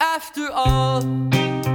After 0.00 0.48
all, 0.52 1.00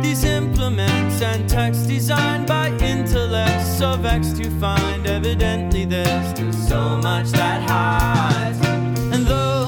these 0.02 0.24
implements 0.24 1.22
and 1.22 1.50
texts 1.50 1.86
designed 1.86 2.48
by 2.48 2.70
intellects 2.80 3.78
so 3.78 3.98
vexed 3.98 4.38
to 4.38 4.50
find 4.62 5.06
evidently 5.06 5.84
there's 5.84 6.30
still 6.30 6.54
so 6.54 6.98
much 7.02 7.32
that 7.32 7.70
hides. 7.70 8.66
And 9.14 9.26
though 9.26 9.66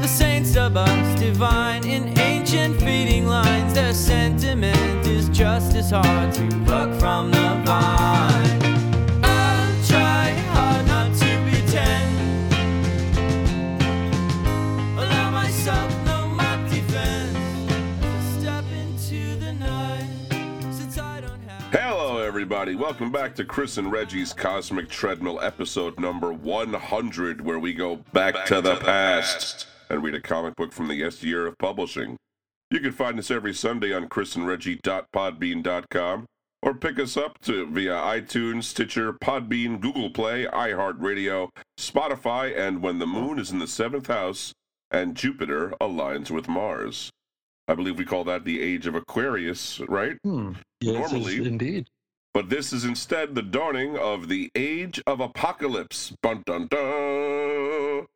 the 0.00 0.08
saints 0.08 0.54
dub 0.54 0.78
us 0.78 1.20
divine 1.20 1.86
in 1.86 2.18
ancient 2.18 2.80
feeding 2.80 3.26
lines, 3.26 3.74
their 3.74 3.92
sentiment 3.92 5.06
is 5.06 5.28
just 5.28 5.74
as 5.74 5.90
hard 5.90 6.32
to 6.32 6.48
pluck 6.64 6.90
from 6.98 7.32
the 7.32 7.62
vine. 7.66 8.33
Everybody. 22.44 22.74
Welcome 22.74 23.10
back 23.10 23.34
to 23.36 23.44
Chris 23.46 23.78
and 23.78 23.90
Reggie's 23.90 24.34
Cosmic 24.34 24.90
Treadmill, 24.90 25.40
episode 25.40 25.98
number 25.98 26.30
100, 26.30 27.40
where 27.40 27.58
we 27.58 27.72
go 27.72 27.96
back, 28.12 28.44
to, 28.44 28.60
the, 28.60 28.76
past, 28.76 29.66
and 29.88 30.02
read 30.02 30.14
a 30.14 30.20
comic 30.20 30.54
book 30.54 30.70
from 30.70 30.88
the 30.88 30.94
yes 30.94 31.22
year 31.22 31.46
of 31.46 31.56
publishing. 31.56 32.18
You 32.70 32.80
can 32.80 32.92
find 32.92 33.18
us 33.18 33.30
every 33.30 33.54
Sunday 33.54 33.94
on 33.94 34.10
chrisandreggie.podbean.com 34.10 36.26
or 36.62 36.74
pick 36.74 36.98
us 36.98 37.16
up 37.16 37.38
to 37.44 37.66
via 37.66 37.94
iTunes, 37.94 38.64
Stitcher, 38.64 39.14
Podbean, 39.14 39.80
Google 39.80 40.10
Play, 40.10 40.44
iHeartRadio, 40.44 41.48
Spotify, 41.80 42.54
and 42.54 42.82
when 42.82 42.98
the 42.98 43.06
moon 43.06 43.38
is 43.38 43.52
in 43.52 43.58
the 43.58 43.66
seventh 43.66 44.08
house 44.08 44.52
and 44.90 45.16
Jupiter 45.16 45.72
aligns 45.80 46.30
with 46.30 46.46
Mars. 46.46 47.08
I 47.66 47.74
believe 47.74 47.96
we 47.96 48.04
call 48.04 48.24
that 48.24 48.44
the 48.44 48.60
age 48.60 48.86
of 48.86 48.94
Aquarius, 48.94 49.80
right? 49.88 50.18
Hmm. 50.22 50.52
Yes, 50.82 51.10
Normally- 51.10 51.46
indeed. 51.46 51.86
But 52.34 52.50
this 52.50 52.72
is 52.72 52.84
instead 52.84 53.36
the 53.36 53.42
dawning 53.42 53.96
of 53.96 54.26
the 54.26 54.50
Age 54.56 55.00
of 55.06 55.20
Apocalypse. 55.20 56.12
Dun 56.20 56.42
dun 56.44 56.66
dun. 56.66 58.06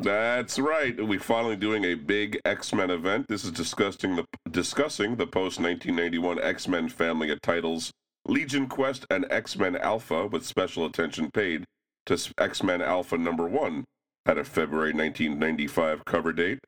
That's 0.00 0.58
right. 0.58 0.94
We're 1.02 1.18
finally 1.18 1.56
doing 1.56 1.84
a 1.84 1.94
big 1.94 2.38
X 2.44 2.74
Men 2.74 2.90
event. 2.90 3.28
This 3.28 3.44
is 3.44 3.50
discussing 3.50 4.16
the 4.16 4.26
discussing 4.50 5.16
the 5.16 5.26
post 5.26 5.58
1991 5.60 6.42
X 6.42 6.68
Men 6.68 6.90
family 6.90 7.30
of 7.30 7.40
titles 7.40 7.90
Legion 8.26 8.66
Quest 8.66 9.06
and 9.08 9.24
X 9.30 9.56
Men 9.56 9.76
Alpha, 9.76 10.26
with 10.26 10.44
special 10.44 10.84
attention 10.84 11.30
paid 11.32 11.64
to 12.04 12.18
X 12.36 12.62
Men 12.62 12.82
Alpha 12.82 13.16
number 13.16 13.48
one. 13.48 13.84
Had 14.26 14.36
a 14.36 14.44
February 14.44 14.92
1995 14.92 16.04
cover 16.04 16.34
date. 16.34 16.58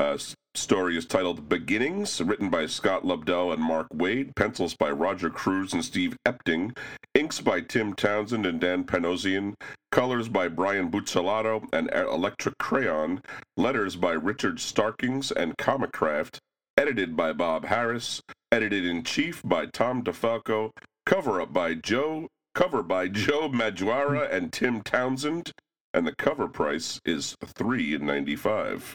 Uh, 0.00 0.16
story 0.54 0.96
is 0.96 1.04
titled 1.04 1.46
Beginnings, 1.46 2.22
written 2.22 2.48
by 2.48 2.64
Scott 2.64 3.04
Lobdell 3.04 3.52
and 3.52 3.62
Mark 3.62 3.86
Waid, 3.92 4.34
pencils 4.34 4.74
by 4.74 4.90
Roger 4.90 5.28
Cruz 5.28 5.74
and 5.74 5.84
Steve 5.84 6.16
Epting, 6.26 6.74
inks 7.14 7.42
by 7.42 7.60
Tim 7.60 7.92
Townsend 7.92 8.46
and 8.46 8.58
Dan 8.58 8.84
Panosian, 8.84 9.52
colors 9.92 10.26
by 10.30 10.48
Brian 10.48 10.90
Buccellato 10.90 11.68
and 11.74 11.90
Electric 11.92 12.56
Crayon, 12.56 13.20
letters 13.58 13.94
by 13.94 14.12
Richard 14.12 14.58
Starkings 14.58 15.30
and 15.30 15.54
Comicraft, 15.58 16.38
edited 16.78 17.14
by 17.14 17.34
Bob 17.34 17.66
Harris, 17.66 18.22
edited 18.50 18.86
in 18.86 19.04
chief 19.04 19.42
by 19.44 19.66
Tom 19.66 20.02
DeFalco, 20.02 20.70
cover 21.04 21.42
up 21.42 21.52
by 21.52 21.74
Joe, 21.74 22.26
cover 22.54 22.82
by 22.82 23.06
Joe 23.08 23.50
Madureira 23.50 24.32
and 24.32 24.50
Tim 24.50 24.80
Townsend, 24.80 25.52
and 25.92 26.06
the 26.06 26.14
cover 26.16 26.48
price 26.48 26.98
is 27.04 27.36
three 27.54 27.98
ninety 27.98 28.34
five. 28.34 28.94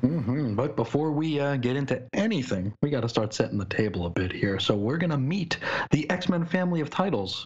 Hmm 0.00 0.54
But 0.54 0.76
before 0.76 1.12
we 1.12 1.40
uh, 1.40 1.56
get 1.56 1.76
into 1.76 2.02
anything, 2.12 2.72
we 2.82 2.90
got 2.90 3.00
to 3.00 3.08
start 3.08 3.34
setting 3.34 3.58
the 3.58 3.64
table 3.64 4.06
a 4.06 4.10
bit 4.10 4.32
here. 4.32 4.58
So 4.58 4.74
we're 4.74 4.98
going 4.98 5.10
to 5.10 5.18
meet 5.18 5.58
the 5.90 6.08
X 6.10 6.28
Men 6.28 6.44
family 6.44 6.80
of 6.80 6.90
titles 6.90 7.44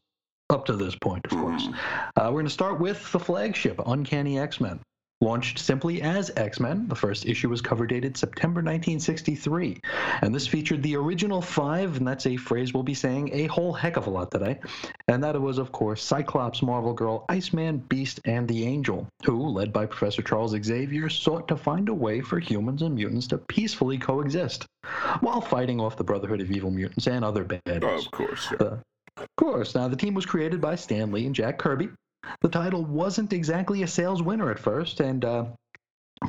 up 0.50 0.66
to 0.66 0.76
this 0.76 0.94
point, 0.96 1.24
of 1.24 1.30
course. 1.30 1.68
Uh, 2.16 2.26
we're 2.26 2.32
going 2.32 2.46
to 2.46 2.50
start 2.50 2.78
with 2.78 3.10
the 3.12 3.18
flagship, 3.18 3.80
Uncanny 3.86 4.38
X 4.38 4.60
Men. 4.60 4.80
Launched 5.22 5.60
simply 5.60 6.02
as 6.02 6.32
X 6.36 6.58
Men, 6.58 6.88
the 6.88 6.96
first 6.96 7.26
issue 7.26 7.48
was 7.48 7.60
cover 7.60 7.86
dated 7.86 8.16
September 8.16 8.58
1963. 8.58 9.78
And 10.20 10.34
this 10.34 10.48
featured 10.48 10.82
the 10.82 10.96
original 10.96 11.40
five, 11.40 11.96
and 11.96 12.08
that's 12.08 12.26
a 12.26 12.36
phrase 12.36 12.74
we'll 12.74 12.82
be 12.82 12.92
saying 12.92 13.30
a 13.32 13.46
whole 13.46 13.72
heck 13.72 13.96
of 13.96 14.08
a 14.08 14.10
lot 14.10 14.32
today. 14.32 14.58
And 15.06 15.22
that 15.22 15.40
was, 15.40 15.58
of 15.58 15.70
course, 15.70 16.02
Cyclops, 16.02 16.60
Marvel 16.60 16.92
Girl, 16.92 17.24
Iceman, 17.28 17.78
Beast, 17.78 18.18
and 18.24 18.48
the 18.48 18.66
Angel, 18.66 19.06
who, 19.24 19.46
led 19.46 19.72
by 19.72 19.86
Professor 19.86 20.22
Charles 20.22 20.56
Xavier, 20.60 21.08
sought 21.08 21.46
to 21.46 21.56
find 21.56 21.88
a 21.88 21.94
way 21.94 22.20
for 22.20 22.40
humans 22.40 22.82
and 22.82 22.96
mutants 22.96 23.28
to 23.28 23.38
peacefully 23.38 23.98
coexist 23.98 24.66
while 25.20 25.40
fighting 25.40 25.80
off 25.80 25.96
the 25.96 26.02
Brotherhood 26.02 26.40
of 26.40 26.50
Evil 26.50 26.72
Mutants 26.72 27.06
and 27.06 27.24
other 27.24 27.44
bad. 27.44 27.84
Oh, 27.84 27.96
of 27.96 28.10
course. 28.10 28.48
yeah. 28.50 28.66
Uh, 28.66 28.78
of 29.18 29.28
course. 29.36 29.76
Now, 29.76 29.86
the 29.86 29.94
team 29.94 30.14
was 30.14 30.26
created 30.26 30.60
by 30.60 30.74
Stan 30.74 31.12
Lee 31.12 31.26
and 31.26 31.34
Jack 31.34 31.58
Kirby. 31.58 31.90
The 32.40 32.48
title 32.48 32.84
wasn't 32.84 33.32
exactly 33.32 33.82
a 33.82 33.86
sales 33.86 34.22
winner 34.22 34.50
at 34.50 34.58
first, 34.58 35.00
and 35.00 35.24
uh, 35.24 35.44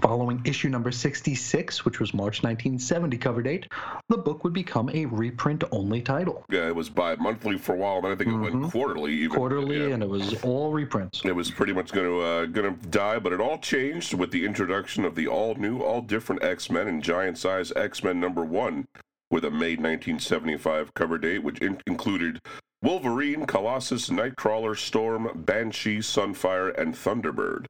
following 0.02 0.42
issue 0.46 0.70
number 0.70 0.92
66, 0.92 1.86
which 1.86 2.00
was 2.00 2.14
March 2.14 2.42
1970 2.44 3.18
cover 3.18 3.42
date, 3.44 3.68
the 4.10 4.18
book 4.18 4.44
would 4.44 4.54
become 4.54 4.90
a 4.94 5.06
reprint 5.06 5.64
only 5.72 6.02
title. 6.02 6.44
Yeah, 6.50 6.68
it 6.68 6.76
was 6.76 6.90
bi 6.90 7.16
monthly 7.16 7.58
for 7.58 7.76
a 7.76 7.78
while, 7.78 7.98
and 7.98 8.08
I 8.08 8.16
think 8.16 8.32
it 8.32 8.38
went 8.38 8.56
Mhm. 8.56 8.72
quarterly. 8.72 9.14
Even 9.14 9.38
Quarterly, 9.38 9.88
Yeah. 9.88 9.94
and 9.94 10.04
it 10.04 10.10
was 10.10 10.42
all 10.44 10.72
reprints. 10.74 11.22
It 11.24 11.36
was 11.36 11.52
pretty 11.52 11.74
much 11.74 11.92
going 11.92 12.08
to 12.08 12.20
uh, 12.22 12.46
going 12.48 12.76
to 12.78 12.88
die, 12.88 13.20
but 13.20 13.34
it 13.34 13.40
all 13.40 13.58
changed 13.60 14.14
with 14.14 14.32
the 14.32 14.46
introduction 14.46 15.06
of 15.06 15.16
the 15.16 15.28
all 15.28 15.56
new, 15.56 15.80
all 15.80 16.02
different 16.02 16.44
X 16.44 16.70
Men 16.72 16.88
and 16.88 17.04
giant 17.04 17.38
size 17.38 17.72
X 17.76 18.04
Men 18.04 18.20
number 18.20 18.44
one, 18.44 18.86
with 19.30 19.46
a 19.46 19.52
May 19.52 19.76
1975 19.76 20.94
cover 20.96 21.18
date, 21.18 21.44
which 21.44 21.60
in- 21.60 21.82
included 21.88 22.40
Wolverine, 22.84 23.46
Colossus, 23.46 24.10
Nightcrawler, 24.10 24.78
Storm, 24.78 25.32
Banshee, 25.34 26.00
Sunfire, 26.00 26.78
and 26.78 26.94
Thunderbird. 26.94 27.68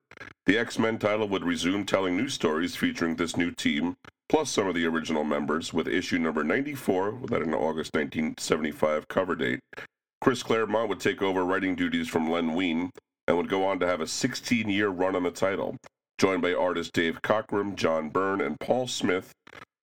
The 0.48 0.58
X 0.58 0.80
Men 0.80 0.98
title 0.98 1.28
would 1.28 1.44
resume 1.44 1.86
telling 1.86 2.18
new 2.18 2.28
stories 2.28 2.76
featuring 2.76 3.16
this 3.16 3.38
new 3.38 3.52
team, 3.52 3.94
plus 4.28 4.50
some 4.50 4.66
of 4.66 4.74
the 4.74 4.88
original 4.88 5.24
members, 5.24 5.72
with 5.72 5.88
issue 5.88 6.18
number 6.18 6.44
94, 6.44 7.12
with 7.12 7.32
an 7.32 7.54
August 7.54 7.94
1975 7.94 9.08
cover 9.08 9.36
date. 9.36 9.60
Chris 10.20 10.42
Claremont 10.42 10.90
would 10.90 11.00
take 11.00 11.22
over 11.22 11.46
writing 11.46 11.76
duties 11.76 12.10
from 12.10 12.28
Len 12.28 12.56
Wein 12.56 12.90
and 13.28 13.38
would 13.38 13.50
go 13.50 13.64
on 13.68 13.80
to 13.82 13.86
have 13.86 14.02
a 14.02 14.08
16 14.08 14.68
year 14.68 14.90
run 14.90 15.16
on 15.16 15.22
the 15.22 15.30
title. 15.30 15.78
Joined 16.18 16.42
by 16.42 16.56
artists 16.56 16.92
Dave 16.92 17.22
Cockrum, 17.22 17.76
John 17.76 18.10
Byrne, 18.10 18.42
and 18.42 18.60
Paul 18.60 18.88
Smith, 18.88 19.32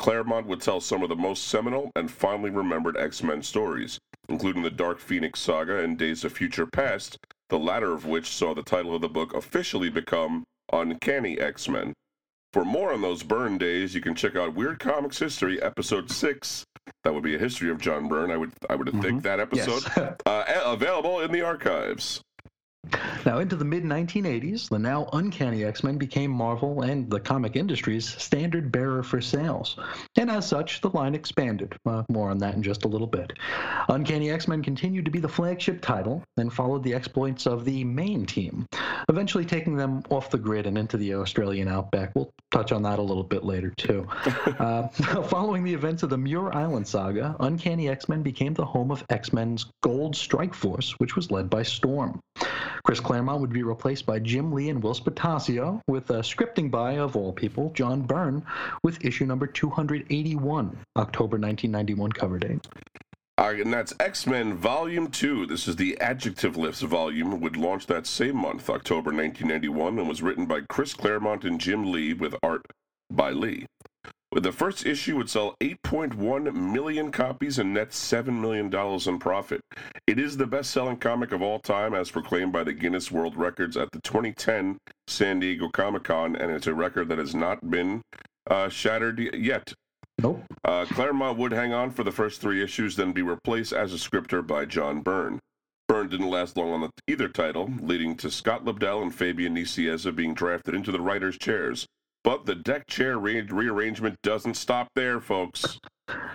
Claremont 0.00 0.46
would 0.46 0.62
tell 0.62 0.80
some 0.80 1.02
of 1.02 1.10
the 1.10 1.14
most 1.14 1.46
seminal 1.48 1.92
and 1.94 2.10
fondly 2.10 2.48
remembered 2.48 2.96
X 2.96 3.22
Men 3.22 3.42
stories, 3.42 3.98
including 4.30 4.62
the 4.62 4.70
Dark 4.70 4.98
Phoenix 4.98 5.40
saga 5.40 5.76
and 5.76 5.98
Days 5.98 6.24
of 6.24 6.32
Future 6.32 6.66
Past, 6.66 7.18
the 7.50 7.58
latter 7.58 7.92
of 7.92 8.06
which 8.06 8.28
saw 8.28 8.54
the 8.54 8.62
title 8.62 8.94
of 8.94 9.02
the 9.02 9.10
book 9.10 9.34
officially 9.34 9.90
become 9.90 10.42
Uncanny 10.72 11.38
X 11.38 11.68
Men. 11.68 11.92
For 12.54 12.64
more 12.64 12.94
on 12.94 13.02
those 13.02 13.22
Byrne 13.22 13.58
days, 13.58 13.94
you 13.94 14.00
can 14.00 14.14
check 14.14 14.36
out 14.36 14.54
Weird 14.54 14.80
Comics 14.80 15.18
History, 15.18 15.60
Episode 15.62 16.10
6. 16.10 16.64
That 17.04 17.12
would 17.12 17.22
be 17.22 17.34
a 17.34 17.38
history 17.38 17.70
of 17.70 17.78
John 17.78 18.08
Byrne. 18.08 18.30
I 18.30 18.38
would 18.38 18.52
I 18.70 18.76
would 18.76 18.90
think 19.02 19.22
that 19.22 19.38
episode 19.38 19.82
Yes. 19.96 20.16
uh, 20.26 20.44
available 20.64 21.20
in 21.20 21.30
the 21.30 21.42
archives. 21.42 22.22
Now, 23.26 23.38
into 23.38 23.56
the 23.56 23.64
mid 23.64 23.84
1980s, 23.84 24.70
the 24.70 24.78
now 24.78 25.08
uncanny 25.12 25.64
X 25.64 25.84
Men 25.84 25.98
became 25.98 26.30
Marvel 26.30 26.82
and 26.82 27.10
the 27.10 27.20
comic 27.20 27.54
industry's 27.54 28.08
standard 28.08 28.72
bearer 28.72 29.02
for 29.02 29.20
sales. 29.20 29.76
And 30.16 30.30
as 30.30 30.48
such, 30.48 30.80
the 30.80 30.88
line 30.90 31.14
expanded. 31.14 31.76
Uh, 31.84 32.02
more 32.08 32.30
on 32.30 32.38
that 32.38 32.54
in 32.54 32.62
just 32.62 32.84
a 32.84 32.88
little 32.88 33.06
bit. 33.06 33.32
Uncanny 33.88 34.30
X 34.30 34.48
Men 34.48 34.62
continued 34.62 35.04
to 35.04 35.10
be 35.10 35.18
the 35.18 35.28
flagship 35.28 35.82
title 35.82 36.24
and 36.38 36.52
followed 36.52 36.82
the 36.82 36.94
exploits 36.94 37.46
of 37.46 37.66
the 37.66 37.84
main 37.84 38.24
team, 38.24 38.66
eventually 39.10 39.44
taking 39.44 39.76
them 39.76 40.02
off 40.08 40.30
the 40.30 40.38
grid 40.38 40.66
and 40.66 40.78
into 40.78 40.96
the 40.96 41.14
Australian 41.14 41.68
outback. 41.68 42.12
We'll 42.14 42.32
touch 42.50 42.72
on 42.72 42.82
that 42.82 42.98
a 42.98 43.02
little 43.02 43.24
bit 43.24 43.44
later, 43.44 43.70
too. 43.76 44.08
uh, 44.58 44.88
following 45.24 45.62
the 45.62 45.74
events 45.74 46.02
of 46.02 46.08
the 46.08 46.18
Muir 46.18 46.54
Island 46.54 46.88
saga, 46.88 47.36
Uncanny 47.40 47.90
X 47.90 48.08
Men 48.08 48.22
became 48.22 48.54
the 48.54 48.64
home 48.64 48.90
of 48.90 49.04
X 49.10 49.32
Men's 49.34 49.66
Gold 49.82 50.16
Strike 50.16 50.54
Force, 50.54 50.92
which 50.92 51.16
was 51.16 51.30
led 51.30 51.50
by 51.50 51.62
Storm. 51.62 52.20
Chris 52.84 53.00
Claremont 53.00 53.40
would 53.40 53.52
be 53.52 53.62
replaced 53.62 54.06
by 54.06 54.18
Jim 54.18 54.52
Lee 54.52 54.70
and 54.70 54.82
Whilce 54.82 55.00
Portacio, 55.00 55.80
with 55.86 56.10
a 56.10 56.20
scripting 56.20 56.70
by, 56.70 56.98
of 56.98 57.16
all 57.16 57.32
people, 57.32 57.70
John 57.74 58.02
Byrne, 58.02 58.44
with 58.82 59.04
issue 59.04 59.26
number 59.26 59.46
281, 59.46 60.76
October 60.96 61.38
1991 61.38 62.12
cover 62.12 62.38
date. 62.38 62.66
Uh, 63.38 63.54
and 63.58 63.72
that's 63.72 63.94
X 63.98 64.26
Men 64.26 64.54
Volume 64.54 65.10
2. 65.10 65.46
This 65.46 65.66
is 65.66 65.76
the 65.76 65.96
Adjectiveless 66.00 66.82
volume, 66.82 67.40
would 67.40 67.56
launch 67.56 67.86
that 67.86 68.06
same 68.06 68.36
month, 68.36 68.68
October 68.68 69.10
1991, 69.12 69.98
and 69.98 70.08
was 70.08 70.20
written 70.20 70.44
by 70.44 70.60
Chris 70.68 70.92
Claremont 70.92 71.44
and 71.44 71.58
Jim 71.58 71.90
Lee 71.90 72.12
with 72.12 72.34
art 72.42 72.66
by 73.10 73.30
Lee. 73.30 73.66
The 74.32 74.52
first 74.52 74.86
issue 74.86 75.16
would 75.16 75.28
sell 75.28 75.56
8.1 75.60 76.54
million 76.54 77.10
copies 77.10 77.58
and 77.58 77.74
net 77.74 77.90
$7 77.90 78.28
million 78.28 78.72
in 78.72 79.18
profit. 79.18 79.60
It 80.06 80.20
is 80.20 80.36
the 80.36 80.46
best 80.46 80.70
selling 80.70 80.98
comic 80.98 81.32
of 81.32 81.42
all 81.42 81.58
time, 81.58 81.94
as 81.94 82.12
proclaimed 82.12 82.52
by 82.52 82.62
the 82.62 82.72
Guinness 82.72 83.10
World 83.10 83.36
Records 83.36 83.76
at 83.76 83.90
the 83.90 84.00
2010 84.02 84.78
San 85.08 85.40
Diego 85.40 85.68
Comic 85.70 86.04
Con, 86.04 86.36
and 86.36 86.52
it's 86.52 86.68
a 86.68 86.74
record 86.74 87.08
that 87.08 87.18
has 87.18 87.34
not 87.34 87.68
been 87.68 88.02
uh, 88.48 88.68
shattered 88.68 89.18
yet. 89.34 89.74
Nope. 90.22 90.44
Uh, 90.64 90.84
Claremont 90.84 91.36
would 91.36 91.52
hang 91.52 91.72
on 91.72 91.90
for 91.90 92.04
the 92.04 92.12
first 92.12 92.40
three 92.40 92.62
issues, 92.62 92.94
then 92.94 93.12
be 93.12 93.22
replaced 93.22 93.72
as 93.72 93.92
a 93.92 93.98
scripter 93.98 94.42
by 94.42 94.64
John 94.64 95.00
Byrne. 95.00 95.40
Byrne 95.88 96.08
didn't 96.08 96.30
last 96.30 96.56
long 96.56 96.70
on 96.72 96.80
the, 96.82 96.90
either 97.08 97.28
title, 97.28 97.68
leading 97.80 98.14
to 98.18 98.30
Scott 98.30 98.64
Lobdell 98.64 99.02
and 99.02 99.12
Fabian 99.12 99.56
Nicieza 99.56 100.14
being 100.14 100.34
drafted 100.34 100.76
into 100.76 100.92
the 100.92 101.00
writers' 101.00 101.36
chairs. 101.36 101.84
But 102.22 102.44
the 102.44 102.54
deck 102.54 102.86
chair 102.86 103.18
re- 103.18 103.40
rearrangement 103.40 104.20
doesn't 104.22 104.54
stop 104.54 104.88
there, 104.94 105.20
folks. 105.20 105.78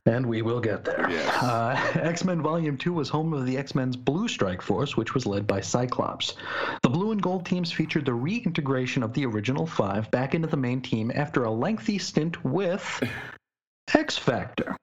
And 0.05 0.25
we 0.25 0.41
will 0.41 0.59
get 0.59 0.85
there. 0.85 1.07
Yes. 1.09 1.43
Uh, 1.43 1.91
X 2.01 2.23
Men 2.23 2.41
Volume 2.41 2.77
2 2.77 2.93
was 2.93 3.09
home 3.09 3.33
of 3.33 3.45
the 3.45 3.57
X 3.57 3.75
Men's 3.75 3.95
Blue 3.95 4.27
Strike 4.27 4.61
Force, 4.61 4.95
which 4.97 5.13
was 5.13 5.25
led 5.25 5.45
by 5.45 5.61
Cyclops. 5.61 6.35
The 6.81 6.89
blue 6.89 7.11
and 7.11 7.21
gold 7.21 7.45
teams 7.45 7.71
featured 7.71 8.05
the 8.05 8.13
reintegration 8.13 9.03
of 9.03 9.13
the 9.13 9.25
original 9.25 9.65
five 9.65 10.09
back 10.11 10.33
into 10.33 10.47
the 10.47 10.57
main 10.57 10.81
team 10.81 11.11
after 11.13 11.43
a 11.43 11.51
lengthy 11.51 11.97
stint 11.97 12.43
with 12.43 13.03
X 13.93 14.17
Factor. 14.17 14.75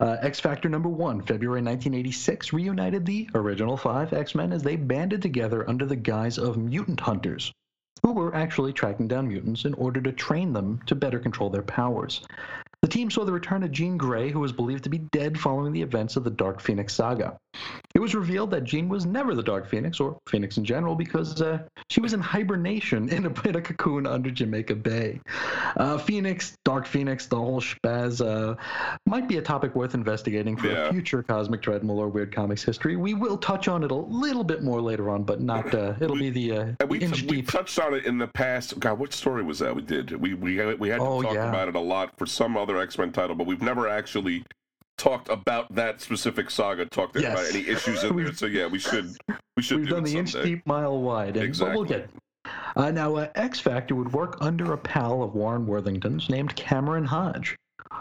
Uh, 0.00 0.16
X 0.20 0.40
Factor 0.40 0.68
number 0.68 0.88
one, 0.88 1.22
February 1.22 1.62
1986, 1.62 2.52
reunited 2.52 3.06
the 3.06 3.28
original 3.34 3.76
five 3.76 4.12
X 4.12 4.34
Men 4.34 4.52
as 4.52 4.62
they 4.62 4.76
banded 4.76 5.22
together 5.22 5.68
under 5.68 5.86
the 5.86 5.96
guise 5.96 6.38
of 6.38 6.56
mutant 6.56 7.00
hunters, 7.00 7.52
who 8.04 8.12
were 8.12 8.34
actually 8.34 8.70
tracking 8.70 9.08
down 9.08 9.28
mutants 9.28 9.64
in 9.64 9.72
order 9.74 9.98
to 9.98 10.12
train 10.12 10.52
them 10.52 10.78
to 10.84 10.94
better 10.94 11.18
control 11.18 11.48
their 11.48 11.62
powers. 11.62 12.20
The 12.82 12.88
team 12.88 13.10
saw 13.10 13.24
the 13.24 13.32
return 13.32 13.62
of 13.62 13.72
Jean 13.72 13.96
Grey, 13.96 14.30
who 14.30 14.40
was 14.40 14.52
believed 14.52 14.84
to 14.84 14.90
be 14.90 14.98
dead 14.98 15.40
following 15.40 15.72
the 15.72 15.80
events 15.80 16.16
of 16.16 16.22
the 16.22 16.30
Dark 16.30 16.60
Phoenix 16.60 16.92
saga. 16.92 17.38
It 17.94 18.00
was 18.00 18.14
revealed 18.14 18.50
that 18.50 18.64
Jean 18.64 18.88
was 18.88 19.06
never 19.06 19.34
the 19.34 19.42
Dark 19.42 19.68
Phoenix, 19.68 20.00
or 20.00 20.18
Phoenix 20.28 20.56
in 20.56 20.64
general, 20.64 20.94
because 20.94 21.40
uh, 21.40 21.58
she 21.90 22.00
was 22.00 22.12
in 22.12 22.20
hibernation 22.20 23.08
in 23.12 23.26
a, 23.26 23.48
in 23.48 23.56
a 23.56 23.60
cocoon 23.62 24.06
under 24.06 24.30
Jamaica 24.30 24.74
Bay. 24.76 25.20
Uh, 25.76 25.98
Phoenix, 25.98 26.56
Dark 26.64 26.86
Phoenix, 26.86 27.26
the 27.26 27.36
whole 27.36 27.60
spaz 27.60 28.20
uh, 28.24 28.56
might 29.06 29.28
be 29.28 29.38
a 29.38 29.42
topic 29.42 29.74
worth 29.74 29.94
investigating 29.94 30.56
for 30.56 30.68
Yeah. 30.68 30.88
a 30.88 30.92
future 30.92 31.22
Cosmic 31.22 31.62
Treadmill 31.62 31.98
or 31.98 32.08
Weird 32.08 32.34
Comics 32.34 32.62
history. 32.62 32.96
We 32.96 33.14
will 33.14 33.36
touch 33.38 33.68
on 33.68 33.84
it 33.84 33.90
a 33.90 33.94
little 33.94 34.44
bit 34.44 34.62
more 34.62 34.80
later 34.80 35.10
on, 35.10 35.22
but 35.24 35.40
not. 35.40 35.72
Uh, 35.74 35.94
it'll 36.00 36.16
be 36.16 36.30
the 36.30 36.52
uh, 36.52 36.66
And 36.80 36.88
we, 36.90 36.98
inch 37.00 37.22
we 37.22 37.28
deep. 37.28 37.48
touched 37.50 37.78
on 37.78 37.94
it 37.94 38.06
in 38.06 38.18
the 38.18 38.26
past. 38.28 38.78
God, 38.80 38.98
what 38.98 39.12
story 39.12 39.42
was 39.42 39.58
that 39.60 39.74
we 39.74 39.82
did? 39.82 40.10
We 40.20 40.34
we 40.34 40.56
had, 40.56 40.78
we 40.78 40.88
had 40.88 40.98
to 40.98 41.04
Oh, 41.04 41.22
talk 41.22 41.34
yeah. 41.34 41.48
about 41.48 41.68
it 41.68 41.74
a 41.76 41.80
lot 41.80 42.16
for 42.18 42.26
some 42.26 42.56
other 42.56 42.78
X 42.78 42.98
Men 42.98 43.12
title, 43.12 43.36
but 43.36 43.46
we've 43.46 43.62
never 43.62 43.88
actually 43.88 44.44
talked 44.96 45.28
about 45.28 45.74
that 45.74 46.00
specific 46.00 46.50
saga. 46.50 46.86
Talked 46.86 47.16
Yes. 47.20 47.32
about 47.32 47.54
any 47.54 47.68
issues 47.68 48.02
in 48.04 48.16
there. 48.16 48.32
So 48.34 48.46
yeah, 48.46 48.66
we 48.66 48.78
should 48.78 49.16
we 49.56 49.62
should 49.62 49.78
We've 49.80 49.88
do 49.88 49.94
done 49.94 50.04
the 50.04 50.16
inch 50.16 50.32
deep, 50.32 50.66
mile 50.66 51.00
wide, 51.00 51.36
and 51.36 51.56
but 51.58 51.72
we'll 51.74 51.82
Exactly. 51.82 51.88
get. 51.88 52.10
Uh, 52.76 52.90
now, 52.90 53.14
uh, 53.16 53.28
X 53.36 53.58
Factor 53.60 53.94
would 53.94 54.12
work 54.12 54.36
under 54.40 54.72
a 54.72 54.78
pal 54.78 55.22
of 55.22 55.34
Warren 55.34 55.66
Worthington's 55.66 56.28
named 56.28 56.54
Cameron 56.56 57.04
Hodge. 57.06 57.56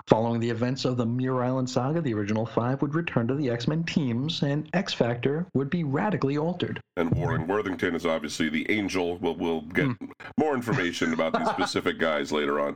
Following 0.07 0.39
the 0.39 0.49
events 0.49 0.85
of 0.85 0.97
the 0.97 1.05
Muir 1.05 1.41
Island 1.43 1.69
saga, 1.69 2.01
the 2.01 2.13
original 2.13 2.45
five 2.45 2.81
would 2.81 2.95
return 2.95 3.27
to 3.27 3.35
the 3.35 3.49
X 3.49 3.67
Men 3.67 3.83
teams, 3.83 4.41
and 4.43 4.69
X 4.73 4.93
Factor 4.93 5.45
would 5.53 5.69
be 5.69 5.83
radically 5.83 6.37
altered. 6.37 6.79
And 6.97 7.11
Warren 7.11 7.47
Worthington 7.47 7.95
is 7.95 8.05
obviously 8.05 8.49
the 8.49 8.69
angel. 8.71 9.17
We'll, 9.17 9.35
we'll 9.35 9.61
get 9.61 9.85
Hmm. 9.85 10.05
more 10.37 10.53
information 10.55 11.13
about 11.13 11.37
these 11.37 11.47
specific 11.55 11.97
guys 11.99 12.31
later 12.31 12.59
on. 12.59 12.75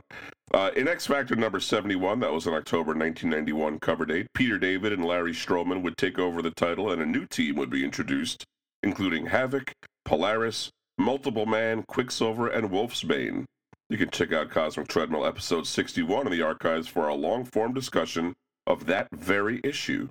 Uh, 0.54 0.70
in 0.76 0.88
X 0.88 1.06
Factor 1.06 1.36
number 1.36 1.60
71, 1.60 2.20
that 2.20 2.32
was 2.32 2.46
an 2.46 2.54
October 2.54 2.94
1991 2.94 3.78
cover 3.80 4.06
date, 4.06 4.26
Peter 4.34 4.58
David 4.58 4.92
and 4.92 5.04
Larry 5.04 5.32
Stroman 5.32 5.82
would 5.82 5.96
take 5.98 6.18
over 6.18 6.40
the 6.40 6.50
title, 6.52 6.90
and 6.90 7.02
a 7.02 7.06
new 7.06 7.26
team 7.26 7.56
would 7.56 7.68
be 7.70 7.84
introduced, 7.84 8.44
including 8.82 9.26
Havoc, 9.26 9.72
Polaris, 10.06 10.70
Multiple 10.96 11.44
Man, 11.46 11.84
Quicksilver, 11.86 12.48
and 12.48 12.70
Wolfsbane. 12.70 13.44
You 13.90 13.96
can 13.96 14.10
check 14.10 14.34
out 14.34 14.50
Cosmic 14.50 14.86
Treadmill 14.88 15.24
episode 15.24 15.66
61 15.66 16.26
in 16.26 16.32
the 16.32 16.42
archives 16.42 16.86
for 16.88 17.08
a 17.08 17.14
long 17.14 17.46
form 17.46 17.72
discussion 17.72 18.34
of 18.66 18.84
that 18.84 19.08
very 19.12 19.62
issue. 19.64 20.08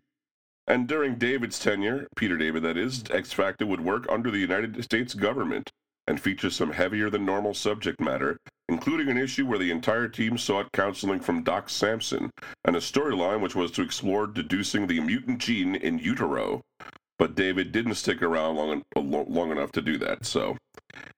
And 0.65 0.87
during 0.87 1.19
David's 1.19 1.59
tenure, 1.59 2.07
Peter 2.15 2.37
David 2.37 2.63
that 2.63 2.75
is, 2.75 3.03
X 3.11 3.33
Factor 3.33 3.67
would 3.67 3.81
work 3.81 4.07
under 4.09 4.31
the 4.31 4.39
United 4.39 4.83
States 4.83 5.13
government 5.13 5.69
and 6.07 6.19
feature 6.19 6.49
some 6.49 6.71
heavier 6.71 7.11
than 7.11 7.23
normal 7.23 7.53
subject 7.53 8.01
matter, 8.01 8.39
including 8.67 9.09
an 9.09 9.17
issue 9.17 9.45
where 9.45 9.59
the 9.59 9.69
entire 9.69 10.07
team 10.07 10.39
sought 10.39 10.71
counseling 10.71 11.19
from 11.19 11.43
Doc 11.43 11.69
Samson, 11.69 12.31
and 12.65 12.75
a 12.75 12.79
storyline 12.79 13.41
which 13.41 13.55
was 13.55 13.69
to 13.71 13.83
explore 13.83 14.25
deducing 14.25 14.87
the 14.87 14.99
mutant 15.01 15.37
gene 15.37 15.75
in 15.75 15.99
utero. 15.99 16.63
But 17.19 17.35
David 17.35 17.71
didn't 17.71 17.95
stick 17.95 18.21
around 18.21 18.55
long, 18.55 18.83
long 18.95 19.51
enough 19.51 19.71
to 19.73 19.81
do 19.81 19.97
that, 19.97 20.25
so 20.25 20.55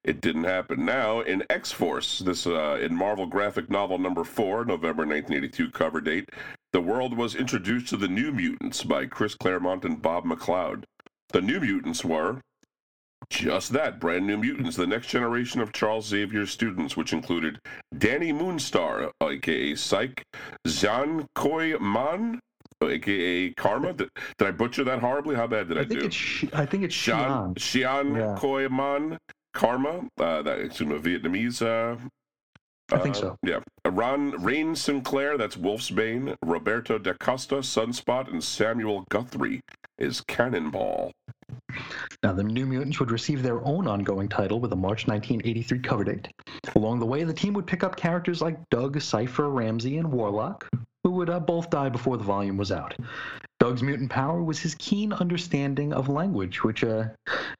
it 0.03 0.21
didn't 0.21 0.45
happen. 0.45 0.85
Now, 0.85 1.21
in 1.21 1.43
X 1.49 1.71
Force, 1.71 2.19
this 2.19 2.47
uh, 2.47 2.79
in 2.81 2.95
Marvel 2.95 3.27
graphic 3.27 3.69
novel 3.69 3.97
number 3.97 4.23
four, 4.23 4.63
November 4.63 5.05
1982 5.05 5.71
cover 5.71 5.99
date, 5.99 6.29
the 6.71 6.81
world 6.81 7.17
was 7.17 7.35
introduced 7.35 7.87
to 7.89 7.97
the 7.97 8.07
New 8.07 8.31
Mutants 8.31 8.83
by 8.83 9.05
Chris 9.05 9.35
Claremont 9.35 9.83
and 9.83 10.01
Bob 10.01 10.23
McLeod. 10.23 10.83
The 11.29 11.41
New 11.41 11.59
Mutants 11.59 12.05
were 12.05 12.39
just 13.29 13.73
that, 13.73 13.99
brand 13.99 14.25
new 14.25 14.37
mutants, 14.37 14.75
the 14.75 14.87
next 14.87 15.07
generation 15.07 15.61
of 15.61 15.71
Charles 15.71 16.07
Xavier's 16.07 16.51
students, 16.51 16.97
which 16.97 17.13
included 17.13 17.59
Dani 17.93 18.33
Moonstar, 18.33 19.11
aka 19.21 19.75
Psyche, 19.75 20.23
Zhan 20.67 21.25
Koi 21.35 21.77
Man, 21.77 22.39
aka 22.87 23.51
Karma. 23.51 23.93
Did, 23.93 24.09
did 24.37 24.47
I 24.47 24.51
butcher 24.51 24.83
that 24.85 24.99
horribly? 24.99 25.35
How 25.35 25.47
bad 25.47 25.67
did 25.67 25.77
I, 25.77 25.81
I 25.81 25.85
think 25.85 26.01
do? 26.01 26.11
Sh- 26.11 26.45
I 26.53 26.65
think 26.65 26.83
it's 26.83 26.95
Xian. 26.95 27.55
Xian 27.55 28.17
Yeah. 28.17 28.35
Koi 28.37 28.69
Man, 28.69 29.17
Karma. 29.53 30.07
Uh, 30.17 30.41
that 30.41 30.59
is 30.59 30.79
a 30.79 30.85
Vietnamese. 30.85 31.61
Uh, 31.61 31.97
I 32.91 32.97
think 32.97 33.15
uh, 33.17 33.19
so. 33.19 33.37
Yeah. 33.43 33.59
Ron 33.85 34.31
Rain 34.41 34.75
Sinclair, 34.75 35.37
that's 35.37 35.55
Wolfsbane. 35.55 36.35
Roberto 36.43 36.97
da 36.97 37.13
Costa, 37.19 37.55
Sunspot, 37.55 38.31
and 38.31 38.43
Samuel 38.43 39.05
Guthrie 39.09 39.61
is 39.97 40.21
Cannonball. 40.21 41.11
Now, 42.23 42.33
the 42.33 42.43
New 42.43 42.65
Mutants 42.65 42.99
would 42.99 43.11
receive 43.11 43.43
their 43.43 43.63
own 43.65 43.87
ongoing 43.87 44.27
title 44.27 44.59
with 44.59 44.73
a 44.73 44.75
March 44.75 45.07
1983 45.07 45.79
cover 45.79 46.03
date. 46.03 46.27
Along 46.75 46.99
the 46.99 47.05
way, 47.05 47.23
the 47.23 47.33
team 47.33 47.53
would 47.53 47.67
pick 47.67 47.83
up 47.83 47.95
characters 47.95 48.41
like 48.41 48.57
Doug, 48.69 48.99
Cypher, 49.01 49.49
Ramsey, 49.49 49.97
and 49.97 50.11
Warlock, 50.11 50.67
who 51.09 51.15
would 51.15 51.29
uh, 51.29 51.39
both 51.39 51.71
die 51.71 51.89
before 51.89 52.17
the 52.17 52.23
volume 52.23 52.55
was 52.55 52.71
out. 52.71 52.93
Doug's 53.59 53.81
mutant 53.81 54.11
power 54.11 54.43
was 54.43 54.59
his 54.59 54.75
keen 54.75 55.11
understanding 55.11 55.91
of 55.91 56.07
language, 56.07 56.63
which 56.63 56.83
uh, 56.83 57.05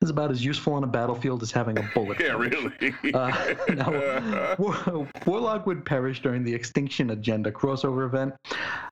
is 0.01 0.12
about 0.12 0.30
as 0.30 0.46
useful 0.46 0.74
on 0.74 0.84
a 0.84 0.88
battlefield 0.88 1.42
as 1.42 1.51
having 1.51 1.78
a 1.80 1.90
bullet. 1.96 2.19
Yeah, 2.30 2.34
really. 2.38 2.94
Uh, 3.13 3.56
now, 3.69 4.56
War- 4.60 5.07
Warlock 5.25 5.66
would 5.66 5.84
perish 5.84 6.22
during 6.22 6.44
the 6.44 6.54
Extinction 6.54 7.10
Agenda 7.10 7.51
crossover 7.51 8.06
event. 8.06 8.36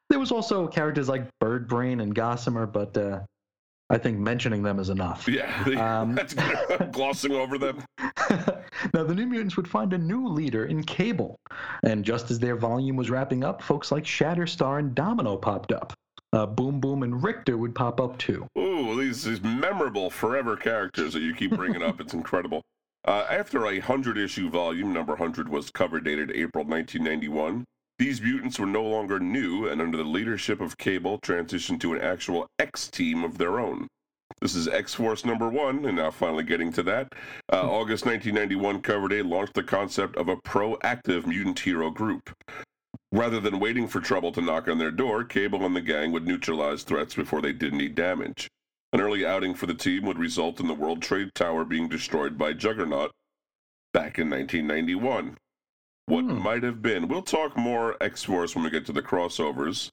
There 0.10 0.18
was 0.20 0.32
also 0.32 0.68
characters 0.68 1.08
like 1.08 1.28
Birdbrain 1.40 2.02
and 2.02 2.16
Gossamer, 2.16 2.66
but 2.66 2.98
uh, 2.98 3.20
I 3.90 3.98
think 3.98 4.18
mentioning 4.20 4.64
them 4.64 4.80
is 4.80 4.90
enough. 4.90 5.28
yeah, 5.28 5.64
Um, 6.02 6.14
that's 6.16 6.34
glossing 6.92 7.32
over 7.32 7.58
them. 7.58 7.84
now, 8.94 9.04
the 9.04 9.16
New 9.16 9.26
Mutants 9.28 9.56
would 9.56 9.68
find 9.68 9.94
a 9.94 9.98
new 9.98 10.28
leader 10.28 10.66
in 10.66 10.84
Cable. 10.84 11.38
And 11.84 12.04
just 12.04 12.30
as 12.30 12.40
their 12.40 12.56
volume 12.58 12.96
was 12.98 13.10
wrapping 13.10 13.44
up, 13.44 13.62
folks 13.62 13.92
like 13.92 14.04
Shatterstar 14.04 14.80
and 14.80 14.94
Domino 14.94 15.38
popped 15.38 15.72
up. 15.72 15.94
Uh, 16.34 16.46
Boom 16.46 16.82
Boom 16.82 17.04
and 17.04 17.24
Richter 17.24 17.58
would 17.58 17.74
pop 17.74 18.02
up 18.02 18.18
too. 18.18 18.46
Ooh, 18.58 19.00
these 19.00 19.24
these 19.24 19.42
memorable 19.42 20.10
forever 20.10 20.58
characters 20.58 21.14
that 21.14 21.22
you 21.22 21.34
keep 21.34 21.52
bringing 21.56 21.82
up. 21.82 22.02
It's 22.02 22.14
incredible. 22.14 22.62
Uh, 23.06 23.26
after 23.30 23.66
a 23.68 23.80
hundred 23.80 24.18
issue 24.18 24.50
volume, 24.50 24.92
number 24.92 25.16
hundred 25.16 25.48
was 25.48 25.70
cover 25.70 26.02
dated 26.02 26.30
April 26.32 26.66
1991. 26.66 27.64
These 28.00 28.22
mutants 28.22 28.60
were 28.60 28.68
no 28.68 28.84
longer 28.84 29.20
new, 29.20 29.68
and 29.68 29.82
under 29.82 29.98
the 29.98 30.04
leadership 30.04 30.62
of 30.62 30.78
Cable, 30.78 31.18
transitioned 31.20 31.80
to 31.82 31.94
an 31.94 32.02
actual 32.02 32.48
X 32.60 32.88
team 32.90 33.24
of 33.24 33.40
their 33.40 33.60
own. 33.60 33.88
This 34.40 34.54
is 34.54 34.68
X 34.68 34.94
Force 34.94 35.26
number 35.26 35.50
one, 35.50 35.84
and 35.84 35.98
now 35.98 36.12
finally 36.12 36.44
getting 36.44 36.72
to 36.74 36.84
that. 36.84 37.14
Uh, 37.52 37.68
August 37.68 38.06
1991 38.06 38.82
cover 38.82 39.08
date 39.08 39.26
launched 39.26 39.56
the 39.56 39.64
concept 39.64 40.16
of 40.16 40.28
a 40.30 40.36
proactive 40.36 41.26
mutant 41.26 41.58
hero 41.58 41.90
group. 41.90 42.30
Rather 43.12 43.40
than 43.40 43.60
waiting 43.60 43.88
for 43.88 44.00
trouble 44.00 44.32
to 44.34 44.42
knock 44.42 44.68
on 44.68 44.78
their 44.78 44.92
door, 44.92 45.24
Cable 45.24 45.66
and 45.66 45.76
the 45.76 45.82
gang 45.82 46.12
would 46.12 46.28
neutralize 46.28 46.84
threats 46.84 47.16
before 47.16 47.42
they 47.42 47.54
did 47.54 47.74
any 47.74 47.90
damage. 47.90 48.48
An 48.94 49.02
early 49.02 49.26
outing 49.26 49.56
for 49.56 49.66
the 49.66 49.74
team 49.74 50.06
would 50.06 50.20
result 50.20 50.60
in 50.60 50.68
the 50.68 50.74
World 50.76 51.02
Trade 51.02 51.32
Tower 51.34 51.66
being 51.66 51.90
destroyed 51.90 52.38
by 52.38 52.54
Juggernaut 52.54 53.12
back 53.92 54.20
in 54.20 54.30
1991. 54.30 55.38
What 56.08 56.24
Hmm. 56.24 56.42
might 56.42 56.64
have 56.64 56.82
been. 56.82 57.08
We'll 57.08 57.22
talk 57.22 57.56
more 57.58 57.96
X 58.02 58.24
Force 58.24 58.56
when 58.56 58.64
we 58.64 58.70
get 58.72 58.86
to 58.88 58.94
the 58.94 59.02
crossovers. 59.02 59.92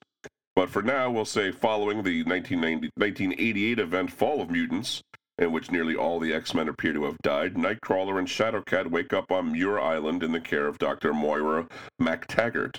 But 0.56 0.70
for 0.70 0.80
now, 0.82 1.10
we'll 1.10 1.24
say 1.24 1.50
following 1.50 2.02
the 2.04 2.22
1988 2.24 3.78
event 3.80 4.12
Fall 4.12 4.40
of 4.40 4.48
Mutants, 4.50 5.02
in 5.38 5.50
which 5.50 5.72
nearly 5.72 5.96
all 5.96 6.20
the 6.20 6.32
X 6.32 6.54
Men 6.54 6.68
appear 6.68 6.92
to 6.92 7.04
have 7.04 7.18
died, 7.22 7.54
Nightcrawler 7.54 8.18
and 8.20 8.28
Shadowcat 8.28 8.88
wake 8.90 9.12
up 9.12 9.32
on 9.32 9.50
Muir 9.50 9.80
Island 9.80 10.22
in 10.22 10.30
the 10.30 10.40
care 10.40 10.68
of 10.68 10.78
Dr. 10.78 11.12
Moira 11.12 11.66
MacTaggart. 12.00 12.78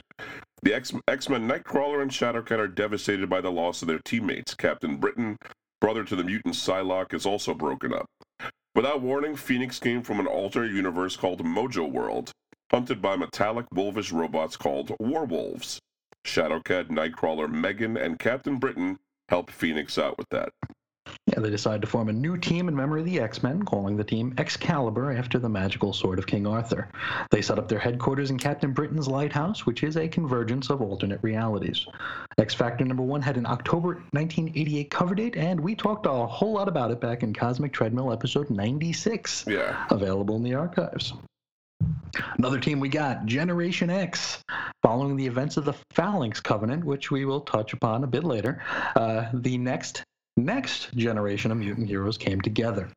The 0.63 0.73
X 0.73 0.93
Men 0.93 1.47
Nightcrawler 1.47 2.01
and 2.01 2.09
Shadowcat 2.11 2.57
are 2.57 2.69
devastated 2.69 3.29
by 3.29 3.41
the 3.41 3.51
loss 3.51 3.81
of 3.81 3.89
their 3.89 3.99
teammates. 4.05 4.55
Captain 4.55 4.95
Britain, 4.95 5.35
brother 5.81 6.05
to 6.05 6.15
the 6.15 6.23
mutant 6.23 6.55
Psylocke, 6.55 7.13
is 7.13 7.25
also 7.25 7.53
broken 7.53 7.93
up. 7.93 8.05
Without 8.73 9.01
warning, 9.01 9.35
Phoenix 9.35 9.77
came 9.79 10.01
from 10.01 10.19
an 10.21 10.27
alternate 10.27 10.71
universe 10.71 11.17
called 11.17 11.43
Mojo 11.43 11.89
World, 11.89 12.31
hunted 12.72 13.01
by 13.01 13.15
metallic 13.15 13.65
wolvish 13.74 14.12
robots 14.12 14.57
called 14.57 14.91
werewolves. 15.00 15.79
Shadowcat, 16.25 16.89
Nightcrawler, 16.89 17.50
Megan, 17.51 17.98
and 17.98 18.17
Captain 18.17 18.57
Britain 18.57 18.98
help 19.29 19.51
Phoenix 19.51 19.98
out 19.98 20.17
with 20.17 20.27
that. 20.29 20.50
Yeah, 21.27 21.39
they 21.39 21.51
decide 21.51 21.81
to 21.81 21.88
form 21.88 22.10
a 22.10 22.13
new 22.13 22.36
team 22.36 22.67
in 22.67 22.75
memory 22.75 23.01
of 23.01 23.05
the 23.05 23.19
X 23.19 23.43
Men, 23.43 23.62
calling 23.62 23.95
the 23.95 24.03
team 24.03 24.34
Excalibur 24.39 25.12
after 25.12 25.38
the 25.38 25.48
magical 25.50 25.93
sword 25.93 26.17
of 26.17 26.25
King 26.25 26.48
Arthur. 26.48 26.89
They 27.29 27.43
set 27.43 27.60
up 27.60 27.67
their 27.67 27.77
headquarters 27.77 28.31
in 28.31 28.39
Captain 28.39 28.74
Britain's 28.74 29.07
lighthouse, 29.07 29.67
which 29.67 29.84
is 29.84 29.98
a 29.98 30.07
convergence 30.07 30.72
of 30.72 30.81
alternate 30.81 31.19
realities. 31.22 31.86
X 32.39 32.55
Factor 32.55 32.86
number 32.86 33.03
one 33.03 33.22
had 33.22 33.38
an 33.38 33.45
October 33.45 33.95
1988 34.13 34.89
cover 34.89 35.13
date, 35.13 35.36
and 35.38 35.60
we 35.60 35.75
talked 35.75 36.07
a 36.07 36.10
whole 36.25 36.53
lot 36.53 36.67
about 36.67 36.89
it 36.89 37.00
back 37.00 37.22
in 37.22 37.34
Cosmic 37.36 37.72
Treadmill 37.72 38.12
episode 38.12 38.50
96, 38.50 39.45
Yeah. 39.48 39.86
available 39.91 40.36
in 40.38 40.43
the 40.43 40.55
archives. 40.55 41.13
Another 42.37 42.59
team 42.59 42.79
we 42.79 42.89
got, 42.89 43.25
Generation 43.25 43.89
X. 43.89 44.43
Following 44.83 45.15
the 45.15 45.25
events 45.25 45.57
of 45.57 45.65
the 45.65 45.73
Phalanx 45.93 46.39
Covenant, 46.39 46.85
which 46.85 47.11
we 47.11 47.25
will 47.25 47.41
touch 47.41 47.73
upon 47.73 48.03
a 48.03 48.07
bit 48.07 48.23
later, 48.23 48.61
uh, 48.95 49.29
the 49.33 49.57
next 49.57 50.03
next 50.37 50.93
generation 50.93 51.51
of 51.51 51.57
mutant 51.57 51.87
heroes 51.87 52.17
came 52.17 52.41
together. 52.41 52.89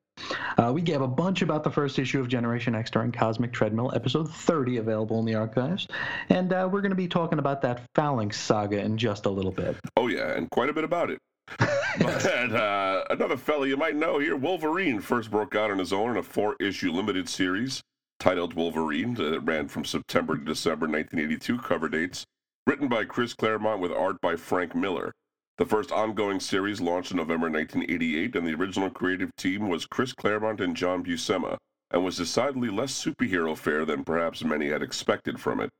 Uh, 0.57 0.73
we 0.75 0.83
gave 0.83 1.01
a 1.01 1.09
bunch 1.09 1.43
about 1.43 1.63
the 1.63 1.71
first 1.71 1.99
issue 1.99 2.21
of 2.21 2.29
Generation 2.29 2.75
X 2.75 2.91
during 2.91 3.13
Cosmic 3.13 3.53
Treadmill, 3.53 3.93
episode 3.95 4.29
30, 4.29 4.79
available 4.79 5.21
in 5.21 5.25
the 5.25 5.35
archives. 5.35 5.87
And 6.29 6.53
uh, 6.53 6.69
we're 6.71 6.81
going 6.81 6.91
to 6.91 6.97
be 6.97 7.07
talking 7.07 7.39
about 7.39 7.63
that 7.63 7.83
Phalanx 7.95 8.39
saga 8.39 8.81
in 8.81 8.99
just 8.99 9.27
a 9.27 9.31
little 9.31 9.53
bit. 9.53 9.77
Oh, 9.97 10.09
yeah, 10.09 10.33
and 10.33 10.51
quite 10.51 10.69
a 10.69 10.73
bit 10.73 10.85
about 10.85 11.11
it. 11.11 11.19
but 11.59 12.27
uh, 12.27 13.05
another 13.09 13.37
fella 13.37 13.69
you 13.69 13.77
might 13.77 13.97
know 13.97 14.19
here, 14.19 14.37
Wolverine, 14.37 15.01
first 15.01 15.31
broke 15.31 15.55
out 15.55 15.71
on 15.71 15.79
his 15.79 15.93
own 15.93 16.11
in 16.11 16.17
a 16.17 16.23
four 16.23 16.57
issue 16.61 16.93
limited 16.93 17.29
series 17.29 17.81
titled 18.19 18.55
Wolverine 18.55 19.15
that 19.15 19.41
ran 19.41 19.69
from 19.69 19.85
September 19.85 20.37
to 20.37 20.45
December 20.45 20.87
1982 20.87 21.59
cover 21.59 21.89
dates, 21.89 22.25
written 22.67 22.89
by 22.89 23.05
Chris 23.05 23.35
Claremont 23.35 23.81
with 23.81 23.93
art 23.93 24.21
by 24.21 24.37
Frank 24.37 24.75
Miller. 24.75 25.13
The 25.59 25.67
first 25.67 25.91
ongoing 25.91 26.39
series 26.39 26.81
launched 26.81 27.11
in 27.11 27.17
November 27.17 27.51
1988, 27.51 28.37
and 28.37 28.47
the 28.47 28.55
original 28.55 28.91
creative 28.91 29.35
team 29.37 29.69
was 29.69 29.87
Chris 29.87 30.13
Claremont 30.13 30.61
and 30.61 30.77
John 30.77 31.03
Buscema, 31.05 31.57
and 31.91 32.05
was 32.05 32.17
decidedly 32.17 32.69
less 32.69 32.93
superhero 32.93 33.57
fare 33.57 33.85
than 33.85 34.05
perhaps 34.05 34.45
many 34.45 34.69
had 34.69 34.83
expected 34.83 35.41
from 35.41 35.61
it. 35.61 35.71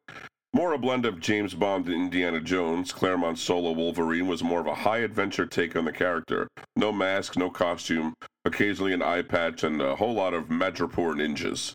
More 0.55 0.73
a 0.73 0.79
blend 0.79 1.05
of 1.05 1.21
James 1.21 1.55
Bond 1.55 1.87
and 1.87 1.95
Indiana 1.95 2.41
Jones, 2.41 2.91
Claremont's 2.91 3.43
solo 3.43 3.73
Wolverine 3.73 4.27
was 4.27 4.43
more 4.43 4.61
of 4.61 4.67
a 4.67 4.75
high 4.75 4.99
adventure 4.99 5.45
take 5.45 5.77
on 5.77 5.85
the 5.85 5.93
character. 5.93 6.49
No 6.75 6.91
mask, 6.91 7.37
no 7.37 7.51
costume, 7.51 8.15
occasionally 8.47 8.95
an 8.95 9.03
eye 9.03 9.23
patch, 9.23 9.63
and 9.63 9.81
a 9.83 9.97
whole 9.97 10.15
lot 10.15 10.33
of 10.33 10.49
Madripoor 10.49 11.15
ninjas. 11.15 11.75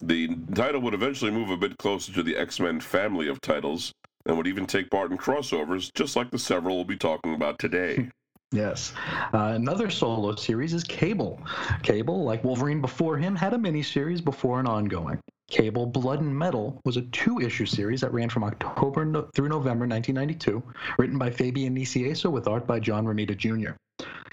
The 0.00 0.36
title 0.54 0.80
would 0.82 0.94
eventually 0.94 1.30
move 1.30 1.50
a 1.50 1.56
bit 1.56 1.76
closer 1.78 2.12
to 2.12 2.22
the 2.22 2.36
X 2.36 2.60
Men 2.60 2.80
family 2.80 3.28
of 3.28 3.40
titles, 3.40 3.92
and 4.26 4.36
would 4.36 4.46
even 4.46 4.66
take 4.66 4.90
part 4.90 5.10
in 5.10 5.18
crossovers, 5.18 5.92
just 5.94 6.16
like 6.16 6.30
the 6.30 6.38
several 6.38 6.76
we'll 6.76 6.84
be 6.84 6.96
talking 6.96 7.34
about 7.34 7.58
today. 7.58 8.08
Yes. 8.50 8.94
Uh, 9.34 9.52
another 9.56 9.90
solo 9.90 10.34
series 10.34 10.72
is 10.72 10.82
Cable. 10.82 11.38
Cable, 11.82 12.24
like 12.24 12.42
Wolverine 12.44 12.80
before 12.80 13.18
him, 13.18 13.36
had 13.36 13.52
a 13.52 13.58
miniseries 13.58 14.24
before 14.24 14.58
an 14.58 14.66
ongoing. 14.66 15.20
Cable 15.50 15.84
Blood 15.84 16.22
and 16.22 16.34
Metal 16.34 16.80
was 16.86 16.96
a 16.96 17.02
two 17.02 17.40
issue 17.40 17.66
series 17.66 18.00
that 18.00 18.12
ran 18.12 18.30
from 18.30 18.44
October 18.44 19.04
no- 19.04 19.28
through 19.34 19.50
November 19.50 19.86
1992, 19.86 20.62
written 20.98 21.18
by 21.18 21.30
Fabian 21.30 21.76
Nicieza 21.76 22.30
with 22.30 22.48
art 22.48 22.66
by 22.66 22.80
John 22.80 23.04
Romita 23.04 23.36
Jr. 23.36 23.72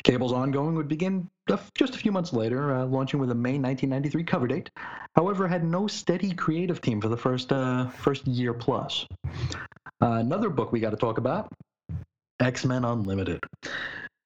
Cable's 0.04 0.32
ongoing 0.32 0.76
would 0.76 0.88
begin 0.88 1.28
just 1.76 1.96
a 1.96 1.98
few 1.98 2.12
months 2.12 2.34
later, 2.34 2.74
uh, 2.74 2.86
launching 2.86 3.20
with 3.20 3.32
a 3.32 3.36
May 3.36 3.58
1993 3.60 4.24
cover 4.24 4.48
date. 4.48 4.70
However, 5.16 5.48
had 5.48 5.64
no 5.64 5.88
steady 5.88 6.34
creative 6.34 6.82
team 6.82 7.00
for 7.00 7.10
the 7.10 7.18
first 7.18 7.52
uh, 7.52 7.90
first 7.90 8.28
year 8.28 8.54
plus. 8.54 9.06
Uh, 10.02 10.20
another 10.20 10.50
book 10.50 10.72
we 10.72 10.80
got 10.80 10.92
to 10.92 10.98
talk 10.98 11.18
about 11.18 11.52
X 12.40 12.66
Men 12.66 12.84
Unlimited. 12.84 13.40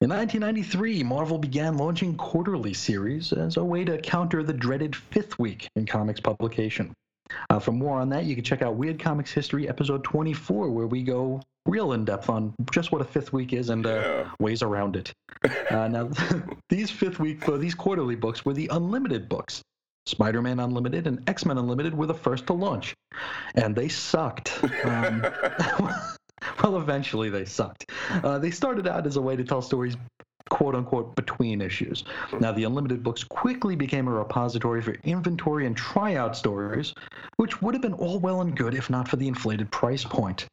In 0.02 0.10
1993, 0.10 1.04
Marvel 1.04 1.38
began 1.38 1.76
launching 1.76 2.16
quarterly 2.16 2.74
series 2.74 3.34
as 3.34 3.58
a 3.58 3.64
way 3.64 3.84
to 3.84 3.98
counter 3.98 4.44
the 4.44 4.54
dreaded 4.54 4.96
fifth 4.96 5.38
week 5.38 5.68
in 5.76 5.86
comics 5.86 6.22
publication. 6.22 6.94
Uh, 7.50 7.60
for 7.60 7.74
more 7.74 8.00
on 8.00 8.10
that, 8.10 8.24
you 8.24 8.34
can 8.34 8.44
check 8.44 8.62
out 8.62 8.76
Weird 8.76 8.98
Comics 8.98 9.32
History 9.32 9.68
episode 9.68 10.04
24, 10.06 10.70
where 10.70 10.88
we 10.88 11.04
go 11.04 11.42
real 11.70 11.94
in 11.94 12.04
depth 12.06 12.30
on 12.30 12.54
just 12.72 12.92
what 12.92 13.02
a 13.02 13.06
fifth 13.06 13.32
week 13.32 13.54
is 13.54 13.70
and 13.70 13.86
uh, 13.86 13.90
Yeah. 13.90 14.30
ways 14.40 14.62
around 14.64 14.96
it. 14.96 15.14
Uh, 15.72 15.88
now, 15.88 16.10
these 16.70 16.90
fifth 16.92 17.20
week, 17.20 17.48
uh, 17.48 17.56
these 17.56 17.76
quarterly 17.76 18.16
books 18.16 18.44
were 18.44 18.54
the 18.54 18.68
unlimited 18.74 19.30
books. 19.30 19.62
Spider 20.06 20.42
Man 20.42 20.60
Unlimited 20.60 21.06
and 21.08 21.30
X 21.30 21.46
Men 21.46 21.58
Unlimited 21.60 21.96
were 21.96 22.08
the 22.08 22.14
first 22.16 22.48
to 22.48 22.54
launch, 22.54 22.96
and 23.56 23.76
they 23.76 23.88
sucked. 23.88 24.62
Um, 24.84 25.22
well, 26.64 26.78
eventually 26.78 27.30
they 27.30 27.46
sucked. 27.46 27.92
Uh, 28.24 28.40
they 28.40 28.50
started 28.52 28.88
out 28.88 29.06
as 29.06 29.16
a 29.18 29.22
way 29.22 29.36
to 29.36 29.44
tell 29.44 29.62
stories, 29.62 29.96
quote 30.50 30.74
unquote, 30.76 31.16
between 31.16 31.62
issues. 31.62 32.04
Now, 32.40 32.52
the 32.52 32.64
Unlimited 32.64 33.04
books 33.04 33.24
quickly 33.24 33.76
became 33.76 34.08
a 34.08 34.12
repository 34.12 34.82
for 34.82 34.96
inventory 35.04 35.68
and 35.68 35.78
tryout 35.78 36.36
stories, 36.36 36.94
which 37.38 37.62
would 37.62 37.76
have 37.76 37.82
been 37.84 37.94
all 37.94 38.20
well 38.20 38.42
and 38.42 38.58
good 38.58 38.74
if 38.74 38.90
not 38.90 39.08
for 39.08 39.18
the 39.18 39.28
inflated 39.28 39.72
price 39.72 40.04
point. 40.04 40.48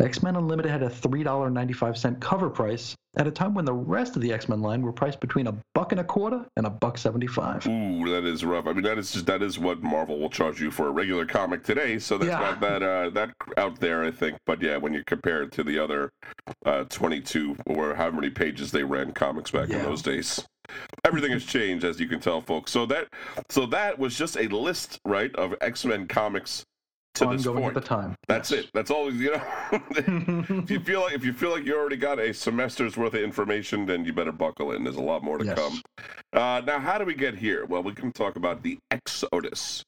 X 0.00 0.22
Men 0.22 0.34
Unlimited 0.36 0.70
had 0.72 0.82
a 0.82 0.88
$3.95 0.90 2.20
cover 2.20 2.50
price 2.50 2.94
at 3.16 3.28
a 3.28 3.30
time 3.30 3.54
when 3.54 3.64
the 3.64 3.72
rest 3.72 4.16
of 4.16 4.22
the 4.22 4.32
X 4.32 4.48
Men 4.48 4.60
line 4.60 4.82
were 4.82 4.92
priced 4.92 5.20
between 5.20 5.46
a 5.46 5.54
buck 5.72 5.92
and 5.92 6.00
a 6.00 6.04
quarter 6.04 6.44
and 6.56 6.66
a 6.66 6.70
buck 6.70 6.98
75. 6.98 7.66
Ooh, 7.68 8.10
that 8.10 8.24
is 8.24 8.44
rough. 8.44 8.66
I 8.66 8.72
mean, 8.72 8.82
that 8.82 8.98
is 8.98 9.12
just 9.12 9.26
that 9.26 9.40
is 9.42 9.56
what 9.58 9.82
Marvel 9.82 10.18
will 10.18 10.30
charge 10.30 10.60
you 10.60 10.72
for 10.72 10.88
a 10.88 10.90
regular 10.90 11.24
comic 11.24 11.62
today. 11.62 11.98
So 12.00 12.18
that's 12.18 12.28
Yeah. 12.28 12.40
not 12.40 12.60
that 12.60 12.82
uh, 12.82 13.10
that 13.10 13.30
out 13.56 13.78
there, 13.78 14.02
I 14.04 14.10
think. 14.10 14.36
But 14.46 14.60
yeah, 14.60 14.76
when 14.78 14.92
you 14.94 15.04
compare 15.06 15.42
it 15.44 15.52
to 15.52 15.62
the 15.62 15.78
other 15.78 16.10
uh, 16.66 16.84
22 16.88 17.56
or 17.66 17.94
however 17.94 18.16
many 18.16 18.30
pages 18.30 18.72
they 18.72 18.82
ran 18.82 19.12
comics 19.12 19.52
back 19.52 19.70
in 19.70 19.80
those 19.82 20.02
days, 20.02 20.44
everything 21.04 21.30
has 21.30 21.44
changed, 21.44 21.84
as 21.84 22.00
you 22.00 22.08
can 22.08 22.18
tell, 22.18 22.40
folks. 22.40 22.72
So 22.72 22.84
that 22.86 23.06
so 23.48 23.64
that 23.66 23.96
was 24.00 24.18
just 24.18 24.36
a 24.36 24.48
list, 24.48 24.98
right, 25.04 25.32
of 25.36 25.54
X 25.60 25.84
Men 25.84 26.08
comics 26.08 26.64
to 27.14 27.26
this 27.26 27.46
point. 27.46 27.64
at 27.64 27.74
the 27.74 27.80
time. 27.80 28.16
That's 28.28 28.50
it. 28.52 28.70
That's 28.74 28.90
all. 28.90 29.12
You 29.12 29.32
know, 29.32 29.42
if 29.90 30.70
you 30.70 30.80
feel 30.80 31.00
like 31.02 31.14
if 31.14 31.24
you 31.24 31.32
feel 31.32 31.50
like 31.50 31.64
you 31.64 31.76
already 31.76 31.96
got 31.96 32.18
a 32.18 32.32
semester's 32.34 32.96
worth 32.96 33.14
of 33.14 33.20
information, 33.20 33.86
then 33.86 34.04
you 34.04 34.12
better 34.12 34.32
buckle 34.32 34.72
in. 34.72 34.84
There's 34.84 34.96
a 34.96 35.00
lot 35.02 35.22
more 35.22 35.38
to 35.38 35.44
Yes. 35.44 35.58
come. 35.58 35.82
Uh, 36.32 36.60
now, 36.64 36.78
how 36.78 36.98
do 36.98 37.04
we 37.04 37.14
get 37.14 37.36
here? 37.36 37.64
Well, 37.66 37.82
we 37.82 37.92
can 37.94 38.12
talk 38.12 38.36
about 38.36 38.62
the 38.62 38.78
Exodus. 38.90 39.82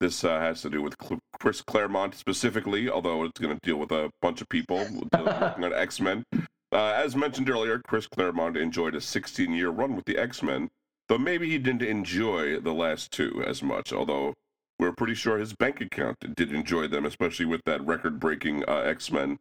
This 0.00 0.22
uh, 0.22 0.38
has 0.38 0.62
to 0.62 0.70
do 0.70 0.80
with 0.80 0.94
Cl- 1.02 1.18
Chris 1.40 1.60
Claremont 1.60 2.14
specifically, 2.14 2.88
although 2.88 3.24
it's 3.24 3.40
going 3.40 3.54
to 3.58 3.60
deal 3.66 3.76
with 3.78 3.90
a 3.90 4.10
bunch 4.22 4.40
of 4.40 4.48
people 4.48 4.78
looking 4.78 5.64
at 5.64 5.72
X 5.72 6.00
Men. 6.00 6.22
Uh, 6.70 6.92
as 6.94 7.16
mentioned 7.16 7.50
earlier, 7.50 7.80
Chris 7.88 8.06
Claremont 8.06 8.56
enjoyed 8.56 8.94
a 8.94 9.00
16 9.00 9.52
year 9.52 9.70
run 9.70 9.96
with 9.96 10.04
the 10.04 10.16
X 10.16 10.42
Men, 10.42 10.68
though 11.08 11.18
maybe 11.18 11.48
he 11.48 11.58
didn't 11.58 11.82
enjoy 11.82 12.60
the 12.60 12.72
last 12.74 13.10
two 13.10 13.42
as 13.44 13.62
much, 13.62 13.92
although 13.92 14.34
we're 14.78 14.92
pretty 14.92 15.14
sure 15.14 15.38
his 15.38 15.54
bank 15.54 15.80
account 15.80 16.16
did 16.36 16.52
enjoy 16.52 16.88
them, 16.88 17.04
especially 17.04 17.46
with 17.46 17.60
that 17.66 17.84
record 17.84 18.20
breaking 18.20 18.64
uh, 18.68 18.78
X 18.78 19.10
Men 19.10 19.38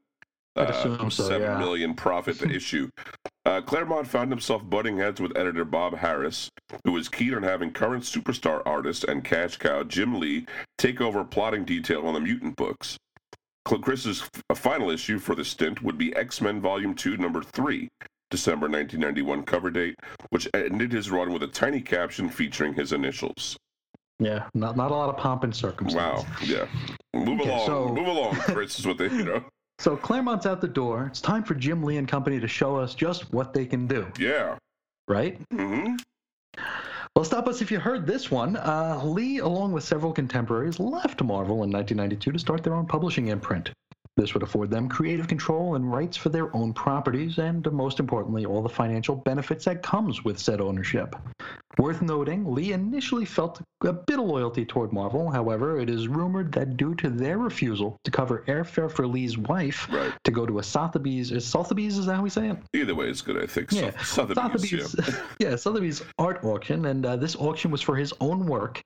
I'd 0.57 0.69
assume 0.71 1.11
so, 1.11 1.23
seven 1.23 1.51
yeah. 1.51 1.57
million 1.57 1.93
profit 1.93 2.41
issue. 2.51 2.89
Uh, 3.45 3.61
Claremont 3.61 4.07
found 4.07 4.31
himself 4.31 4.67
butting 4.67 4.97
heads 4.97 5.21
with 5.21 5.37
editor 5.37 5.63
Bob 5.63 5.95
Harris, 5.95 6.49
who 6.83 6.93
was 6.93 7.07
keen 7.07 7.33
on 7.35 7.43
having 7.43 7.71
current 7.71 8.03
superstar 8.03 8.61
artist 8.65 9.03
and 9.03 9.23
cash 9.23 9.57
cow 9.57 9.83
Jim 9.83 10.19
Lee 10.19 10.45
take 10.77 10.99
over 10.99 11.23
plotting 11.23 11.63
detail 11.63 12.05
on 12.07 12.13
the 12.13 12.19
mutant 12.19 12.55
books. 12.55 12.97
Chris's 13.65 14.23
final 14.55 14.89
issue 14.89 15.19
for 15.19 15.35
the 15.35 15.43
stint 15.43 15.83
would 15.83 15.97
be 15.97 16.15
X 16.15 16.41
Men 16.41 16.61
Volume 16.61 16.95
2, 16.95 17.17
Number 17.17 17.43
3, 17.43 17.89
December 18.31 18.67
1991 18.67 19.43
cover 19.43 19.69
date, 19.69 19.95
which 20.29 20.47
ended 20.53 20.91
his 20.91 21.11
run 21.11 21.33
with 21.33 21.43
a 21.43 21.47
tiny 21.47 21.81
caption 21.81 22.29
featuring 22.29 22.73
his 22.73 22.93
initials. 22.93 23.57
Yeah, 24.19 24.47
not, 24.53 24.75
not 24.75 24.91
a 24.91 24.95
lot 24.95 25.09
of 25.09 25.17
pomp 25.17 25.43
and 25.43 25.55
circumstance. 25.55 26.23
Wow. 26.23 26.25
Yeah. 26.43 26.65
Move 27.13 27.41
Okay, 27.41 27.49
along. 27.49 27.65
so- 27.67 27.89
Move 27.89 28.07
along, 28.07 28.35
Chris, 28.35 28.79
is 28.79 28.87
what 28.87 28.97
they, 28.97 29.05
you 29.05 29.23
know. 29.25 29.43
So 29.79 29.95
Claremont's 29.95 30.47
out 30.47 30.59
the 30.59 30.67
door. 30.67 31.05
It's 31.05 31.21
time 31.21 31.43
for 31.43 31.53
Jim 31.53 31.83
Lee 31.83 31.97
and 31.97 32.07
company 32.07 32.39
to 32.39 32.47
show 32.47 32.77
us 32.77 32.95
just 32.95 33.31
what 33.31 33.53
they 33.53 33.63
can 33.63 33.85
do, 33.85 34.07
Yeah. 34.17 34.57
right? 35.07 35.39
hmm 35.53 35.95
Well, 37.15 37.23
stop 37.23 37.47
us 37.47 37.61
if 37.61 37.69
you 37.69 37.79
heard 37.79 38.07
this 38.07 38.31
one. 38.31 38.55
Uh, 38.55 38.99
Lee, 39.03 39.37
along 39.37 39.73
with 39.73 39.83
several 39.83 40.11
contemporaries, 40.13 40.79
left 40.79 41.21
Marvel 41.23 41.61
in 41.63 41.69
1992 41.69 42.31
to 42.31 42.39
start 42.39 42.63
their 42.63 42.73
own 42.73 42.87
publishing 42.87 43.27
imprint. 43.27 43.69
This 44.17 44.33
would 44.33 44.43
afford 44.43 44.71
them 44.71 44.89
creative 44.89 45.27
control 45.27 45.75
and 45.75 45.89
rights 45.91 46.17
for 46.17 46.29
their 46.29 46.53
own 46.55 46.73
properties, 46.73 47.37
and 47.37 47.71
most 47.71 47.99
importantly, 47.99 48.45
all 48.45 48.63
the 48.63 48.67
financial 48.69 49.15
benefits 49.15 49.63
that 49.65 49.83
comes 49.83 50.25
with 50.25 50.39
said 50.39 50.59
ownership. 50.59 51.15
Worth 51.77 52.01
noting, 52.01 52.51
Lee 52.51 52.71
initially 52.73 53.25
felt 53.25 53.61
a 53.83 53.93
bit 53.93 54.17
of 54.17 54.25
loyalty 54.25 54.65
toward 54.65 54.91
Marvel. 54.91 55.29
However, 55.29 55.79
it 55.79 55.91
is 55.91 56.07
rumored 56.07 56.51
that 56.53 56.75
due 56.75 56.95
to 56.95 57.09
their 57.11 57.37
refusal 57.37 57.97
to 58.03 58.09
cover 58.09 58.43
airfare 58.47 58.89
for 58.89 59.05
Lee's 59.05 59.37
wife 59.37 59.87
Right. 59.91 60.11
to 60.23 60.31
go 60.31 60.47
to 60.47 60.57
a 60.57 60.63
Sotheby's, 60.63 61.31
is 61.31 61.45
Sotheby's, 61.45 61.99
is 61.99 62.07
that 62.07 62.15
how 62.15 62.23
we 62.23 62.31
say 62.31 62.49
it? 62.49 62.57
Either 62.73 62.95
way, 62.95 63.05
it's 63.09 63.21
good, 63.21 63.41
I 63.41 63.45
think. 63.45 63.71
Yeah, 63.71 63.91
So, 64.01 64.27
Sotheby's, 64.33 64.71
yeah. 64.71 64.83
Sotheby's, 64.85 65.15
yeah, 65.39 65.55
Sotheby's 65.55 66.03
art 66.17 66.43
auction, 66.43 66.85
and 66.85 67.05
uh, 67.05 67.15
this 67.15 67.35
auction 67.35 67.69
was 67.69 67.83
for 67.83 67.95
his 67.95 68.11
own 68.21 68.47
work, 68.47 68.81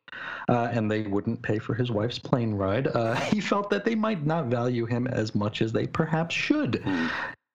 uh, 0.50 0.68
and 0.74 0.92
they 0.92 1.04
wouldn't 1.04 1.42
pay 1.42 1.60
for 1.60 1.74
his 1.74 1.92
wife's 1.92 2.20
plane 2.20 2.54
ride. 2.54 2.88
Uh, 2.88 3.16
he 3.32 3.40
felt 3.40 3.70
that 3.70 3.86
they 3.86 3.96
might 3.96 4.26
not 4.26 4.48
value 4.48 4.86
him 4.86 5.08
as 5.08 5.21
much 5.36 5.62
as 5.62 5.72
they 5.72 5.88
perhaps 5.88 6.34
should. 6.36 6.82
Hmm. 6.84 7.08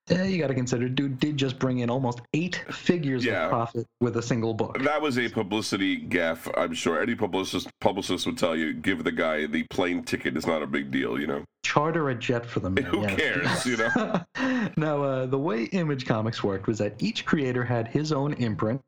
Uh, 0.09 0.23
you 0.23 0.37
got 0.39 0.47
to 0.47 0.53
consider, 0.53 0.87
dude 0.87 1.19
did 1.19 1.35
just 1.35 1.59
bring 1.59 1.79
in 1.79 1.89
almost 1.89 2.21
eight 2.33 2.63
figures 2.71 3.25
Yeah. 3.25 3.43
of 3.43 3.49
profit 3.49 3.85
with 3.99 4.15
a 4.15 4.21
single 4.21 4.53
book. 4.53 4.81
That 4.81 5.01
was 5.01 5.19
a 5.19 5.27
publicity 5.27 5.99
gaffe, 5.99 6.49
I'm 6.57 6.73
sure. 6.73 7.01
Any 7.01 7.13
publicist 7.13 7.67
publicist 7.81 8.25
would 8.25 8.37
tell 8.37 8.55
you, 8.55 8.73
give 8.73 9.03
the 9.03 9.11
guy 9.11 9.47
the 9.47 9.63
plane 9.69 10.03
ticket. 10.03 10.37
It's 10.37 10.47
not 10.47 10.63
a 10.63 10.67
big 10.67 10.91
deal, 10.91 11.19
you 11.19 11.27
know. 11.27 11.43
Charter 11.67 12.11
a 12.11 12.15
jet 12.15 12.45
for 12.45 12.61
them. 12.61 12.77
Who 12.77 13.01
yes. 13.01 13.15
cares, 13.19 13.65
you 13.65 13.75
know? 13.75 14.71
now, 14.77 15.03
uh, 15.03 15.25
the 15.25 15.37
way 15.37 15.65
Image 15.65 16.05
Comics 16.05 16.41
worked 16.41 16.65
was 16.65 16.77
that 16.77 16.93
each 17.03 17.25
creator 17.25 17.61
had 17.61 17.89
his 17.89 18.13
own 18.13 18.31
imprint, 18.35 18.81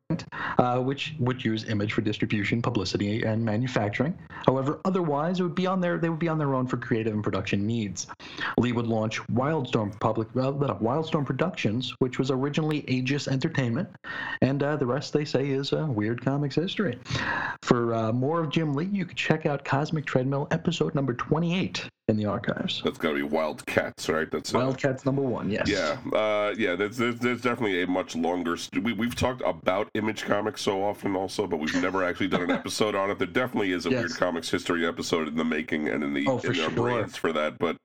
uh, 0.56 0.78
which 0.78 1.14
would 1.18 1.44
use 1.44 1.68
Image 1.68 1.92
for 1.92 2.00
distribution, 2.00 2.62
publicity, 2.62 3.22
and 3.22 3.44
manufacturing. 3.44 4.16
However, 4.46 4.80
otherwise, 4.86 5.40
it 5.40 5.42
would 5.42 5.54
be 5.54 5.66
on 5.66 5.82
their 5.82 5.98
they 5.98 6.08
would 6.08 6.18
be 6.18 6.28
on 6.28 6.38
their 6.38 6.54
own 6.54 6.66
for 6.66 6.78
creative 6.78 7.12
and 7.12 7.22
production 7.22 7.66
needs. 7.66 8.06
Lee 8.56 8.72
would 8.72 8.86
launch 8.86 9.20
Wildstorm 9.26 10.00
Public 10.00 10.28
uh, 10.28 10.50
Wildstorm 10.50 11.26
Productions, 11.26 11.94
which 11.98 12.18
was 12.18 12.30
originally 12.30 12.82
Aegis 12.88 13.28
Entertainment, 13.28 13.90
and 14.40 14.62
uh, 14.62 14.76
the 14.76 14.86
rest 14.86 15.12
they 15.12 15.26
say 15.26 15.50
is 15.50 15.74
uh, 15.74 15.84
Weird 15.86 16.24
Comics 16.24 16.54
history. 16.54 16.98
For 17.60 17.94
uh, 17.94 18.12
more 18.12 18.40
of 18.40 18.48
Jim 18.48 18.72
Lee, 18.72 18.86
you 18.86 19.04
could 19.04 19.18
check 19.18 19.44
out 19.44 19.66
Cosmic 19.66 20.06
Treadmill 20.06 20.48
episode 20.50 20.94
number 20.94 21.12
28 21.12 21.90
in 22.10 22.16
the 22.16 22.26
archives. 22.26 22.82
That's 22.84 22.98
got 22.98 23.10
to 23.10 23.14
be 23.16 23.22
Wildcats, 23.22 24.08
right? 24.08 24.30
That's 24.30 24.54
uh, 24.54 24.58
Wildcats 24.58 25.06
number 25.06 25.22
one, 25.22 25.48
yes. 25.50 25.68
Yeah, 25.68 25.96
uh, 26.18 26.54
yeah. 26.58 26.74
There's, 26.76 26.96
there's 26.98 27.16
there's 27.18 27.40
definitely 27.40 27.82
a 27.82 27.86
much 27.86 28.14
longer. 28.16 28.56
St- 28.56 28.82
we 28.84 28.92
we've 28.92 29.14
talked 29.14 29.42
about 29.46 29.88
Image 29.94 30.24
Comics 30.24 30.60
so 30.60 30.82
often, 30.82 31.16
also, 31.16 31.46
but 31.46 31.58
we've 31.58 31.74
never 31.80 32.04
actually 32.04 32.28
done 32.28 32.42
an 32.42 32.50
episode 32.60 32.94
on 32.94 33.10
it. 33.10 33.18
There 33.18 33.26
definitely 33.26 33.72
is 33.72 33.86
a 33.86 33.90
Yes. 33.90 34.00
Weird 34.00 34.16
Comics 34.16 34.50
history 34.50 34.86
episode 34.86 35.28
in 35.28 35.36
the 35.36 35.44
making 35.44 35.88
and 35.88 36.04
in 36.04 36.12
the 36.12 36.26
Oh, 36.26 36.38
in 36.40 36.48
our 36.48 36.54
sure. 36.54 36.70
brains 36.70 37.16
for 37.16 37.32
that. 37.32 37.58
But 37.58 37.76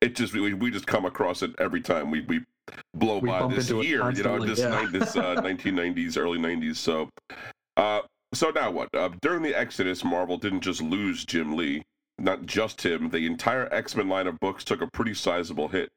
it 0.00 0.16
just 0.16 0.32
we, 0.34 0.52
we 0.54 0.70
just 0.70 0.86
come 0.86 1.04
across 1.04 1.42
it 1.42 1.52
every 1.58 1.80
time 1.80 2.10
we 2.10 2.22
we 2.22 2.40
blow 2.94 3.18
We 3.18 3.28
by 3.30 3.46
this 3.48 3.70
year, 3.70 4.10
you 4.10 4.22
know, 4.22 4.44
this 4.44 4.58
yeah. 4.58 4.86
this 4.90 5.16
uh, 5.16 5.36
1990s, 5.42 6.16
early 6.18 6.38
90s. 6.38 6.76
So, 6.76 7.08
uh, 7.76 8.00
so 8.34 8.50
now 8.50 8.70
what? 8.70 8.88
Uh, 8.94 9.08
during 9.22 9.42
the 9.42 9.54
Exodus, 9.58 10.04
Marvel 10.04 10.36
didn't 10.36 10.60
just 10.60 10.82
lose 10.82 11.24
Jim 11.24 11.56
Lee. 11.56 11.82
Not 12.18 12.46
just 12.46 12.84
him, 12.84 13.10
the 13.10 13.26
entire 13.26 13.72
X 13.72 13.94
Men 13.94 14.08
line 14.08 14.26
of 14.26 14.40
books 14.40 14.64
took 14.64 14.82
a 14.82 14.90
pretty 14.92 15.14
sizable 15.14 15.68
hit. 15.68 15.88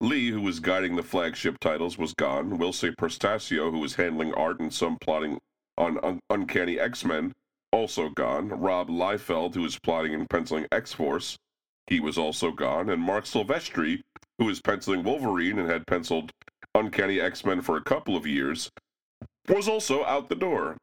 Lee, 0.00 0.30
who 0.30 0.40
was 0.40 0.60
guiding 0.60 0.96
the 0.96 1.02
flagship 1.02 1.58
titles, 1.60 1.98
was 1.98 2.14
gone. 2.14 2.58
Whilce 2.58 2.94
Portacio, 2.96 3.70
who 3.70 3.78
was 3.78 3.94
handling 3.94 4.32
art 4.34 4.60
and 4.60 4.72
some 4.72 4.96
plotting 5.00 5.38
on 5.76 5.98
Un- 6.04 6.20
Uncanny 6.30 6.78
X 6.78 7.04
Men, 7.04 7.32
also 7.72 8.08
gone. 8.10 8.48
Rob 8.48 8.88
Liefeld, 8.88 9.54
who 9.54 9.62
was 9.62 9.78
plotting 9.80 10.14
and 10.14 10.30
penciling 10.30 10.66
X 10.70 10.92
Force, 10.92 11.36
he 11.88 11.98
was 12.00 12.16
also 12.16 12.52
gone. 12.52 12.88
And 12.88 13.02
Marc 13.02 13.24
Silvestri, 13.24 14.00
who 14.38 14.44
was 14.46 14.60
penciling 14.60 15.02
Wolverine 15.02 15.58
and 15.58 15.68
had 15.68 15.86
penciled 15.86 16.30
Uncanny 16.74 17.20
X 17.20 17.44
Men 17.44 17.62
for 17.62 17.76
a 17.76 17.82
couple 17.84 18.16
of 18.16 18.26
years, 18.26 18.70
was 19.48 19.68
also 19.68 20.04
out 20.04 20.28
the 20.28 20.36
door. 20.36 20.76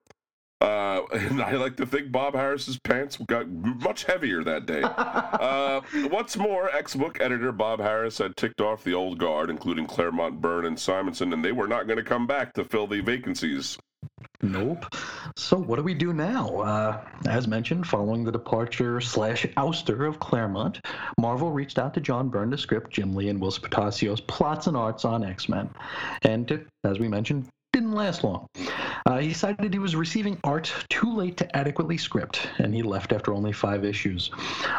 Uh, 0.61 1.01
and 1.11 1.41
I 1.41 1.53
like 1.53 1.75
to 1.77 1.85
think 1.85 2.11
Bob 2.11 2.35
Harris's 2.35 2.79
pants 2.79 3.17
got 3.27 3.49
much 3.49 4.05
heavier 4.05 4.43
that 4.43 4.65
day. 4.65 4.83
Uh, 5.41 5.81
what's 6.09 6.37
more, 6.37 6.69
ex-book 6.75 7.19
editor 7.19 7.51
Bob 7.51 7.79
Harris 7.79 8.19
had 8.19 8.35
ticked 8.37 8.61
off 8.61 8.83
the 8.83 8.93
old 8.93 9.17
guard, 9.17 9.49
including 9.49 9.87
Claremont, 9.87 10.39
Byrne, 10.39 10.65
and 10.65 10.79
Simonson, 10.79 11.33
and 11.33 11.43
they 11.43 11.51
were 11.51 11.67
not 11.67 11.87
going 11.87 11.97
to 11.97 12.03
come 12.03 12.27
back 12.27 12.53
to 12.53 12.63
fill 12.63 12.85
the 12.85 13.01
vacancies. 13.01 13.77
Nope. 14.41 14.85
So 15.35 15.57
what 15.57 15.77
do 15.77 15.83
we 15.83 15.93
do 15.93 16.13
now? 16.13 16.57
Uh, 16.59 17.03
as 17.27 17.47
mentioned, 17.47 17.87
following 17.87 18.23
the 18.23 18.31
departure 18.31 19.01
slash 19.01 19.45
ouster 19.57 20.07
of 20.07 20.19
Claremont, 20.19 20.81
Marvel 21.19 21.51
reached 21.51 21.79
out 21.79 21.93
to 21.95 22.01
John 22.01 22.29
Byrne 22.29 22.51
to 22.51 22.57
script 22.57 22.91
Jim 22.91 23.13
Lee 23.13 23.29
and 23.29 23.39
Whilce 23.39 23.59
Portacio's 23.59 24.21
plots 24.21 24.67
and 24.67 24.77
arts 24.77 25.05
on 25.05 25.23
X-Men, 25.23 25.69
and 26.23 26.51
uh, 26.51 26.57
as 26.83 26.99
we 26.99 27.07
mentioned, 27.07 27.47
didn't 27.73 27.93
last 27.93 28.23
long. 28.23 28.47
Uh, 29.05 29.17
he 29.17 29.29
decided 29.29 29.73
he 29.73 29.79
was 29.79 29.95
receiving 29.95 30.37
art 30.43 30.73
too 30.89 31.11
late 31.13 31.37
to 31.37 31.55
adequately 31.55 31.97
script, 31.97 32.47
and 32.59 32.75
he 32.75 32.83
left 32.83 33.13
after 33.13 33.33
only 33.33 33.51
five 33.51 33.85
issues. 33.85 34.29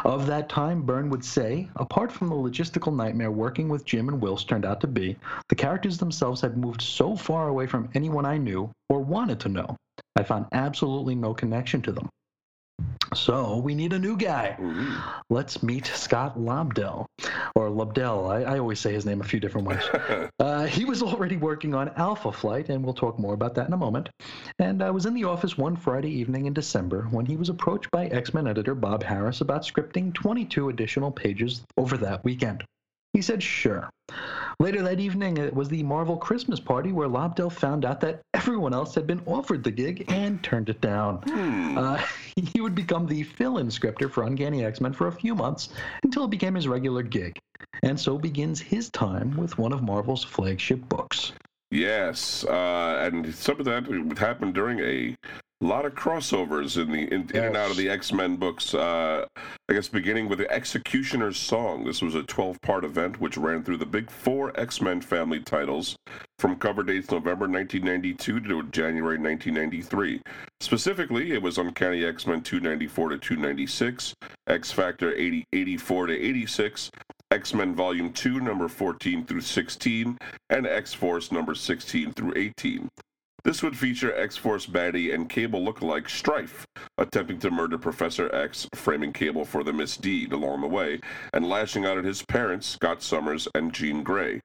Of 0.05 0.27
that 0.27 0.49
time, 0.49 0.83
Byrne 0.83 1.11
would 1.11 1.25
say, 1.25 1.69
apart 1.77 2.13
from 2.13 2.29
the 2.29 2.35
logistical 2.35 2.95
nightmare 2.95 3.31
working 3.31 3.69
with 3.69 3.85
Jim 3.85 4.09
and 4.09 4.21
Wills 4.21 4.45
turned 4.45 4.65
out 4.65 4.81
to 4.83 4.87
be, 4.87 5.17
the 5.49 5.55
characters 5.55 5.99
themselves 5.99 6.41
had 6.41 6.57
moved 6.57 6.83
so 6.83 7.17
far 7.17 7.49
away 7.49 7.67
from 7.67 7.89
anyone 7.95 8.27
I 8.27 8.39
knew 8.39 8.71
or 8.89 9.01
wanted 9.01 9.41
to 9.41 9.49
know. 9.49 9.77
I 10.17 10.23
found 10.23 10.47
absolutely 10.53 11.15
no 11.15 11.35
connection 11.35 11.83
to 11.83 11.93
them. 11.93 12.09
So 13.15 13.59
we 13.59 13.75
need 13.75 13.93
a 13.93 13.99
new 13.99 14.17
guy. 14.17 14.57
Let's 15.29 15.63
meet 15.63 15.87
Scott 15.87 16.39
Lobdell, 16.39 17.07
or 17.55 17.69
Lobdell. 17.69 18.31
I, 18.31 18.55
I 18.55 18.59
always 18.59 18.81
say 18.81 18.93
his 18.93 19.05
name 19.05 19.21
a 19.21 19.25
few 19.25 19.41
different 19.41 19.67
ways. 19.67 19.83
Uh, 20.41 20.65
he 20.65 20.85
was 20.85 21.03
already 21.03 21.37
working 21.37 21.73
on 21.73 21.89
Alpha 21.91 22.33
Flight, 22.33 22.69
and 22.69 22.83
we'll 22.85 22.95
talk 22.95 23.17
more 23.19 23.33
about 23.33 23.55
that 23.55 23.69
in 23.69 23.73
a 23.73 23.77
moment. 23.77 24.09
And 24.59 24.83
I 24.83 24.91
was 24.91 25.07
in 25.07 25.15
the 25.15 25.25
office 25.25 25.57
one 25.57 25.77
Friday 25.77 26.11
evening 26.11 26.47
in 26.47 26.53
December 26.53 27.03
when 27.11 27.27
he 27.27 27.37
was 27.37 27.49
approached 27.49 27.91
by 27.93 28.07
X 28.07 28.35
Men 28.35 28.49
editor 28.49 28.75
Bob 28.75 29.05
Harris 29.05 29.41
about 29.41 29.63
scripting 29.63 30.13
22 30.13 30.69
additional 30.69 31.13
pages 31.13 31.63
over 31.77 31.97
that 31.99 32.25
weekend. 32.25 32.65
He 33.13 33.23
said, 33.23 33.43
sure. 33.43 33.89
Later 34.59 34.83
that 34.83 35.01
evening, 35.01 35.37
it 35.37 35.55
was 35.55 35.69
the 35.69 35.83
Marvel 35.83 36.17
Christmas 36.17 36.61
party 36.61 36.93
where 36.93 37.09
Lobdell 37.09 37.51
found 37.51 37.85
out 37.85 38.01
that 38.01 38.23
everyone 38.35 38.75
else 38.75 38.95
had 38.95 39.07
been 39.07 39.23
offered 39.27 39.65
the 39.65 39.71
gig 39.71 40.05
and 40.09 40.43
turned 40.43 40.69
it 40.69 40.81
down. 40.81 41.19
Uh, 41.77 42.03
he 42.37 42.61
would 42.61 42.75
become 42.75 43.07
the 43.07 43.23
fill 43.23 43.59
in 43.59 43.71
scripter 43.71 44.09
for 44.09 44.25
Uncanny 44.25 44.65
X 44.65 44.81
Men 44.81 44.93
for 44.93 45.09
a 45.09 45.13
few 45.13 45.35
months 45.35 45.71
until 46.03 46.25
it 46.25 46.31
became 46.31 46.55
his 46.55 46.69
regular 46.69 47.03
gig. 47.03 47.39
And 47.83 47.99
so 47.99 48.19
begins 48.19 48.61
his 48.61 48.91
time 48.91 49.37
with 49.37 49.59
one 49.59 49.73
of 49.73 49.83
Marvel's 49.83 50.25
flagship 50.25 50.89
books. 50.89 51.33
Yes, 51.73 52.45
uh, 52.45 53.01
and 53.01 53.35
some 53.35 53.59
of 53.59 53.65
that 53.65 53.89
would 53.89 54.19
happen 54.19 54.53
during 54.53 54.79
a 54.81 55.17
lot 55.63 55.87
of 55.87 55.95
crossovers 55.95 56.77
in 56.77 56.93
the 56.93 57.05
in, 57.15 57.31
in 57.33 57.45
and 57.45 57.57
out 57.57 57.71
of 57.71 57.79
the 57.79 57.89
X 57.89 58.13
Men 58.13 58.37
books. 58.37 58.75
Uh, 58.75 59.25
I 59.71 59.73
guess 59.73 59.89
beginning 59.89 60.29
with 60.29 60.39
the 60.39 60.51
Executioner's 60.51 61.39
Song. 61.39 61.85
This 61.85 62.03
was 62.03 62.15
a 62.15 62.25
12 62.25 62.61
part 62.61 62.85
event 62.85 63.21
which 63.21 63.39
ran 63.39 63.65
through 63.65 63.79
the 63.79 63.87
big 63.87 64.11
four 64.11 64.53
X 64.61 64.83
Men 64.83 65.01
family 65.01 65.41
titles 65.41 65.97
from 66.39 66.57
cover 66.57 66.83
dates 66.83 67.11
November 67.11 67.49
1992 67.49 68.41
to 68.41 68.63
January 68.65 69.19
1993. 69.19 70.21
Specifically, 70.61 71.33
it 71.33 71.41
was 71.41 71.57
Uncanny 71.57 72.05
X 72.05 72.27
Men 72.27 72.43
294 72.43 73.09
to 73.09 73.19
296, 73.19 74.13
X 74.47 74.71
Factor 74.71 75.15
80, 75.15 75.47
84 75.55 76.09
to 76.09 76.21
86. 76.21 76.91
X 77.33 77.55
Men 77.55 77.75
Volume 77.75 78.13
2, 78.13 78.41
number 78.41 78.69
14 78.69 79.25
through 79.25 79.41
16, 79.41 80.19
and 80.51 80.67
X 80.67 80.93
Force 80.93 81.33
number 81.33 81.55
16 81.55 82.13
through 82.13 82.35
18. 82.37 82.91
This 83.43 83.63
would 83.63 83.75
feature 83.75 84.15
X 84.15 84.37
Force 84.37 84.67
baddie 84.67 85.15
and 85.15 85.31
Cable 85.31 85.65
lookalike 85.65 86.11
Strife, 86.11 86.67
attempting 86.99 87.39
to 87.39 87.51
murder 87.51 87.79
Professor 87.79 88.33
X, 88.35 88.69
framing 88.75 89.15
Cable 89.15 89.47
for 89.47 89.65
the 89.65 89.73
misdeed 89.73 90.35
along 90.35 90.61
the 90.61 90.67
way, 90.67 91.01
and 91.33 91.49
lashing 91.49 91.87
out 91.87 91.97
at 91.97 92.05
his 92.05 92.23
parents, 92.23 92.67
Scott 92.67 93.03
Summers 93.03 93.49
and 93.55 93.73
Jean 93.73 94.03
Grey. 94.03 94.39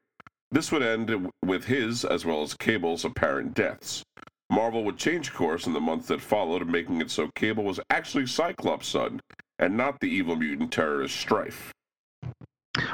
This 0.52 0.71
would 0.71 0.82
end 0.82 1.30
with 1.43 1.65
his, 1.65 2.06
as 2.06 2.23
well 2.23 2.41
as 2.41 2.54
Cable's, 2.54 3.04
apparent 3.04 3.54
deaths. 3.54 4.02
Marvel 4.50 4.86
would 4.86 4.97
change 4.97 5.34
course 5.34 5.67
in 5.67 5.73
the 5.73 5.82
months 5.82 6.08
that 6.08 6.21
followed, 6.21 6.65
making 6.65 7.02
it 7.02 7.12
so 7.12 7.30
Cable 7.36 7.65
was 7.65 7.82
actually 7.89 8.28
Cyclops' 8.28 8.88
son, 8.88 9.19
and 9.60 9.76
not 9.76 10.00
the 10.00 10.08
evil 10.08 10.38
mutant 10.38 10.71
terrorist 10.71 11.17
Strife. 11.17 11.73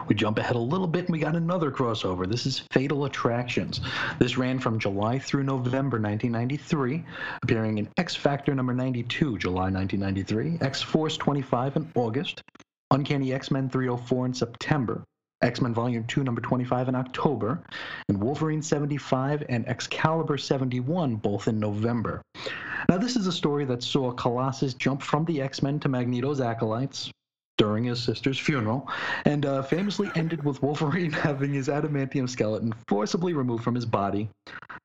We 0.08 0.15
jump 0.15 0.39
ahead 0.39 0.56
a 0.56 0.60
little 0.60 0.88
bit 0.88 1.06
and 1.06 1.13
we 1.13 1.19
got 1.19 1.36
another 1.36 1.72
crossover. 1.72 2.28
This 2.28 2.46
is 2.46 2.60
Fatal 2.72 3.06
Attractions. 3.06 3.82
This 4.19 4.38
ran 4.38 4.60
from 4.60 4.80
July 4.80 5.19
through 5.19 5.43
November 5.43 6.00
1993, 6.00 7.04
appearing 7.41 7.78
in 7.78 7.89
X 7.98 8.15
Factor 8.15 8.54
number 8.54 8.74
92, 8.74 9.38
July 9.38 9.69
1993, 9.69 10.65
X 10.65 10.82
Force 10.82 11.17
25 11.17 11.78
in 11.78 11.91
August, 11.96 12.41
Uncanny 12.91 13.34
X 13.34 13.52
Men 13.52 13.69
304 13.69 14.26
in 14.28 14.34
September, 14.34 15.04
X 15.41 15.62
Men 15.62 15.74
Volume 15.74 16.06
2, 16.06 16.24
number 16.24 16.41
25 16.41 16.89
in 16.89 16.96
October, 16.96 17.63
and 18.08 18.22
Wolverine 18.22 18.62
75 18.62 19.43
and 19.50 19.67
Excalibur 19.67 20.38
71, 20.38 21.15
both 21.17 21.48
in 21.48 21.60
November. 21.60 22.22
Now, 22.89 22.98
this 22.98 23.15
is 23.15 23.28
a 23.28 23.32
story 23.32 23.65
that 23.65 23.84
saw 23.84 24.12
Colossus 24.12 24.74
jump 24.74 25.02
from 25.02 25.26
the 25.26 25.41
X 25.41 25.62
Men 25.62 25.80
to 25.82 25.89
Magneto's 25.89 26.39
acolytes, 26.39 27.12
during 27.63 27.86
his 27.86 28.04
sister's 28.04 28.38
funeral, 28.38 28.89
and 29.23 29.45
uh, 29.45 29.63
famously 29.63 30.12
ended 30.15 30.43
with 30.43 30.62
Wolverine 30.62 31.12
having 31.28 31.54
his 31.54 31.69
adamantium 31.69 32.30
skeleton 32.30 32.73
forcibly 32.89 33.32
removed 33.32 33.63
from 33.63 33.73
his 33.73 33.86
body 33.86 34.28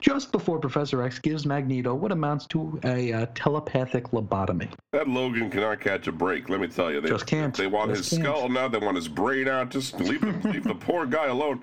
just 0.00 0.30
before 0.30 0.60
Professor 0.60 1.02
X 1.02 1.18
gives 1.18 1.44
Magneto 1.44 1.92
what 1.92 2.12
amounts 2.12 2.46
to 2.46 2.78
a 2.84 3.12
uh, 3.12 3.26
telepathic 3.34 4.12
lobotomy. 4.12 4.70
That 4.92 5.08
Logan 5.08 5.50
cannot 5.50 5.80
catch 5.80 6.06
a 6.06 6.12
break. 6.12 6.48
Let 6.48 6.60
me 6.60 6.68
tell 6.68 6.92
you, 6.92 7.00
they 7.00 7.08
Just 7.08 7.26
can't. 7.26 7.52
They 7.52 7.66
want 7.66 7.90
Just 7.90 8.10
his 8.10 8.18
can't. 8.20 8.36
skull 8.36 8.48
now. 8.48 8.68
They 8.68 8.78
want 8.78 8.94
his 8.94 9.08
brain 9.08 9.48
out. 9.48 9.70
Just 9.70 9.98
leave 9.98 10.22
him, 10.22 10.40
leave 10.42 10.62
the 10.62 10.76
poor 10.76 11.04
guy 11.04 11.26
alone. 11.26 11.60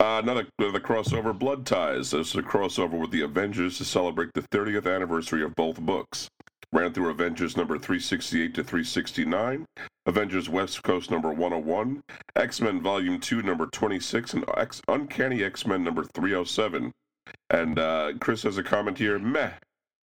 Uh, 0.00 0.20
another 0.22 0.46
the 0.58 0.80
crossover, 0.80 1.36
Blood 1.36 1.64
Ties. 1.64 2.10
This 2.10 2.28
is 2.28 2.34
a 2.34 2.42
crossover 2.42 3.00
with 3.00 3.10
the 3.10 3.22
Avengers 3.22 3.78
to 3.78 3.86
celebrate 3.86 4.30
the 4.34 4.42
30th 4.42 4.92
anniversary 4.92 5.42
of 5.42 5.54
both 5.54 5.80
books. 5.80 6.28
Ran 6.72 6.92
through 6.92 7.10
Avengers 7.10 7.56
number 7.56 7.78
368 7.78 8.54
to 8.54 8.64
369, 8.64 9.66
Avengers 10.06 10.48
West 10.48 10.82
Coast 10.82 11.10
number 11.10 11.28
101, 11.30 12.02
X 12.36 12.60
Men 12.62 12.80
Volume 12.80 13.20
2 13.20 13.42
number 13.42 13.66
26, 13.66 14.34
and 14.34 14.44
X- 14.56 14.80
Uncanny 14.88 15.44
X 15.44 15.66
Men 15.66 15.84
number 15.84 16.04
307. 16.04 16.90
And 17.50 17.78
uh, 17.78 18.12
Chris 18.20 18.42
has 18.44 18.56
a 18.56 18.62
comment 18.62 18.96
here. 18.98 19.18
Meh 19.18 19.50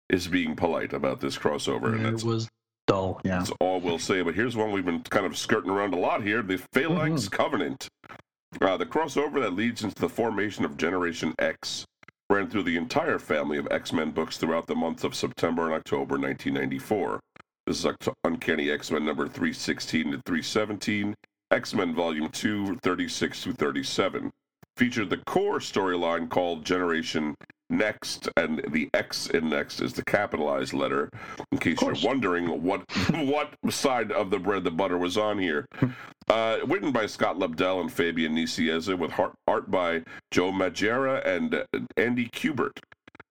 is 0.09 0.27
being 0.27 0.55
polite 0.55 0.93
about 0.93 1.19
this 1.19 1.37
crossover, 1.37 1.93
and 1.93 2.05
that's 2.05 2.23
It 2.23 2.27
was 2.27 2.49
dull. 2.87 3.19
Yeah. 3.25 3.39
that's 3.39 3.51
all 3.59 3.81
we'll 3.81 3.99
say. 3.99 4.21
But 4.21 4.35
here's 4.35 4.55
one 4.55 4.71
we've 4.71 4.85
been 4.85 5.01
kind 5.03 5.25
of 5.25 5.37
skirting 5.37 5.69
around 5.69 5.93
a 5.93 5.99
lot 5.99 6.23
here 6.23 6.41
the 6.41 6.57
Phalanx 6.71 7.23
Mm-hmm. 7.25 7.35
Covenant. 7.35 7.87
Uh, 8.61 8.77
the 8.77 8.85
crossover 8.85 9.41
that 9.41 9.53
leads 9.53 9.83
into 9.83 9.99
the 9.99 10.07
formation 10.09 10.63
of 10.63 10.77
Generation 10.77 11.33
X 11.39 11.85
ran 12.33 12.49
through 12.49 12.63
the 12.63 12.77
entire 12.77 13.19
family 13.19 13.59
of 13.59 13.67
X 13.69 13.93
Men 13.93 14.09
books 14.09 14.37
throughout 14.37 14.65
the 14.65 14.75
months 14.75 15.03
of 15.03 15.13
September 15.13 15.65
and 15.65 15.73
October 15.73 16.17
1994. 16.17 17.19
This 17.67 17.85
is 17.85 17.91
Uncanny 18.23 18.71
X 18.71 18.89
Men 18.89 19.05
number 19.05 19.27
316 19.27 20.03
to 20.05 20.21
317, 20.25 21.13
X 21.51 21.73
Men 21.75 21.93
Volume 21.93 22.29
2, 22.29 22.79
36 22.81 23.43
to 23.43 23.53
37. 23.53 24.31
Featured 24.75 25.11
the 25.11 25.17
core 25.17 25.59
storyline 25.59 26.27
called 26.27 26.65
Generation 26.65 27.35
Next, 27.69 28.29
and 28.37 28.61
the 28.69 28.89
X 28.93 29.27
in 29.27 29.49
Next 29.49 29.81
is 29.81 29.93
the 29.93 30.03
capitalized 30.05 30.73
letter. 30.73 31.09
In 31.51 31.57
case 31.57 31.81
you're 31.81 31.95
wondering 32.03 32.61
what 32.61 32.83
what 33.11 33.53
side 33.69 34.11
of 34.11 34.29
the 34.29 34.39
bread 34.39 34.63
the 34.63 34.71
butter 34.71 34.97
was 34.97 35.17
on 35.17 35.39
here. 35.39 35.65
Uh, 36.29 36.57
written 36.67 36.93
by 36.93 37.05
Scott 37.05 37.37
Lobdell 37.37 37.81
and 37.81 37.91
Fabian 37.91 38.33
Nicieza, 38.33 38.97
with 38.97 39.11
art, 39.19 39.33
art 39.45 39.69
by 39.69 40.01
Joe 40.31 40.53
Madureira 40.53 41.21
and 41.27 41.53
uh, 41.53 41.65
Andy 41.97 42.29
Kubert. 42.29 42.79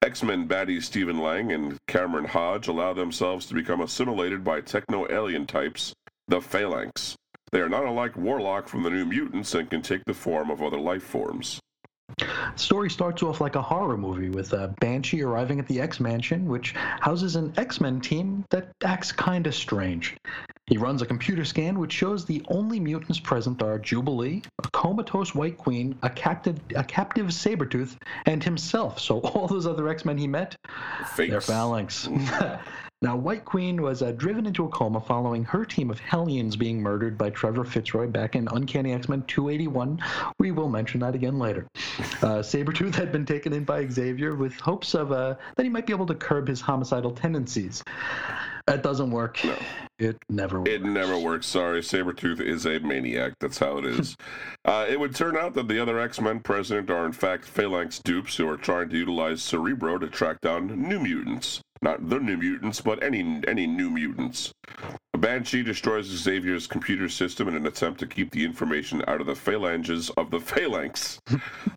X-Men 0.03 0.47
baddies 0.47 0.83
Stephen 0.83 1.18
Lang 1.18 1.53
and 1.53 1.79
Cameron 1.88 2.27
Hodge 2.27 2.68
allow 2.68 2.92
themselves 2.92 3.47
to 3.47 3.55
become 3.55 3.81
assimilated 3.81 4.45
by 4.45 4.61
techno-alien 4.61 5.47
types, 5.47 5.95
the 6.29 6.42
Phalanx. 6.42 7.16
They 7.51 7.61
are 7.61 7.68
not 7.68 7.85
unlike 7.85 8.16
Warlock 8.16 8.68
from 8.68 8.83
the 8.83 8.90
New 8.90 9.05
Mutants 9.05 9.55
and 9.55 9.71
can 9.71 9.81
take 9.81 10.05
the 10.05 10.14
form 10.14 10.51
of 10.51 10.62
other 10.62 10.79
life 10.79 11.03
forms. 11.03 11.61
Story 12.57 12.90
starts 12.90 13.22
off 13.22 13.40
like 13.40 13.57
a 13.57 13.62
horror 13.62 13.96
movie 13.96 14.29
with 14.29 14.53
uh, 14.53 14.68
Banshee 14.81 15.22
arriving 15.22 15.59
at 15.59 15.66
the 15.66 15.81
X 15.81 16.01
Mansion, 16.01 16.46
which 16.46 16.72
houses 16.72 17.37
an 17.37 17.53
X 17.57 17.81
Men 17.81 18.01
team 18.01 18.44
that 18.51 18.68
acts 18.85 19.12
kinda 19.12 19.51
strange. 19.53 20.16
He 20.66 20.79
runs 20.79 21.03
a 21.03 21.07
computer 21.07 21.44
scan 21.44 21.79
which 21.79 21.92
shows 21.92 22.25
the 22.25 22.42
only 22.48 22.79
mutants 22.79 23.18
present 23.18 23.62
are 23.62 23.79
Jubilee, 23.79 24.42
a 24.64 24.70
comatose 24.70 25.35
White 25.35 25.59
Queen, 25.59 25.98
a 26.03 26.11
captive, 26.11 26.59
a 26.77 26.85
captive 26.85 27.27
Sabretooth, 27.27 27.96
and 28.27 28.42
himself. 28.42 28.98
So 29.01 29.20
all 29.35 29.48
those 29.48 29.66
other 29.66 29.88
X 29.88 30.05
Men 30.05 30.18
he 30.18 30.27
met, 30.27 30.57
they're 31.16 31.40
phalanx. 31.40 32.09
now, 33.02 33.16
White 33.16 33.44
Queen 33.44 33.82
was 33.82 34.00
uh, 34.00 34.12
driven 34.12 34.46
into 34.46 34.64
a 34.64 34.68
coma 34.68 35.00
following 35.00 35.42
her 35.44 35.64
team 35.64 35.90
of 35.90 35.98
Hellions 35.98 36.54
being 36.54 36.80
murdered 36.80 37.18
by 37.18 37.30
Trevor 37.30 37.64
Fitzroy 37.64 38.06
back 38.06 38.36
in 38.36 38.46
Uncanny 38.52 38.92
X 38.92 39.08
Men 39.08 39.24
281. 39.26 40.00
We 40.38 40.52
will 40.52 40.68
mention 40.68 41.00
that 41.00 41.16
again 41.16 41.36
later. 41.36 41.66
Uh, 42.22 42.38
Sabretooth 42.38 42.94
had 42.94 43.10
been 43.10 43.26
taken 43.26 43.52
in 43.52 43.64
by 43.64 43.88
Xavier 43.88 44.36
with 44.36 44.54
hopes 44.54 44.94
of 44.94 45.10
uh, 45.10 45.34
that 45.56 45.64
he 45.64 45.68
might 45.68 45.84
be 45.84 45.92
able 45.92 46.06
to 46.06 46.14
curb 46.14 46.46
his 46.46 46.60
homicidal 46.60 47.10
tendencies. 47.10 47.82
That 48.68 48.84
doesn't 48.84 49.10
work. 49.10 49.44
No. 49.44 49.56
It 49.98 50.16
never 50.28 50.60
works. 50.60 50.70
It 50.70 50.84
never 50.84 51.18
works. 51.18 51.48
Sorry, 51.48 51.80
Sabretooth 51.80 52.40
is 52.40 52.66
a 52.66 52.78
maniac. 52.78 53.32
That's 53.40 53.58
how 53.58 53.78
it 53.78 53.84
is. 53.84 54.16
uh, 54.64 54.86
it 54.88 55.00
would 55.00 55.16
turn 55.16 55.36
out 55.36 55.54
that 55.54 55.66
the 55.66 55.80
other 55.80 55.98
X 55.98 56.20
Men 56.20 56.38
president 56.38 56.88
are, 56.88 57.04
in 57.04 57.12
fact, 57.12 57.46
Phalanx 57.46 57.98
dupes 57.98 58.36
who 58.36 58.48
are 58.48 58.56
trying 58.56 58.90
to 58.90 58.96
utilize 58.96 59.42
Cerebro 59.42 59.98
to 59.98 60.06
track 60.06 60.40
down 60.40 60.88
new 60.88 61.00
mutants. 61.00 61.62
Not 61.83 62.09
the 62.09 62.21
new 62.21 62.37
mutants, 62.37 62.81
but 62.81 63.03
any 63.03 63.42
any 63.49 63.66
new 63.66 63.90
mutants. 63.90 64.53
Banshee 65.18 65.62
destroys 65.62 66.07
Xavier's 66.07 66.66
computer 66.66 67.09
system 67.09 67.49
in 67.49 67.55
an 67.55 67.66
attempt 67.66 68.01
to 68.01 68.07
keep 68.07 68.31
the 68.31 68.45
information 68.45 69.05
out 69.07 69.21
of 69.21 69.27
the 69.27 69.35
phalanges 69.35 70.11
of 70.11 70.31
the 70.31 70.40
Phalanx. 70.53 71.21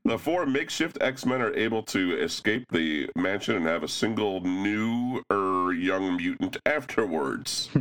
the 0.04 0.18
four 0.18 0.46
makeshift 0.46 0.98
X 1.02 1.26
Men 1.26 1.42
are 1.42 1.54
able 1.54 1.84
to 1.84 2.18
escape 2.20 2.66
the 2.72 3.10
mansion 3.16 3.56
and 3.56 3.66
have 3.66 3.84
a 3.84 3.88
single 3.88 4.42
new 4.42 5.22
er, 5.32 5.74
young 5.74 6.18
mutant 6.18 6.58
afterwards. 6.66 7.70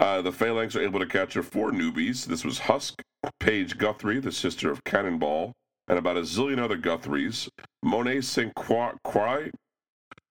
Uh, 0.00 0.20
the 0.20 0.32
Phalanx 0.32 0.74
are 0.74 0.82
able 0.82 0.98
to 0.98 1.06
capture 1.06 1.44
four 1.44 1.70
newbies. 1.70 2.24
This 2.24 2.44
was 2.44 2.58
Husk, 2.58 3.00
Paige 3.38 3.78
Guthrie, 3.78 4.18
the 4.18 4.32
sister 4.32 4.68
of 4.68 4.82
Cannonball, 4.82 5.52
and 5.86 5.96
about 5.96 6.16
a 6.16 6.22
zillion 6.22 6.58
other 6.58 6.76
Guthries. 6.76 7.48
Monet 7.84 8.22
St. 8.22 8.52
Croix, 8.56 9.50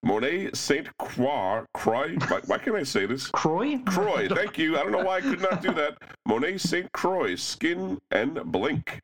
Monet 0.04 0.50
St. 0.54 0.88
Croix, 0.98 1.64
Croix, 1.74 2.16
why, 2.28 2.40
why 2.48 2.58
can't 2.58 2.76
I 2.76 2.84
say 2.84 3.06
this? 3.06 3.28
Croy? 3.28 3.78
Croix, 3.86 4.28
thank 4.34 4.58
you. 4.58 4.78
I 4.78 4.84
don't 4.84 4.92
know 4.92 5.04
why 5.04 5.18
I 5.18 5.22
could 5.22 5.42
not 5.42 5.62
do 5.62 5.72
that. 5.74 5.98
Monet 6.26 6.58
St. 6.58 6.92
Croix, 6.92 7.36
Skin, 7.36 8.00
and 8.10 8.42
Blink. 8.46 9.00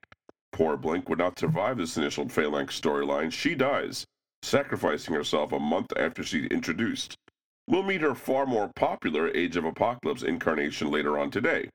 Poor 0.51 0.75
Blink 0.75 1.07
would 1.07 1.19
not 1.19 1.37
survive 1.37 1.77
this 1.77 1.97
initial 1.97 2.27
Phalanx 2.27 2.79
storyline. 2.79 3.31
She 3.31 3.53
dies, 3.53 4.05
sacrificing 4.41 5.13
herself 5.13 5.51
a 5.51 5.59
month 5.59 5.93
after 5.97 6.23
she's 6.23 6.47
introduced. 6.47 7.15
We'll 7.67 7.83
meet 7.83 8.01
her 8.01 8.15
far 8.15 8.47
more 8.47 8.71
popular 8.75 9.29
Age 9.35 9.55
of 9.55 9.65
Apocalypse 9.65 10.23
incarnation 10.23 10.89
later 10.89 11.19
on 11.19 11.29
today. 11.29 11.69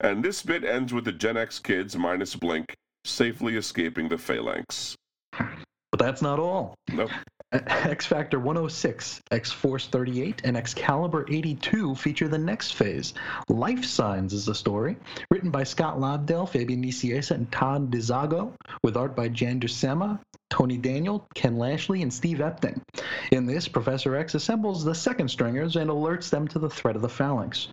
And 0.00 0.24
this 0.24 0.42
bit 0.42 0.64
ends 0.64 0.92
with 0.92 1.04
the 1.04 1.12
Gen 1.12 1.36
X 1.36 1.60
kids, 1.60 1.96
minus 1.96 2.34
Blink, 2.34 2.74
safely 3.04 3.56
escaping 3.56 4.08
the 4.08 4.18
Phalanx. 4.18 4.96
But 5.32 5.98
that's 5.98 6.22
not 6.22 6.38
all. 6.40 6.74
Nope. 6.92 7.10
X 7.52 8.04
Factor 8.04 8.38
106, 8.38 9.22
X 9.30 9.50
Force 9.50 9.86
38, 9.86 10.42
and 10.44 10.54
Excalibur 10.54 11.24
82 11.30 11.94
feature 11.94 12.28
the 12.28 12.36
next 12.36 12.72
phase. 12.72 13.14
Life 13.48 13.86
Signs 13.86 14.34
is 14.34 14.44
the 14.44 14.54
story, 14.54 14.98
written 15.30 15.50
by 15.50 15.64
Scott 15.64 15.98
Lobdell, 15.98 16.46
Fabian 16.46 16.82
Nicieza, 16.82 17.30
and 17.30 17.50
Todd 17.50 17.90
DeZago, 17.90 18.52
with 18.82 18.98
art 18.98 19.16
by 19.16 19.28
Jan 19.28 19.60
Duursema, 19.60 20.20
Tony 20.50 20.76
Daniel, 20.76 21.26
Ken 21.34 21.56
Lashley, 21.56 22.02
and 22.02 22.12
Steve 22.12 22.38
Epting. 22.38 22.82
In 23.32 23.46
this, 23.46 23.66
Professor 23.66 24.14
X 24.14 24.34
assembles 24.34 24.84
the 24.84 24.94
second 24.94 25.28
stringers 25.28 25.76
and 25.76 25.88
alerts 25.88 26.28
them 26.28 26.48
to 26.48 26.58
the 26.58 26.68
threat 26.68 26.96
of 26.96 27.02
the 27.02 27.08
Phalanx. 27.08 27.68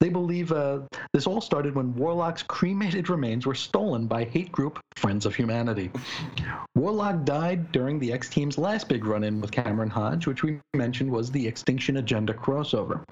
They 0.00 0.08
believe 0.08 0.52
uh, 0.52 0.80
this 1.12 1.26
all 1.26 1.40
started 1.40 1.74
when 1.74 1.94
Warlock's 1.94 2.42
cremated 2.42 3.08
remains 3.08 3.46
were 3.46 3.54
stolen 3.54 4.06
by 4.06 4.24
hate 4.24 4.52
group 4.52 4.78
Friends 4.96 5.26
of 5.26 5.34
Humanity. 5.34 5.90
Warlock 6.74 7.24
died 7.24 7.72
during 7.72 7.98
the 7.98 8.12
X 8.12 8.28
Team's 8.28 8.58
last 8.58 8.88
big 8.88 9.04
run 9.04 9.24
in 9.24 9.40
with 9.40 9.50
Cameron 9.50 9.90
Hodge, 9.90 10.26
which 10.26 10.42
we 10.42 10.60
mentioned 10.74 11.10
was 11.10 11.30
the 11.30 11.46
Extinction 11.46 11.96
Agenda 11.96 12.32
crossover. 12.32 13.02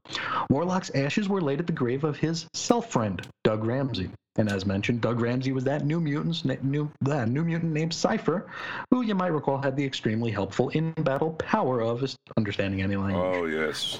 Warlock's 0.51 0.91
ashes 0.95 1.29
were 1.29 1.41
laid 1.41 1.61
at 1.61 1.67
the 1.67 1.73
grave 1.73 2.05
of 2.05 2.17
his 2.17 2.47
self 2.55 2.91
friend, 2.91 3.27
Doug 3.45 3.65
Ramsey. 3.65 4.11
And 4.39 4.51
as 4.51 4.67
mentioned, 4.67 5.01
Doug 5.01 5.21
Ramsey 5.21 5.53
was 5.53 5.65
that 5.65 5.85
new 5.87 6.01
mutant, 6.01 6.63
new, 6.63 6.91
uh, 7.09 7.25
new 7.25 7.43
mutant 7.43 7.73
named 7.73 7.95
Cypher, 7.95 8.47
who 8.91 9.03
you 9.03 9.15
might 9.15 9.33
recall 9.33 9.59
had 9.59 9.77
the 9.77 9.85
extremely 9.85 10.31
helpful 10.31 10.69
in 10.71 10.93
battle 10.93 11.33
power 11.33 11.81
of 11.81 12.05
understanding 12.37 12.83
any 12.83 12.97
language. 12.97 13.37
Oh, 13.37 13.47
yes. 13.47 13.99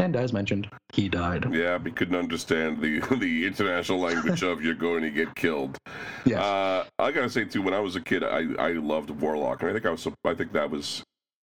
And 0.00 0.16
as 0.16 0.32
mentioned, 0.32 0.68
he 0.92 1.08
died. 1.08 1.52
Yeah, 1.52 1.76
we 1.76 1.90
couldn't 1.90 2.16
understand 2.16 2.80
the 2.80 3.00
the 3.18 3.46
international 3.46 3.98
language 3.98 4.42
of 4.42 4.62
you're 4.62 4.74
going 4.74 5.02
to 5.02 5.10
get 5.10 5.34
killed. 5.34 5.78
Yes. 6.24 6.38
Uh, 6.38 6.84
I 6.98 7.12
gotta 7.12 7.30
say 7.30 7.44
too, 7.44 7.62
when 7.62 7.74
I 7.74 7.80
was 7.80 7.96
a 7.96 8.00
kid, 8.00 8.24
I, 8.24 8.46
I 8.58 8.72
loved 8.72 9.10
Warlock, 9.10 9.62
and 9.62 9.70
I 9.70 9.72
think 9.72 9.86
I 9.86 9.90
was 9.90 10.06
I 10.24 10.34
think 10.34 10.52
that 10.52 10.70
was 10.70 11.02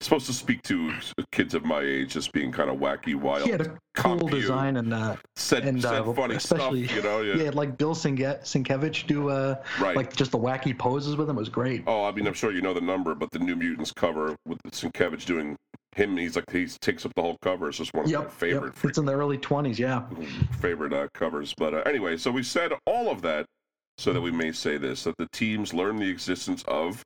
supposed 0.01 0.27
to 0.27 0.33
speak 0.33 0.62
to 0.63 0.93
kids 1.31 1.53
of 1.53 1.65
my 1.65 1.81
age, 1.81 2.13
just 2.13 2.31
being 2.31 2.51
kind 2.51 2.69
of 2.69 2.77
wacky, 2.77 3.15
wild. 3.15 3.43
he 3.43 3.51
had 3.51 3.62
a 3.62 3.77
cool 3.95 4.27
design 4.27 4.77
and 4.77 4.93
uh, 4.93 5.15
said, 5.36 5.65
and 5.65 5.81
said 5.81 6.01
uh, 6.01 6.13
funny 6.13 6.36
especially 6.36 6.86
stuff, 6.86 6.97
you 6.97 7.03
know. 7.03 7.21
Yeah, 7.21 7.43
had 7.45 7.55
like 7.55 7.77
Bill 7.77 7.95
Singe- 7.95 8.41
Sienkiewicz 8.43 9.07
do 9.07 9.29
uh, 9.29 9.55
right. 9.79 9.95
like 9.95 10.15
just 10.15 10.31
the 10.31 10.38
wacky 10.38 10.77
poses 10.77 11.15
with 11.15 11.29
him. 11.29 11.36
Was 11.36 11.49
great. 11.49 11.83
oh, 11.88 12.05
I 12.05 12.12
mean, 12.12 12.27
I'm 12.27 12.33
sure 12.33 12.51
you 12.51 12.62
know 12.62 12.73
the 12.73 12.81
number, 12.81 13.15
but 13.15 13.31
the 13.31 13.39
New 13.39 13.55
Mutants 13.55 13.91
cover 13.91 14.36
with 14.45 14.60
Sienkiewicz 14.71 15.25
doing 15.25 15.57
him, 15.97 16.17
he's 16.17 16.36
like 16.36 16.49
he 16.51 16.67
takes 16.67 17.05
up 17.05 17.13
the 17.15 17.21
whole 17.21 17.38
cover. 17.41 17.69
It's 17.69 17.77
just 17.77 17.93
one 17.93 18.05
of 18.05 18.12
my 18.12 18.29
favorite 18.29 18.75
yep. 18.75 18.86
It's 18.86 18.97
in 18.97 19.05
the 19.05 19.13
early 19.13 19.38
20s, 19.38 19.77
yeah. 19.77 20.03
favorite 20.60 20.93
uh, 20.93 21.07
covers. 21.13 21.53
But 21.57 21.73
uh, 21.73 21.81
anyway, 21.86 22.17
so 22.17 22.31
we 22.31 22.43
said 22.43 22.71
all 22.86 23.10
of 23.10 23.21
that 23.23 23.45
so 23.97 24.13
that 24.13 24.21
we 24.21 24.31
may 24.31 24.51
say 24.51 24.77
this 24.77 25.03
that 25.03 25.17
the 25.17 25.27
teams 25.33 25.73
learn 25.73 25.97
the 25.97 26.10
existence 26.10 26.63
of 26.67 27.03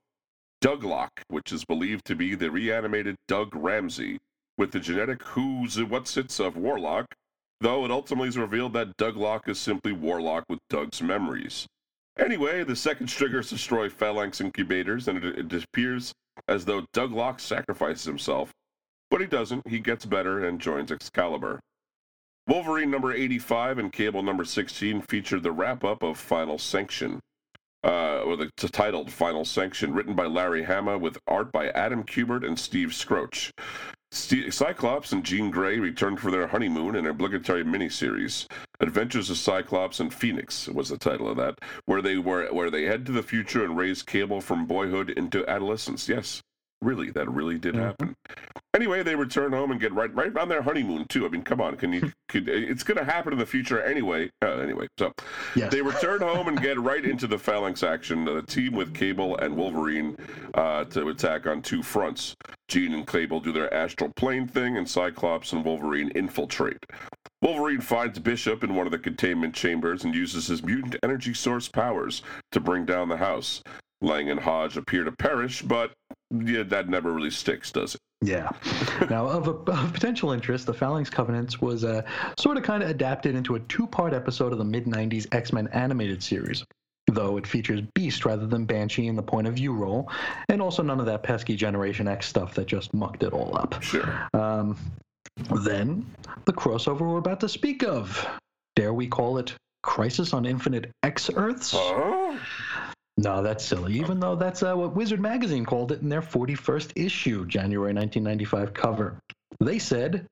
Douglock, 0.62 1.10
which 1.30 1.51
is 1.51 1.65
believed 1.65 2.06
to 2.06 2.15
be 2.15 2.36
the 2.36 2.51
reanimated 2.51 3.15
Doug 3.27 3.56
Ramsey, 3.56 4.19
with 4.58 4.71
the 4.71 4.80
genetic 4.80 5.23
who's 5.23 5.77
whatsits 5.77 6.39
of 6.39 6.58
Warlock, 6.58 7.06
though 7.62 7.86
it 7.86 7.91
ultimately 7.91 8.27
is 8.27 8.38
revealed 8.38 8.73
that 8.73 8.95
Douglock 8.97 9.47
is 9.47 9.60
simply 9.60 9.91
Warlock 9.91 10.43
with 10.49 10.60
Doug's 10.69 11.01
memories. 11.01 11.65
Anyway, 12.19 12.63
the 12.63 12.75
second 12.75 13.08
triggers 13.08 13.49
destroy 13.49 13.89
Phalanx 13.89 14.41
incubators, 14.41 15.08
and 15.08 15.23
it, 15.23 15.54
it 15.54 15.63
appears 15.63 16.13
as 16.47 16.65
though 16.65 16.86
Douglock 16.93 17.39
sacrifices 17.39 18.04
himself, 18.04 18.51
but 19.12 19.21
he 19.21 19.28
doesn't. 19.28 19.67
He 19.67 19.80
gets 19.80 20.06
better 20.06 20.43
and 20.43 20.60
joins 20.60 20.91
Excalibur. 20.91 21.60
Wolverine 22.47 22.89
number 22.89 23.13
85 23.13 23.78
and 23.78 23.93
Cable 23.93 24.24
number 24.24 24.45
16 24.45 25.02
featured 25.02 25.43
the 25.43 25.52
wrap 25.52 25.84
up 25.84 26.02
of 26.02 26.17
Final 26.17 26.58
Sanction, 26.58 27.19
uh, 27.84 28.24
a 28.26 28.47
titled 28.69 29.12
Final 29.12 29.45
Sanction, 29.45 29.93
written 29.93 30.15
by 30.15 30.26
Larry 30.26 30.63
Hama 30.63 30.97
with 30.97 31.19
art 31.28 31.52
by 31.52 31.69
Adam 31.69 32.04
Kubert 32.04 32.43
and 32.45 32.58
Steve 32.58 32.89
Skroce. 32.89 33.52
Cyclops 34.12 35.13
and 35.13 35.24
Jean 35.24 35.52
Grey 35.52 35.80
returned 35.80 36.19
for 36.19 36.32
their 36.32 36.47
honeymoon 36.47 36.95
in 36.95 37.06
an 37.06 37.12
obligatory 37.12 37.63
miniseries. 37.63 38.45
Adventures 38.82 39.30
of 39.30 39.38
Cyclops 39.38 40.02
and 40.02 40.13
Phoenix 40.13 40.67
was 40.67 40.89
the 40.89 40.97
title 40.97 41.30
of 41.30 41.38
that, 41.38 41.60
where 41.86 42.02
they 42.02 42.17
were 42.17 42.47
where 42.52 42.69
they 42.69 42.84
head 42.84 43.06
to 43.06 43.12
the 43.13 43.24
future 43.24 43.63
and 43.63 43.78
raise 43.78 44.04
Cable 44.04 44.41
from 44.41 44.65
boyhood 44.65 45.12
into 45.12 45.47
adolescence. 45.47 46.10
Yes, 46.10 46.41
Really, 46.82 47.12
that 47.12 47.30
really 47.30 47.60
did 47.60 47.76
mm-hmm. 47.76 47.84
happen. 47.84 48.15
Anyway, 48.74 49.04
they 49.04 49.15
return 49.15 49.52
home 49.52 49.72
and 49.72 49.80
get 49.80 49.94
right 49.94 50.13
right 50.15 50.36
on 50.38 50.50
their 50.50 50.62
honeymoon 50.62 51.06
too. 51.10 51.26
I 51.26 51.30
mean, 51.30 51.44
come 51.44 51.62
on, 51.62 51.76
can 51.76 51.94
you? 51.94 52.12
Could, 52.30 52.48
it's 52.48 52.84
going 52.84 52.98
to 52.98 53.04
happen 53.04 53.34
in 53.34 53.39
the 53.39 53.46
future 53.46 53.82
anyway. 53.82 54.32
Uh, 54.41 54.58
anyway, 54.58 54.88
so 54.98 55.12
yes. 55.56 55.72
they 55.72 55.82
return 55.82 56.22
home 56.22 56.48
and 56.48 56.60
get 56.62 56.80
right 56.80 57.04
into 57.04 57.28
the 57.28 57.38
phalanx 57.38 57.84
action. 57.84 58.26
The 58.26 58.41
team 58.44 58.74
with 58.74 58.94
Cable 58.94 59.38
and 59.38 59.56
Wolverine 59.56 60.15
uh, 60.54 60.86
to 60.86 61.10
attack 61.10 61.46
on 61.46 61.62
two 61.62 61.84
fronts. 61.84 62.36
Jean 62.70 62.94
and 62.94 63.06
Cable 63.06 63.41
do 63.41 63.52
their 63.52 63.72
astral 63.74 64.12
plane 64.15 64.48
thing, 64.48 64.78
and 64.78 64.89
Cyclops 64.89 65.52
and 65.52 65.65
Wolverine 65.65 66.10
infiltrate. 66.12 66.84
Wolverine 67.41 67.82
finds 67.82 68.17
Bishop 68.20 68.63
in 68.63 68.74
one 68.76 68.88
of 68.88 68.91
the 68.91 69.00
containment 69.00 69.54
chambers 69.54 70.06
and 70.06 70.15
uses 70.15 70.48
his 70.48 70.63
mutant 70.63 70.96
energy 71.04 71.34
source 71.34 71.67
powers 71.67 72.22
to 72.52 72.60
bring 72.60 72.86
down 72.86 73.10
the 73.10 73.17
house. 73.17 73.62
Lang 74.02 74.30
and 74.30 74.39
Hodge 74.39 74.78
appear 74.78 75.04
to 75.04 75.12
perish, 75.12 75.62
but 75.62 75.91
yeah, 76.32 76.63
that 76.63 76.89
never 76.89 77.12
really 77.12 77.32
sticks, 77.32 77.72
does 77.72 77.96
it? 77.96 78.02
Yeah. 78.24 78.50
now, 79.10 79.28
of, 79.28 79.48
a, 79.48 79.52
of 79.52 79.94
potential 79.94 80.32
interest, 80.32 80.67
the 80.67 80.74
Phalanx 80.74 81.10
Covenants 81.10 81.60
was 81.60 81.84
uh, 81.84 82.04
sort 82.38 82.58
of 82.58 82.63
kind 82.63 82.84
of 82.84 82.89
adapted 82.89 83.36
into 83.36 83.56
a 83.56 83.60
two 83.62 83.88
part 83.88 84.13
episode 84.13 84.52
of 84.52 84.60
the 84.60 84.65
mid 84.65 84.86
90s 84.86 85.28
X 85.34 85.52
Men 85.52 85.67
animated 85.70 86.22
series. 86.22 86.63
Though 87.08 87.38
it 87.38 87.48
features 87.48 87.82
Beast 87.96 88.26
rather 88.26 88.46
than 88.46 88.65
Banshee 88.65 89.08
in 89.08 89.15
the 89.15 89.24
point 89.24 89.48
of 89.48 89.56
view 89.56 89.74
role, 89.74 90.10
and 90.50 90.62
also 90.62 90.84
none 90.84 91.00
of 91.00 91.08
that 91.08 91.24
pesky 91.24 91.56
Generation 91.56 92.08
X 92.08 92.28
stuff 92.28 92.54
that 92.54 92.67
just 92.67 92.94
mucked 92.94 93.24
it 93.24 93.34
all 93.34 93.58
up. 93.58 93.82
Sure. 93.82 94.30
Um, 94.34 94.78
then, 95.65 96.06
the 96.46 96.54
crossover 96.54 97.02
we're 97.02 97.17
about 97.17 97.39
to 97.39 97.50
speak 97.50 97.84
of. 97.84 98.26
Dare 98.76 98.94
we 98.94 99.08
call 99.08 99.39
it 99.39 99.54
Crisis 99.84 100.34
on 100.34 100.46
Infinite 100.46 100.91
X 101.04 101.30
Earths? 101.36 101.74
No, 103.23 103.43
that's 103.43 103.63
silly. 103.63 103.99
Even 103.99 104.19
though 104.19 104.36
that's 104.36 104.63
uh, 104.63 104.73
what 104.73 104.95
Wizard 104.95 105.19
Magazine 105.19 105.63
called 105.63 105.91
it 105.91 106.01
in 106.01 106.10
their 106.10 106.23
41st 106.23 106.93
issue, 106.95 107.45
January 107.45 107.93
1995 107.93 108.73
cover. 108.73 109.19
They 109.60 109.77
said, 109.77 110.25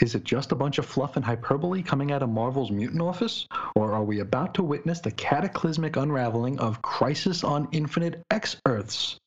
Is 0.00 0.14
it 0.14 0.24
just 0.24 0.50
a 0.50 0.54
bunch 0.54 0.78
of 0.78 0.86
fluff 0.86 1.16
and 1.16 1.24
hyperbole 1.24 1.82
coming 1.82 2.12
out 2.12 2.22
of 2.22 2.30
Marvel's 2.30 2.70
mutant 2.70 3.02
office? 3.02 3.46
Or 3.76 3.92
are 3.92 4.04
we 4.04 4.20
about 4.20 4.54
to 4.54 4.62
witness 4.62 5.00
the 5.00 5.10
cataclysmic 5.10 5.96
unraveling 5.96 6.58
of 6.60 6.80
Crisis 6.80 7.44
on 7.44 7.68
Infinite 7.72 8.22
X 8.30 8.56
Earths? 8.66 9.18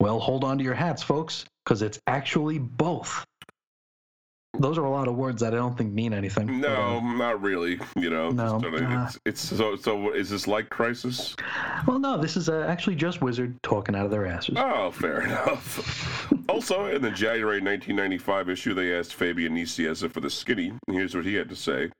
Well, 0.00 0.18
hold 0.18 0.42
on 0.42 0.56
to 0.56 0.64
your 0.64 0.74
hats, 0.74 1.02
folks, 1.02 1.44
because 1.64 1.82
it's 1.82 2.00
actually 2.06 2.58
both 2.58 3.26
those 4.58 4.78
are 4.78 4.84
a 4.84 4.90
lot 4.90 5.08
of 5.08 5.14
words 5.14 5.40
that 5.40 5.52
I 5.52 5.56
don't 5.56 5.76
think 5.76 5.92
mean 5.92 6.12
anything. 6.12 6.60
No, 6.60 7.00
but, 7.02 7.06
uh, 7.06 7.12
not 7.16 7.42
really. 7.42 7.78
You 7.96 8.10
know, 8.10 8.30
no. 8.30 8.60
it's, 8.64 9.18
it's, 9.24 9.40
so. 9.40 9.76
So 9.76 10.12
is 10.12 10.30
this 10.30 10.46
like 10.46 10.70
Crisis? 10.70 11.36
Well, 11.86 11.98
no. 11.98 12.16
This 12.16 12.36
is 12.36 12.48
uh, 12.48 12.64
actually 12.68 12.96
just 12.96 13.20
Wizard 13.20 13.56
talking 13.62 13.94
out 13.94 14.04
of 14.04 14.10
their 14.10 14.26
asses. 14.26 14.56
Oh, 14.58 14.90
fair 14.90 15.22
enough. 15.22 16.32
also, 16.48 16.86
in 16.86 17.02
the 17.02 17.10
January 17.10 17.60
1995 17.60 18.48
issue, 18.48 18.74
they 18.74 18.96
asked 18.96 19.14
Fabian 19.14 19.54
Nicieza 19.54 20.10
for 20.10 20.20
the 20.20 20.30
skinny. 20.30 20.72
Here's 20.88 21.14
what 21.14 21.24
he 21.24 21.34
had 21.34 21.48
to 21.48 21.56
say. 21.56 21.90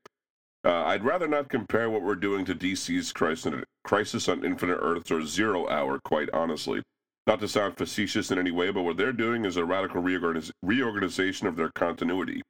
Uh, 0.64 0.84
I'd 0.84 1.04
rather 1.04 1.28
not 1.28 1.48
compare 1.48 1.88
what 1.88 2.02
we're 2.02 2.16
doing 2.16 2.44
to 2.46 2.54
DC's 2.54 3.12
Crisis 3.12 4.28
on 4.28 4.44
Infinite 4.44 4.78
Earths 4.82 5.10
or 5.10 5.24
Zero 5.24 5.68
Hour, 5.68 6.00
quite 6.04 6.28
honestly. 6.32 6.82
Not 7.28 7.40
to 7.40 7.48
sound 7.48 7.76
facetious 7.76 8.30
in 8.30 8.38
any 8.38 8.50
way, 8.50 8.70
but 8.70 8.84
what 8.84 8.96
they're 8.96 9.12
doing 9.12 9.44
is 9.44 9.58
a 9.58 9.64
radical 9.66 10.00
reorganiz- 10.00 10.50
reorganization 10.62 11.46
of 11.46 11.56
their 11.56 11.70
continuity. 11.74 12.40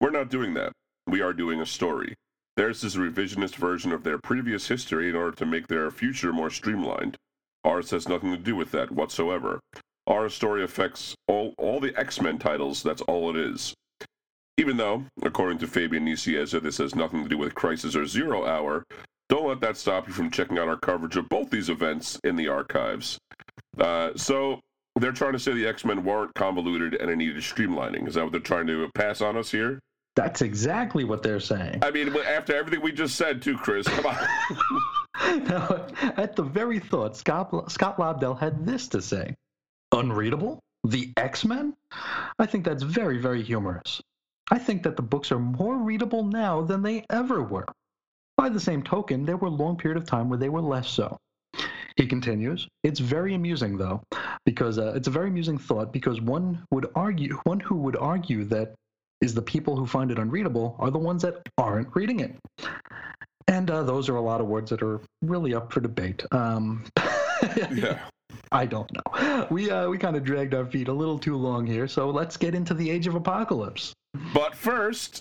We're 0.00 0.10
not 0.10 0.30
doing 0.30 0.54
that. 0.54 0.70
We 1.08 1.20
are 1.20 1.32
doing 1.32 1.60
a 1.60 1.66
story. 1.66 2.14
Theirs 2.56 2.84
is 2.84 2.94
a 2.94 3.00
revisionist 3.00 3.56
version 3.56 3.90
of 3.90 4.04
their 4.04 4.18
previous 4.18 4.68
history 4.68 5.08
in 5.10 5.16
order 5.16 5.36
to 5.36 5.46
make 5.46 5.66
their 5.66 5.90
future 5.90 6.32
more 6.32 6.48
streamlined. 6.48 7.16
Ours 7.64 7.90
has 7.90 8.08
nothing 8.08 8.30
to 8.30 8.38
do 8.38 8.54
with 8.54 8.70
that 8.70 8.92
whatsoever. 8.92 9.58
Our 10.06 10.28
story 10.28 10.62
affects 10.62 11.12
all, 11.26 11.52
all 11.58 11.80
the 11.80 11.98
X 11.98 12.20
Men 12.20 12.38
titles, 12.38 12.84
that's 12.84 13.02
all 13.02 13.30
it 13.30 13.36
is. 13.36 13.74
Even 14.56 14.76
though, 14.76 15.06
according 15.22 15.58
to 15.58 15.66
Fabian 15.66 16.06
Nicieza, 16.06 16.62
this 16.62 16.78
has 16.78 16.94
nothing 16.94 17.24
to 17.24 17.28
do 17.28 17.36
with 17.36 17.56
Crisis 17.56 17.96
or 17.96 18.06
Zero 18.06 18.46
Hour, 18.46 18.84
don't 19.30 19.48
let 19.48 19.60
that 19.60 19.76
stop 19.76 20.06
you 20.06 20.12
from 20.12 20.30
checking 20.30 20.58
out 20.58 20.68
our 20.68 20.76
coverage 20.76 21.16
of 21.16 21.28
both 21.28 21.48
these 21.48 21.70
events 21.70 22.20
in 22.24 22.36
the 22.36 22.48
archives. 22.48 23.18
Uh, 23.78 24.10
so 24.16 24.60
they're 24.96 25.12
trying 25.12 25.32
to 25.32 25.38
say 25.38 25.52
the 25.54 25.66
X 25.66 25.84
Men 25.84 26.04
weren't 26.04 26.34
convoluted 26.34 26.94
and 26.94 27.10
it 27.10 27.16
needed 27.16 27.36
streamlining. 27.36 28.06
Is 28.06 28.14
that 28.14 28.24
what 28.24 28.32
they're 28.32 28.40
trying 28.40 28.66
to 28.66 28.90
pass 28.94 29.20
on 29.20 29.36
us 29.36 29.50
here? 29.50 29.80
That's 30.16 30.42
exactly 30.42 31.04
what 31.04 31.22
they're 31.22 31.40
saying. 31.40 31.78
I 31.82 31.92
mean, 31.92 32.14
after 32.16 32.54
everything 32.54 32.82
we 32.82 32.92
just 32.92 33.14
said, 33.14 33.40
too, 33.40 33.56
Chris, 33.56 33.86
come 33.86 34.06
on. 34.06 34.16
now, 35.44 35.86
at 36.16 36.34
the 36.34 36.42
very 36.42 36.80
thought, 36.80 37.16
Scott, 37.16 37.70
Scott 37.70 37.98
Lobdell 37.98 38.38
had 38.38 38.66
this 38.66 38.88
to 38.88 39.00
say 39.00 39.34
Unreadable? 39.92 40.60
The 40.84 41.12
X 41.16 41.44
Men? 41.44 41.74
I 42.38 42.46
think 42.46 42.64
that's 42.64 42.82
very, 42.82 43.18
very 43.18 43.42
humorous. 43.42 44.00
I 44.50 44.58
think 44.58 44.82
that 44.82 44.96
the 44.96 45.02
books 45.02 45.30
are 45.30 45.38
more 45.38 45.76
readable 45.76 46.24
now 46.24 46.62
than 46.62 46.82
they 46.82 47.04
ever 47.10 47.42
were. 47.42 47.66
By 48.40 48.48
the 48.48 48.58
same 48.58 48.82
token, 48.82 49.26
there 49.26 49.36
were 49.36 49.48
a 49.48 49.50
long 49.50 49.76
period 49.76 49.98
of 49.98 50.06
time 50.06 50.30
where 50.30 50.38
they 50.38 50.48
were 50.48 50.62
less 50.62 50.88
so. 50.88 51.14
He 51.96 52.06
continues, 52.06 52.66
it's 52.82 52.98
very 52.98 53.34
amusing 53.34 53.76
though, 53.76 54.00
because 54.46 54.78
uh, 54.78 54.94
it's 54.96 55.08
a 55.08 55.10
very 55.10 55.28
amusing 55.28 55.58
thought 55.58 55.92
because 55.92 56.22
one 56.22 56.64
would 56.70 56.86
argue, 56.94 57.36
one 57.44 57.60
who 57.60 57.74
would 57.74 57.96
argue 57.96 58.44
that 58.44 58.72
is 59.20 59.34
the 59.34 59.42
people 59.42 59.76
who 59.76 59.86
find 59.86 60.10
it 60.10 60.18
unreadable 60.18 60.74
are 60.78 60.90
the 60.90 60.98
ones 60.98 61.20
that 61.20 61.46
aren't 61.58 61.94
reading 61.94 62.20
it. 62.20 62.34
And 63.46 63.70
uh, 63.70 63.82
those 63.82 64.08
are 64.08 64.16
a 64.16 64.22
lot 64.22 64.40
of 64.40 64.46
words 64.46 64.70
that 64.70 64.80
are 64.80 65.02
really 65.20 65.52
up 65.52 65.70
for 65.70 65.80
debate. 65.80 66.24
Um, 66.32 66.86
yeah. 67.74 67.98
I 68.52 68.64
don't 68.64 68.90
know. 68.90 69.48
We 69.50 69.70
uh, 69.70 69.90
we 69.90 69.98
kind 69.98 70.16
of 70.16 70.24
dragged 70.24 70.54
our 70.54 70.64
feet 70.64 70.88
a 70.88 70.94
little 70.94 71.18
too 71.18 71.36
long 71.36 71.66
here, 71.66 71.86
so 71.86 72.08
let's 72.08 72.38
get 72.38 72.54
into 72.54 72.72
the 72.72 72.88
Age 72.88 73.06
of 73.06 73.16
Apocalypse. 73.16 73.92
But 74.32 74.54
first, 74.54 75.20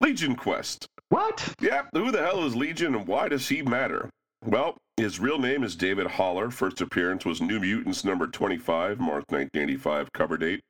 Legion 0.00 0.34
Quest. 0.34 0.88
What? 1.14 1.54
Yeah, 1.60 1.82
who 1.92 2.10
the 2.10 2.18
hell 2.18 2.44
is 2.44 2.56
Legion 2.56 2.96
and 2.96 3.06
why 3.06 3.28
does 3.28 3.48
he 3.48 3.62
matter? 3.62 4.10
Well, 4.44 4.76
his 4.96 5.20
real 5.20 5.38
name 5.38 5.62
is 5.62 5.76
David 5.76 6.08
Haller. 6.08 6.50
First 6.50 6.80
appearance 6.80 7.24
was 7.24 7.40
New 7.40 7.60
Mutants 7.60 8.04
number 8.04 8.26
25, 8.26 8.98
March 8.98 9.24
1985 9.28 10.12
cover 10.12 10.36
date, 10.36 10.60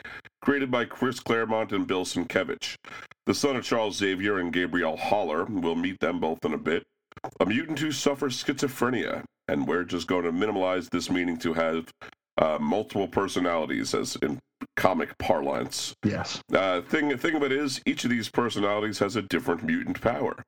created 0.42 0.70
by 0.70 0.84
Chris 0.84 1.18
Claremont 1.18 1.72
and 1.72 1.86
Bill 1.86 2.04
Sienkiewicz. 2.04 2.74
The 3.24 3.32
son 3.32 3.56
of 3.56 3.64
Charles 3.64 3.96
Xavier 3.96 4.38
and 4.38 4.52
Gabrielle 4.52 4.98
Haller, 4.98 5.46
we'll 5.46 5.76
meet 5.76 5.98
them 6.00 6.20
both 6.20 6.44
in 6.44 6.52
a 6.52 6.58
bit, 6.58 6.82
a 7.40 7.46
mutant 7.46 7.78
who 7.78 7.90
suffers 7.90 8.44
schizophrenia, 8.44 9.24
and 9.48 9.66
we're 9.66 9.84
just 9.84 10.08
going 10.08 10.24
to 10.24 10.32
minimize 10.32 10.90
this 10.90 11.08
meaning 11.08 11.38
to 11.38 11.54
have 11.54 11.90
uh, 12.36 12.58
multiple 12.60 13.08
personalities, 13.08 13.94
as 13.94 14.16
in 14.16 14.38
comic 14.76 15.16
parlance. 15.18 15.94
Yes. 16.04 16.40
Uh, 16.52 16.80
thing 16.82 17.16
thing 17.18 17.34
of 17.34 17.42
it 17.42 17.52
is, 17.52 17.80
each 17.86 18.04
of 18.04 18.10
these 18.10 18.28
personalities 18.28 18.98
has 18.98 19.16
a 19.16 19.22
different 19.22 19.64
mutant 19.64 20.00
power. 20.00 20.42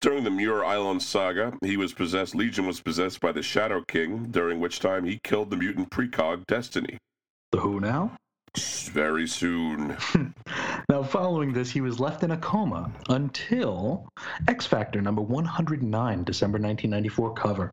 During 0.00 0.24
the 0.24 0.30
Muir 0.30 0.64
Island 0.64 1.00
saga, 1.02 1.52
he 1.62 1.76
was 1.76 1.92
possessed. 1.92 2.34
Legion 2.34 2.66
was 2.66 2.80
possessed 2.80 3.20
by 3.20 3.30
the 3.30 3.42
Shadow 3.42 3.84
King, 3.86 4.26
during 4.30 4.58
which 4.58 4.80
time 4.80 5.04
he 5.04 5.20
killed 5.22 5.50
the 5.50 5.56
mutant 5.56 5.90
precog 5.90 6.44
Destiny. 6.46 6.98
The 7.52 7.60
who 7.60 7.78
now? 7.78 8.16
Very 8.56 9.28
soon. 9.28 9.96
now, 10.92 11.02
following 11.02 11.54
this, 11.54 11.70
he 11.70 11.80
was 11.80 11.98
left 11.98 12.22
in 12.22 12.32
a 12.32 12.36
coma 12.36 12.92
until 13.08 14.06
X 14.46 14.66
Factor 14.66 15.00
number 15.00 15.22
109, 15.22 16.24
December 16.24 16.58
1994 16.58 17.32
cover. 17.32 17.70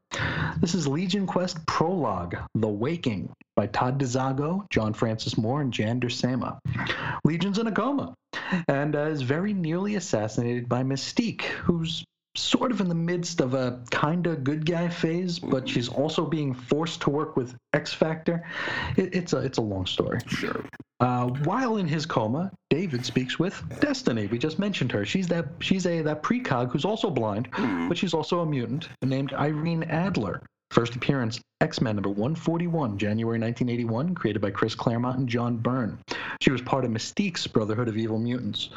This 0.62 0.74
is 0.74 0.88
Legion 0.88 1.28
Quest 1.28 1.66
Prologue, 1.66 2.38
The 2.56 2.70
Waking, 2.70 3.30
by 3.58 3.68
Todd 3.68 4.00
DeZago, 4.00 4.64
John 4.70 4.94
Francis 4.94 5.38
Moore, 5.38 5.60
and 5.60 5.74
Jan 5.74 6.00
Duursema. 6.00 6.60
Legion's 7.26 7.60
in 7.60 7.68
a 7.68 7.74
coma 7.74 8.14
and 8.70 8.96
uh, 8.96 9.08
is 9.08 9.22
very 9.22 9.54
nearly 9.54 9.96
assassinated 9.96 10.70
by 10.70 10.84
Mystique, 10.84 11.42
who's 11.42 12.06
sort 12.39 12.71
of 12.71 12.82
in 12.82 12.89
the 12.89 12.95
midst 12.95 13.41
of 13.41 13.54
a 13.54 13.82
kind 13.91 14.28
of 14.28 14.43
good 14.43 14.65
guy 14.65 14.89
phase, 14.89 15.39
but 15.39 15.67
she's 15.67 15.89
also 15.89 16.25
being 16.25 16.54
forced 16.54 17.02
to 17.02 17.10
work 17.10 17.36
with 17.36 17.56
X 17.73 17.93
Factor. 17.93 18.43
It, 18.97 19.15
it's 19.15 19.34
a 19.34 19.39
it's 19.39 19.58
a 19.58 19.62
long 19.62 19.86
story. 19.86 20.19
Sure. 20.28 20.63
Uh, 20.99 21.28
while 21.45 21.78
in 21.78 21.88
his 21.88 22.06
coma, 22.06 22.52
David 22.69 23.06
speaks 23.06 23.39
with 23.39 23.62
Destiny. 23.80 24.28
We 24.28 24.38
just 24.38 24.60
mentioned 24.60 24.91
her. 24.91 25.06
She's 25.06 25.28
that 25.30 25.45
she's 25.60 25.86
a 25.86 26.02
that 26.02 26.23
precog 26.23 26.71
who's 26.71 26.86
also 26.86 27.10
blind, 27.10 27.49
but 27.88 27.97
she's 27.97 28.13
also 28.13 28.41
a 28.41 28.45
mutant 28.45 28.89
named 29.02 29.34
Irene 29.34 29.84
Adler. 29.84 30.41
First 30.72 30.96
appearance 30.96 31.40
X 31.62 31.82
Men 31.82 31.96
number 31.96 32.10
141, 32.10 32.98
January 33.00 33.40
1981, 33.40 34.14
created 34.14 34.40
by 34.40 34.52
Chris 34.52 34.76
Claremont 34.76 35.18
and 35.18 35.28
John 35.28 35.58
Byrne. 35.58 35.98
She 36.42 36.52
was 36.52 36.62
part 36.62 36.86
of 36.86 36.92
Mystique's 36.92 37.48
Brotherhood 37.48 37.88
of 37.88 37.98
Evil 37.98 38.20
Mutants. 38.20 38.70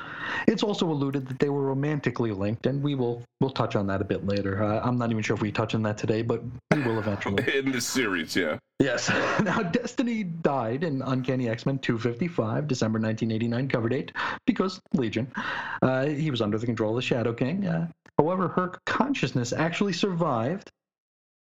It's 0.49 0.63
also 0.63 0.91
alluded 0.91 1.29
that 1.29 1.39
they 1.39 1.51
were 1.51 1.61
romantically 1.61 2.33
linked, 2.33 2.65
and 2.65 2.83
we 2.83 2.95
will 2.95 3.23
we'll 3.41 3.51
touch 3.51 3.77
on 3.77 3.87
that 3.89 4.01
a 4.01 4.05
bit 4.05 4.27
later. 4.27 4.65
Uh, 4.65 4.81
I'm 4.83 4.97
not 4.97 5.11
even 5.11 5.23
sure 5.23 5.37
if 5.37 5.43
we 5.43 5.53
touch 5.53 5.75
on 5.75 5.83
that 5.83 5.99
today, 5.99 6.23
but 6.23 6.43
we 6.75 6.83
will 6.83 6.99
eventually. 6.99 7.45
In 7.59 7.71
this 7.71 7.87
series, 7.87 8.35
yeah. 8.35 8.59
Yes. 8.81 9.11
Now, 9.43 9.63
Destiny 9.63 10.25
died 10.25 10.85
in 10.85 11.03
Uncanny 11.03 11.49
X 11.49 11.67
Men 11.67 11.79
255, 11.79 12.67
December 12.67 12.99
1989 12.99 13.69
cover 13.69 13.89
date, 13.89 14.13
because 14.47 14.81
Legion. 14.95 15.31
Uh, 15.83 16.07
he 16.07 16.31
was 16.31 16.41
under 16.41 16.59
the 16.59 16.67
control 16.67 16.91
of 16.91 16.97
the 16.97 17.03
Shadow 17.03 17.33
King. 17.33 17.67
Uh, 17.67 17.89
however, 18.19 18.49
her 18.49 18.73
consciousness 18.87 19.53
actually 19.53 19.93
survived 19.93 20.71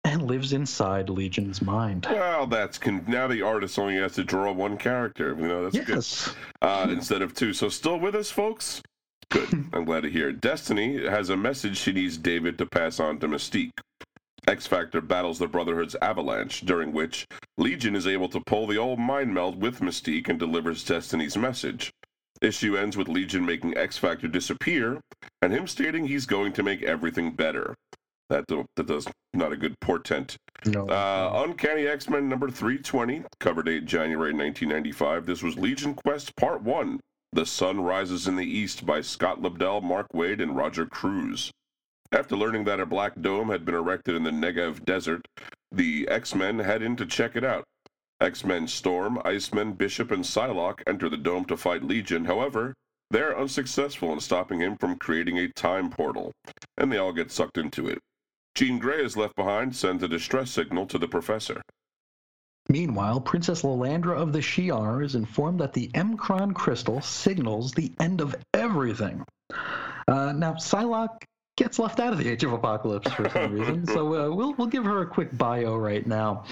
and 0.09 0.23
lives 0.23 0.53
inside 0.53 1.11
Legion's 1.11 1.61
mind. 1.61 2.07
Well, 2.11 2.47
that's 2.47 2.79
con- 2.79 3.05
now 3.07 3.27
the 3.27 3.43
artist 3.43 3.79
only 3.79 3.97
has 3.97 4.13
to 4.15 4.25
draw 4.25 4.51
one 4.53 4.77
character. 4.79 5.37
You 5.39 5.47
know, 5.49 5.69
that's 5.69 5.89
Yes. 5.89 6.29
good. 6.29 6.35
Uh, 6.63 6.87
instead 6.91 7.23
of 7.23 7.35
two. 7.35 7.53
So 7.53 7.69
still 7.69 7.99
with 7.99 8.15
us, 8.15 8.31
folks. 8.31 8.81
Good. 9.31 9.49
I'm 9.73 9.85
glad 9.85 10.03
to 10.05 10.11
hear. 10.11 10.31
it. 10.31 10.41
Destiny 10.41 11.07
has 11.07 11.29
a 11.29 11.37
message 11.37 11.77
she 11.77 11.93
needs 11.93 12.17
David 12.17 12.57
to 12.59 12.67
pass 12.67 12.99
on 13.01 13.19
to 13.21 13.29
Mystique. 13.29 13.71
X 14.47 14.67
Factor 14.67 15.03
battles 15.03 15.39
the 15.39 15.47
Brotherhood's 15.47 15.95
avalanche, 16.01 16.63
during 16.63 16.93
which 16.95 17.27
Legion 17.59 17.95
is 17.95 18.07
able 18.07 18.31
to 18.31 18.41
pull 18.47 18.67
the 18.67 18.79
old 18.79 18.99
mind 18.99 19.35
meld 19.35 19.61
with 19.61 19.81
Mystique 19.81 20.29
and 20.29 20.39
delivers 20.39 20.83
Destiny's 20.85 21.37
message. 21.37 21.91
Issue 22.41 22.77
ends 22.79 22.97
with 22.97 23.09
Legion 23.09 23.45
making 23.45 23.77
X 23.77 23.99
Factor 23.99 24.29
disappear 24.29 25.01
and 25.43 25.53
him 25.53 25.67
stating 25.67 26.07
he's 26.07 26.25
going 26.25 26.53
to 26.55 26.63
make 26.63 26.83
everything 26.83 27.33
better. 27.33 27.75
That, 28.31 28.45
that 28.77 28.87
does 28.87 29.07
not 29.33 29.53
a 29.53 29.57
good 29.57 29.79
portent. 29.81 30.37
No. 30.67 30.87
Uh, 30.87 31.45
Uncanny 31.47 31.87
X 31.87 32.09
Men 32.09 32.29
number 32.29 32.51
320, 32.51 33.23
cover 33.41 33.63
date 33.63 33.87
January 33.87 34.33
1995. 34.33 35.25
This 35.27 35.43
was 35.43 35.57
Legion 35.57 35.95
Quest 35.95 36.37
Part 36.37 36.63
1 36.63 37.01
The 37.33 37.47
Sun 37.47 37.81
Rises 37.81 38.29
in 38.29 38.37
the 38.37 38.45
East 38.45 38.85
by 38.85 39.01
Scott 39.01 39.41
Lobdell, 39.41 39.83
Mark 39.83 40.09
Waid, 40.15 40.43
and 40.43 40.57
Roger 40.57 40.85
Cruz. 40.85 41.51
After 42.13 42.37
learning 42.37 42.65
that 42.65 42.81
a 42.81 42.87
black 42.87 43.21
dome 43.21 43.51
had 43.51 43.65
been 43.65 43.75
erected 43.75 44.15
in 44.15 44.25
the 44.25 44.31
Negev 44.31 44.85
Desert, 44.85 45.27
the 45.71 46.09
X 46.09 46.35
Men 46.35 46.59
head 46.59 46.83
in 46.83 46.97
to 46.97 47.07
check 47.07 47.37
it 47.37 47.45
out. 47.45 47.65
X 48.21 48.45
Men 48.45 48.67
Storm, 48.67 49.21
Iceman, 49.25 49.75
Bishop, 49.75 50.11
and 50.11 50.25
Psylocke 50.25 50.83
enter 50.87 51.09
the 51.09 51.17
dome 51.17 51.45
to 51.47 51.57
fight 51.57 51.85
Legion. 51.85 52.25
However, 52.25 52.75
they're 53.11 53.39
unsuccessful 53.39 54.13
in 54.13 54.21
stopping 54.21 54.61
him 54.61 54.77
from 54.77 54.97
creating 54.97 55.39
a 55.39 55.49
time 55.49 55.89
portal, 55.89 56.33
and 56.77 56.93
they 56.93 56.99
all 56.99 57.13
get 57.13 57.31
sucked 57.31 57.57
into 57.57 57.89
it. 57.89 57.99
Jean 58.59 58.81
Grey 58.81 59.05
is 59.05 59.17
left 59.17 59.37
behind, 59.37 59.77
sends 59.77 60.03
a 60.03 60.09
distress 60.09 60.51
signal 60.51 60.85
to 60.87 60.99
the 60.99 61.07
professor. 61.07 61.63
Meanwhile, 62.69 63.21
Princess 63.21 63.63
Lilandra 63.63 64.17
of 64.17 64.33
the 64.33 64.41
Shi'ar 64.41 65.05
is 65.05 65.15
informed 65.15 65.61
that 65.61 65.73
the 65.73 65.87
M'Kraan 65.95 66.53
crystal 66.57 67.01
signals 67.01 67.71
the 67.71 67.93
end 68.01 68.21
of 68.21 68.35
everything. 68.53 69.25
Uh, 70.09 70.33
now, 70.33 70.55
Psylocke 70.55 71.23
gets 71.59 71.79
left 71.79 71.99
out 71.99 72.13
of 72.13 72.19
the 72.19 72.29
Age 72.29 72.45
of 72.45 72.53
Apocalypse 72.53 73.11
for 73.13 73.29
some 73.29 73.53
reason, 73.53 73.85
so 73.93 74.07
uh, 74.15 74.35
we'll 74.35 74.55
we'll 74.55 74.69
give 74.69 74.85
her 74.85 75.03
a 75.03 75.07
quick 75.07 75.37
bio 75.37 75.77
right 75.77 76.07
now. 76.07 76.45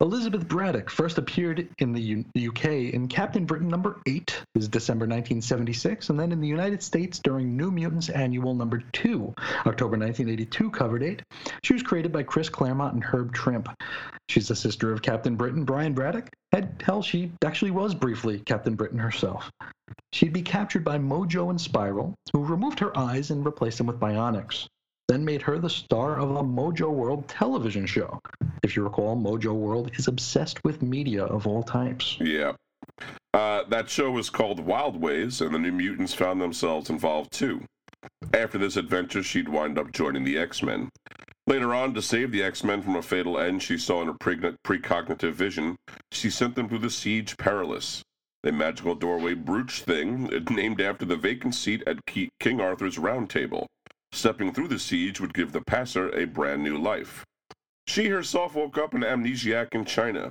Elizabeth 0.00 0.48
Braddock 0.48 0.88
first 0.88 1.18
appeared 1.18 1.68
in 1.78 1.92
the 1.92 2.00
U- 2.00 2.24
UK 2.48 2.64
in 2.94 3.08
Captain 3.08 3.44
Britain 3.44 3.68
number 3.68 4.00
eight, 4.06 4.40
is 4.54 4.68
December 4.68 5.04
1976, 5.04 6.08
and 6.08 6.18
then 6.18 6.32
in 6.32 6.40
the 6.40 6.48
United 6.48 6.82
States 6.82 7.18
during 7.18 7.56
New 7.56 7.70
Mutants 7.70 8.08
Annual 8.08 8.54
number 8.54 8.82
two, 8.92 9.34
October 9.66 9.98
1982 9.98 10.70
cover 10.70 10.98
date. 10.98 11.22
She 11.62 11.74
was 11.74 11.82
created 11.82 12.10
by 12.10 12.22
Chris 12.22 12.48
Claremont 12.48 12.94
and 12.94 13.04
Herb 13.04 13.34
Trimpe. 13.34 13.74
She's 14.28 14.48
the 14.48 14.56
sister 14.56 14.92
of 14.92 15.02
Captain 15.02 15.36
Britain, 15.36 15.64
Brian 15.64 15.92
Braddock. 15.92 16.30
Hell, 16.80 17.02
she 17.02 17.30
actually 17.44 17.70
was 17.70 17.94
briefly 17.94 18.38
Captain 18.40 18.74
Britain 18.74 18.98
herself. 18.98 19.50
She'd 20.12 20.32
be 20.32 20.42
captured 20.42 20.84
by 20.84 20.98
Mojo 20.98 21.50
and 21.50 21.60
Spiral, 21.60 22.14
who 22.32 22.44
removed 22.44 22.78
her 22.78 22.96
eyes 22.96 23.30
and 23.30 23.44
replaced 23.44 23.78
them 23.78 23.88
with 23.88 24.00
bionics. 24.00 24.66
Then 25.08 25.24
made 25.24 25.42
her 25.42 25.58
the 25.58 25.70
star 25.70 26.18
of 26.18 26.30
a 26.30 26.42
Mojo 26.42 26.90
World 26.90 27.28
television 27.28 27.86
show. 27.86 28.20
If 28.62 28.76
you 28.76 28.84
recall, 28.84 29.16
Mojo 29.16 29.54
World 29.54 29.90
is 29.96 30.08
obsessed 30.08 30.64
with 30.64 30.82
media 30.82 31.24
of 31.24 31.46
all 31.46 31.62
types. 31.62 32.16
Yeah. 32.20 32.52
Uh, 33.34 33.64
that 33.68 33.90
show 33.90 34.10
was 34.10 34.30
called 34.30 34.60
Wild 34.60 35.00
Ways, 35.00 35.40
and 35.40 35.54
the 35.54 35.58
New 35.58 35.72
Mutants 35.72 36.14
found 36.14 36.40
themselves 36.40 36.90
involved 36.90 37.32
too. 37.32 37.64
After 38.32 38.58
this 38.58 38.76
adventure, 38.76 39.22
she'd 39.22 39.48
wind 39.48 39.78
up 39.78 39.92
joining 39.92 40.24
the 40.24 40.38
X 40.38 40.62
Men. 40.62 40.88
Later 41.48 41.74
on, 41.74 41.94
to 41.94 42.02
save 42.02 42.30
the 42.30 42.42
X 42.42 42.62
Men 42.62 42.82
from 42.82 42.96
a 42.96 43.00
fatal 43.02 43.38
end 43.38 43.62
she 43.62 43.78
saw 43.78 44.02
in 44.02 44.08
her 44.08 44.12
precognitive 44.14 45.32
vision, 45.32 45.76
she 46.12 46.28
sent 46.28 46.54
them 46.54 46.68
through 46.68 46.80
the 46.80 46.90
Siege 46.90 47.38
Perilous, 47.38 48.02
a 48.44 48.52
magical 48.52 48.94
doorway 48.94 49.32
brooch 49.32 49.80
thing 49.80 50.28
uh, 50.34 50.52
named 50.52 50.82
after 50.82 51.06
the 51.06 51.16
vacant 51.16 51.54
seat 51.54 51.82
at 51.86 52.04
King 52.04 52.60
Arthur's 52.60 52.98
Round 52.98 53.30
Table. 53.30 53.66
Stepping 54.12 54.52
through 54.52 54.68
the 54.68 54.78
siege 54.78 55.20
would 55.20 55.32
give 55.32 55.52
the 55.52 55.62
passer 55.62 56.10
a 56.14 56.26
brand 56.26 56.62
new 56.62 56.76
life. 56.76 57.24
She 57.86 58.08
herself 58.08 58.54
woke 58.54 58.76
up 58.76 58.92
an 58.92 59.00
amnesiac 59.00 59.68
in 59.74 59.86
China. 59.86 60.30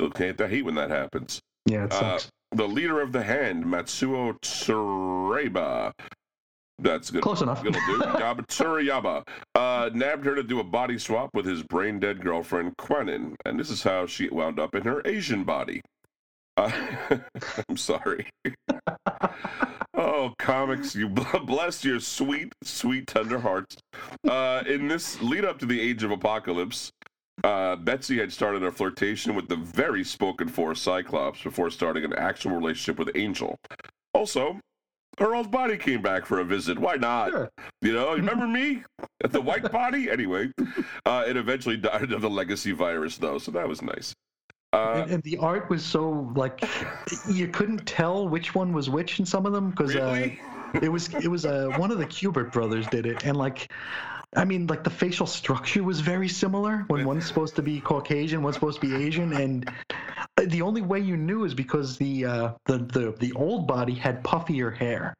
I 0.00 0.08
hate 0.48 0.64
when 0.64 0.74
that 0.74 0.90
happens. 0.90 1.38
Yeah, 1.64 1.84
it 1.84 1.92
Uh, 1.92 2.18
sucks. 2.18 2.28
the 2.50 2.66
leader 2.68 3.00
of 3.00 3.12
the 3.12 3.22
hand, 3.22 3.64
Matsuo 3.64 4.36
Tsureba. 4.42 5.92
That's 6.78 7.10
good. 7.10 7.22
Close 7.22 7.40
enough. 7.40 7.64
It'll 7.64 7.72
do. 7.72 7.78
Yaba. 8.06 9.26
Uh, 9.54 9.90
nabbed 9.94 10.24
her 10.26 10.34
to 10.34 10.42
do 10.42 10.60
a 10.60 10.64
body 10.64 10.98
swap 10.98 11.30
with 11.32 11.46
his 11.46 11.62
brain 11.62 11.98
dead 11.98 12.20
girlfriend, 12.20 12.76
Kwannon. 12.76 13.34
And 13.44 13.58
this 13.58 13.70
is 13.70 13.82
how 13.82 14.06
she 14.06 14.28
wound 14.28 14.60
up 14.60 14.74
in 14.74 14.82
her 14.82 15.02
Asian 15.06 15.44
body. 15.44 15.80
Uh, 16.56 16.70
I'm 17.68 17.76
sorry. 17.76 18.28
oh, 19.94 20.34
comics, 20.38 20.94
you 20.94 21.08
bless 21.08 21.84
your 21.84 22.00
sweet, 22.00 22.52
sweet, 22.62 23.06
tender 23.06 23.38
hearts. 23.38 23.76
Uh, 24.28 24.62
in 24.66 24.88
this 24.88 25.20
lead 25.22 25.44
up 25.44 25.58
to 25.60 25.66
the 25.66 25.80
Age 25.80 26.02
of 26.02 26.10
Apocalypse, 26.10 26.90
uh, 27.44 27.76
Betsy 27.76 28.18
had 28.18 28.32
started 28.32 28.62
a 28.62 28.72
flirtation 28.72 29.34
with 29.34 29.48
the 29.48 29.56
very 29.56 30.02
spoken 30.02 30.48
for 30.48 30.74
Cyclops 30.74 31.42
before 31.42 31.70
starting 31.70 32.04
an 32.04 32.14
actual 32.14 32.52
relationship 32.52 32.98
with 32.98 33.14
Angel. 33.14 33.56
Also, 34.14 34.58
her 35.18 35.34
old 35.34 35.50
body 35.50 35.76
came 35.76 36.02
back 36.02 36.26
for 36.26 36.40
a 36.40 36.44
visit. 36.44 36.78
Why 36.78 36.96
not? 36.96 37.30
Sure. 37.30 37.50
You 37.82 37.92
know, 37.92 38.14
remember 38.14 38.46
me 38.46 38.82
at 39.24 39.32
the 39.32 39.40
white 39.40 39.70
body? 39.72 40.10
Anyway, 40.10 40.52
uh, 41.06 41.24
it 41.26 41.36
eventually 41.36 41.76
died 41.76 42.12
of 42.12 42.20
the 42.20 42.30
legacy 42.30 42.72
virus, 42.72 43.16
though, 43.16 43.38
so 43.38 43.50
that 43.52 43.66
was 43.66 43.82
nice. 43.82 44.14
Uh, 44.72 45.02
and, 45.02 45.10
and 45.12 45.22
the 45.22 45.38
art 45.38 45.70
was 45.70 45.84
so 45.84 46.30
like 46.36 46.62
you 47.30 47.48
couldn't 47.48 47.86
tell 47.86 48.28
which 48.28 48.54
one 48.54 48.72
was 48.72 48.90
which 48.90 49.18
in 49.20 49.24
some 49.24 49.46
of 49.46 49.52
them 49.52 49.70
because 49.70 49.94
really? 49.94 50.38
uh, 50.74 50.80
it 50.82 50.88
was 50.90 51.08
it 51.14 51.28
was 51.28 51.46
uh, 51.46 51.68
one 51.76 51.90
of 51.90 51.98
the 51.98 52.06
Kubert 52.06 52.52
brothers 52.52 52.86
did 52.88 53.06
it, 53.06 53.24
and 53.24 53.36
like. 53.36 53.70
I 54.36 54.44
mean, 54.44 54.66
like 54.66 54.84
the 54.84 54.90
facial 54.90 55.26
structure 55.26 55.82
was 55.82 56.00
very 56.00 56.28
similar. 56.28 56.84
When 56.88 57.04
one's 57.06 57.26
supposed 57.26 57.56
to 57.56 57.62
be 57.62 57.80
Caucasian, 57.80 58.42
one's 58.42 58.56
supposed 58.56 58.80
to 58.80 58.86
be 58.86 58.94
Asian, 59.06 59.32
and 59.32 59.70
the 60.40 60.62
only 60.62 60.82
way 60.82 61.00
you 61.00 61.16
knew 61.16 61.44
is 61.44 61.54
because 61.54 61.96
the 61.96 62.24
uh, 62.26 62.50
the, 62.66 62.78
the 62.78 63.14
the 63.18 63.32
old 63.32 63.66
body 63.66 63.94
had 63.94 64.22
puffier 64.22 64.70
hair. 64.76 65.14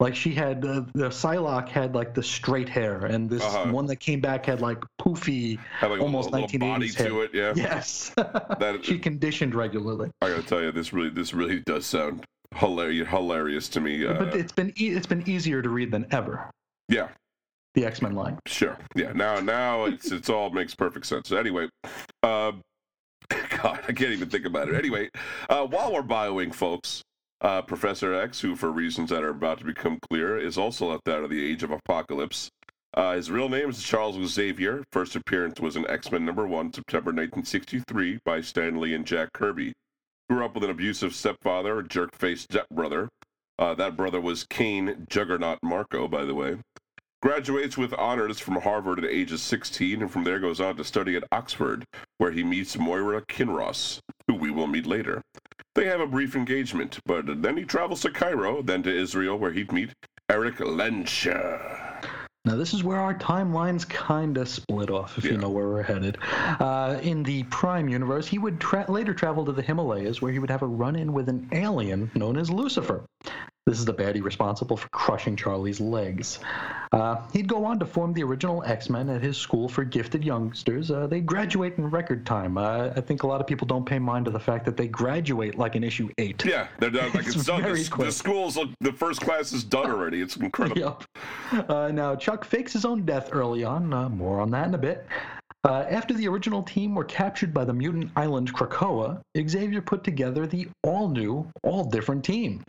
Like 0.00 0.14
she 0.16 0.32
had 0.34 0.64
uh, 0.64 0.82
the 0.94 1.08
Psylocke 1.10 1.68
had 1.68 1.94
like 1.94 2.12
the 2.12 2.22
straight 2.22 2.68
hair, 2.68 3.06
and 3.06 3.30
this 3.30 3.42
Uh-huh. 3.42 3.70
one 3.72 3.86
that 3.86 3.96
came 3.96 4.20
back 4.20 4.44
had 4.46 4.60
like 4.60 4.78
poofy, 5.00 5.58
had 5.78 5.90
like 5.92 6.00
almost 6.00 6.30
little 6.32 6.48
1980s 6.48 6.94
hair. 6.96 7.08
to 7.08 7.20
it. 7.22 7.30
Yeah. 7.32 7.52
Yes, 7.56 8.10
That- 8.16 8.80
she 8.82 8.98
conditioned 8.98 9.54
regularly. 9.54 10.10
I 10.20 10.28
gotta 10.30 10.42
tell 10.42 10.60
you, 10.60 10.72
this 10.72 10.92
really, 10.92 11.10
this 11.10 11.32
really 11.32 11.60
does 11.60 11.86
sound 11.86 12.24
hilarious, 12.56 13.08
hilarious 13.08 13.68
to 13.70 13.80
me. 13.80 14.04
Uh, 14.04 14.14
but 14.14 14.34
it's 14.34 14.52
been 14.52 14.72
e- 14.76 14.88
it's 14.90 15.06
been 15.06 15.26
easier 15.28 15.62
to 15.62 15.68
read 15.68 15.90
than 15.92 16.06
ever. 16.10 16.50
yeah, 16.88 17.08
The 17.74 17.86
X 17.86 18.02
Men 18.02 18.14
line. 18.14 18.38
Sure. 18.46 18.76
Yeah. 18.94 19.12
Now, 19.12 19.40
now 19.40 19.84
it's 19.84 20.12
it's 20.12 20.28
all 20.28 20.50
makes 20.50 20.74
perfect 20.74 21.06
sense. 21.06 21.32
Anyway, 21.32 21.68
uh, 22.22 22.52
God, 23.28 23.80
I 23.88 23.92
can't 23.92 24.12
even 24.12 24.28
think 24.28 24.44
about 24.44 24.68
it. 24.68 24.74
Anyway, 24.74 25.08
uh, 25.48 25.66
while 25.66 25.92
we're 25.92 26.02
bioing, 26.02 26.54
folks, 26.54 27.02
uh, 27.40 27.62
Professor 27.62 28.14
X, 28.14 28.40
who 28.40 28.56
for 28.56 28.70
reasons 28.70 29.10
that 29.10 29.22
are 29.22 29.30
about 29.30 29.58
to 29.58 29.64
become 29.64 29.98
clear, 30.10 30.38
is 30.38 30.58
also 30.58 30.90
left 30.90 31.08
out 31.08 31.24
of 31.24 31.30
the 31.30 31.44
Age 31.44 31.62
of 31.62 31.70
Apocalypse. 31.70 32.50
Uh, 32.94 33.14
his 33.14 33.30
real 33.30 33.48
name 33.48 33.70
is 33.70 33.82
Charles 33.82 34.16
Xavier. 34.28 34.84
First 34.92 35.16
appearance 35.16 35.60
was 35.60 35.76
in 35.76 35.88
X 35.88 36.12
Men 36.12 36.26
number 36.26 36.46
one, 36.46 36.72
September 36.72 37.08
1963, 37.08 38.18
by 38.24 38.40
Stan 38.42 38.78
Lee 38.78 38.94
and 38.94 39.06
Jack 39.06 39.32
Kirby. 39.32 39.72
Grew 40.28 40.44
up 40.44 40.54
with 40.54 40.64
an 40.64 40.70
abusive 40.70 41.14
stepfather, 41.14 41.78
a 41.78 41.88
jerk-faced 41.88 42.44
stepbrother. 42.52 43.08
Uh, 43.58 43.74
that 43.74 43.96
brother 43.96 44.20
was 44.20 44.44
Cain 44.44 45.06
Juggernaut 45.08 45.58
Marko, 45.62 46.06
by 46.06 46.24
the 46.24 46.34
way. 46.34 46.56
Graduates 47.22 47.78
with 47.78 47.94
honors 47.94 48.40
from 48.40 48.56
Harvard 48.60 48.98
at 48.98 49.04
age 49.04 49.30
of 49.30 49.38
16, 49.38 50.02
and 50.02 50.10
from 50.10 50.24
there 50.24 50.40
goes 50.40 50.60
on 50.60 50.76
to 50.76 50.82
study 50.82 51.14
at 51.16 51.22
Oxford, 51.30 51.84
where 52.18 52.32
he 52.32 52.42
meets 52.42 52.76
Moira 52.76 53.22
Kinross, 53.26 54.00
who 54.26 54.34
we 54.34 54.50
will 54.50 54.66
meet 54.66 54.86
later. 54.86 55.22
They 55.76 55.86
have 55.86 56.00
a 56.00 56.06
brief 56.06 56.34
engagement, 56.34 56.98
but 57.06 57.40
then 57.40 57.56
he 57.56 57.64
travels 57.64 58.00
to 58.02 58.10
Cairo, 58.10 58.60
then 58.60 58.82
to 58.82 58.90
Israel, 58.94 59.38
where 59.38 59.52
he'd 59.52 59.70
meet 59.70 59.90
Erik 60.28 60.56
Lehnsherr. 60.56 62.04
Now, 62.44 62.56
this 62.56 62.74
is 62.74 62.82
where 62.82 62.98
our 62.98 63.14
timelines 63.14 63.88
kind 63.88 64.36
of 64.36 64.48
split 64.48 64.90
off, 64.90 65.16
if 65.16 65.24
Yeah. 65.24 65.32
you 65.32 65.38
know 65.38 65.48
where 65.50 65.68
we're 65.68 65.82
headed. 65.84 66.18
Uh, 66.58 66.98
in 67.02 67.22
the 67.22 67.44
Prime 67.44 67.88
universe, 67.88 68.26
he 68.26 68.38
would 68.40 68.58
tra- 68.58 68.90
later 68.90 69.14
travel 69.14 69.44
to 69.44 69.52
the 69.52 69.62
Himalayas, 69.62 70.20
where 70.20 70.32
he 70.32 70.40
would 70.40 70.50
have 70.50 70.62
a 70.62 70.66
run 70.66 70.96
in 70.96 71.12
with 71.12 71.28
an 71.28 71.48
alien 71.52 72.10
known 72.16 72.36
as 72.36 72.50
Lucifer. 72.50 73.04
This 73.64 73.78
is 73.78 73.84
the 73.84 73.94
baddie 73.94 74.22
responsible 74.22 74.76
for 74.76 74.88
crushing 74.88 75.36
Charlie's 75.36 75.80
legs. 75.80 76.40
Uh, 76.90 77.22
he'd 77.32 77.46
go 77.46 77.64
on 77.64 77.78
to 77.78 77.86
form 77.86 78.12
the 78.12 78.24
original 78.24 78.64
X 78.64 78.90
Men 78.90 79.08
at 79.08 79.22
his 79.22 79.36
school 79.36 79.68
for 79.68 79.84
gifted 79.84 80.24
youngsters. 80.24 80.90
Uh, 80.90 81.06
they 81.06 81.20
graduate 81.20 81.78
in 81.78 81.88
record 81.88 82.26
time. 82.26 82.58
Uh, 82.58 82.90
I 82.96 83.00
think 83.00 83.22
a 83.22 83.26
lot 83.28 83.40
of 83.40 83.46
people 83.46 83.68
don't 83.68 83.86
pay 83.86 84.00
mind 84.00 84.24
to 84.24 84.32
the 84.32 84.40
fact 84.40 84.64
that 84.64 84.76
they 84.76 84.88
graduate 84.88 85.56
like 85.56 85.76
in 85.76 85.84
issue 85.84 86.10
eight. 86.18 86.44
Yeah, 86.44 86.66
they're 86.80 86.90
done. 86.90 87.12
Like 87.12 87.26
It's 87.26 87.36
it's, 87.36 87.44
done. 87.44 87.62
The, 87.62 87.88
quick. 87.88 88.08
the 88.08 88.12
school's 88.12 88.58
the 88.80 88.92
first 88.92 89.20
class 89.20 89.52
is 89.52 89.62
done 89.62 89.90
already. 89.92 90.20
It's 90.20 90.36
incredible. 90.36 91.00
Yep. 91.52 91.70
Uh, 91.70 91.92
now, 91.92 92.16
Chuck 92.16 92.44
fakes 92.44 92.72
his 92.72 92.84
own 92.84 93.04
death 93.04 93.28
early 93.30 93.62
on. 93.62 93.92
Uh, 93.92 94.08
more 94.08 94.40
on 94.40 94.50
that 94.50 94.66
in 94.66 94.74
a 94.74 94.78
bit. 94.78 95.06
Uh, 95.64 95.84
after 95.88 96.14
the 96.14 96.26
original 96.26 96.64
team 96.64 96.96
were 96.96 97.04
captured 97.04 97.54
by 97.54 97.64
the 97.64 97.72
mutant 97.72 98.10
island 98.16 98.52
Krakoa, 98.52 99.20
Xavier 99.38 99.80
put 99.80 100.02
together 100.02 100.48
the 100.48 100.66
all 100.82 101.08
new, 101.08 101.48
all 101.62 101.84
different 101.84 102.24
team. 102.24 102.64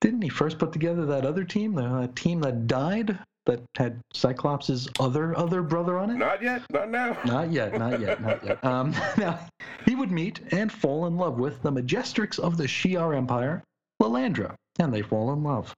Didn't 0.00 0.22
he 0.22 0.28
first 0.28 0.58
put 0.58 0.72
together 0.72 1.04
that 1.06 1.26
other 1.26 1.44
team, 1.44 1.74
the 1.74 1.84
uh, 1.84 2.08
team 2.14 2.40
that 2.40 2.66
died, 2.66 3.18
that 3.46 3.62
had 3.76 4.00
Cyclops' 4.12 4.88
other 4.98 5.36
other 5.36 5.62
brother 5.62 5.98
on 5.98 6.10
it? 6.10 6.14
Not 6.14 6.42
yet. 6.42 6.62
Not 6.70 6.90
now. 6.90 7.16
Not 7.24 7.50
yet, 7.50 7.78
not 7.78 8.00
yet, 8.00 8.20
not 8.20 8.44
yet. 8.44 8.64
Um, 8.64 8.94
now, 9.18 9.38
he 9.84 9.94
would 9.94 10.10
meet 10.10 10.40
and 10.52 10.72
fall 10.72 11.06
in 11.06 11.16
love 11.16 11.38
with 11.38 11.62
the 11.62 11.70
Majestrix 11.70 12.38
of 12.38 12.56
the 12.56 12.64
Shi'ar 12.64 13.14
Empire, 13.16 13.62
Lilandra, 14.00 14.54
and 14.78 14.92
they 14.92 15.02
fall 15.02 15.32
in 15.32 15.42
love. 15.42 15.74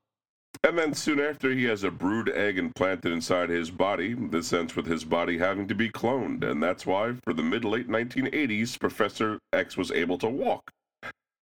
And 0.64 0.78
then 0.78 0.94
soon 0.94 1.20
after, 1.20 1.52
he 1.52 1.64
has 1.64 1.84
a 1.84 1.90
brood 1.90 2.28
egg 2.30 2.58
implanted 2.58 3.12
inside 3.12 3.50
his 3.50 3.70
body, 3.70 4.14
this 4.14 4.52
ends 4.52 4.74
with 4.74 4.86
his 4.86 5.04
body 5.04 5.38
having 5.38 5.68
to 5.68 5.74
be 5.74 5.90
cloned. 5.90 6.42
And 6.44 6.62
that's 6.62 6.86
why, 6.86 7.14
for 7.24 7.32
the 7.32 7.42
mid 7.42 7.64
late 7.64 7.88
1980s, 7.88 8.78
Professor 8.78 9.38
X 9.52 9.76
was 9.76 9.90
able 9.90 10.18
to 10.18 10.28
walk. 10.28 10.70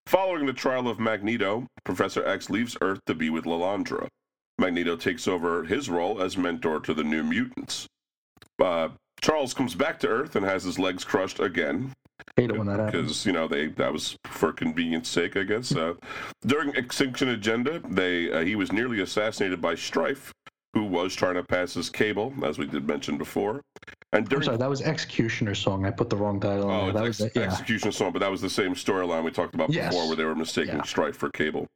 Following 0.07 0.47
the 0.47 0.53
trial 0.53 0.87
of 0.89 1.01
Magneto, 1.01 1.67
Professor 1.85 2.25
X 2.27 2.51
leaves 2.51 2.77
Earth 2.81 3.01
to 3.07 3.15
be 3.15 3.31
with 3.31 3.45
Lilandra. 3.45 4.09
Magneto 4.59 4.97
takes 4.97 5.27
over 5.27 5.65
his 5.65 5.89
role 5.89 6.21
as 6.21 6.37
mentor 6.37 6.79
to 6.81 6.95
the 6.95 7.03
new 7.03 7.23
mutants. 7.23 7.87
Uh, 8.63 8.91
Charles 9.21 9.55
comes 9.55 9.75
back 9.75 9.99
to 10.01 10.09
Earth 10.09 10.37
and 10.37 10.45
has 10.45 10.65
his 10.65 10.79
legs 10.79 11.05
crushed 11.05 11.41
again 11.41 11.93
Hate 12.37 12.51
it 12.51 12.59
when 12.59 12.67
that 12.67 12.79
happens. 12.79 13.03
because 13.03 13.27
you 13.27 13.33
know 13.33 13.49
they 13.49 13.69
that 13.69 13.93
was 13.93 14.17
for 14.27 14.53
convenience 14.53 15.09
sake, 15.09 15.37
I 15.37 15.43
guess. 15.45 15.75
Uh, 15.75 15.95
during 16.47 16.75
Extinction 16.77 17.31
Agenda, 17.31 17.81
they 17.89 18.31
uh, 18.31 18.45
he 18.45 18.55
was 18.55 18.73
nearly 18.73 19.01
assassinated 19.01 19.61
by 19.61 19.75
Strife, 19.75 20.33
who 20.75 20.85
was 20.85 21.15
trying 21.15 21.35
to 21.35 21.45
pass 21.45 21.73
his 21.75 21.89
cable, 21.89 22.35
as 22.45 22.59
we 22.59 22.67
did 22.67 22.87
mention 22.87 23.17
before. 23.17 23.63
And 24.13 24.31
I'm 24.33 24.43
sorry, 24.43 24.57
that 24.57 24.69
was 24.69 24.83
Executioner's 24.83 25.59
song. 25.59 25.87
I 25.87 25.91
put 25.91 26.11
the 26.11 26.17
wrong 26.17 26.41
title 26.41 26.69
on 26.71 26.91
oh. 26.91 26.93
That 26.93 27.05
it's 27.07 27.19
was 27.21 27.27
ex- 27.27 27.37
yeah. 27.37 27.43
execution 27.43 27.93
song, 27.93 28.13
but 28.13 28.19
that 28.21 28.31
was 28.31 28.41
the 28.41 28.51
same 28.51 28.75
storyline 28.75 29.25
we 29.25 29.31
talked 29.31 29.55
about 29.55 29.71
Yes. 29.73 29.93
before, 29.95 30.09
where 30.09 30.17
they 30.17 30.25
were 30.25 30.35
mistaking 30.35 30.77
Yeah. 30.77 30.83
Strife 30.83 31.17
for 31.17 31.31
cable. 31.31 31.67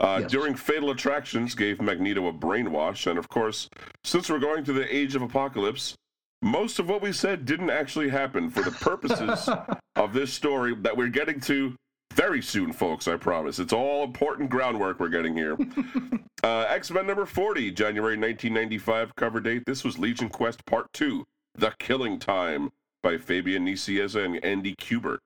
Uh, 0.00 0.18
Yes. 0.22 0.30
During 0.30 0.54
Fatal 0.54 0.90
Attractions, 0.90 1.54
gave 1.54 1.80
Magneto 1.80 2.26
a 2.28 2.32
brainwash, 2.32 3.06
and 3.06 3.18
of 3.18 3.28
course, 3.28 3.68
since 4.04 4.28
we're 4.30 4.38
going 4.38 4.64
to 4.64 4.72
the 4.72 4.94
Age 4.94 5.14
of 5.14 5.22
Apocalypse. 5.22 5.94
Most 6.42 6.78
of 6.78 6.88
what 6.88 7.00
we 7.00 7.12
said 7.12 7.46
didn't 7.46 7.70
actually 7.70 8.10
happen 8.10 8.50
for 8.50 8.62
the 8.62 8.70
purposes 8.70 9.48
of 9.96 10.12
this 10.12 10.32
story 10.32 10.74
that 10.82 10.94
we're 10.94 11.08
getting 11.08 11.40
to 11.40 11.74
very 12.16 12.42
soon, 12.42 12.72
folks. 12.72 13.06
I 13.06 13.16
promise. 13.16 13.58
It's 13.58 13.72
all 13.72 14.02
important 14.02 14.50
groundwork 14.50 14.98
we're 14.98 15.08
getting 15.08 15.36
here. 15.36 15.56
uh, 16.42 16.66
X 16.68 16.90
Men 16.90 17.06
number 17.06 17.26
40, 17.26 17.70
January 17.72 18.16
1995 18.16 19.14
cover 19.14 19.40
date. 19.40 19.64
This 19.66 19.84
was 19.84 19.98
Legion 19.98 20.30
Quest 20.30 20.64
Part 20.64 20.92
2, 20.94 21.24
The 21.54 21.72
Killing 21.78 22.18
Time 22.18 22.70
by 23.02 23.18
Fabian 23.18 23.66
Nicieza 23.66 24.24
and 24.24 24.42
Andy 24.44 24.74
Kubert. 24.74 25.18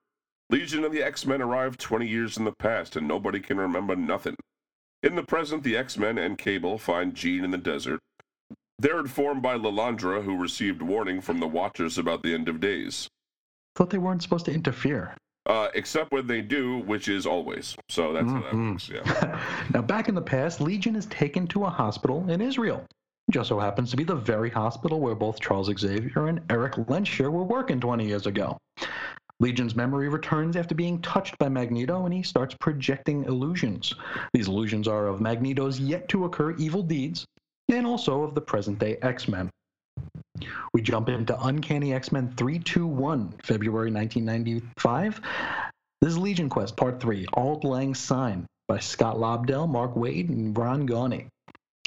Legion 0.51 0.85
and 0.85 0.93
the 0.93 1.03
X 1.03 1.25
Men 1.25 1.41
arrived 1.41 1.81
20 1.81 2.07
years 2.07 2.37
in 2.37 2.45
the 2.45 2.53
past, 2.53 2.97
and 2.97 3.07
nobody 3.07 3.39
can 3.39 3.57
remember 3.57 3.95
nothing. 3.95 4.35
In 5.03 5.15
the 5.15 5.23
present, 5.23 5.63
the 5.63 5.77
X 5.77 5.97
Men 5.97 6.19
and 6.19 6.37
Cable 6.37 6.77
find 6.77 7.15
Jean 7.15 7.45
in 7.45 7.53
the 7.53 7.59
desert. 7.59 8.01
They're 8.79 8.99
informed 9.01 9.43
by 9.43 9.57
Lilandra, 9.57 10.25
who 10.25 10.37
received 10.37 10.83
warning 10.83 11.21
from 11.21 11.39
the 11.39 11.47
Watchers 11.47 11.99
about 11.99 12.23
the 12.23 12.35
end 12.35 12.49
of 12.49 12.61
days. 12.61 13.09
thought 13.77 13.91
they 13.91 13.99
weren't 13.99 14.23
supposed 14.23 14.47
to 14.47 14.53
interfere. 14.53 15.15
Uh, 15.47 15.69
except 15.75 16.13
when 16.13 16.27
they 16.27 16.43
do, 16.43 16.79
which 16.81 17.09
is 17.09 17.27
always. 17.27 17.75
So 17.89 18.13
that's 18.13 18.29
how 18.29 18.43
that 18.43 18.55
works. 18.55 18.89
Yeah. 18.89 19.43
now, 19.75 19.81
back 19.81 20.09
in 20.09 20.15
the 20.15 20.23
past, 20.23 20.61
Legion 20.61 20.95
is 20.95 21.07
taken 21.07 21.47
to 21.49 21.65
a 21.65 21.71
hospital 21.71 22.29
in 22.29 22.41
Israel. 22.41 22.85
Just 23.31 23.49
so 23.49 23.59
happens 23.59 23.91
to 23.91 23.97
be 23.97 24.05
the 24.05 24.15
very 24.15 24.51
hospital 24.51 25.01
where 25.01 25.15
both 25.15 25.41
Charles 25.41 25.71
Xavier 25.79 26.27
and 26.27 26.41
Erik 26.51 26.75
Lehnsherr 26.75 27.31
were 27.31 27.45
working 27.45 27.81
20 27.81 28.07
years 28.07 28.27
ago. 28.27 28.59
Legion's 29.41 29.75
memory 29.75 30.09
returns 30.09 30.55
after 30.57 30.75
being 30.75 31.01
touched 31.01 31.39
by 31.39 31.49
Magneto, 31.49 32.05
and 32.05 32.13
he 32.13 32.23
starts 32.23 32.55
projecting 32.61 33.25
illusions. 33.25 33.95
These 34.35 34.49
illusions 34.49 34.87
are 34.87 35.07
of 35.07 35.21
Magneto's 35.21 35.81
yet 35.81 36.09
to 36.09 36.27
occur 36.27 36.55
evil 36.57 36.83
deeds, 36.83 37.25
and 37.69 37.87
also 37.87 38.23
of 38.23 38.35
the 38.35 38.41
present 38.41 38.79
day 38.79 38.99
X 39.01 39.29
Men. 39.29 39.49
We 40.73 40.83
jump 40.83 41.09
into 41.09 41.39
Uncanny 41.41 41.93
X 41.93 42.13
Men 42.13 42.33
321, 42.37 43.35
February 43.43 43.91
1995. 43.91 45.21
This 46.01 46.11
is 46.11 46.19
Legion 46.19 46.49
Quest 46.49 46.77
Part 46.77 47.01
3, 47.01 47.27
Auld 47.37 47.65
Lang 47.65 47.95
Syne, 47.95 48.47
by 48.69 48.79
Scott 48.79 49.17
Lobdell, 49.17 49.69
Mark 49.69 49.95
Waid, 49.95 50.29
and 50.29 50.57
Ron 50.57 50.87
Garney. 50.87 51.27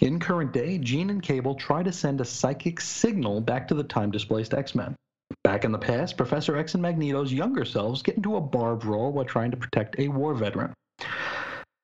In 0.01 0.20
current 0.20 0.51
day, 0.51 0.78
Jean 0.78 1.10
and 1.10 1.22
Cable 1.22 1.56
try 1.56 1.82
to 1.82 1.91
send 1.91 2.20
a 2.20 2.26
psychic 2.26 2.82
signal 2.82 3.41
back 3.41 3.70
to 3.70 3.74
the 3.74 3.84
time 3.84 4.12
displaced 4.12 4.54
X 4.54 4.76
Men. 4.76 4.95
Back 5.43 5.66
in 5.66 5.72
the 5.72 5.80
past, 5.80 6.18
Professor 6.18 6.58
X 6.58 6.74
and 6.74 6.84
Magneto's 6.84 7.34
younger 7.34 7.66
selves 7.66 8.01
get 8.01 8.18
into 8.18 8.36
a 8.36 8.41
bar 8.41 8.76
brawl 8.76 9.12
while 9.12 9.26
trying 9.26 9.51
to 9.51 9.58
protect 9.58 9.99
a 9.99 10.08
war 10.08 10.34
veteran. 10.34 10.74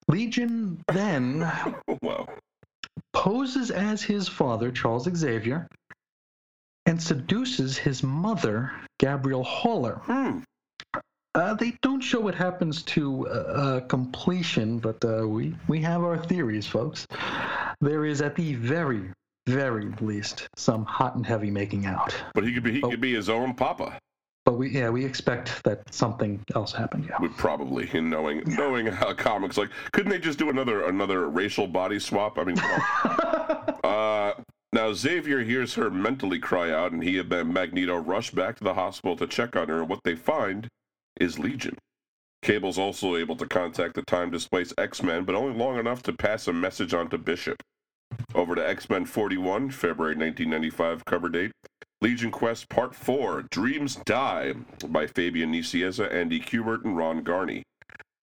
Legion 0.07 0.81
then 0.91 1.49
poses 3.13 3.71
as 3.71 4.01
his 4.01 4.27
father, 4.27 4.71
Charles 4.71 5.07
Xavier, 5.15 5.67
and 6.85 7.01
seduces 7.01 7.77
his 7.77 8.03
mother, 8.03 8.71
Gabrielle 8.99 9.43
Haller. 9.43 10.01
Hmm. 10.03 10.39
Uh, 11.35 11.53
they 11.53 11.73
don't 11.83 12.01
show 12.01 12.19
what 12.19 12.33
happens 12.33 12.81
to 12.83 13.27
uh, 13.27 13.31
uh, 13.31 13.79
completion, 13.81 14.79
but 14.79 15.03
uh, 15.05 15.27
we, 15.27 15.55
we 15.67 15.79
have 15.81 16.03
our 16.03 16.17
theories, 16.17 16.65
folks. 16.65 17.05
There 17.81 18.05
is, 18.05 18.21
at 18.21 18.35
the 18.35 18.55
very, 18.55 19.11
very 19.45 19.93
least, 20.01 20.47
some 20.57 20.83
hot 20.85 21.15
and 21.15 21.25
heavy 21.25 21.51
making 21.51 21.85
out. 21.85 22.15
But 22.33 22.43
he 22.45 22.53
could 22.53 22.63
be 22.63 22.71
he 22.73 22.81
Oh. 22.81 22.89
could 22.89 22.99
be 23.01 23.13
his 23.13 23.29
own 23.29 23.53
papa. 23.53 23.99
But 24.45 24.53
we, 24.53 24.69
yeah, 24.71 24.89
we 24.89 25.05
expect 25.05 25.63
that 25.65 25.93
something 25.93 26.43
else 26.55 26.71
happened. 26.73 27.05
Yeah. 27.07 27.17
We 27.21 27.27
probably 27.27 27.87
in 27.93 28.09
knowing 28.09 28.41
knowing 28.47 28.87
how 28.87 29.13
comics 29.13 29.57
like 29.57 29.69
couldn't 29.91 30.09
they 30.09 30.17
just 30.17 30.39
do 30.39 30.49
another 30.49 30.87
another 30.87 31.29
racial 31.29 31.67
body 31.67 31.99
swap? 31.99 32.39
I 32.39 32.43
mean, 32.45 32.57
uh, 33.83 34.33
now 34.71 34.93
Xavier 34.93 35.43
hears 35.43 35.75
her 35.75 35.89
mentally 35.89 36.39
cry 36.39 36.71
out, 36.71 36.91
and 36.91 37.03
he 37.03 37.17
and 37.17 37.53
Magneto 37.53 37.95
rush 37.97 38.31
back 38.31 38.57
to 38.57 38.63
the 38.63 38.75
hospital 38.75 39.15
to 39.17 39.27
check 39.27 39.55
on 39.55 39.67
her. 39.67 39.81
And 39.81 39.89
what 39.89 40.03
they 40.03 40.15
find 40.15 40.67
is 41.19 41.39
Legion. 41.39 41.77
Cable's 42.41 42.77
also 42.77 43.15
able 43.15 43.35
to 43.35 43.47
contact 43.47 43.95
the 43.95 44.03
time 44.03 44.31
displaced 44.31 44.73
X 44.77 45.03
Men, 45.03 45.23
but 45.25 45.35
only 45.35 45.57
long 45.57 45.77
enough 45.77 46.01
to 46.03 46.13
pass 46.13 46.47
a 46.47 46.53
message 46.53 46.93
on 46.93 47.09
to 47.09 47.17
Bishop. 47.17 47.57
Over 48.33 48.55
to 48.55 48.67
X 48.67 48.89
Men 48.89 49.05
41, 49.05 49.71
February 49.71 50.15
1995 50.15 51.05
cover 51.05 51.29
date. 51.29 51.51
Legion 52.01 52.31
Quest 52.31 52.69
Part 52.69 52.95
4 52.95 53.43
Dreams 53.51 53.97
Die 54.05 54.53
by 54.87 55.05
Fabian 55.05 55.51
Nicieza, 55.51 56.09
Andy 56.11 56.39
Kubert, 56.39 56.85
and 56.85 56.95
Ron 56.95 57.23
Garney. 57.23 57.63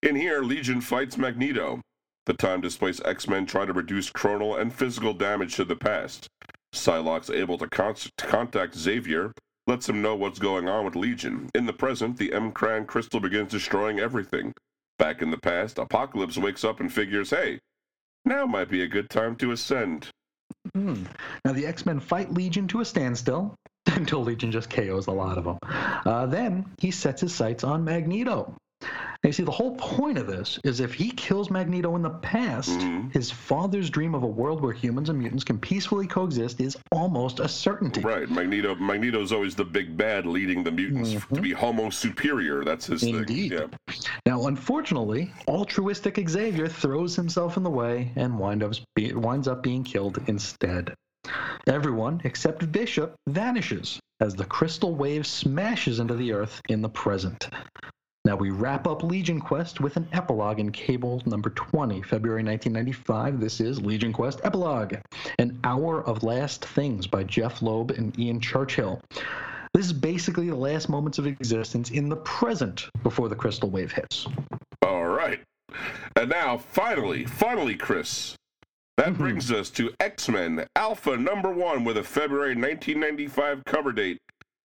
In 0.02 0.16
here, 0.16 0.42
Legion 0.42 0.80
fights 0.80 1.18
Magneto. 1.18 1.82
The 2.26 2.34
time 2.34 2.60
displaced 2.60 3.02
X 3.04 3.28
Men 3.28 3.46
try 3.46 3.64
to 3.64 3.72
reduce 3.72 4.10
chronal 4.10 4.60
and 4.60 4.74
physical 4.74 5.14
damage 5.14 5.54
to 5.56 5.64
the 5.64 5.76
past. 5.76 6.28
Psylocke's 6.74 7.30
able 7.30 7.56
to, 7.58 7.68
con- 7.68 7.94
to 7.94 8.26
contact 8.26 8.74
Xavier, 8.74 9.32
lets 9.66 9.88
him 9.88 10.02
know 10.02 10.14
what's 10.16 10.40
going 10.40 10.68
on 10.68 10.84
with 10.84 10.96
Legion. 10.96 11.48
In 11.54 11.66
the 11.66 11.72
present, 11.72 12.18
the 12.18 12.30
M'Kraan 12.30 12.86
crystal 12.86 13.20
begins 13.20 13.52
destroying 13.52 14.00
everything. 14.00 14.52
Back 14.98 15.22
in 15.22 15.30
the 15.30 15.38
past, 15.38 15.78
Apocalypse 15.78 16.36
wakes 16.36 16.64
up 16.64 16.80
and 16.80 16.92
figures, 16.92 17.30
hey, 17.30 17.60
now 18.24 18.44
might 18.44 18.68
be 18.68 18.82
a 18.82 18.88
good 18.88 19.08
time 19.08 19.36
to 19.36 19.52
ascend. 19.52 20.08
Hmm. 20.74 21.04
Now, 21.44 21.52
the 21.52 21.66
X 21.66 21.86
Men 21.86 22.00
fight 22.00 22.32
Legion 22.32 22.66
to 22.68 22.80
a 22.80 22.84
standstill 22.84 23.54
until 23.86 24.22
Legion 24.22 24.50
just 24.50 24.68
KOs 24.68 25.06
a 25.06 25.12
lot 25.12 25.38
of 25.38 25.44
them. 25.44 25.58
Uh, 25.62 26.26
then 26.26 26.66
he 26.78 26.90
sets 26.90 27.20
his 27.20 27.34
sights 27.34 27.62
on 27.62 27.84
Magneto. 27.84 28.54
You 29.24 29.32
see, 29.32 29.42
the 29.42 29.50
whole 29.50 29.74
point 29.76 30.18
of 30.18 30.26
this 30.28 30.58
is 30.62 30.78
if 30.80 30.94
he 30.94 31.10
kills 31.10 31.50
Magneto 31.50 31.96
in 31.96 32.02
the 32.02 32.10
past, 32.10 32.70
Mhm. 32.70 33.12
his 33.12 33.28
father's 33.30 33.90
dream 33.90 34.14
of 34.14 34.22
a 34.22 34.26
world 34.26 34.60
where 34.60 34.72
humans 34.72 35.08
and 35.08 35.18
mutants 35.18 35.42
can 35.42 35.58
peacefully 35.58 36.06
coexist 36.06 36.60
is 36.60 36.76
almost 36.92 37.40
a 37.40 37.48
certainty. 37.48 38.00
Right. 38.02 38.30
Magneto 38.30 38.74
Magneto's 38.76 39.32
always 39.32 39.54
the 39.56 39.64
big 39.64 39.96
bad 39.96 40.26
leading 40.26 40.62
the 40.62 40.70
mutants 40.70 41.16
to 41.34 41.40
be 41.40 41.50
homo 41.52 41.90
superior. 41.90 42.62
That's 42.64 42.86
his 42.86 43.02
Mm-hmm. 43.02 43.18
Indeed. 43.18 43.50
thing. 43.58 43.70
Yeah. 43.88 43.94
Now, 44.26 44.46
unfortunately, 44.46 45.32
altruistic 45.48 46.28
Xavier 46.28 46.68
throws 46.68 47.16
himself 47.16 47.56
in 47.56 47.62
the 47.64 47.70
way 47.70 48.12
and 48.16 48.38
wind 48.38 48.62
up 48.62 48.74
winds 48.96 49.48
up 49.48 49.62
being 49.62 49.82
killed 49.82 50.18
instead. 50.28 50.94
Everyone 51.66 52.20
except 52.24 52.70
Bishop 52.70 53.14
vanishes 53.28 53.98
as 54.20 54.34
the 54.36 54.44
crystal 54.44 54.94
wave 54.94 55.26
smashes 55.26 55.98
into 55.98 56.14
the 56.14 56.32
Earth 56.32 56.62
in 56.68 56.80
the 56.82 56.88
present. 56.88 57.48
Now 58.26 58.34
we 58.34 58.50
wrap 58.50 58.88
up 58.88 59.04
Legion 59.04 59.38
Quest 59.40 59.80
with 59.80 59.96
an 59.96 60.08
epilogue 60.12 60.58
in 60.58 60.72
Cable 60.72 61.22
number 61.26 61.50
20, 61.50 62.02
February 62.02 62.42
1995. 62.42 63.38
This 63.38 63.60
is 63.60 63.80
Legion 63.80 64.12
Quest 64.12 64.40
Epilogue, 64.42 64.96
an 65.38 65.56
hour 65.62 66.02
of 66.02 66.24
last 66.24 66.64
things 66.64 67.06
by 67.06 67.22
Jeph 67.22 67.62
Loeb 67.62 67.92
and 67.92 68.18
Ian 68.18 68.40
Churchill. 68.40 69.00
This 69.74 69.86
is 69.86 69.92
basically 69.92 70.48
the 70.50 70.56
last 70.56 70.88
moments 70.88 71.18
of 71.18 71.28
existence 71.28 71.90
in 71.92 72.08
the 72.08 72.16
present 72.16 72.90
before 73.04 73.28
the 73.28 73.36
crystal 73.36 73.70
wave 73.70 73.92
hits. 73.92 74.26
All 74.82 75.06
right. 75.06 75.38
And 76.16 76.28
now, 76.28 76.58
finally, 76.58 77.26
finally, 77.26 77.76
Chris, 77.76 78.34
that 78.96 79.10
Mm-hmm. 79.10 79.22
brings 79.22 79.52
us 79.52 79.70
to 79.70 79.94
X 80.00 80.28
Men 80.28 80.66
Alpha 80.74 81.16
number 81.16 81.52
one 81.52 81.84
with 81.84 81.96
a 81.96 82.02
February 82.02 82.56
1995 82.56 83.62
cover 83.66 83.92
date 83.92 84.18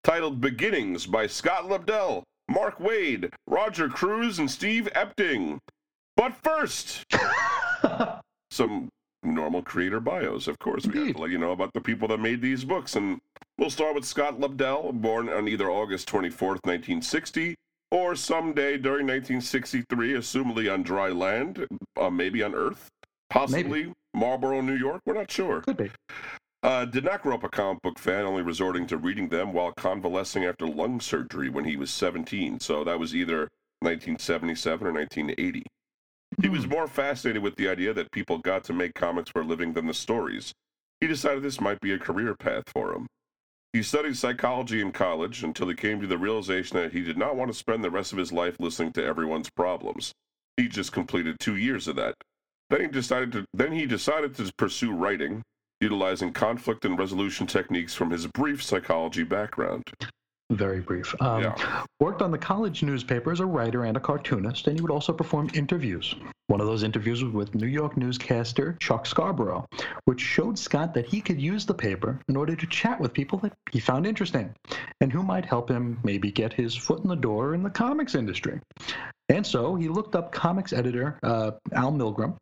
titled 0.03 0.41
Beginnings 0.41 1.05
by 1.05 1.27
Scott 1.27 1.65
Lobdell, 1.65 2.23
Mark 2.49 2.79
Waid, 2.79 3.31
Roger 3.47 3.87
Cruz, 3.87 4.39
and 4.39 4.49
Steve 4.49 4.89
Epting. 4.95 5.59
But 6.17 6.33
first, 6.43 7.05
some 8.51 8.89
normal 9.23 9.61
creator 9.61 9.99
bios, 9.99 10.47
of 10.47 10.59
course. 10.59 10.85
We 10.85 10.99
have 10.99 11.15
to 11.15 11.21
let 11.21 11.31
you 11.31 11.37
know 11.37 11.51
about 11.51 11.73
the 11.73 11.81
people 11.81 12.07
that 12.09 12.19
made 12.19 12.41
these 12.41 12.63
books. 12.63 12.95
And 12.95 13.19
we'll 13.57 13.69
start 13.69 13.95
with 13.95 14.05
Scott 14.05 14.39
Lobdell, 14.39 14.93
born 14.93 15.29
on 15.29 15.47
either 15.47 15.69
August 15.69 16.09
24th, 16.09 16.59
1960, 16.65 17.55
or 17.91 18.15
someday 18.15 18.77
during 18.77 19.05
1963, 19.07 20.13
assumably 20.13 20.71
on 20.71 20.83
dry 20.83 21.09
land, 21.09 21.67
uh, 21.99 22.09
maybe 22.09 22.43
on 22.43 22.55
Earth, 22.55 22.89
possibly 23.29 23.93
Marlboro, 24.13 24.61
New 24.61 24.75
York. 24.75 25.01
We're 25.05 25.13
not 25.13 25.31
sure. 25.31 25.61
Could 25.61 25.77
be. 25.77 25.91
Uh, 26.63 26.85
did 26.85 27.03
not 27.03 27.23
grow 27.23 27.33
up 27.33 27.43
a 27.43 27.49
comic 27.49 27.81
book 27.81 27.97
fan, 27.97 28.23
only 28.23 28.43
resorting 28.43 28.85
to 28.85 28.97
reading 28.97 29.29
them 29.29 29.51
while 29.51 29.71
convalescing 29.71 30.45
after 30.45 30.67
lung 30.67 30.99
surgery 30.99 31.49
when 31.49 31.65
he 31.65 31.75
was 31.75 31.89
17. 31.89 32.59
So 32.59 32.83
that 32.83 32.99
was 32.99 33.15
either 33.15 33.49
1977 33.79 34.87
or 34.87 34.91
1980. 34.91 35.63
He 36.39 36.49
was 36.49 36.67
more 36.67 36.87
fascinated 36.87 37.41
with 37.41 37.55
the 37.55 37.67
idea 37.67 37.93
that 37.93 38.11
people 38.11 38.37
got 38.37 38.63
to 38.65 38.73
make 38.73 38.93
comics 38.93 39.31
for 39.31 39.41
a 39.41 39.45
living 39.45 39.73
than 39.73 39.87
the 39.87 39.93
stories. 39.93 40.53
He 40.99 41.07
decided 41.07 41.41
this 41.41 41.59
might 41.59 41.81
be 41.81 41.93
a 41.93 41.99
career 41.99 42.35
path 42.35 42.63
for 42.67 42.93
him. 42.93 43.07
He 43.73 43.81
studied 43.81 44.17
psychology 44.17 44.81
in 44.81 44.91
college 44.91 45.43
until 45.43 45.67
he 45.67 45.75
came 45.75 45.99
to 45.99 46.07
the 46.07 46.17
realization 46.17 46.77
that 46.77 46.93
he 46.93 47.01
did 47.01 47.17
not 47.17 47.35
want 47.35 47.51
to 47.51 47.57
spend 47.57 47.83
the 47.83 47.89
rest 47.89 48.11
of 48.11 48.19
his 48.19 48.31
life 48.31 48.57
listening 48.59 48.93
to 48.93 49.03
everyone's 49.03 49.49
problems. 49.49 50.11
He 50.57 50.67
just 50.67 50.91
completed 50.91 51.37
two 51.39 51.55
years 51.55 51.87
of 51.87 51.95
that. 51.95 52.13
Then 52.69 52.81
he 52.81 52.87
decided 52.87 53.31
to 53.31 53.45
then 53.53 53.71
he 53.71 53.85
decided 53.85 54.35
to 54.35 54.51
pursue 54.57 54.93
writing, 54.93 55.41
utilizing 55.81 56.31
conflict 56.31 56.85
and 56.85 56.97
resolution 56.97 57.47
techniques 57.47 57.93
from 57.93 58.11
his 58.11 58.27
brief 58.27 58.63
psychology 58.63 59.23
background. 59.23 59.83
Very 60.51 60.81
brief. 60.81 61.15
Um, 61.21 61.43
Yeah. 61.43 61.83
Worked 61.99 62.21
on 62.21 62.31
the 62.31 62.37
college 62.37 62.83
newspaper 62.83 63.31
as 63.31 63.39
a 63.39 63.45
writer 63.45 63.85
and 63.85 63.95
a 63.95 63.99
cartoonist, 63.99 64.67
and 64.67 64.77
he 64.77 64.81
would 64.81 64.91
also 64.91 65.13
perform 65.13 65.49
interviews. 65.53 66.13
One 66.47 66.59
of 66.59 66.67
those 66.67 66.83
interviews 66.83 67.23
was 67.23 67.33
with 67.33 67.55
New 67.55 67.67
York 67.67 67.95
newscaster 67.95 68.75
Chuck 68.81 69.05
Scarborough, 69.05 69.65
which 70.05 70.19
showed 70.19 70.59
Scott 70.59 70.93
that 70.93 71.05
he 71.05 71.21
could 71.21 71.41
use 71.41 71.65
the 71.65 71.73
paper 71.73 72.19
in 72.27 72.35
order 72.35 72.55
to 72.55 72.67
chat 72.67 72.99
with 72.99 73.13
people 73.13 73.39
that 73.39 73.53
he 73.71 73.79
found 73.79 74.05
interesting 74.05 74.53
and 74.99 75.13
who 75.13 75.23
might 75.23 75.45
help 75.45 75.69
him 75.69 75.97
maybe 76.03 76.31
get 76.31 76.51
his 76.51 76.75
foot 76.75 77.01
in 77.01 77.07
the 77.07 77.15
door 77.15 77.53
in 77.53 77.63
the 77.63 77.69
comics 77.69 78.15
industry. 78.15 78.59
And 79.29 79.47
so 79.47 79.75
he 79.75 79.87
looked 79.87 80.15
up 80.15 80.33
comics 80.33 80.73
editor 80.73 81.17
uh, 81.23 81.51
Al 81.71 81.93
Milgrom, 81.93 82.35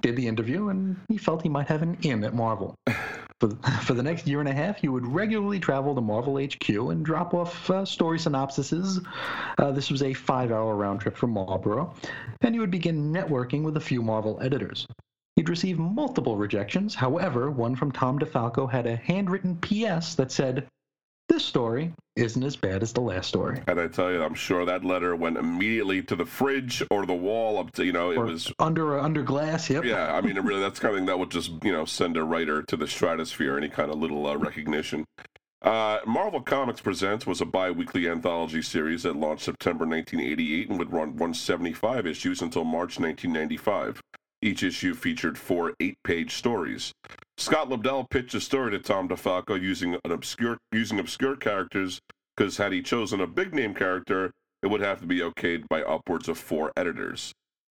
did 0.00 0.16
the 0.16 0.26
interview, 0.26 0.68
and 0.68 0.96
he 1.08 1.18
felt 1.18 1.42
he 1.42 1.48
might 1.48 1.68
have 1.68 1.82
an 1.82 1.96
in 2.02 2.24
at 2.24 2.34
Marvel. 2.34 2.74
For, 3.38 3.50
for 3.82 3.92
the 3.92 4.02
next 4.02 4.26
year 4.26 4.40
and 4.40 4.48
a 4.48 4.54
half, 4.54 4.78
he 4.78 4.88
would 4.88 5.06
regularly 5.06 5.60
travel 5.60 5.94
to 5.94 6.00
Marvel 6.00 6.42
HQ 6.42 6.70
and 6.70 7.04
drop 7.04 7.34
off 7.34 7.68
uh, 7.68 7.84
story 7.84 8.16
synopsises. 8.16 9.04
Uh, 9.58 9.72
this 9.72 9.90
was 9.90 10.02
a 10.02 10.14
five 10.14 10.50
hour 10.50 10.74
round 10.74 11.02
trip 11.02 11.18
from 11.18 11.32
Marlborough, 11.32 11.92
and 12.40 12.54
he 12.54 12.60
would 12.60 12.70
begin 12.70 13.12
networking 13.12 13.62
with 13.62 13.76
a 13.76 13.80
few 13.80 14.00
Marvel 14.00 14.38
editors. 14.40 14.86
He'd 15.34 15.50
receive 15.50 15.78
multiple 15.78 16.38
rejections. 16.38 16.94
However, 16.94 17.50
one 17.50 17.76
from 17.76 17.92
Tom 17.92 18.18
DeFalco 18.18 18.70
had 18.72 18.86
a 18.86 18.96
handwritten 18.96 19.56
PS 19.56 20.14
that 20.14 20.32
said, 20.32 20.66
This 21.36 21.44
story 21.44 21.92
isn't 22.16 22.42
as 22.42 22.56
bad 22.56 22.82
as 22.82 22.94
the 22.94 23.02
last 23.02 23.28
story. 23.28 23.60
And 23.66 23.78
I 23.78 23.88
tell 23.88 24.10
you, 24.10 24.22
I'm 24.22 24.32
sure 24.32 24.64
that 24.64 24.86
letter 24.86 25.14
went 25.14 25.36
immediately 25.36 26.02
to 26.04 26.16
the 26.16 26.24
fridge 26.24 26.82
or 26.90 27.04
the 27.04 27.12
wall 27.12 27.58
up 27.58 27.72
to, 27.72 27.84
you 27.84 27.92
know, 27.92 28.10
it 28.10 28.16
Or 28.16 28.24
was 28.24 28.50
under 28.58 28.98
under 28.98 29.22
glass, 29.22 29.68
yep. 29.68 29.84
Yeah, 29.84 30.14
I 30.14 30.22
mean, 30.22 30.40
really, 30.40 30.62
that's 30.62 30.80
kind 30.80 30.94
of 30.94 30.98
thing 30.98 31.04
that 31.04 31.18
would 31.18 31.30
just, 31.30 31.52
you 31.62 31.72
know, 31.72 31.84
send 31.84 32.16
a 32.16 32.24
writer 32.24 32.62
to 32.62 32.74
the 32.78 32.86
stratosphere, 32.86 33.58
any 33.58 33.68
kind 33.68 33.90
of 33.90 33.98
little 33.98 34.26
uh, 34.26 34.34
recognition. 34.36 35.04
Uh, 35.60 35.98
Marvel 36.06 36.40
Comics 36.40 36.80
Presents 36.80 37.26
was 37.26 37.42
a 37.42 37.44
bi 37.44 37.70
weekly 37.70 38.08
anthology 38.08 38.62
series 38.62 39.02
that 39.02 39.14
launched 39.14 39.44
September 39.44 39.84
1988 39.84 40.70
and 40.70 40.78
would 40.78 40.90
run 40.90 41.08
175 41.18 42.06
issues 42.06 42.40
until 42.40 42.64
March 42.64 42.98
1995. 42.98 44.00
Each 44.40 44.62
issue 44.62 44.94
featured 44.94 45.36
four 45.36 45.74
eight 45.80 45.98
page 46.02 46.32
stories. 46.32 46.94
Scott 47.38 47.68
Lobdell 47.68 48.08
pitched 48.08 48.34
a 48.34 48.40
story 48.40 48.70
to 48.72 48.78
Tom 48.78 49.08
DeFalco 49.08 49.60
using 49.60 49.94
an 50.04 50.10
obscure 50.10 50.56
using 50.72 50.98
obscure 50.98 51.36
characters 51.36 52.00
because 52.36 52.56
had 52.56 52.72
he 52.72 52.82
chosen 52.82 53.20
a 53.20 53.26
big 53.26 53.54
name 53.54 53.74
character, 53.74 54.32
it 54.62 54.68
would 54.68 54.80
have 54.80 55.00
to 55.00 55.06
be 55.06 55.20
okayed 55.20 55.68
by 55.68 55.82
upwards 55.82 56.28
of 56.28 56.38
four 56.38 56.72
editors. 56.76 57.32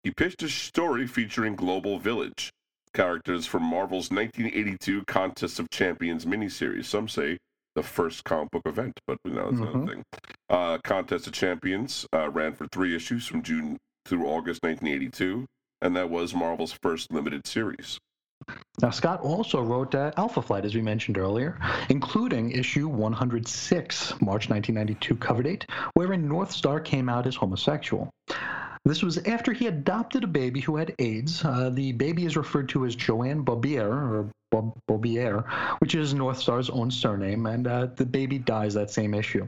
He 0.04 0.10
pitched 0.12 0.42
a 0.42 0.48
story 0.48 1.06
featuring 1.06 1.56
Global 1.56 1.98
Village, 1.98 2.50
characters 2.94 3.46
from 3.46 3.64
Marvel's 3.64 4.10
1982 4.10 5.04
Contest 5.06 5.58
of 5.58 5.68
Champions 5.70 6.24
miniseries. 6.24 6.84
Some 6.86 7.08
say 7.08 7.38
the 7.74 7.82
first 7.82 8.24
comic 8.24 8.50
book 8.52 8.62
event, 8.66 8.98
but 9.06 9.18
you 9.24 9.32
know, 9.32 9.50
that's 9.50 9.60
another 9.60 9.78
Mhm. 9.78 9.88
thing. 9.88 10.02
Uh, 10.48 10.78
Contest 10.84 11.26
of 11.26 11.32
Champions 11.32 12.06
uh, 12.14 12.30
ran 12.30 12.54
for 12.54 12.66
three 12.68 12.94
issues 12.94 13.26
from 13.26 13.42
June 13.42 13.76
through 14.06 14.24
August 14.24 14.62
1982, 14.62 15.46
and 15.82 15.94
that 15.96 16.10
was 16.10 16.32
Marvel's 16.34 16.72
first 16.80 17.12
limited 17.12 17.46
series. 17.46 17.98
Now, 18.80 18.90
Scott 18.90 19.20
also 19.20 19.60
wrote 19.60 19.94
uh, 19.94 20.12
Alpha 20.16 20.40
Flight, 20.40 20.64
as 20.64 20.74
we 20.74 20.82
mentioned 20.82 21.18
earlier, 21.18 21.58
including 21.88 22.52
issue 22.52 22.86
106, 22.86 24.20
March 24.20 24.48
1992 24.48 25.16
cover 25.16 25.42
date, 25.42 25.66
wherein 25.94 26.28
Northstar 26.28 26.84
came 26.84 27.08
out 27.08 27.26
as 27.26 27.34
homosexual. 27.34 28.08
This 28.84 29.02
was 29.02 29.18
after 29.18 29.52
he 29.52 29.66
adopted 29.66 30.24
a 30.24 30.28
baby 30.28 30.60
who 30.60 30.76
had 30.76 30.94
AIDS. 30.98 31.44
Uh, 31.44 31.70
the 31.70 31.92
baby 31.92 32.24
is 32.24 32.36
referred 32.36 32.68
to 32.70 32.86
as 32.86 32.94
Joanne 32.94 33.44
Beaubier, 33.44 33.90
or 33.90 34.30
Bob- 34.50 34.76
Beaubier, 34.88 35.44
which 35.80 35.94
is 35.94 36.14
Northstar's 36.14 36.70
own 36.70 36.90
surname, 36.90 37.46
and 37.46 37.66
uh, 37.66 37.86
the 37.96 38.06
baby 38.06 38.38
dies 38.38 38.74
that 38.74 38.90
same 38.90 39.14
issue. 39.14 39.46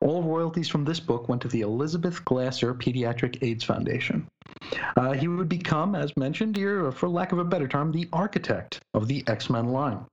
All 0.00 0.22
royalties 0.22 0.68
from 0.68 0.84
this 0.84 1.00
book 1.00 1.28
went 1.28 1.42
to 1.42 1.48
the 1.48 1.62
Elizabeth 1.62 2.24
Glaser 2.24 2.74
Pediatric 2.74 3.42
AIDS 3.42 3.64
Foundation. 3.64 4.26
Uh, 4.96 5.12
he 5.12 5.28
would 5.28 5.48
become, 5.48 5.94
as 5.94 6.16
mentioned 6.16 6.56
here, 6.56 6.90
for 6.92 7.08
lack 7.08 7.32
of 7.32 7.38
a 7.38 7.44
better 7.44 7.68
term, 7.68 7.92
the 7.92 8.08
architect 8.12 8.80
of 8.94 9.08
the 9.08 9.24
X 9.26 9.50
Men 9.50 9.68
line. 9.68 10.04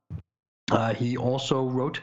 Uh, 0.72 0.94
he 0.94 1.18
also 1.18 1.66
wrote. 1.66 2.00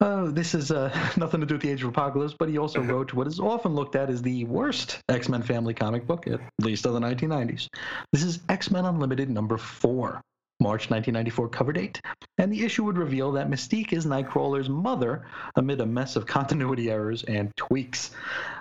Uh, 0.00 0.30
this 0.30 0.54
is 0.54 0.70
uh, 0.70 0.88
nothing 1.16 1.40
to 1.40 1.46
do 1.46 1.54
with 1.54 1.62
the 1.62 1.70
Age 1.70 1.82
of 1.82 1.88
Apocalypse, 1.88 2.34
but 2.38 2.48
he 2.48 2.56
also 2.56 2.80
wrote 2.92 3.12
what 3.12 3.26
is 3.26 3.40
often 3.40 3.74
looked 3.74 3.96
at 3.96 4.10
as 4.10 4.22
the 4.22 4.44
worst 4.44 5.00
X 5.08 5.28
Men 5.28 5.42
family 5.42 5.74
comic 5.74 6.06
book, 6.06 6.26
at 6.28 6.40
least 6.60 6.86
of 6.86 6.94
the 6.94 7.00
1990s. 7.00 7.68
This 8.12 8.22
is 8.22 8.40
X 8.48 8.70
Men 8.70 8.84
Unlimited 8.84 9.28
number 9.28 9.56
four, 9.56 10.20
March 10.60 10.90
1994 10.90 11.48
cover 11.48 11.72
date, 11.72 12.00
and 12.38 12.52
the 12.52 12.64
issue 12.64 12.84
would 12.84 12.98
reveal 12.98 13.32
that 13.32 13.48
Mystique 13.48 13.92
is 13.92 14.06
Nightcrawler's 14.06 14.68
mother 14.68 15.26
amid 15.56 15.80
a 15.80 15.86
mess 15.86 16.16
of 16.16 16.26
continuity 16.38 16.90
errors 16.90 17.22
and 17.24 17.56
tweaks. 17.56 18.10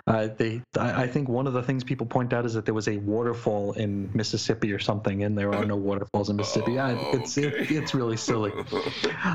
Uh, 0.06 0.30
they, 0.38 0.62
I, 0.78 1.04
I 1.04 1.08
think 1.08 1.28
one 1.28 1.48
of 1.48 1.54
the 1.54 1.64
things 1.64 1.84
people 1.84 2.06
point 2.06 2.34
out 2.34 2.46
is 2.46 2.54
that 2.54 2.66
there 2.66 2.74
was 2.74 2.88
a 2.88 2.98
waterfall 2.98 3.74
in 3.74 4.10
Mississippi 4.14 4.72
or 4.72 4.80
something, 4.80 5.24
and 5.24 5.38
there 5.38 5.54
are 5.54 5.66
no 5.66 5.76
waterfalls 5.76 6.30
in 6.30 6.38
Mississippi. 6.38 6.80
I, 6.80 6.94
it's 7.12 7.38
it, 7.38 7.72
it's 7.72 7.94
really 7.94 8.18
silly. 8.18 8.52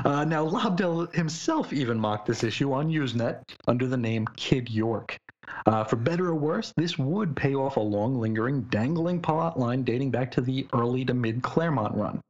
Uh, 0.05 0.25
now, 0.25 0.45
Lobdell 0.47 1.13
himself 1.13 1.71
even 1.71 1.99
mocked 1.99 2.25
this 2.25 2.43
issue 2.43 2.73
on 2.73 2.89
Usenet 2.89 3.41
under 3.67 3.87
the 3.87 3.97
name 3.97 4.27
Kid 4.35 4.69
York. 4.69 5.17
Uh, 5.65 5.83
for 5.83 5.95
better 5.95 6.27
or 6.27 6.35
worse, 6.35 6.73
this 6.77 6.97
would 6.97 7.35
pay 7.35 7.55
off 7.55 7.77
a 7.77 7.79
long, 7.79 8.19
lingering, 8.19 8.61
dangling 8.63 9.21
plot 9.21 9.57
line 9.59 9.83
dating 9.83 10.11
back 10.11 10.31
to 10.31 10.41
the 10.41 10.67
early 10.73 11.05
to 11.05 11.13
mid 11.13 11.41
Claremont 11.41 11.95
run. 11.95 12.21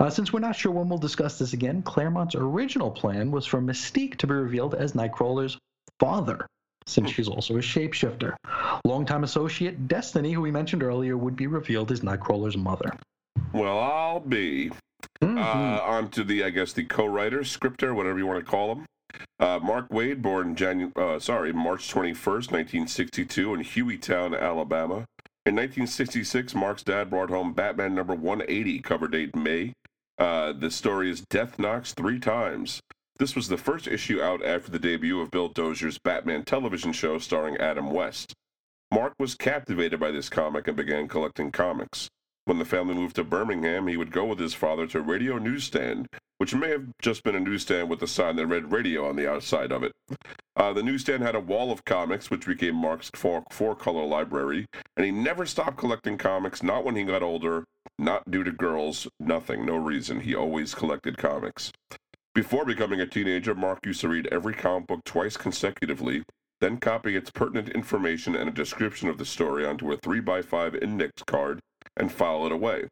Uh, 0.00 0.10
since 0.10 0.32
we're 0.32 0.40
not 0.40 0.56
sure 0.56 0.72
when 0.72 0.88
we'll 0.88 0.98
discuss 0.98 1.38
this 1.38 1.52
again, 1.52 1.82
Claremont's 1.82 2.34
original 2.34 2.90
plan 2.90 3.30
was 3.30 3.46
for 3.46 3.60
Mystique 3.60 4.16
to 4.16 4.26
be 4.26 4.34
revealed 4.34 4.74
as 4.74 4.92
Nightcrawler's 4.92 5.58
father. 6.00 6.46
since 6.84 7.10
she's 7.12 7.28
also 7.28 7.54
a 7.54 7.60
shapeshifter. 7.60 8.34
Longtime 8.84 9.22
associate 9.22 9.86
Destiny, 9.86 10.32
who 10.32 10.40
we 10.40 10.50
mentioned 10.50 10.82
earlier, 10.82 11.16
would 11.16 11.36
be 11.36 11.46
revealed 11.46 11.92
as 11.92 12.00
Nightcrawler's 12.00 12.56
mother. 12.56 12.90
Well, 13.52 13.78
I'll 13.78 14.18
be. 14.18 14.72
Mhm. 15.22 15.38
Uh, 15.38 15.80
on 15.84 16.08
to 16.10 16.24
the, 16.24 16.42
I 16.42 16.50
guess, 16.50 16.72
the 16.72 16.82
co-writer, 16.84 17.44
scripter, 17.44 17.94
whatever 17.94 18.18
you 18.18 18.26
want 18.26 18.44
to 18.44 18.50
call 18.50 18.72
him. 18.72 18.86
Uh, 19.40 19.58
Mark 19.62 19.88
Waid, 19.90 20.22
born 20.22 20.54
Janu- 20.54 20.96
uh, 20.96 21.18
sorry, 21.18 21.52
March 21.52 21.92
21st, 21.92 22.52
1962, 22.52 23.54
in 23.54 23.60
Hueytown, 23.60 24.38
Alabama. 24.38 25.04
In 25.44 25.56
1966, 25.56 26.54
Mark's 26.54 26.84
dad 26.84 27.10
brought 27.10 27.30
home 27.30 27.52
Batman 27.52 27.94
number 27.94 28.14
180, 28.14 28.80
cover 28.80 29.08
date 29.08 29.34
May. 29.34 29.72
Uh, 30.18 30.52
the 30.52 30.70
story 30.70 31.10
is 31.10 31.24
Death 31.30 31.58
Knocks 31.58 31.92
Three 31.94 32.20
Times. 32.20 32.80
This 33.18 33.34
was 33.34 33.48
the 33.48 33.56
first 33.56 33.88
issue 33.88 34.22
out 34.22 34.44
after 34.44 34.70
the 34.70 34.78
debut 34.78 35.20
of 35.20 35.30
Bill 35.30 35.48
Dozier's 35.48 35.98
Batman 35.98 36.44
television 36.44 36.92
show 36.92 37.18
starring 37.18 37.56
Adam 37.56 37.90
West. 37.90 38.34
Mark 38.92 39.14
was 39.18 39.34
captivated 39.34 39.98
by 39.98 40.10
this 40.10 40.28
comic 40.28 40.68
and 40.68 40.76
began 40.76 41.08
collecting 41.08 41.50
comics. 41.50 42.08
When 42.44 42.58
the 42.58 42.64
family 42.64 42.94
moved 42.94 43.14
to 43.16 43.24
Birmingham, 43.24 43.86
he 43.86 43.96
would 43.96 44.10
go 44.10 44.24
with 44.24 44.40
his 44.40 44.52
father 44.52 44.88
to 44.88 44.98
a 44.98 45.02
Radio 45.02 45.38
Newsstand, 45.38 46.08
which 46.38 46.52
may 46.56 46.70
have 46.70 46.86
just 47.00 47.22
been 47.22 47.36
a 47.36 47.40
newsstand 47.40 47.88
with 47.88 48.02
a 48.02 48.08
sign 48.08 48.34
that 48.34 48.48
read 48.48 48.72
radio 48.72 49.08
on 49.08 49.14
the 49.14 49.30
outside 49.30 49.70
of 49.70 49.84
it. 49.84 49.92
Uh, 50.56 50.72
the 50.72 50.82
newsstand 50.82 51.22
had 51.22 51.36
a 51.36 51.40
wall 51.40 51.70
of 51.70 51.84
comics, 51.84 52.30
which 52.30 52.44
became 52.44 52.74
Mark's 52.74 53.12
four, 53.14 53.44
four 53.52 53.76
color 53.76 54.04
library, 54.04 54.66
and 54.96 55.06
he 55.06 55.12
never 55.12 55.46
stopped 55.46 55.76
collecting 55.76 56.18
comics, 56.18 56.64
not 56.64 56.84
when 56.84 56.96
he 56.96 57.04
got 57.04 57.22
older, 57.22 57.62
not 57.96 58.28
due 58.28 58.42
to 58.42 58.50
girls, 58.50 59.06
nothing, 59.20 59.64
no 59.64 59.76
reason. 59.76 60.18
He 60.18 60.34
always 60.34 60.74
collected 60.74 61.16
comics. 61.16 61.70
Before 62.34 62.64
becoming 62.64 63.00
a 63.00 63.06
teenager, 63.06 63.54
Mark 63.54 63.86
used 63.86 64.00
to 64.00 64.08
read 64.08 64.26
every 64.32 64.54
comic 64.54 64.88
book 64.88 65.04
twice 65.04 65.36
consecutively, 65.36 66.24
then 66.60 66.78
copy 66.78 67.14
its 67.14 67.30
pertinent 67.30 67.68
information 67.68 68.34
and 68.34 68.48
a 68.48 68.52
description 68.52 69.08
of 69.08 69.18
the 69.18 69.24
story 69.24 69.64
onto 69.64 69.92
a 69.92 69.96
3x5 69.98 70.82
index 70.82 71.22
card 71.24 71.60
and 71.96 72.12
file 72.12 72.46
it 72.46 72.52
away. 72.52 72.88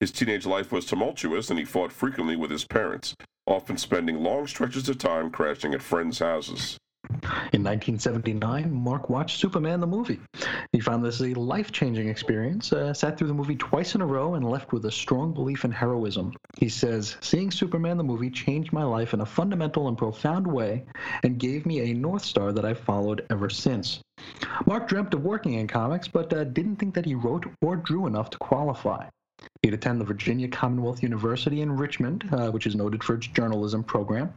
His 0.00 0.12
teenage 0.12 0.46
life 0.46 0.72
was 0.72 0.84
tumultuous 0.84 1.48
and 1.50 1.58
he 1.58 1.64
fought 1.64 1.92
frequently 1.92 2.36
with 2.36 2.50
his 2.50 2.64
parents, 2.64 3.14
often 3.46 3.78
spending 3.78 4.22
long 4.22 4.46
stretches 4.46 4.88
of 4.88 4.98
time 4.98 5.30
crashing 5.30 5.72
at 5.74 5.82
friends' 5.82 6.18
houses. 6.18 6.76
In 7.52 7.62
1979, 7.62 8.72
Mark 8.72 9.08
watched 9.08 9.38
Superman 9.38 9.80
the 9.80 9.86
movie. 9.86 10.20
He 10.72 10.80
found 10.80 11.04
this 11.04 11.20
a 11.20 11.34
life 11.34 11.72
changing 11.72 12.08
experience, 12.08 12.72
uh, 12.72 12.92
sat 12.92 13.16
through 13.16 13.28
the 13.28 13.34
movie 13.34 13.56
twice 13.56 13.94
in 13.94 14.00
a 14.00 14.06
row, 14.06 14.34
and 14.34 14.48
left 14.48 14.72
with 14.72 14.84
a 14.84 14.90
strong 14.90 15.32
belief 15.32 15.64
in 15.64 15.70
heroism. 15.70 16.32
He 16.58 16.68
says, 16.68 17.16
Seeing 17.20 17.50
Superman 17.50 17.96
the 17.96 18.04
movie 18.04 18.30
changed 18.30 18.72
my 18.72 18.84
life 18.84 19.14
in 19.14 19.20
a 19.20 19.26
fundamental 19.26 19.88
and 19.88 19.96
profound 19.96 20.46
way 20.46 20.84
and 21.22 21.38
gave 21.38 21.66
me 21.66 21.90
a 21.90 21.94
North 21.94 22.24
Star 22.24 22.52
that 22.52 22.64
I've 22.64 22.80
followed 22.80 23.24
ever 23.30 23.48
since. 23.48 24.00
Mark 24.66 24.88
dreamt 24.88 25.14
of 25.14 25.22
working 25.22 25.54
in 25.54 25.68
comics, 25.68 26.08
but 26.08 26.32
uh, 26.32 26.44
didn't 26.44 26.76
think 26.76 26.94
that 26.94 27.06
he 27.06 27.14
wrote 27.14 27.46
or 27.62 27.76
drew 27.76 28.06
enough 28.06 28.30
to 28.30 28.38
qualify. 28.38 29.08
He'd 29.62 29.74
attend 29.74 30.00
the 30.00 30.04
Virginia 30.04 30.48
Commonwealth 30.48 31.02
University 31.02 31.60
in 31.60 31.76
Richmond, 31.76 32.28
uh, 32.32 32.50
which 32.50 32.66
is 32.66 32.74
noted 32.74 33.04
for 33.04 33.14
its 33.14 33.26
journalism 33.26 33.84
program. 33.84 34.32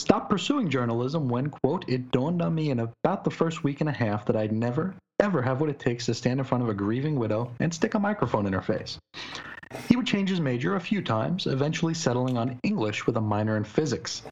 Stopped 0.00 0.30
pursuing 0.30 0.70
journalism 0.70 1.28
when, 1.28 1.50
quote, 1.50 1.84
it 1.86 2.10
dawned 2.10 2.40
on 2.40 2.54
me 2.54 2.70
in 2.70 2.80
about 2.80 3.22
the 3.22 3.30
first 3.30 3.62
week 3.62 3.82
and 3.82 3.90
a 3.90 3.92
half 3.92 4.24
that 4.24 4.34
I'd 4.34 4.50
never, 4.50 4.94
ever 5.20 5.42
have 5.42 5.60
what 5.60 5.68
it 5.68 5.78
takes 5.78 6.06
to 6.06 6.14
stand 6.14 6.40
in 6.40 6.46
front 6.46 6.64
of 6.64 6.70
a 6.70 6.74
grieving 6.74 7.16
widow 7.16 7.52
and 7.60 7.72
stick 7.72 7.92
a 7.92 7.98
microphone 7.98 8.46
in 8.46 8.54
her 8.54 8.62
face. 8.62 8.98
He 9.90 9.96
would 9.96 10.06
change 10.06 10.30
his 10.30 10.40
major 10.40 10.74
a 10.74 10.80
few 10.80 11.02
times, 11.02 11.46
eventually 11.46 11.92
settling 11.92 12.38
on 12.38 12.58
English 12.62 13.06
with 13.06 13.18
a 13.18 13.20
minor 13.20 13.58
in 13.58 13.64
physics. 13.64 14.22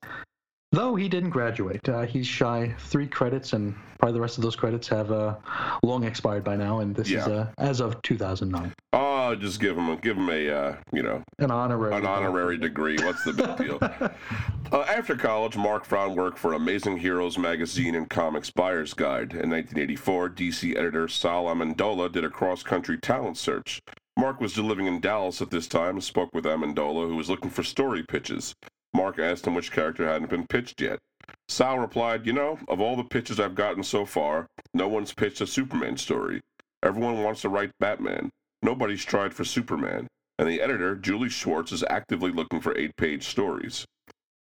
Though 0.71 0.97
he 0.97 1.09
didn't 1.09 1.31
graduate, 1.31 1.89
uh, 1.89 2.03
he's 2.03 2.27
shy 2.27 2.75
three 2.79 3.07
credits, 3.07 3.55
and 3.55 3.75
probably 3.99 4.13
the 4.13 4.21
rest 4.21 4.37
of 4.37 4.43
those 4.45 4.55
credits 4.55 4.87
have 4.89 5.11
uh, 5.11 5.37
long 5.83 6.05
expired 6.05 6.45
by 6.45 6.57
now, 6.57 6.81
and 6.81 6.95
this 6.95 7.11
is 7.11 7.27
uh, 7.27 7.51
as 7.57 7.81
of 7.81 8.01
2009. 8.03 8.75
Oh, 8.93 9.35
just 9.35 9.61
give 9.61 9.79
him 9.79 9.89
a 9.89 9.97
give 9.97 10.19
him 10.19 10.29
a 10.29 10.51
uh, 10.51 10.77
you 10.93 11.03
know 11.03 11.23
An 11.39 11.51
honorary. 11.51 11.95
an 11.95 12.05
honorary 12.05 12.59
degree. 12.59 12.99
What's 12.99 13.25
the 13.25 13.33
big 13.33 13.57
deal? 13.57 13.79
uh, 14.73 14.83
after 14.83 15.17
college, 15.17 15.57
Mark 15.57 15.87
found 15.87 16.17
worked 16.17 16.39
for 16.39 16.53
Amazing 16.53 16.99
Heroes 16.99 17.39
magazine 17.39 17.95
and 17.95 18.09
Comics 18.11 18.51
Buyer's 18.51 18.93
Guide. 18.93 19.33
In 19.33 19.49
1984, 19.49 20.31
DC 20.31 20.77
editor 20.77 21.09
Sal 21.09 21.45
Amendola 21.47 22.13
did 22.13 22.25
a 22.25 22.31
cross-country 22.31 22.99
talent 22.99 23.39
search. 23.39 23.81
Mark 24.19 24.39
was 24.39 24.59
living 24.59 24.87
in 24.87 25.01
Dallas 25.01 25.41
at 25.41 25.51
this 25.51 25.67
time 25.67 25.95
and 25.95 26.05
spoke 26.05 26.35
with 26.35 26.45
Amendola, 26.45 27.09
who 27.09 27.17
was 27.17 27.31
looking 27.31 27.51
for 27.51 27.63
story 27.63 28.03
pitches. 28.03 28.55
Mark 28.99 29.21
asked 29.21 29.47
him 29.47 29.55
which 29.55 29.71
character 29.71 30.09
hadn't 30.09 30.29
been 30.29 30.45
pitched 30.49 30.81
yet. 30.81 30.99
Sal 31.49 31.79
replied, 31.79 32.27
You 32.27 32.33
know, 32.33 32.59
of 32.67 32.81
all 32.81 32.97
the 32.97 33.05
pitches 33.05 33.39
I've 33.39 33.55
gotten 33.55 33.85
so 33.85 34.05
far, 34.05 34.49
no 34.75 34.89
one's 34.89 35.15
pitched 35.15 35.41
a 35.41 35.47
Superman 35.47 35.97
story. 35.97 36.41
Everyone 36.83 37.23
wants 37.23 37.43
to 37.43 37.49
write 37.49 37.71
Batman. 37.79 38.29
Nobody's 38.61 39.05
tried 39.05 39.33
for 39.33 39.45
Superman. 39.45 40.09
And 40.37 40.49
the 40.49 40.61
editor, 40.61 40.97
Julie 40.97 41.29
Schwartz, 41.29 41.71
is 41.71 41.85
actively 41.89 42.33
looking 42.33 42.61
for 42.61 42.77
eight 42.77 42.91
page 42.97 43.29
stories. 43.29 43.85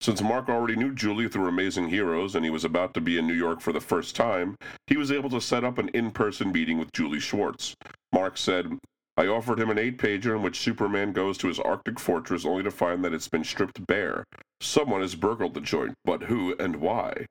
Since 0.01 0.23
Mark 0.23 0.49
already 0.49 0.75
knew 0.75 0.95
Julie 0.95 1.29
through 1.29 1.47
Amazing 1.47 1.89
Heroes 1.89 2.33
and 2.33 2.43
he 2.43 2.49
was 2.49 2.65
about 2.65 2.95
to 2.95 3.01
be 3.01 3.19
in 3.19 3.27
New 3.27 3.35
York 3.35 3.61
for 3.61 3.71
the 3.71 3.79
first 3.79 4.15
time, 4.15 4.55
he 4.87 4.97
was 4.97 5.11
able 5.11 5.29
to 5.29 5.39
set 5.39 5.63
up 5.63 5.77
an 5.77 5.89
in 5.89 6.09
person 6.09 6.51
meeting 6.51 6.79
with 6.79 6.91
Julie 6.93 7.19
Schwartz. 7.19 7.75
Mark 8.11 8.37
said, 8.37 8.79
I 9.17 9.25
offered 9.25 9.59
him 9.59 9.71
an 9.71 9.79
eight 9.79 9.97
pager 9.97 10.35
in 10.35 10.43
which 10.43 10.59
Superman 10.59 11.11
goes 11.11 11.39
to 11.39 11.47
his 11.47 11.59
Arctic 11.59 11.99
fortress 11.99 12.45
only 12.45 12.61
to 12.61 12.69
find 12.69 13.03
that 13.03 13.13
it's 13.13 13.27
been 13.27 13.43
stripped 13.43 13.87
bare. 13.87 14.23
Someone 14.61 15.01
has 15.01 15.15
burgled 15.15 15.55
the 15.55 15.61
joint, 15.61 15.95
but 16.05 16.23
who 16.23 16.55
and 16.59 16.75
why? 16.75 17.25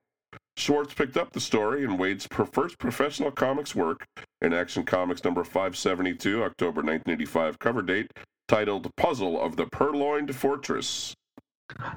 Schwartz 0.56 0.94
picked 0.94 1.16
up 1.16 1.32
the 1.32 1.40
story 1.40 1.84
in 1.84 1.96
Waid's 1.96 2.26
first 2.52 2.78
professional 2.78 3.30
comics 3.30 3.74
work 3.74 4.04
in 4.40 4.52
Action 4.52 4.84
Comics 4.84 5.22
number 5.22 5.44
572, 5.44 6.42
October 6.42 6.82
1985 6.82 7.58
cover 7.60 7.82
date, 7.82 8.10
titled 8.48 8.90
Puzzle 8.96 9.40
of 9.40 9.56
the 9.56 9.66
Purloined 9.66 10.34
Fortress. 10.34 11.14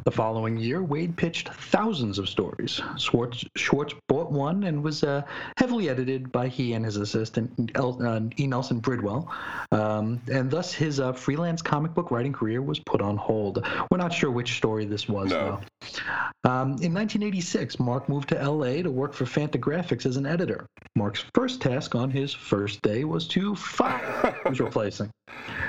The 0.03 0.11
following 0.11 0.57
year, 0.57 0.81
Waid 0.81 1.15
pitched 1.15 1.49
thousands 1.49 2.17
of 2.17 2.27
stories. 2.27 2.81
Schwartz, 2.97 3.45
Schwartz 3.55 3.93
bought 4.07 4.31
one 4.31 4.63
and 4.63 4.83
was 4.83 5.03
uh, 5.03 5.21
heavily 5.57 5.89
edited 5.89 6.31
by 6.31 6.47
he 6.47 6.73
and 6.73 6.83
his 6.83 6.97
assistant, 6.97 7.71
El, 7.75 8.05
uh, 8.05 8.19
E. 8.39 8.47
Nelson 8.47 8.79
Bridwell. 8.79 9.29
Um, 9.71 10.19
and 10.31 10.49
thus, 10.49 10.73
his 10.73 10.99
uh, 10.99 11.13
freelance 11.13 11.61
comic 11.61 11.93
book 11.93 12.09
writing 12.11 12.33
career 12.33 12.61
was 12.61 12.79
put 12.79 12.99
on 13.01 13.15
hold. 13.15 13.63
We're 13.91 13.97
not 13.99 14.11
sure 14.11 14.31
which 14.31 14.57
story 14.57 14.85
this 14.85 15.07
was, 15.07 15.29
No. 15.29 15.59
though. 15.83 16.49
Um, 16.49 16.67
in 16.81 16.93
1986, 16.93 17.79
Mark 17.79 18.09
moved 18.09 18.29
to 18.29 18.35
LA 18.49 18.81
to 18.81 18.89
work 18.89 19.13
for 19.13 19.25
Fantagraphics 19.25 20.05
as 20.05 20.17
an 20.17 20.25
editor. 20.25 20.65
Mark's 20.95 21.23
first 21.35 21.61
task 21.61 21.95
on 21.95 22.09
his 22.09 22.33
first 22.33 22.81
day 22.81 23.03
was 23.03 23.27
to 23.29 23.55
fire 23.55 24.35
who's 24.47 24.59
replacing, 24.59 25.11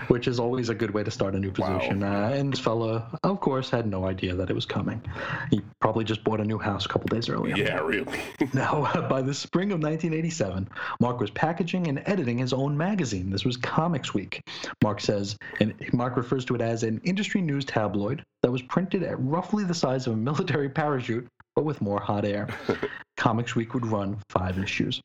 which 0.08 0.26
is 0.28 0.38
always 0.40 0.68
a 0.68 0.74
good 0.74 0.92
way 0.92 1.02
to 1.04 1.10
start 1.10 1.34
a 1.34 1.38
new 1.38 1.52
Wow. 1.58 1.78
position. 1.78 2.02
Uh, 2.02 2.30
and 2.34 2.52
this 2.52 2.60
fella, 2.60 3.18
of 3.24 3.40
course, 3.40 3.68
had 3.70 3.86
no 3.90 4.06
idea 4.06 4.34
that 4.34 4.48
it 4.50 4.54
was 4.54 4.64
coming. 4.64 5.02
He 5.50 5.60
probably 5.80 6.04
just 6.04 6.24
bought 6.24 6.40
a 6.40 6.44
new 6.44 6.58
house 6.58 6.86
a 6.86 6.88
couple 6.88 7.08
days 7.08 7.28
earlier. 7.28 7.56
Yeah, 7.56 7.80
really. 7.80 8.20
Now, 8.54 8.84
uh, 8.84 9.08
by 9.08 9.22
the 9.22 9.34
spring 9.34 9.70
of 9.70 9.80
1987, 9.80 10.68
Mark 11.00 11.20
was 11.20 11.30
packaging 11.30 11.86
and 11.86 12.02
editing 12.06 12.38
his 12.38 12.52
own 12.52 12.76
magazine. 12.76 13.30
This 13.30 13.44
was 13.44 13.56
Comics 13.56 14.12
Week. 14.12 14.40
Mark 14.82 15.00
says, 15.00 15.36
and 15.60 15.74
Mark 15.92 16.16
refers 16.16 16.44
to 16.46 16.54
it 16.54 16.60
as 16.60 16.82
an 16.82 17.00
industry 17.04 17.40
news 17.42 17.64
tabloid 17.64 18.24
that 18.42 18.50
was 18.50 18.62
printed 18.62 19.02
at 19.02 19.20
roughly 19.20 19.64
the 19.64 19.74
size 19.74 20.06
of 20.06 20.14
a 20.14 20.16
military 20.16 20.68
parachute, 20.80 21.26
but 21.54 21.64
with 21.64 21.80
more 21.80 22.00
hot 22.00 22.24
air. 22.24 22.48
Comics 23.16 23.54
Week 23.54 23.74
would 23.74 23.86
run 23.86 24.18
five 24.30 24.58
issues. 24.58 25.00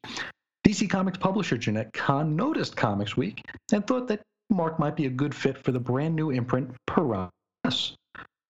DC 0.65 0.89
Comics 0.89 1.17
publisher 1.17 1.57
Jenette 1.57 1.93
Kahn 1.93 2.35
noticed 2.35 2.75
Comics 2.75 3.15
Week 3.15 3.41
and 3.71 3.85
thought 3.85 4.07
that 4.07 4.21
Mark 4.49 4.79
might 4.79 4.95
be 4.95 5.05
a 5.05 5.09
good 5.09 5.35
fit 5.35 5.57
for 5.63 5.71
the 5.71 5.79
brand 5.79 6.15
new 6.15 6.31
imprint 6.31 6.71
Piranha. 6.87 7.29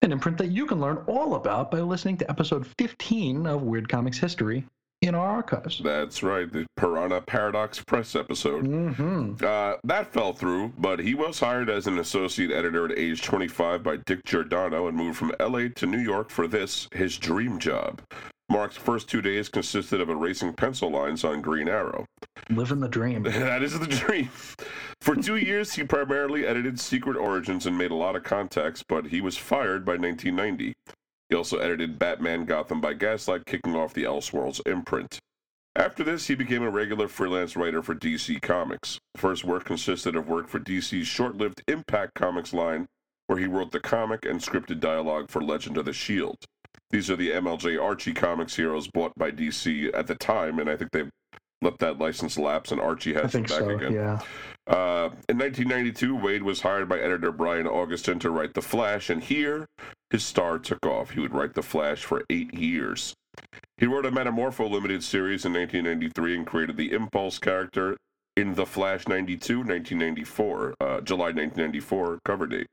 An 0.06 0.12
imprint 0.12 0.38
that 0.38 0.52
you 0.52 0.68
can 0.68 0.80
learn 0.80 0.98
all 1.08 1.34
about 1.34 1.72
by 1.72 1.80
listening 1.80 2.16
to 2.18 2.30
episode 2.30 2.68
15 2.78 3.48
of 3.48 3.64
Weird 3.64 3.90
Comics 3.90 4.20
History 4.20 4.64
in 5.02 5.16
our 5.16 5.28
archives. 5.28 5.82
That's 5.84 6.22
right, 6.22 6.52
the 6.52 6.68
Piranha 6.78 7.22
Paradox 7.22 7.84
Press 7.84 8.16
episode. 8.16 8.66
Mm-hmm. 8.66 9.44
Uh, 9.44 9.78
that 9.84 10.14
fell 10.14 10.32
through, 10.32 10.74
but 10.78 11.00
he 11.00 11.16
was 11.16 11.40
hired 11.40 11.72
as 11.72 11.88
an 11.88 11.98
associate 11.98 12.52
editor 12.52 12.86
at 12.86 12.96
age 12.96 13.24
25 13.24 13.82
by 13.82 13.98
Dick 14.06 14.24
Giordano 14.26 14.88
and 14.88 14.96
moved 14.96 15.18
from 15.18 15.34
LA 15.40 15.70
to 15.76 15.88
New 15.88 15.98
York 15.98 16.30
for 16.30 16.48
this, 16.48 16.88
his 16.92 17.18
dream 17.18 17.58
job. 17.58 18.00
Mark's 18.50 18.78
first 18.78 19.10
two 19.10 19.22
days 19.22 19.50
consisted 19.50 20.00
of 20.00 20.10
erasing 20.10 20.54
pencil 20.54 20.92
lines 20.92 21.24
on 21.24 21.42
Green 21.42 21.68
Arrow. 21.68 22.06
Living 22.50 22.80
the 22.80 22.88
dream. 22.88 23.24
that 23.24 23.64
is 23.64 23.80
the 23.80 23.88
dream. 23.88 24.30
For 25.02 25.16
two 25.16 25.36
years, 25.36 25.74
he 25.74 25.84
primarily 25.84 26.46
edited 26.46 26.80
Secret 26.80 27.18
Origins 27.18 27.66
and 27.66 27.78
made 27.78 27.92
a 27.92 27.96
lot 27.96 28.16
of 28.16 28.24
contacts, 28.24 28.84
but 28.88 29.08
he 29.08 29.20
was 29.20 29.36
fired 29.36 29.84
by 29.84 29.94
1990. 29.94 30.74
He 31.30 31.36
also 31.36 31.58
edited 31.58 31.98
Batman 31.98 32.46
Gotham 32.46 32.80
by 32.80 32.94
Gaslight, 32.94 33.46
kicking 33.46 33.76
off 33.76 33.94
the 33.94 34.04
Elseworlds 34.04 34.62
imprint. 34.68 35.20
After 35.76 36.04
this, 36.04 36.28
he 36.28 36.36
became 36.36 36.64
a 36.64 36.70
regular 36.70 37.08
freelance 37.08 37.58
writer 37.58 37.82
for 37.82 37.96
DC 37.96 38.42
Comics. 38.42 39.00
First 39.18 39.44
work 39.44 39.66
consisted 39.66 40.16
of 40.16 40.30
work 40.30 40.48
for 40.48 40.60
DC's 40.60 41.08
short 41.08 41.36
lived 41.36 41.64
Impact 41.68 42.14
Comics 42.14 42.54
line, 42.54 42.86
where 43.28 43.40
he 43.40 43.48
wrote 43.48 43.72
the 43.72 43.80
comic 43.80 44.24
and 44.24 44.40
scripted 44.40 44.80
dialogue 44.80 45.30
for 45.30 45.42
Legend 45.42 45.78
of 45.78 45.86
the 45.86 45.94
Shield. 45.94 46.38
These 46.92 47.10
are 47.10 47.16
the 47.16 47.32
MLJ 47.32 47.82
Archie 47.82 48.14
comics 48.14 48.56
heroes 48.56 48.88
bought 48.88 49.14
by 49.18 49.32
DC 49.32 49.94
at 49.94 50.08
the 50.08 50.16
time, 50.16 50.60
and 50.60 50.70
I 50.70 50.76
think 50.76 50.92
they've 50.92 51.10
let 51.62 51.80
that 51.80 52.00
license 52.00 52.38
lapse, 52.38 52.72
and 52.72 52.80
Archie 52.80 53.14
has 53.14 53.32
them 53.32 53.46
think 53.46 53.50
back 53.50 53.60
so. 53.60 53.70
again. 53.70 53.94
Yeah. 53.94 54.20
Uh, 54.68 55.10
in 55.30 55.38
1992, 55.38 56.16
Waid 56.16 56.42
was 56.42 56.62
hired 56.62 56.90
by 56.90 57.00
editor 57.00 57.32
Brian 57.32 57.66
Augustyn 57.66 58.20
to 58.22 58.30
write 58.30 58.54
The 58.54 58.62
Flash, 58.62 59.10
and 59.10 59.24
here 59.24 59.66
his 60.10 60.24
star 60.24 60.60
took 60.60 60.86
off. 60.86 61.12
He 61.12 61.20
would 61.20 61.34
write 61.34 61.54
The 61.54 61.64
Flash 61.64 62.04
for 62.04 62.24
eight 62.30 62.54
years. 62.54 63.14
He 63.78 63.86
wrote 63.86 64.06
a 64.06 64.12
Metamorpho 64.12 64.70
limited 64.70 65.04
series 65.04 65.46
in 65.46 65.54
1993 65.54 66.36
and 66.36 66.48
created 66.48 66.78
the 66.78 66.92
Impulse 66.94 67.38
character 67.40 67.98
in 68.38 68.56
The 68.56 68.66
Flash 68.66 69.08
92, 69.08 69.58
1994, 69.60 70.76
uh, 70.80 71.02
July 71.02 71.26
1994 71.26 72.20
cover 72.26 72.48
date. 72.48 72.68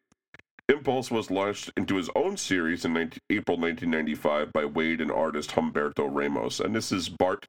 Impulse 0.72 1.10
was 1.10 1.30
launched 1.30 1.70
into 1.76 1.96
his 1.96 2.08
own 2.16 2.36
series 2.36 2.84
in 2.84 2.94
19, 2.94 3.18
April 3.30 3.56
1995 3.58 4.52
by 4.52 4.64
Waid 4.64 5.00
and 5.00 5.12
artist 5.12 5.50
Humberto 5.52 6.08
Ramos, 6.10 6.60
and 6.60 6.74
this 6.74 6.90
is 6.90 7.08
Bart 7.08 7.46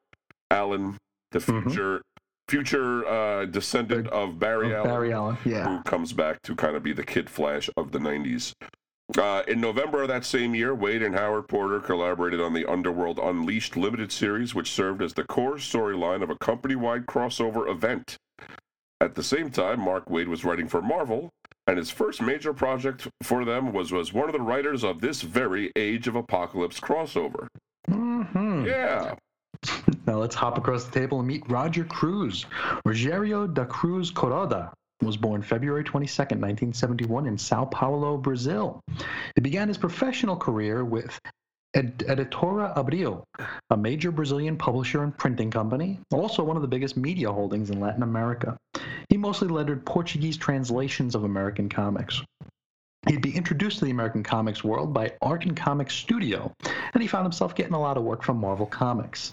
Allen, 0.52 0.98
the 1.32 1.40
Mhm. 1.40 1.64
future 1.64 2.02
future 2.50 3.08
uh, 3.08 3.46
descendant 3.46 4.06
of 4.10 4.38
Barry 4.38 4.74
Oh, 4.76 4.80
Allen, 4.80 4.90
Barry 4.90 5.14
Allen. 5.14 5.38
Yeah. 5.46 5.66
who 5.78 5.82
comes 5.84 6.12
back 6.12 6.42
to 6.44 6.54
kind 6.56 6.76
of 6.76 6.84
be 6.84 6.92
the 6.92 7.04
Kid 7.04 7.30
Flash 7.30 7.70
of 7.78 7.92
the 7.94 8.00
90s. 8.00 8.54
Uh, 9.18 9.44
in 9.48 9.62
November 9.62 10.02
of 10.04 10.10
that 10.10 10.26
same 10.26 10.54
year, 10.54 10.76
Waid 10.76 11.06
and 11.06 11.16
Howard 11.16 11.48
Porter 11.48 11.80
collaborated 11.80 12.42
on 12.42 12.54
the 12.54 12.66
Underworld 12.70 13.18
Unleashed 13.18 13.78
limited 13.78 14.12
series, 14.12 14.54
which 14.54 14.70
served 14.70 15.02
as 15.02 15.14
the 15.14 15.24
core 15.24 15.56
storyline 15.56 16.22
of 16.22 16.30
a 16.30 16.36
company 16.36 16.76
wide 16.76 17.06
crossover 17.06 17.70
event. 17.70 18.18
At 19.00 19.16
the 19.16 19.24
same 19.24 19.50
time, 19.50 19.80
Mark 19.80 20.06
Waid 20.08 20.28
was 20.28 20.44
writing 20.44 20.68
for 20.68 20.82
Marvel, 20.82 21.30
and 21.68 21.78
his 21.78 21.90
first 21.90 22.22
major 22.22 22.54
project 22.54 23.08
for 23.22 23.46
them 23.46 23.72
was, 23.74 23.92
was 23.92 24.14
one 24.14 24.28
of 24.30 24.34
the 24.34 24.42
writers 24.42 24.84
of 24.84 25.02
this 25.02 25.22
very 25.22 25.72
Age 25.76 26.08
of 26.08 26.16
Apocalypse 26.16 26.80
crossover. 26.80 27.48
hmm 27.90 28.66
Yeah. 28.66 29.16
Now 30.06 30.18
let's 30.18 30.36
hop 30.36 30.58
across 30.58 30.84
the 30.84 30.92
table 30.92 31.20
and 31.20 31.28
meet 31.28 31.50
Roger 31.50 31.86
Cruz. 31.86 32.46
Rogério 32.86 33.52
da 33.54 33.64
Cruz 33.64 34.12
Coroda 34.12 34.74
was 35.02 35.16
born 35.16 35.42
February 35.42 35.84
22nd, 35.86 36.42
1971 36.42 37.26
in 37.28 37.38
Sao 37.38 37.64
Paulo, 37.66 38.18
Brazil. 38.18 38.82
He 39.36 39.42
began 39.42 39.70
his 39.70 39.78
professional 39.78 40.36
career 40.36 40.84
with 40.84 41.18
Ed- 41.74 42.00
Editora 42.00 42.76
Abril, 42.76 43.24
a 43.70 43.78
major 43.78 44.12
Brazilian 44.12 44.58
publisher 44.58 45.04
and 45.04 45.18
printing 45.18 45.50
company, 45.50 46.00
also 46.12 46.44
one 46.44 46.58
of 46.58 46.62
the 46.62 46.68
biggest 46.68 46.98
media 46.98 47.32
holdings 47.32 47.70
in 47.70 47.80
Latin 47.80 48.04
America. 48.04 48.58
He 49.14 49.18
mostly 49.18 49.48
lettered 49.48 49.86
Portuguese 49.86 50.38
translations 50.38 51.14
of 51.14 51.24
American 51.24 51.70
comics. 51.70 52.20
He'd 53.08 53.22
be 53.22 53.36
introduced 53.36 53.78
to 53.78 53.86
the 53.86 53.92
American 53.92 54.24
comics 54.24 54.64
world 54.64 54.92
by 54.92 55.12
Art 55.22 55.46
and 55.46 55.56
Comics 55.56 55.94
Studio, 55.94 56.52
and 56.96 57.00
he 57.00 57.08
found 57.08 57.24
himself 57.24 57.54
getting 57.54 57.76
a 57.76 57.80
lot 57.80 57.96
of 57.96 58.02
work 58.02 58.24
from 58.24 58.38
Marvel 58.38 58.66
Comics. 58.66 59.32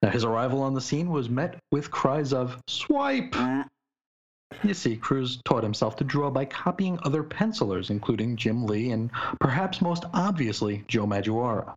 Now, 0.00 0.08
his 0.08 0.24
arrival 0.24 0.62
on 0.62 0.72
the 0.72 0.80
scene 0.80 1.10
was 1.10 1.28
met 1.28 1.58
with 1.70 1.90
cries 1.90 2.32
of 2.32 2.62
swipe. 2.66 3.36
You 4.64 4.72
see, 4.72 4.96
Cruz 4.96 5.38
taught 5.44 5.62
himself 5.62 5.96
to 5.96 6.04
draw 6.04 6.30
by 6.30 6.46
copying 6.46 6.98
other 7.02 7.22
pencilers, 7.22 7.90
including 7.90 8.36
Jim 8.36 8.64
Lee 8.64 8.90
and 8.90 9.10
perhaps 9.38 9.82
most 9.82 10.04
obviously 10.14 10.82
Joe 10.88 11.06
Madureira. 11.06 11.74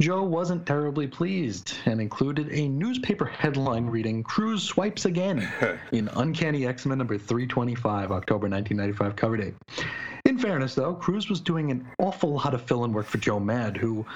Joe 0.00 0.22
wasn't 0.22 0.64
terribly 0.64 1.08
pleased 1.08 1.74
and 1.84 2.00
included 2.00 2.52
a 2.52 2.68
newspaper 2.68 3.24
headline 3.24 3.86
reading 3.86 4.22
Cruz 4.22 4.62
swipes 4.62 5.06
again 5.06 5.50
in 5.92 6.08
Uncanny 6.14 6.68
X-Men 6.68 6.98
number 6.98 7.18
325, 7.18 8.12
October 8.12 8.48
1995 8.48 9.16
cover 9.16 9.36
date. 9.36 9.54
In 10.24 10.38
fairness, 10.38 10.76
though, 10.76 10.94
Cruz 10.94 11.28
was 11.28 11.40
doing 11.40 11.72
an 11.72 11.84
awful 11.98 12.34
lot 12.34 12.54
of 12.54 12.62
fill-in 12.62 12.92
work 12.92 13.06
for 13.06 13.18
Joe 13.18 13.40
Mad, 13.40 13.76
who 13.76 14.06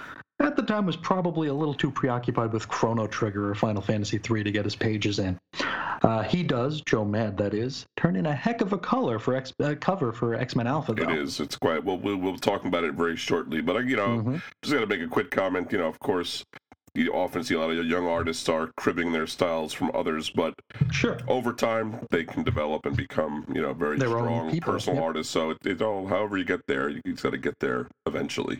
at 0.44 0.56
the 0.56 0.62
time 0.62 0.86
was 0.86 0.96
probably 0.96 1.48
a 1.48 1.54
little 1.54 1.74
too 1.74 1.90
preoccupied 1.90 2.52
with 2.52 2.68
Chrono 2.68 3.06
Trigger 3.06 3.50
or 3.50 3.54
Final 3.54 3.82
Fantasy 3.82 4.18
III 4.18 4.44
to 4.44 4.50
get 4.50 4.64
his 4.64 4.76
pages 4.76 5.18
in. 5.18 5.38
Uh, 6.02 6.22
he 6.22 6.42
does, 6.42 6.80
Joe 6.82 7.04
Mad, 7.04 7.36
that 7.38 7.54
is, 7.54 7.86
turn 7.96 8.16
in 8.16 8.26
a 8.26 8.34
heck 8.34 8.60
of 8.60 8.72
a 8.72 8.78
color 8.78 9.18
for 9.18 9.36
X, 9.36 9.52
uh, 9.62 9.74
cover 9.80 10.12
for 10.12 10.34
X-Men 10.34 10.66
Alpha, 10.66 10.94
though. 10.94 11.08
It 11.08 11.18
is. 11.18 11.38
It's 11.38 11.56
quite. 11.56 11.84
Well, 11.84 11.98
we'll, 11.98 12.16
we'll 12.16 12.36
talk 12.38 12.64
about 12.64 12.82
it 12.84 12.94
very 12.94 13.16
shortly. 13.16 13.60
But, 13.60 13.76
uh, 13.76 13.78
you 13.80 13.96
know, 13.96 14.08
Mhm. 14.24 14.42
just 14.62 14.74
got 14.74 14.80
to 14.80 14.86
make 14.86 15.00
a 15.00 15.06
quick 15.08 15.30
comment. 15.30 15.70
You 15.70 15.78
know, 15.78 15.86
of 15.86 16.00
course, 16.00 16.44
you 16.94 17.12
often 17.14 17.42
see 17.42 17.54
a 17.54 17.58
lot 17.58 17.70
of 17.70 17.86
young 17.86 18.06
artists 18.06 18.48
are 18.48 18.70
cribbing 18.76 19.12
their 19.12 19.26
styles 19.26 19.72
from 19.72 19.90
others, 19.94 20.30
but 20.30 20.54
Sure. 20.90 21.18
over 21.26 21.52
time 21.52 22.06
they 22.10 22.24
can 22.24 22.42
develop 22.42 22.84
and 22.84 22.96
become, 22.96 23.44
you 23.52 23.62
know, 23.62 23.72
very 23.72 23.96
Their 23.96 24.08
strong 24.08 24.58
personal 24.60 24.96
yep. 24.96 25.04
artists. 25.04 25.32
So 25.32 25.50
it, 25.50 25.58
it 25.64 25.80
all, 25.80 26.06
however 26.06 26.36
you 26.36 26.44
get 26.44 26.66
there, 26.66 26.90
you 26.90 27.00
just 27.06 27.22
got 27.22 27.30
to 27.30 27.38
get 27.38 27.58
there 27.60 27.88
eventually. 28.06 28.58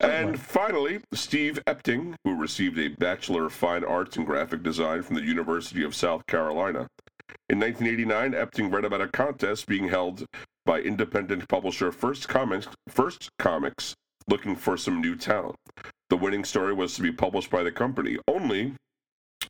And 0.00 0.40
finally, 0.40 1.00
Steve 1.12 1.58
Epting, 1.66 2.14
who 2.24 2.36
received 2.36 2.78
a 2.78 2.88
Bachelor 2.88 3.46
of 3.46 3.52
Fine 3.52 3.84
Arts 3.84 4.16
in 4.16 4.24
Graphic 4.24 4.62
Design 4.62 5.02
from 5.02 5.16
the 5.16 5.22
University 5.22 5.82
of 5.82 5.94
South 5.94 6.26
Carolina. 6.26 6.86
In 7.50 7.58
1989, 7.58 8.32
Epting 8.32 8.72
read 8.72 8.84
about 8.84 9.00
a 9.00 9.08
contest 9.08 9.66
being 9.66 9.88
held 9.88 10.24
by 10.64 10.80
independent 10.80 11.48
publisher 11.48 11.90
First 11.90 12.28
Comics, 12.28 12.68
First 12.88 13.30
Comics 13.38 13.94
looking 14.28 14.54
for 14.54 14.76
some 14.76 15.00
new 15.00 15.16
talent. 15.16 15.56
The 16.10 16.16
winning 16.16 16.44
story 16.44 16.72
was 16.72 16.94
to 16.94 17.02
be 17.02 17.12
published 17.12 17.50
by 17.50 17.62
the 17.62 17.72
company, 17.72 18.16
only 18.26 18.74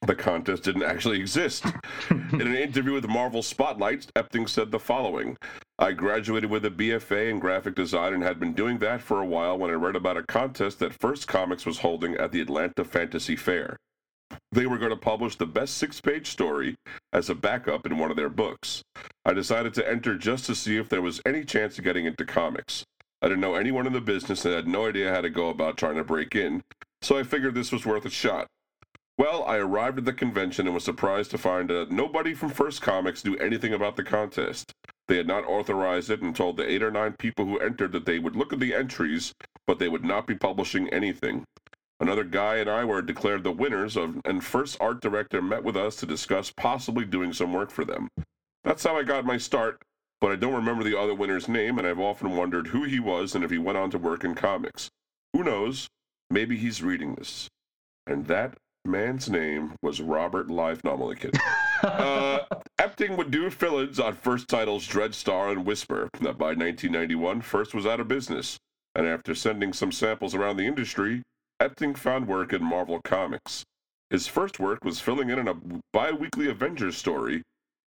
the 0.06 0.14
contest 0.14 0.64
didn't 0.64 0.82
actually 0.82 1.20
exist. 1.20 1.64
In 2.11 2.40
an 2.40 2.54
interview 2.54 2.92
with 2.92 3.09
Marvel 3.09 3.42
Spotlight, 3.42 4.12
Epting 4.14 4.48
said 4.48 4.70
the 4.70 4.78
following 4.78 5.36
I 5.78 5.92
graduated 5.92 6.50
with 6.50 6.64
a 6.64 6.70
BFA 6.70 7.30
in 7.30 7.38
graphic 7.38 7.76
design 7.76 8.12
and 8.12 8.22
had 8.22 8.40
been 8.40 8.52
doing 8.52 8.78
that 8.78 9.00
for 9.00 9.20
a 9.20 9.26
while 9.26 9.56
when 9.56 9.70
I 9.70 9.74
read 9.74 9.94
about 9.94 10.16
a 10.16 10.24
contest 10.24 10.80
that 10.80 10.92
First 10.92 11.28
Comics 11.28 11.64
was 11.64 11.78
holding 11.78 12.14
at 12.16 12.32
the 12.32 12.40
Atlanta 12.40 12.84
Fantasy 12.84 13.36
Fair. 13.36 13.76
They 14.50 14.66
were 14.66 14.78
going 14.78 14.90
to 14.90 14.96
publish 14.96 15.36
the 15.36 15.46
best 15.46 15.76
six 15.76 16.00
page 16.00 16.26
story 16.26 16.74
as 17.12 17.30
a 17.30 17.34
backup 17.34 17.86
in 17.86 17.98
one 17.98 18.11
of 18.11 18.16
their 18.16 18.28
books. 18.28 18.82
I 19.24 19.32
decided 19.32 19.72
to 19.74 19.88
enter 19.88 20.16
just 20.16 20.46
to 20.46 20.54
see 20.54 20.76
if 20.76 20.88
there 20.88 21.02
was 21.02 21.20
any 21.24 21.44
chance 21.44 21.78
of 21.78 21.84
getting 21.84 22.06
into 22.06 22.24
comics. 22.24 22.84
I 23.21 23.29
didn't 23.29 23.41
know 23.41 23.55
anyone 23.55 23.87
in 23.87 23.93
the 23.93 24.01
business 24.01 24.45
and 24.45 24.55
had 24.55 24.69
no 24.69 24.87
idea 24.87 25.12
how 25.12 25.21
to 25.21 25.31
go 25.31 25.49
about 25.49 25.77
trying 25.77 25.97
to 25.97 26.05
break 26.05 26.35
in, 26.35 26.62
so 27.03 27.19
I 27.19 27.23
figured 27.25 27.55
this 27.55 27.73
was 27.73 27.85
worth 27.85 28.05
a 28.05 28.11
shot. 28.11 28.47
Well, 29.19 29.43
I 29.45 29.57
arrived 29.57 29.99
at 29.99 30.05
the 30.05 30.12
convention 30.12 30.66
and 30.66 30.75
was 30.75 30.85
surprised 30.85 31.33
to 31.33 31.39
find 31.39 31.69
that 31.71 31.91
nobody 31.91 32.35
from 32.35 32.51
First 32.51 32.81
Comics 32.81 33.25
knew 33.25 33.37
anything 33.37 33.73
about 33.73 33.97
the 33.97 34.05
contest. 34.05 34.73
They 35.09 35.16
had 35.16 35.27
not 35.27 35.45
authorized 35.45 36.11
it 36.11 36.23
and 36.23 36.37
told 36.37 36.57
the 36.57 36.71
eight 36.71 36.85
or 36.85 36.93
nine 36.93 37.16
people 37.19 37.45
who 37.45 37.59
entered 37.59 37.91
that 37.93 38.07
they 38.07 38.21
would 38.21 38.37
look 38.37 38.53
at 38.53 38.61
the 38.61 38.75
entries, 38.75 39.33
but 39.66 39.81
they 39.81 39.89
would 39.89 40.05
not 40.05 40.29
be 40.29 40.37
publishing 40.37 40.89
anything. 40.91 41.45
Another 41.99 42.23
guy 42.23 42.59
and 42.59 42.71
I 42.71 42.85
were 42.85 43.03
declared 43.03 43.43
the 43.43 43.51
winners 43.51 43.97
of, 43.97 44.21
and 44.25 44.45
first 44.45 44.77
art 44.81 45.01
director 45.01 45.43
met 45.43 45.64
with 45.64 45.77
us 45.77 45.97
to 45.97 46.07
discuss 46.07 46.53
possibly 46.53 47.05
doing 47.05 47.33
some 47.33 47.53
work 47.53 47.73
for 47.73 47.85
them. 47.85 48.07
That's 48.62 48.85
how 48.85 48.97
I 48.97 49.03
got 49.03 49.25
my 49.25 49.39
start, 49.39 49.83
but 50.21 50.33
I 50.33 50.37
don't 50.37 50.55
remember 50.55 50.85
the 50.85 50.99
other 50.99 51.14
winner's 51.14 51.49
name, 51.49 51.79
and 51.79 51.87
I've 51.87 52.01
often 52.01 52.37
wondered 52.37 52.69
who 52.69 52.85
he 52.85 53.01
was 53.01 53.35
and 53.35 53.45
if 53.45 53.51
he 53.51 53.59
went 53.59 53.79
on 53.79 53.91
to 53.91 53.99
work 53.99 54.25
in 54.25 54.35
comics. 54.35 54.89
Who 55.33 55.45
knows? 55.45 55.89
Maybe 56.31 56.57
he's 56.57 56.83
reading 56.83 57.14
this. 57.14 57.49
And 58.07 58.27
that 58.27 58.55
man's 58.85 59.29
name 59.29 59.75
was 59.83 60.01
Robert 60.01 60.51
Live 60.51 60.83
Nomalikin. 60.83 61.39
uh, 61.83 62.41
Epting 62.81 63.16
would 63.16 63.31
do 63.31 63.51
fill-ins 63.51 64.01
on 64.01 64.14
first 64.14 64.49
titles 64.49 64.87
Dreadstar 64.89 65.53
and 65.53 65.64
Whisper. 65.64 66.09
Now, 66.21 66.33
by 66.33 66.55
1991, 66.55 67.43
First 67.43 67.75
was 67.75 67.87
out 67.87 68.01
of 68.01 68.09
business, 68.09 68.59
and 68.95 69.07
after 69.07 69.35
sending 69.35 69.73
some 69.73 69.93
samples 69.93 70.35
around 70.35 70.57
the 70.57 70.66
industry, 70.66 71.23
Epting 71.61 71.97
found 71.97 72.27
work 72.27 72.53
in 72.53 72.62
Marvel 72.62 73.01
Comics. 73.05 73.64
His 74.11 74.27
first 74.27 74.59
work 74.59 74.85
was 74.85 75.01
filling 75.01 75.29
in 75.29 75.39
on 75.39 75.49
a 75.49 75.55
bi-weekly 75.93 76.49
Avengers 76.49 76.97
story, 76.97 77.43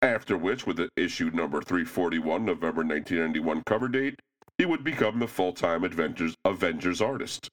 after 0.01 0.37
which, 0.37 0.65
with 0.65 0.77
the 0.77 0.89
issue 0.95 1.29
number 1.33 1.61
341, 1.61 2.45
November 2.45 2.83
1991 2.83 3.63
cover 3.65 3.87
date, 3.87 4.15
he 4.57 4.65
would 4.65 4.83
become 4.83 5.19
the 5.19 5.27
full-time 5.27 5.83
Avengers, 5.83 6.35
Avengers 6.45 7.01
artist. 7.01 7.49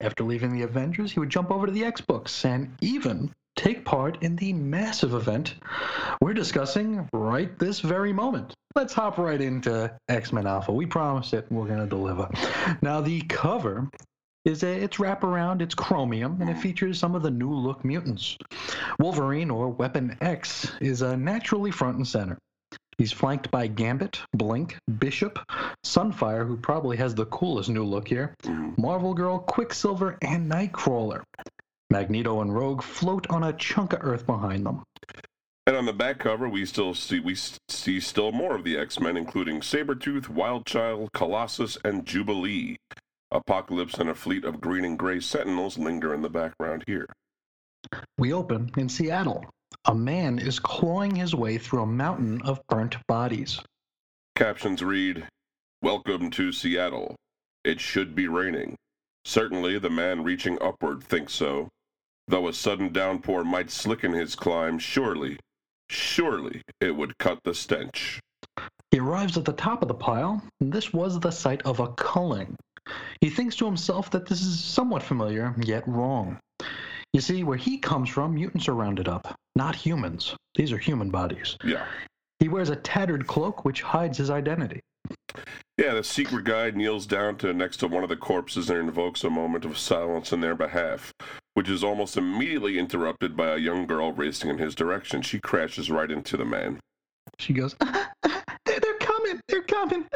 After 0.00 0.24
leaving 0.24 0.52
the 0.52 0.62
Avengers, 0.62 1.12
he 1.12 1.20
would 1.20 1.30
jump 1.30 1.50
over 1.50 1.66
to 1.66 1.72
the 1.72 1.84
X 1.84 2.00
books 2.00 2.44
and 2.44 2.74
even 2.80 3.32
take 3.56 3.84
part 3.84 4.22
in 4.22 4.36
the 4.36 4.52
massive 4.52 5.14
event 5.14 5.54
we're 6.20 6.32
discussing 6.32 7.08
right 7.12 7.58
this 7.58 7.80
very 7.80 8.12
moment. 8.12 8.54
Let's 8.74 8.94
hop 8.94 9.18
right 9.18 9.40
into 9.40 9.94
X 10.08 10.32
Men 10.32 10.46
Alpha. 10.46 10.72
We 10.72 10.86
promise 10.86 11.32
it, 11.32 11.46
we're 11.50 11.66
going 11.66 11.80
to 11.80 11.86
deliver. 11.86 12.28
Now, 12.80 13.00
the 13.00 13.20
cover 13.22 13.88
is 14.44 14.62
a, 14.62 14.68
it's 14.68 14.96
wraparound, 14.96 15.60
it's 15.60 15.74
chromium, 15.74 16.40
and 16.40 16.50
it 16.50 16.58
features 16.58 16.98
some 16.98 17.14
of 17.14 17.22
the 17.22 17.30
new 17.30 17.52
look 17.52 17.84
mutants. 17.84 18.36
Wolverine, 18.98 19.50
or 19.50 19.68
Weapon 19.68 20.16
X, 20.20 20.70
is 20.80 21.02
uh, 21.02 21.16
naturally 21.16 21.70
front 21.70 21.96
and 21.96 22.06
center. 22.06 22.38
He's 22.98 23.12
flanked 23.12 23.50
by 23.50 23.66
Gambit, 23.66 24.20
Blink, 24.34 24.76
Bishop, 24.98 25.38
Sunfire, 25.84 26.46
who 26.46 26.56
probably 26.56 26.96
has 26.98 27.14
the 27.14 27.26
coolest 27.26 27.68
new 27.68 27.84
look 27.84 28.06
here, 28.06 28.34
Marvel 28.76 29.14
Girl, 29.14 29.38
Quicksilver, 29.38 30.18
and 30.22 30.50
Nightcrawler. 30.50 31.22
Magneto 31.90 32.40
and 32.40 32.54
Rogue 32.54 32.82
float 32.82 33.26
on 33.28 33.44
a 33.44 33.52
chunk 33.52 33.92
of 33.92 34.00
Earth 34.02 34.26
behind 34.26 34.64
them. 34.64 34.82
And 35.66 35.76
on 35.76 35.84
the 35.84 35.92
back 35.92 36.18
cover, 36.18 36.48
we 36.48 36.66
still 36.66 36.94
see 36.94 37.20
we 37.20 37.36
see 37.68 38.00
still 38.00 38.32
more 38.32 38.56
of 38.56 38.64
the 38.64 38.76
X 38.76 38.98
Men, 38.98 39.16
including 39.16 39.60
Sabretooth, 39.60 40.24
Wildchild, 40.24 41.12
Colossus, 41.12 41.78
and 41.84 42.04
Jubilee. 42.04 42.76
Apocalypse 43.32 43.94
and 43.94 44.10
a 44.10 44.14
fleet 44.14 44.44
of 44.44 44.60
green 44.60 44.84
and 44.84 44.98
gray 44.98 45.18
sentinels 45.18 45.78
linger 45.78 46.12
in 46.12 46.22
the 46.22 46.28
background 46.28 46.84
here. 46.86 47.06
We 48.18 48.32
open 48.32 48.70
in 48.76 48.88
Seattle. 48.88 49.44
A 49.86 49.94
man 49.94 50.38
is 50.38 50.60
clawing 50.60 51.16
his 51.16 51.34
way 51.34 51.58
through 51.58 51.82
a 51.82 51.86
mountain 51.86 52.42
of 52.42 52.60
burnt 52.68 52.96
bodies. 53.08 53.58
Captions 54.36 54.82
read 54.82 55.26
Welcome 55.80 56.30
to 56.32 56.52
Seattle. 56.52 57.16
It 57.64 57.80
should 57.80 58.14
be 58.14 58.28
raining. 58.28 58.76
Certainly 59.24 59.78
the 59.78 59.90
man 59.90 60.22
reaching 60.22 60.60
upward 60.60 61.02
thinks 61.02 61.32
so. 61.32 61.68
Though 62.28 62.48
a 62.48 62.52
sudden 62.52 62.92
downpour 62.92 63.44
might 63.44 63.70
slicken 63.70 64.12
his 64.12 64.36
climb, 64.36 64.78
surely, 64.78 65.38
surely 65.88 66.62
it 66.80 66.94
would 66.94 67.18
cut 67.18 67.38
the 67.44 67.54
stench. 67.54 68.20
He 68.90 69.00
arrives 69.00 69.36
at 69.38 69.44
the 69.44 69.52
top 69.52 69.82
of 69.82 69.88
the 69.88 69.94
pile, 69.94 70.42
and 70.60 70.72
this 70.72 70.92
was 70.92 71.18
the 71.18 71.30
site 71.30 71.62
of 71.62 71.80
a 71.80 71.88
culling. 71.88 72.56
He 73.20 73.30
thinks 73.30 73.56
to 73.56 73.66
himself 73.66 74.10
that 74.10 74.26
this 74.26 74.42
is 74.42 74.62
somewhat 74.62 75.02
familiar, 75.02 75.54
yet 75.62 75.86
wrong. 75.86 76.38
You 77.12 77.20
see, 77.20 77.44
where 77.44 77.58
he 77.58 77.78
comes 77.78 78.08
from, 78.08 78.34
mutants 78.34 78.68
are 78.68 78.74
rounded 78.74 79.08
up, 79.08 79.38
not 79.54 79.76
humans. 79.76 80.34
These 80.54 80.72
are 80.72 80.78
human 80.78 81.10
bodies. 81.10 81.56
Yeah. 81.64 81.84
He 82.38 82.48
wears 82.48 82.70
a 82.70 82.76
tattered 82.76 83.26
cloak 83.26 83.64
which 83.64 83.82
hides 83.82 84.18
his 84.18 84.30
identity. 84.30 84.80
Yeah, 85.78 85.94
the 85.94 86.04
secret 86.04 86.44
guide 86.44 86.76
kneels 86.76 87.06
down 87.06 87.36
to 87.38 87.52
next 87.52 87.78
to 87.78 87.88
one 87.88 88.02
of 88.02 88.08
the 88.08 88.16
corpses 88.16 88.68
and 88.70 88.78
invokes 88.78 89.24
a 89.24 89.30
moment 89.30 89.64
of 89.64 89.78
silence 89.78 90.32
in 90.32 90.40
their 90.40 90.54
behalf, 90.54 91.12
which 91.54 91.68
is 91.68 91.82
almost 91.82 92.16
immediately 92.16 92.78
interrupted 92.78 93.36
by 93.36 93.48
a 93.48 93.58
young 93.58 93.86
girl 93.86 94.12
racing 94.12 94.50
in 94.50 94.58
his 94.58 94.74
direction. 94.74 95.22
She 95.22 95.40
crashes 95.40 95.90
right 95.90 96.10
into 96.10 96.36
the 96.36 96.44
man. 96.44 96.78
She 97.38 97.52
goes, 97.52 97.74
"They're 97.80 97.88
they're 97.92 98.11
coming! 99.72 100.06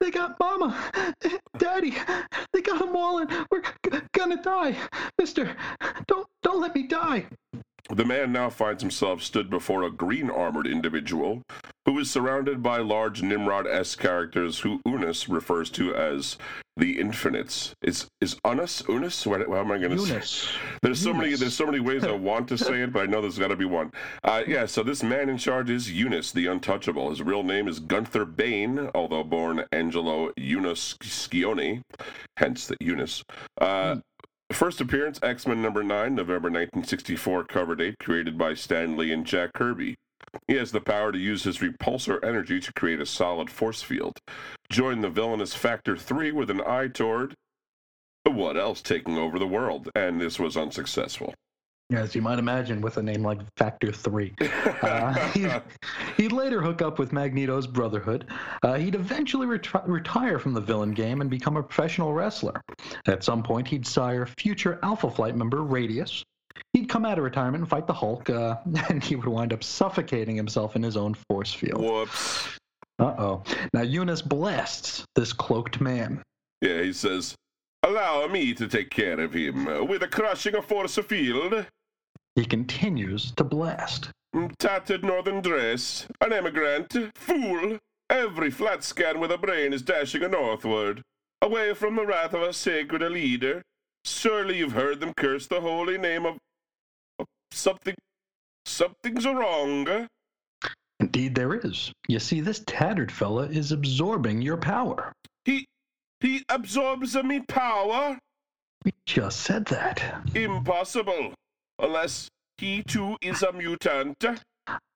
They 0.00 0.10
got 0.10 0.38
Mama, 0.38 0.76
Daddy! 1.58 1.94
They 2.52 2.62
got 2.62 2.78
them 2.78 2.94
all, 2.96 3.18
and 3.18 3.30
we're 3.50 3.62
g- 3.62 4.00
gonna 4.12 4.40
die, 4.42 4.76
Mister! 5.18 5.56
Don't 6.06 6.26
don't 6.42 6.60
let 6.60 6.74
me 6.74 6.86
die!" 6.86 7.26
The 7.92 8.04
man 8.04 8.32
now 8.32 8.50
finds 8.50 8.82
himself 8.82 9.22
stood 9.22 9.50
before 9.50 9.82
a 9.82 9.90
green 9.90 10.30
armored 10.30 10.66
individual 10.66 11.42
who 11.86 11.98
is 11.98 12.10
surrounded 12.10 12.62
by 12.62 12.78
large 12.78 13.22
Nimrod 13.22 13.66
esque 13.66 13.98
characters 13.98 14.60
who 14.60 14.80
Unis 14.86 15.28
refers 15.28 15.70
to 15.70 15.94
as 15.94 16.38
the 16.76 17.00
Infinites. 17.00 17.74
Is 17.82 18.06
is 18.20 18.36
Unus? 18.46 18.82
Unis? 18.88 19.26
What, 19.26 19.46
how 19.46 19.56
am 19.56 19.72
I 19.72 19.78
going 19.78 19.90
to 19.90 19.98
say? 19.98 20.12
Eunice. 20.12 20.48
There's 20.82 21.00
so 21.00 21.12
many. 21.12 21.34
There's 21.34 21.54
so 21.54 21.66
many 21.66 21.80
ways 21.80 22.04
I 22.04 22.12
want 22.30 22.48
to 22.48 22.58
say 22.58 22.82
it, 22.82 22.92
but 22.92 23.02
I 23.02 23.06
know 23.06 23.20
there's 23.20 23.38
got 23.38 23.48
to 23.48 23.56
be 23.56 23.64
one. 23.64 23.90
Uh, 24.22 24.42
yeah. 24.46 24.66
So 24.66 24.82
this 24.82 25.02
man 25.02 25.28
in 25.28 25.36
charge 25.36 25.68
is 25.68 25.90
Eunice, 25.90 26.32
the 26.32 26.46
Untouchable. 26.46 27.10
His 27.10 27.22
real 27.22 27.42
name 27.42 27.66
is 27.66 27.80
Gunther 27.80 28.24
Bain, 28.24 28.88
although 28.94 29.24
born 29.24 29.64
Angelo 29.72 30.32
Eunice 30.36 30.96
Scioni, 31.02 31.82
hence 32.36 32.66
the 32.66 32.76
Eunice. 32.80 33.24
Uh, 33.60 33.96
First 34.52 34.80
appearance 34.80 35.20
X 35.22 35.46
Men 35.46 35.62
number 35.62 35.82
nine, 35.82 36.16
November 36.16 36.48
1964 36.48 37.44
cover 37.44 37.76
date, 37.76 37.94
created 38.00 38.36
by 38.36 38.54
Stan 38.54 38.96
Lee 38.96 39.12
and 39.12 39.24
Jack 39.24 39.52
Kirby. 39.54 39.94
He 40.48 40.54
has 40.54 40.72
the 40.72 40.80
power 40.80 41.12
to 41.12 41.18
use 41.18 41.44
his 41.44 41.58
repulsor 41.58 42.22
energy 42.24 42.60
to 42.60 42.72
create 42.72 43.00
a 43.00 43.06
solid 43.06 43.48
force 43.48 43.82
field. 43.82 44.18
Join 44.68 45.00
the 45.00 45.08
villainous 45.08 45.54
Factor 45.54 45.96
3 45.96 46.32
with 46.32 46.50
an 46.50 46.60
eye 46.60 46.88
toward 46.88 47.34
what 48.24 48.56
else 48.56 48.82
taking 48.82 49.16
over 49.16 49.38
the 49.38 49.46
world, 49.46 49.88
and 49.94 50.20
this 50.20 50.38
was 50.38 50.56
unsuccessful. 50.56 51.34
As 51.92 52.14
you 52.14 52.22
might 52.22 52.38
imagine, 52.38 52.80
with 52.80 52.96
a 52.98 53.02
name 53.02 53.22
like 53.22 53.40
Factor 53.56 53.92
3. 53.92 54.34
Uh, 54.80 55.12
he'd, 55.32 55.62
he'd 56.16 56.32
later 56.32 56.62
hook 56.62 56.80
up 56.80 56.98
with 56.98 57.12
Magneto's 57.12 57.66
Brotherhood. 57.66 58.26
Uh, 58.62 58.74
he'd 58.74 58.94
eventually 58.94 59.46
retire 59.46 60.38
from 60.38 60.54
the 60.54 60.60
villain 60.60 60.92
game 60.92 61.20
and 61.20 61.28
become 61.28 61.56
a 61.58 61.62
professional 61.62 62.14
wrestler. 62.14 62.62
At 63.06 63.22
some 63.22 63.42
point, 63.42 63.68
he'd 63.68 63.86
sire 63.86 64.24
future 64.24 64.78
Alpha 64.82 65.10
Flight 65.10 65.36
member 65.36 65.62
Radius. 65.62 66.24
He'd 66.72 66.88
come 66.88 67.04
out 67.04 67.18
of 67.18 67.24
retirement 67.24 67.62
and 67.62 67.68
fight 67.68 67.86
the 67.86 67.92
Hulk, 67.92 68.30
uh, 68.30 68.56
and 68.88 69.04
he 69.04 69.16
would 69.16 69.28
wind 69.28 69.52
up 69.52 69.62
suffocating 69.62 70.34
himself 70.34 70.76
in 70.76 70.82
his 70.82 70.96
own 70.96 71.14
force 71.28 71.52
field. 71.52 71.82
Whoops. 71.82 72.48
Uh 72.98 73.14
oh. 73.18 73.42
Now, 73.74 73.82
Eunice 73.82 74.22
blasts 74.22 75.04
this 75.16 75.32
cloaked 75.32 75.80
man. 75.80 76.22
Yeah, 76.62 76.82
he 76.82 76.92
says, 76.92 77.34
Allow 77.82 78.26
me 78.26 78.52
to 78.54 78.68
take 78.68 78.90
care 78.90 79.18
of 79.20 79.32
him 79.32 79.66
uh, 79.66 79.82
with 79.84 80.02
a 80.02 80.08
crushing 80.08 80.54
of 80.54 80.66
force 80.66 80.96
field. 80.96 81.66
He 82.40 82.46
continues 82.46 83.32
to 83.32 83.44
blast. 83.44 84.08
Tattered 84.58 85.04
northern 85.04 85.42
dress, 85.42 86.06
an 86.22 86.32
emigrant, 86.32 86.96
fool. 87.14 87.78
Every 88.08 88.50
flat 88.50 88.82
scan 88.82 89.20
with 89.20 89.30
a 89.30 89.36
brain 89.36 89.74
is 89.74 89.82
dashing 89.82 90.22
northward, 90.22 91.02
away 91.42 91.74
from 91.74 91.96
the 91.96 92.06
wrath 92.06 92.32
of 92.32 92.40
a 92.40 92.54
sacred 92.54 93.02
leader. 93.02 93.60
Surely 94.06 94.56
you've 94.56 94.72
heard 94.72 95.00
them 95.00 95.12
curse 95.12 95.48
the 95.48 95.60
holy 95.60 95.98
name 95.98 96.24
of, 96.24 96.38
of 97.18 97.26
something. 97.50 97.94
Something's 98.64 99.26
wrong. 99.26 100.08
Indeed, 100.98 101.34
there 101.34 101.56
is. 101.56 101.92
You 102.08 102.20
see, 102.20 102.40
this 102.40 102.62
tattered 102.66 103.12
fella 103.12 103.48
is 103.48 103.70
absorbing 103.70 104.40
your 104.40 104.56
power. 104.56 105.12
He 105.44 105.66
he 106.20 106.42
absorbs 106.48 107.14
me 107.16 107.40
power. 107.40 108.18
We 108.82 108.92
just 109.04 109.42
said 109.42 109.66
that. 109.66 110.02
Impossible, 110.34 111.34
unless 111.82 112.28
he 112.58 112.82
too 112.82 113.16
is 113.22 113.42
a 113.42 113.52
mutant. 113.52 114.16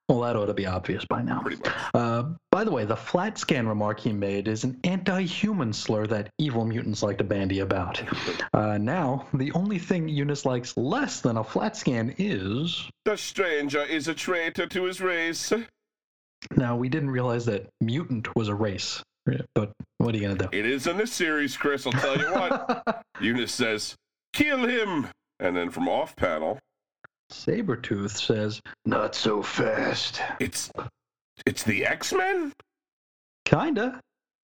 Well, 0.09 0.20
that 0.20 0.37
ought 0.37 0.47
to 0.47 0.55
be 0.55 0.66
obvious 0.66 1.03
by 1.07 1.22
now. 1.22 1.41
Pretty 1.41 1.57
much. 1.57 1.72
Uh, 1.95 2.24
by 2.53 2.62
the 2.62 2.70
way, 2.70 2.85
the 2.85 2.97
flat 2.97 3.39
scan 3.39 3.66
remark 3.66 3.99
he 3.99 4.12
made 4.12 4.49
is 4.49 4.62
an 4.62 4.78
anti 4.85 5.22
human 5.22 5.72
slur 5.72 6.07
that 6.09 6.28
evil 6.39 6.66
mutants 6.66 7.03
like 7.03 7.16
to 7.18 7.24
bandy 7.24 7.61
about. 7.61 8.03
Uh, 8.53 8.76
now, 8.76 9.26
the 9.32 9.51
only 9.53 9.78
thing 9.78 10.07
Eunice 10.07 10.45
likes 10.45 10.76
less 10.76 11.22
than 11.22 11.39
a 11.39 11.45
flat 11.45 11.74
scan 11.74 12.14
is. 12.18 12.87
The 13.07 13.16
stranger 13.16 13.82
is 13.82 14.07
a 14.07 14.14
traitor 14.14 14.66
to 14.66 14.85
his 14.85 15.01
race. 15.01 15.55
Now, 16.55 16.76
we 16.76 16.91
didn't 16.91 17.11
realize 17.11 17.47
that 17.47 17.70
mutant 17.80 18.37
was 18.37 18.49
a 18.49 18.55
race, 18.55 19.03
but 19.55 19.72
what 19.97 20.14
are 20.14 20.18
you 20.18 20.24
going 20.24 20.37
to 20.37 20.49
do? 20.49 20.57
It 20.57 20.66
is 20.66 20.87
in 20.87 20.99
this 20.99 21.12
series, 21.12 21.57
Chris. 21.57 21.87
I'll 21.87 21.93
tell 21.93 22.18
you 22.18 22.30
what. 22.30 23.03
Eunice 23.22 23.53
says, 23.53 23.95
"Kill 24.35 24.66
him," 24.66 25.09
and 25.41 25.57
then 25.57 25.70
from 25.70 25.89
off 25.89 26.14
panel, 26.14 26.59
Sabretooth 27.35 28.11
says, 28.16 28.61
Not 28.85 29.14
so 29.14 29.43
fast. 29.43 30.22
it's 30.41 30.70
it's 31.47 31.62
the 31.64 31.85
X 31.85 32.12
Men. 32.12 32.53
Kinda. 33.45 34.01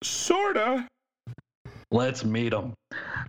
Sorta. 0.03 0.87
Let's 1.93 2.25
meet 2.25 2.53
him. 2.55 2.73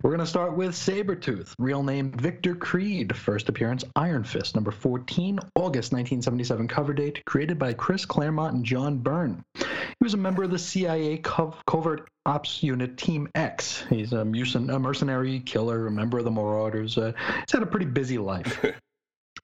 We're 0.02 0.10
going 0.10 0.20
to 0.20 0.26
start 0.26 0.56
with 0.56 0.72
Sabretooth, 0.72 1.52
real 1.58 1.82
name 1.82 2.10
Victor 2.12 2.54
Creed, 2.54 3.14
first 3.14 3.48
appearance 3.50 3.84
Iron 3.94 4.24
Fist, 4.24 4.54
number 4.54 4.70
14, 4.70 5.38
August 5.54 5.92
1977 5.92 6.66
cover 6.66 6.94
date, 6.94 7.22
created 7.26 7.58
by 7.58 7.74
Chris 7.74 8.04
Claremont 8.06 8.54
and 8.54 8.64
John 8.64 8.98
Byrne. 8.98 9.42
He 9.54 9.64
was 10.00 10.14
a 10.14 10.18
member 10.18 10.42
of 10.44 10.50
the 10.50 10.58
CIA 10.58 11.18
cov- 11.18 11.62
Covert 11.66 12.08
Ops 12.26 12.62
Unit 12.62 12.96
Team 12.96 13.28
X. 13.34 13.84
He's 13.90 14.14
a, 14.14 14.24
mucin- 14.24 14.74
a 14.74 14.78
mercenary 14.78 15.40
killer, 15.40 15.86
a 15.86 15.90
member 15.90 16.18
of 16.18 16.24
the 16.24 16.30
Marauders. 16.30 16.96
Uh, 16.96 17.12
he's 17.40 17.52
had 17.52 17.62
a 17.62 17.66
pretty 17.66 17.86
busy 17.86 18.18
life. 18.18 18.64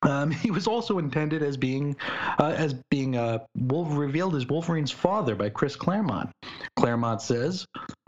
Um, 0.03 0.30
he 0.30 0.51
was 0.51 0.66
also 0.66 0.98
intended 0.98 1.42
as 1.42 1.57
being 1.57 1.96
uh, 2.38 2.55
as 2.57 2.74
being 2.90 3.16
uh, 3.16 3.38
Wolf- 3.57 3.96
revealed 3.96 4.34
as 4.34 4.46
Wolverine's 4.46 4.90
father 4.90 5.34
by 5.34 5.51
Chris 5.51 5.76
Claremont. 5.76 6.30
Claremont 6.76 7.22
says, 7.22 7.66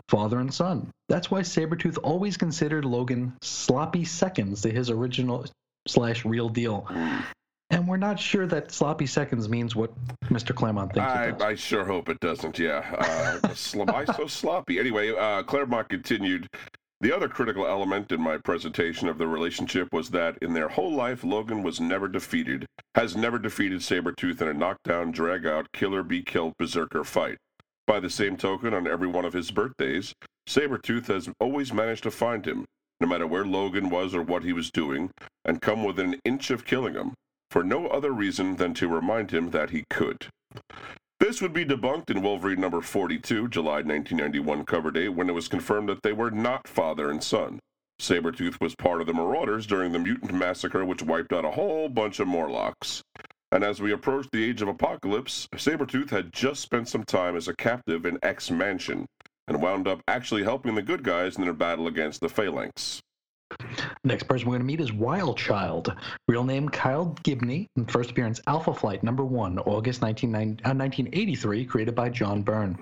"Father 0.09 0.39
and 0.39 0.53
son." 0.53 0.89
That's 1.09 1.29
why 1.29 1.41
Sabretooth 1.41 1.97
always 2.01 2.37
considered 2.37 2.85
Logan 2.85 3.33
sloppy 3.41 4.05
seconds 4.05 4.61
to 4.61 4.71
his 4.71 4.89
original 4.89 5.45
slash 5.87 6.25
real 6.25 6.49
deal. 6.49 6.87
And 7.69 7.87
we're 7.87 7.97
not 7.97 8.19
sure 8.19 8.45
that 8.47 8.71
sloppy 8.71 9.07
seconds 9.07 9.49
means 9.49 9.75
what 9.75 9.91
Mr. 10.25 10.53
Claremont 10.53 10.93
thinks 10.93 11.11
I, 11.11 11.25
it 11.25 11.31
does. 11.39 11.41
I 11.41 11.55
sure 11.55 11.85
hope 11.85 12.07
it 12.07 12.19
doesn't. 12.19 12.59
Yeah. 12.59 13.39
Uh, 13.43 13.47
why 13.73 14.05
so 14.05 14.27
sloppy? 14.27 14.79
Anyway, 14.79 15.09
uh, 15.09 15.41
Claremont 15.43 15.89
continued. 15.89 16.47
The 17.03 17.13
other 17.13 17.27
critical 17.27 17.67
element 17.67 18.13
in 18.13 18.21
my 18.21 18.37
presentation 18.37 19.09
of 19.09 19.17
the 19.17 19.27
relationship 19.27 19.89
was 19.91 20.11
that 20.11 20.37
in 20.41 20.53
their 20.53 20.69
whole 20.69 20.93
life, 20.93 21.25
Logan 21.25 21.61
was 21.61 21.81
never 21.81 22.07
defeated, 22.07 22.65
has 22.95 23.17
never 23.17 23.37
defeated 23.37 23.81
Sabretooth 23.81 24.41
in 24.41 24.47
a 24.47 24.53
knockdown, 24.53 25.11
drag 25.11 25.45
out, 25.45 25.67
killer 25.73 26.01
be 26.01 26.21
killed 26.21 26.53
berserker 26.57 27.03
fight. 27.03 27.37
By 27.87 27.99
the 27.99 28.09
same 28.09 28.37
token, 28.37 28.73
on 28.73 28.87
every 28.87 29.09
one 29.09 29.25
of 29.25 29.33
his 29.33 29.51
birthdays, 29.51 30.13
Sabretooth 30.47 31.07
has 31.07 31.27
always 31.41 31.73
managed 31.73 32.03
to 32.03 32.11
find 32.11 32.47
him, 32.47 32.63
no 33.01 33.07
matter 33.07 33.27
where 33.27 33.45
Logan 33.45 33.89
was 33.89 34.15
or 34.15 34.21
what 34.21 34.43
he 34.43 34.53
was 34.53 34.71
doing, 34.71 35.11
and 35.43 35.61
come 35.61 35.83
within 35.83 36.13
an 36.13 36.19
inch 36.23 36.51
of 36.51 36.63
killing 36.63 36.93
him, 36.93 37.15
for 37.51 37.65
no 37.65 37.87
other 37.87 38.13
reason 38.13 38.55
than 38.55 38.73
to 38.75 38.87
remind 38.87 39.31
him 39.31 39.51
that 39.51 39.71
he 39.71 39.83
could. 39.89 40.27
This 41.23 41.41
would 41.41 41.53
be 41.53 41.63
debunked 41.63 42.09
in 42.09 42.21
Wolverine 42.21 42.59
number 42.59 42.81
42, 42.81 43.47
July 43.47 43.75
1991 43.75 44.65
cover 44.65 44.91
date, 44.91 45.07
when 45.07 45.29
it 45.29 45.33
was 45.33 45.47
confirmed 45.47 45.87
that 45.87 46.03
they 46.03 46.11
were 46.11 46.29
not 46.29 46.67
father 46.67 47.09
and 47.09 47.23
son. 47.23 47.59
Sabretooth 47.97 48.59
was 48.59 48.75
part 48.75 48.99
of 48.99 49.07
the 49.07 49.13
Marauders 49.13 49.65
during 49.65 49.93
the 49.93 49.99
mutant 49.99 50.33
massacre, 50.33 50.83
which 50.83 51.01
wiped 51.01 51.31
out 51.31 51.45
a 51.45 51.51
whole 51.51 51.87
bunch 51.87 52.19
of 52.19 52.27
Morlocks. 52.27 53.01
And 53.53 53.63
as 53.63 53.81
we 53.81 53.93
approached 53.93 54.31
the 54.33 54.43
Age 54.43 54.61
of 54.61 54.67
Apocalypse, 54.67 55.47
Sabretooth 55.55 56.09
had 56.09 56.33
just 56.33 56.59
spent 56.59 56.89
some 56.89 57.05
time 57.05 57.37
as 57.37 57.47
a 57.47 57.55
captive 57.55 58.05
in 58.05 58.19
X 58.21 58.51
Mansion, 58.51 59.05
and 59.47 59.61
wound 59.61 59.87
up 59.87 60.01
actually 60.09 60.43
helping 60.43 60.75
the 60.75 60.81
good 60.81 61.03
guys 61.03 61.37
in 61.37 61.43
their 61.45 61.53
battle 61.53 61.87
against 61.87 62.19
the 62.19 62.27
Phalanx. 62.27 62.99
Next 64.03 64.23
person 64.23 64.47
we're 64.47 64.57
going 64.57 64.61
to 64.61 64.65
meet 64.65 64.81
is 64.81 64.91
Wild 64.91 65.37
Child. 65.37 65.95
Real 66.27 66.43
name 66.43 66.69
Kyle 66.69 67.15
Gibney. 67.23 67.67
First 67.87 68.11
appearance 68.11 68.41
Alpha 68.47 68.73
Flight 68.73 69.03
number 69.03 69.23
one, 69.23 69.59
August 69.59 70.01
1983, 70.01 71.61
uh, 71.65 71.69
created 71.69 71.95
by 71.95 72.09
John 72.09 72.41
Byrne. 72.41 72.77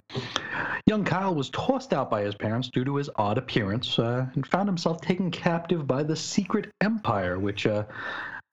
Young 0.88 1.04
Kyle 1.04 1.36
was 1.36 1.50
tossed 1.52 1.94
out 1.94 2.10
by 2.10 2.24
his 2.24 2.36
parents 2.36 2.70
due 2.70 2.84
to 2.86 2.96
his 2.96 3.10
odd 3.16 3.38
appearance 3.38 4.00
uh, 4.00 4.26
and 4.34 4.46
found 4.48 4.68
himself 4.68 5.02
taken 5.02 5.32
captive 5.32 5.86
by 5.88 6.04
the 6.04 6.16
Secret 6.16 6.72
Empire, 6.82 7.38
which 7.40 7.68
uh, 7.68 7.84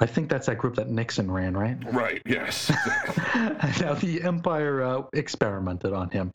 I 0.01 0.07
think 0.07 0.29
that's 0.29 0.47
that 0.47 0.59
group 0.59 0.77
that 0.77 0.89
Nixon 0.89 1.31
ran, 1.31 1.57
right? 1.57 1.77
Right, 1.93 2.23
yes. 2.25 2.71
now, 3.81 3.95
the 3.95 4.21
Empire 4.23 4.83
uh, 4.83 5.03
experimented 5.13 5.93
on 5.93 6.09
him. 6.11 6.31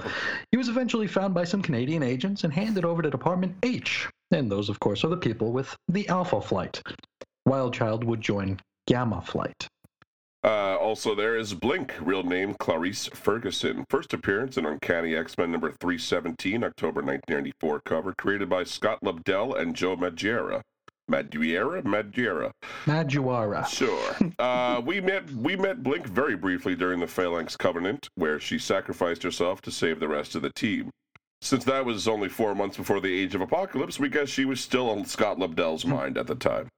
He 0.51 0.57
was 0.57 0.67
eventually 0.67 1.07
found 1.07 1.33
by 1.33 1.45
some 1.45 1.61
Canadian 1.61 2.03
agents 2.03 2.43
and 2.43 2.51
handed 2.51 2.83
over 2.83 3.01
to 3.01 3.09
Department 3.09 3.55
H. 3.63 4.09
And 4.33 4.51
those, 4.51 4.67
of 4.67 4.79
course, 4.79 5.03
are 5.03 5.09
the 5.09 5.17
people 5.17 5.51
with 5.51 5.75
the 5.87 6.07
Alpha 6.09 6.41
Flight. 6.41 6.81
Wildchild 7.47 8.03
would 8.03 8.19
join 8.19 8.59
Gamma 8.87 9.21
Flight. 9.21 9.67
Uh, 10.43 10.75
also, 10.75 11.13
there 11.13 11.37
is 11.37 11.53
Blink, 11.53 11.93
real 12.01 12.23
name 12.23 12.55
Clarice 12.55 13.07
Ferguson. 13.13 13.85
First 13.89 14.11
appearance 14.11 14.57
in 14.57 14.65
Uncanny 14.65 15.15
X 15.15 15.37
Men 15.37 15.51
number 15.51 15.71
317, 15.71 16.63
October 16.63 17.01
1994 17.01 17.81
cover, 17.85 18.13
created 18.17 18.49
by 18.49 18.63
Scott 18.63 18.99
Lobdell 19.03 19.57
and 19.57 19.75
Joe 19.75 19.95
Madureira. 19.95 20.61
Madureira, 21.11 21.83
Madureira, 21.83 22.51
Madureira. 22.85 23.67
Sure. 23.67 24.15
Uh, 24.39 24.81
we 24.83 24.99
met 24.99 25.29
we 25.31 25.55
met 25.55 25.83
Blink 25.83 26.07
very 26.07 26.35
briefly 26.35 26.75
during 26.75 26.99
the 26.99 27.07
Phalanx 27.07 27.55
Covenant, 27.55 28.09
where 28.15 28.39
she 28.39 28.57
sacrificed 28.57 29.21
herself 29.21 29.61
to 29.61 29.71
save 29.71 29.99
the 29.99 30.07
rest 30.07 30.33
of 30.35 30.41
the 30.41 30.49
team. 30.49 30.89
Since 31.43 31.65
that 31.65 31.83
was 31.83 32.07
only 32.07 32.29
four 32.29 32.55
months 32.55 32.77
before 32.77 33.01
the 33.01 33.13
Age 33.13 33.35
of 33.35 33.41
Apocalypse, 33.41 33.99
we 33.99 34.07
guess 34.07 34.29
she 34.29 34.45
was 34.45 34.61
still 34.61 34.89
on 34.89 35.03
Scott 35.03 35.39
Lobdell's 35.39 35.83
mind 35.83 36.17
at 36.17 36.25
the 36.25 36.35
time. 36.35 36.69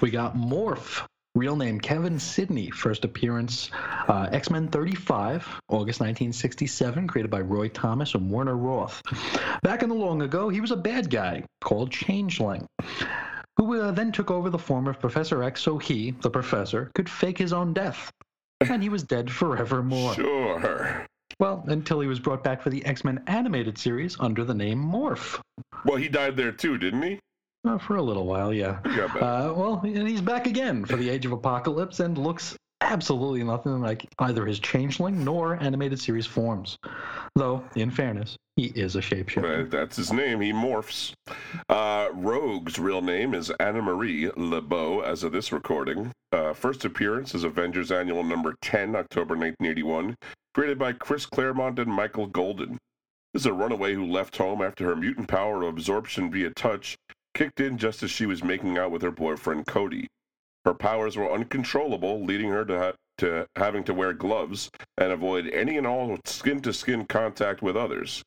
We 0.00 0.10
got 0.10 0.34
Morph, 0.34 1.06
real 1.34 1.54
name 1.54 1.78
Kevin 1.78 2.18
Sidney, 2.18 2.70
first 2.70 3.04
appearance 3.04 3.70
uh, 4.08 4.30
X 4.32 4.48
Men 4.48 4.68
35, 4.68 5.60
August 5.68 6.00
1967, 6.00 7.06
created 7.06 7.30
by 7.30 7.42
Roy 7.42 7.68
Thomas 7.68 8.14
and 8.14 8.30
Werner 8.30 8.56
Roth. 8.56 9.02
Back 9.62 9.82
in 9.82 9.90
the 9.90 9.94
long 9.94 10.22
ago, 10.22 10.48
he 10.48 10.62
was 10.62 10.70
a 10.70 10.76
bad 10.76 11.10
guy 11.10 11.44
called 11.60 11.92
Changeling 11.92 12.66
who 13.58 13.80
uh, 13.80 13.90
then 13.90 14.12
took 14.12 14.30
over 14.30 14.48
the 14.48 14.58
form 14.58 14.88
of 14.88 14.98
Professor 14.98 15.42
X 15.42 15.60
so 15.60 15.76
he, 15.76 16.12
the 16.22 16.30
professor, 16.30 16.90
could 16.94 17.08
fake 17.08 17.36
his 17.36 17.52
own 17.52 17.74
death. 17.74 18.10
And 18.62 18.82
he 18.82 18.88
was 18.88 19.02
dead 19.02 19.30
forevermore. 19.30 20.14
Sure. 20.14 21.06
Well, 21.40 21.64
until 21.66 22.00
he 22.00 22.06
was 22.06 22.20
brought 22.20 22.44
back 22.44 22.62
for 22.62 22.70
the 22.70 22.84
X 22.84 23.04
Men 23.04 23.22
animated 23.26 23.78
series 23.78 24.16
under 24.20 24.44
the 24.44 24.54
name 24.54 24.78
Morph. 24.78 25.40
Well, 25.84 25.96
he 25.96 26.08
died 26.08 26.36
there 26.36 26.52
too, 26.52 26.78
didn't 26.78 27.02
he? 27.02 27.18
Uh, 27.66 27.78
for 27.78 27.96
a 27.96 28.02
little 28.02 28.26
while, 28.26 28.52
yeah. 28.52 28.80
Uh, 28.84 29.52
well, 29.56 29.80
and 29.84 30.06
he's 30.06 30.20
back 30.20 30.46
again 30.46 30.84
for 30.84 30.96
the 30.96 31.08
Age 31.08 31.24
of 31.24 31.32
Apocalypse 31.32 32.00
and 32.00 32.18
looks 32.18 32.56
absolutely 32.84 33.42
nothing 33.42 33.80
like 33.80 34.06
either 34.18 34.46
his 34.46 34.58
changeling 34.60 35.24
nor 35.24 35.56
animated 35.62 36.00
series 36.00 36.26
forms. 36.26 36.78
Though, 37.34 37.64
in 37.74 37.90
fairness, 37.90 38.36
he 38.56 38.66
is 38.66 38.94
a 38.94 39.00
shapeshifter. 39.00 39.68
that's 39.70 39.96
his 39.96 40.12
name. 40.12 40.40
He 40.40 40.52
morphs. 40.52 41.12
Uh, 41.68 42.08
Rogue's 42.12 42.78
real 42.78 43.02
name 43.02 43.34
is 43.34 43.50
Anna 43.58 43.82
Marie 43.82 44.30
LeBeau 44.36 45.00
as 45.00 45.24
of 45.24 45.32
this 45.32 45.50
recording. 45.50 46.12
Uh, 46.30 46.52
first 46.52 46.84
appearance 46.84 47.34
is 47.34 47.44
Avengers 47.44 47.90
Annual 47.90 48.24
number 48.24 48.54
10, 48.62 48.94
October 48.94 49.34
1981, 49.34 50.14
created 50.54 50.78
by 50.78 50.92
Chris 50.92 51.26
Claremont 51.26 51.78
and 51.78 51.92
Michael 51.92 52.26
Golden. 52.26 52.78
This 53.32 53.42
is 53.42 53.46
a 53.46 53.52
runaway 53.52 53.94
who 53.94 54.06
left 54.06 54.36
home 54.36 54.62
after 54.62 54.84
her 54.84 54.94
mutant 54.94 55.26
power 55.26 55.62
of 55.62 55.68
absorption 55.70 56.30
via 56.30 56.50
touch 56.50 56.96
kicked 57.34 57.60
in 57.60 57.76
just 57.76 58.02
as 58.04 58.10
she 58.12 58.26
was 58.26 58.44
making 58.44 58.78
out 58.78 58.92
with 58.92 59.02
her 59.02 59.10
boyfriend 59.10 59.66
Cody. 59.66 60.06
Her 60.64 60.74
powers 60.74 61.16
were 61.16 61.30
uncontrollable, 61.30 62.24
leading 62.24 62.50
her 62.50 62.64
to, 62.64 62.78
ha- 62.78 62.92
to 63.18 63.46
having 63.56 63.84
to 63.84 63.94
wear 63.94 64.12
gloves 64.12 64.70
and 64.96 65.12
avoid 65.12 65.48
any 65.48 65.76
and 65.76 65.86
all 65.86 66.18
skin 66.24 66.60
to 66.62 66.72
skin 66.72 67.04
contact 67.06 67.62
with 67.62 67.76
others. 67.76 68.24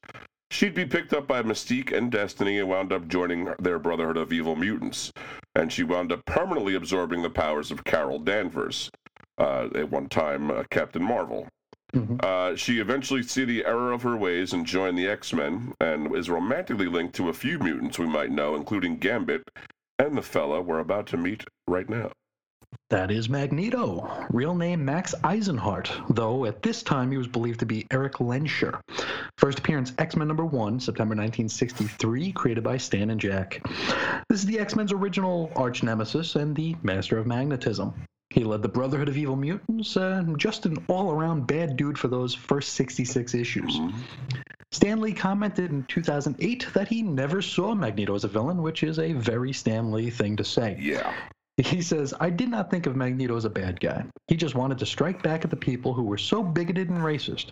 She'd 0.50 0.76
be 0.76 0.86
picked 0.86 1.14
up 1.14 1.28
by 1.28 1.42
Mystique 1.42 1.92
and 1.92 2.12
Destiny 2.12 2.60
and 2.60 2.70
wound 2.70 2.94
up 2.94 3.08
joining 3.08 3.54
their 3.60 3.80
Brotherhood 3.80 4.18
of 4.18 4.32
Evil 4.32 4.56
Mutants. 4.56 5.12
And 5.56 5.74
she 5.74 5.84
wound 5.84 6.12
up 6.12 6.24
permanently 6.26 6.76
absorbing 6.76 7.22
the 7.22 7.30
powers 7.30 7.72
of 7.72 7.84
Carol 7.84 8.20
Danvers, 8.20 8.90
uh, 9.38 9.68
at 9.76 9.92
one 9.92 10.08
time 10.08 10.52
uh, 10.52 10.64
Captain 10.70 11.04
Marvel. 11.04 11.48
Mm-hmm. 11.94 12.18
Uh, 12.20 12.56
she 12.56 12.80
eventually 12.80 13.24
see 13.24 13.46
the 13.46 13.66
error 13.66 13.92
of 13.92 14.04
her 14.04 14.16
ways 14.16 14.54
and 14.54 14.66
join 14.66 14.96
the 14.96 15.08
X-Men, 15.08 15.74
and 15.82 16.16
is 16.16 16.30
romantically 16.30 16.88
linked 16.88 17.16
to 17.16 17.30
a 17.30 17.34
few 17.34 17.58
mutants 17.60 17.98
we 17.98 18.08
might 18.08 18.32
know, 18.32 18.56
including 18.56 18.98
Gambit 18.98 19.44
and 20.00 20.16
the 20.16 20.22
fella 20.22 20.62
we're 20.62 20.80
about 20.80 21.08
to 21.08 21.18
meet 21.18 21.44
right 21.68 21.90
now. 21.90 22.12
That 22.90 23.12
is 23.12 23.28
Magneto, 23.28 24.26
real 24.30 24.56
name 24.56 24.86
Max 24.86 25.14
Eisenhardt, 25.24 25.92
though 26.10 26.46
at 26.46 26.64
this 26.64 26.84
time 26.84 27.12
he 27.12 27.18
was 27.18 27.28
believed 27.28 27.60
to 27.60 27.66
be 27.66 27.86
Erik 27.92 28.14
Lehnsherr. 28.14 28.80
First 29.38 29.60
appearance 29.60 29.92
X 29.98 30.16
Men 30.16 30.30
number 30.30 30.46
one, 30.46 30.80
September 30.80 31.14
1963, 31.14 32.32
created 32.32 32.64
by 32.64 32.78
Stan 32.78 33.10
and 33.10 33.20
Jack. 33.20 33.62
This 34.30 34.40
is 34.40 34.46
the 34.46 34.60
X 34.60 34.76
Men's 34.76 34.94
original 34.94 35.52
arch 35.56 35.84
nemesis 35.84 36.36
and 36.36 36.56
the 36.56 36.78
master 36.82 37.18
of 37.18 37.28
magnetism. 37.28 37.94
He 38.30 38.46
led 38.46 38.62
the 38.62 38.70
Brotherhood 38.70 39.10
of 39.10 39.18
Evil 39.18 39.36
Mutants, 39.36 39.98
uh, 39.98 40.24
just 40.38 40.66
an 40.66 40.78
all 40.88 41.12
around 41.12 41.46
bad 41.46 41.76
dude 41.76 41.98
for 41.98 42.08
those 42.08 42.34
first 42.34 42.74
66 42.74 43.34
issues. 43.34 43.82
Stan 44.72 45.02
Lee 45.02 45.14
commented 45.14 45.72
in 45.72 45.84
2008 45.86 46.68
that 46.74 46.88
he 46.88 47.02
never 47.02 47.42
saw 47.42 47.74
Magneto 47.74 48.16
as 48.16 48.24
a 48.24 48.28
villain, 48.30 48.62
which 48.62 48.84
is 48.84 49.00
a 49.00 49.12
very 49.12 49.52
Stan 49.52 49.92
Lee 49.92 50.10
thing 50.10 50.38
to 50.38 50.44
say. 50.44 50.78
Yeah. 50.80 51.14
He 51.58 51.82
says, 51.82 52.14
I 52.20 52.30
did 52.30 52.50
not 52.50 52.70
think 52.70 52.86
of 52.86 52.96
Magneto 52.96 53.36
as 53.36 53.46
a 53.46 53.50
bad 53.50 53.80
guy. 53.80 54.06
He 54.28 54.36
just 54.36 54.54
wanted 54.54 54.78
to 54.78 54.86
strike 54.86 55.24
back 55.24 55.44
at 55.44 55.50
the 55.50 55.56
people 55.56 55.92
who 55.92 56.04
were 56.04 56.18
so 56.18 56.44
bigoted 56.44 56.90
and 56.90 57.00
racist. 57.00 57.50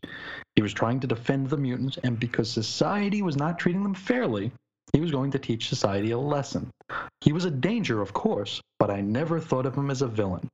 He 0.56 0.62
was 0.62 0.74
trying 0.74 1.00
to 1.00 1.08
defend 1.08 1.50
the 1.50 1.58
mutants, 1.58 1.98
and 2.04 2.20
because 2.20 2.50
society 2.50 3.24
was 3.24 3.36
not 3.36 3.58
treating 3.58 3.82
them 3.82 3.96
fairly, 3.96 4.52
he 4.94 5.02
was 5.02 5.10
going 5.10 5.32
to 5.32 5.40
teach 5.40 5.70
society 5.70 6.12
a 6.12 6.20
lesson. 6.20 6.70
He 7.22 7.34
was 7.34 7.46
a 7.46 7.52
danger, 7.52 8.00
of 8.00 8.14
course, 8.14 8.62
but 8.78 8.92
I 8.92 9.02
never 9.02 9.40
thought 9.40 9.66
of 9.66 9.76
him 9.76 9.90
as 9.90 10.04
a 10.04 10.08
villain. 10.08 10.48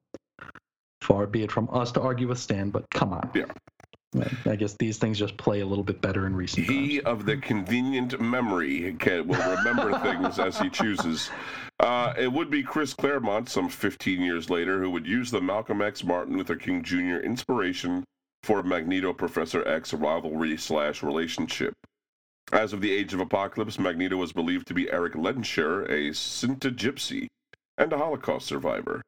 Far 1.02 1.28
be 1.28 1.44
it 1.44 1.52
from 1.52 1.70
us 1.74 1.92
to 1.94 2.02
argue 2.02 2.30
with 2.30 2.40
Stan, 2.40 2.70
but 2.70 2.86
come 2.90 3.12
on. 3.12 3.30
Yeah. 3.34 3.46
I 4.46 4.58
guess 4.58 4.74
these 4.74 4.98
things 4.98 5.18
just 5.18 5.38
play 5.38 5.62
a 5.62 5.66
little 5.66 5.86
bit 5.86 6.02
better 6.02 6.28
in 6.28 6.36
recent 6.36 6.68
he 6.68 7.00
times. 7.00 7.06
of 7.06 7.26
the 7.26 7.38
convenient 7.38 8.20
memory 8.20 8.94
can, 9.00 9.26
will 9.26 9.56
remember 9.56 9.98
things 10.04 10.38
as 10.38 10.60
he 10.60 10.70
chooses. 10.70 11.30
Uh, 11.80 12.14
it 12.18 12.32
would 12.32 12.50
be 12.50 12.62
Chris 12.62 12.94
Claremont, 12.94 13.48
some 13.48 13.70
15 13.70 14.22
years 14.22 14.50
later, 14.50 14.82
who 14.82 14.90
would 14.90 15.08
use 15.08 15.32
the 15.32 15.40
Malcolm 15.40 15.82
X 15.82 16.04
Martin 16.04 16.38
Luther 16.38 16.58
King 16.58 16.84
Jr. 16.84 17.18
inspiration 17.24 18.04
for 18.44 18.62
Magneto 18.64 19.14
Professor 19.14 19.66
X 19.66 19.94
rivalry 19.94 20.58
slash 20.58 21.02
relationship. 21.02 21.74
As 22.52 22.74
of 22.74 22.82
the 22.82 22.92
Age 22.92 23.14
of 23.14 23.22
Apocalypse, 23.22 23.80
Magneto 23.80 24.18
was 24.18 24.34
believed 24.34 24.68
to 24.68 24.74
be 24.74 24.92
Erik 24.92 25.14
Lehnsherr, 25.14 25.86
a 25.86 26.12
Sinti 26.12 26.76
gypsy 26.76 27.28
and 27.78 27.94
a 27.94 27.98
Holocaust 27.98 28.46
survivor. 28.46 29.02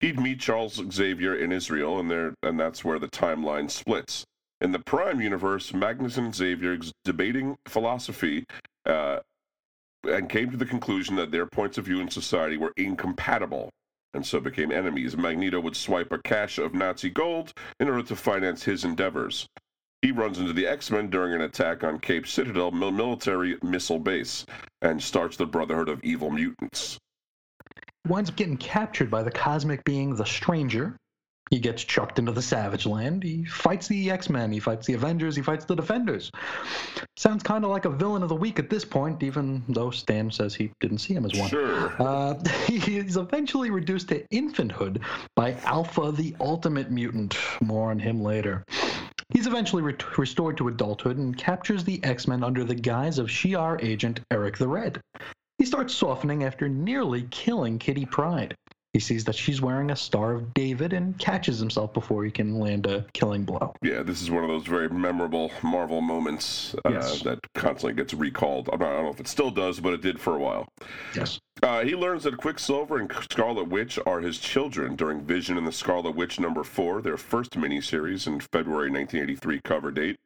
He'd 0.00 0.18
meet 0.18 0.40
Charles 0.40 0.80
Xavier 0.90 1.36
in 1.36 1.52
Israel, 1.52 2.00
and 2.00 2.10
there, 2.10 2.34
and 2.42 2.58
that's 2.58 2.84
where 2.84 2.98
the 2.98 3.08
timeline 3.08 3.70
splits. 3.70 4.24
In 4.66 4.72
the 4.72 4.80
Prime 4.80 5.20
universe, 5.20 5.72
Magnus 5.72 6.16
and 6.16 6.34
Xavier 6.34 6.76
debating 7.04 7.54
philosophy 7.68 8.44
uh, 8.84 9.20
and 10.02 10.28
came 10.28 10.50
to 10.50 10.56
the 10.56 10.66
conclusion 10.66 11.14
that 11.14 11.30
their 11.30 11.46
points 11.46 11.78
of 11.78 11.84
view 11.84 12.00
in 12.00 12.10
society 12.10 12.56
were 12.56 12.72
incompatible 12.76 13.70
and 14.12 14.26
so 14.26 14.40
became 14.40 14.72
enemies. 14.72 15.16
Magneto 15.16 15.60
would 15.60 15.76
swipe 15.76 16.10
a 16.10 16.18
cache 16.18 16.58
of 16.58 16.74
Nazi 16.74 17.10
gold 17.10 17.52
in 17.78 17.88
order 17.88 18.02
to 18.08 18.16
finance 18.16 18.64
his 18.64 18.84
endeavors. 18.84 19.46
He 20.02 20.10
runs 20.10 20.40
into 20.40 20.52
the 20.52 20.66
X 20.66 20.90
Men 20.90 21.10
during 21.10 21.32
an 21.32 21.42
attack 21.42 21.84
on 21.84 22.00
Cape 22.00 22.26
Citadel 22.26 22.72
military 22.72 23.56
missile 23.62 24.00
base 24.00 24.46
and 24.82 25.00
starts 25.00 25.36
the 25.36 25.46
Brotherhood 25.46 25.88
of 25.88 26.02
Evil 26.02 26.32
Mutants. 26.32 26.98
Winds 28.08 28.30
up 28.30 28.36
getting 28.36 28.56
captured 28.56 29.12
by 29.12 29.22
the 29.22 29.30
cosmic 29.30 29.84
being 29.84 30.16
the 30.16 30.26
Stranger, 30.26 30.96
he 31.50 31.60
gets 31.60 31.84
chucked 31.84 32.18
into 32.18 32.32
the 32.32 32.42
Savage 32.42 32.86
Land. 32.86 33.22
He 33.22 33.44
fights 33.44 33.86
the 33.86 34.10
X 34.10 34.28
Men. 34.28 34.50
He 34.50 34.58
fights 34.58 34.86
the 34.86 34.94
Avengers. 34.94 35.36
He 35.36 35.42
fights 35.42 35.64
the 35.64 35.76
Defenders. 35.76 36.32
Sounds 37.16 37.42
kind 37.42 37.64
of 37.64 37.70
like 37.70 37.84
a 37.84 37.90
villain 37.90 38.22
of 38.22 38.28
the 38.28 38.34
week 38.34 38.58
at 38.58 38.68
this 38.68 38.84
point, 38.84 39.22
even 39.22 39.62
though 39.68 39.90
Stan 39.90 40.30
says 40.30 40.54
he 40.54 40.72
didn't 40.80 40.98
see 40.98 41.14
him 41.14 41.24
as 41.24 41.38
one. 41.38 41.48
Sure. 41.48 42.02
Uh, 42.02 42.34
he's 42.66 43.16
eventually 43.16 43.70
reduced 43.70 44.08
to 44.08 44.26
infanthood 44.28 45.02
by 45.36 45.52
Alpha, 45.64 46.10
the 46.10 46.34
Ultimate 46.40 46.90
Mutant. 46.90 47.36
More 47.60 47.90
on 47.90 47.98
him 47.98 48.22
later. 48.22 48.64
He's 49.30 49.46
eventually 49.46 49.82
re- 49.82 49.94
restored 50.16 50.56
to 50.56 50.68
adulthood 50.68 51.16
and 51.16 51.36
captures 51.36 51.84
the 51.84 52.02
X 52.02 52.26
Men 52.26 52.42
under 52.42 52.64
the 52.64 52.74
guise 52.74 53.18
of 53.18 53.28
Shi'ar 53.28 53.82
agent 53.82 54.20
Eric 54.32 54.58
the 54.58 54.68
Red. 54.68 55.00
He 55.58 55.64
starts 55.64 55.94
softening 55.94 56.44
after 56.44 56.68
nearly 56.68 57.22
killing 57.30 57.78
Kitty 57.78 58.04
Pryde. 58.04 58.54
He 58.96 59.00
sees 59.00 59.24
that 59.24 59.34
she's 59.34 59.60
wearing 59.60 59.90
a 59.90 59.96
Star 59.96 60.32
of 60.32 60.54
David 60.54 60.94
and 60.94 61.18
catches 61.18 61.58
himself 61.58 61.92
before 61.92 62.24
he 62.24 62.30
can 62.30 62.58
land 62.58 62.86
a 62.86 63.04
killing 63.12 63.44
blow. 63.44 63.74
Yeah, 63.82 64.02
this 64.02 64.22
is 64.22 64.30
one 64.30 64.42
of 64.42 64.48
those 64.48 64.64
very 64.66 64.88
memorable 64.88 65.52
Marvel 65.62 66.00
moments 66.00 66.74
uh, 66.82 66.88
Yes. 66.88 67.20
that 67.24 67.38
constantly 67.54 67.92
gets 67.92 68.14
recalled. 68.14 68.70
I 68.72 68.78
don't 68.78 69.02
know 69.04 69.10
if 69.10 69.20
it 69.20 69.28
still 69.28 69.50
does, 69.50 69.80
but 69.80 69.92
it 69.92 70.00
did 70.00 70.18
for 70.18 70.34
a 70.36 70.38
while. 70.38 70.66
Yes. 71.14 71.38
Uh, 71.62 71.82
he 71.84 71.94
learns 71.94 72.24
that 72.24 72.38
Quicksilver 72.38 72.96
and 72.96 73.12
Scarlet 73.30 73.68
Witch 73.68 73.98
are 74.06 74.20
his 74.20 74.38
children 74.38 74.96
during 74.96 75.20
Vision 75.20 75.58
and 75.58 75.66
the 75.66 75.72
Scarlet 75.72 76.16
Witch 76.16 76.40
number 76.40 76.64
four, 76.64 77.02
their 77.02 77.18
first 77.18 77.50
miniseries 77.50 78.26
in 78.26 78.40
February 78.40 78.88
1983 78.90 79.60
cover 79.62 79.90
date. 79.90 80.16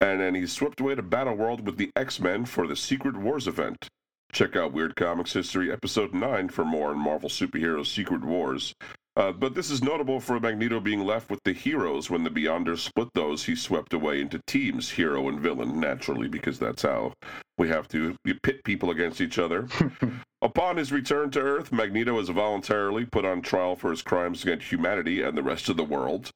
And 0.00 0.18
then 0.18 0.34
he's 0.34 0.52
swept 0.52 0.80
away 0.80 0.94
to 0.94 1.02
Battle 1.02 1.34
World 1.34 1.66
with 1.66 1.76
the 1.76 1.90
X 1.94 2.20
Men 2.20 2.46
for 2.46 2.66
the 2.66 2.74
Secret 2.74 3.18
Wars 3.18 3.46
event. 3.46 3.86
Check 4.32 4.56
out 4.56 4.72
Weird 4.72 4.94
Comics 4.94 5.32
History, 5.32 5.72
Episode 5.72 6.12
9 6.12 6.48
for 6.50 6.64
more 6.64 6.90
on 6.90 6.98
Marvel 6.98 7.30
Superheroes 7.30 7.86
Secret 7.86 8.22
Wars. 8.22 8.74
Uh, 9.16 9.32
but 9.32 9.54
this 9.54 9.68
is 9.68 9.82
notable 9.82 10.20
for 10.20 10.38
Magneto 10.38 10.78
being 10.78 11.04
left 11.04 11.28
with 11.28 11.40
the 11.44 11.52
heroes 11.52 12.08
when 12.08 12.22
the 12.22 12.30
Beyonders 12.30 12.78
split 12.78 13.08
those 13.14 13.44
he 13.44 13.56
swept 13.56 13.92
away 13.92 14.20
into 14.20 14.40
teams, 14.46 14.90
hero 14.90 15.28
and 15.28 15.40
villain, 15.40 15.80
naturally, 15.80 16.28
because 16.28 16.58
that's 16.58 16.82
how 16.82 17.12
we 17.56 17.68
have 17.68 17.88
to 17.88 18.14
pit 18.44 18.62
people 18.62 18.90
against 18.90 19.20
each 19.20 19.38
other. 19.38 19.66
Upon 20.42 20.76
his 20.76 20.92
return 20.92 21.32
to 21.32 21.40
Earth, 21.40 21.72
Magneto 21.72 22.16
is 22.20 22.28
voluntarily 22.28 23.06
put 23.06 23.24
on 23.24 23.42
trial 23.42 23.74
for 23.74 23.90
his 23.90 24.02
crimes 24.02 24.44
against 24.44 24.70
humanity 24.70 25.22
and 25.22 25.36
the 25.36 25.42
rest 25.42 25.68
of 25.68 25.76
the 25.76 25.82
world. 25.82 26.30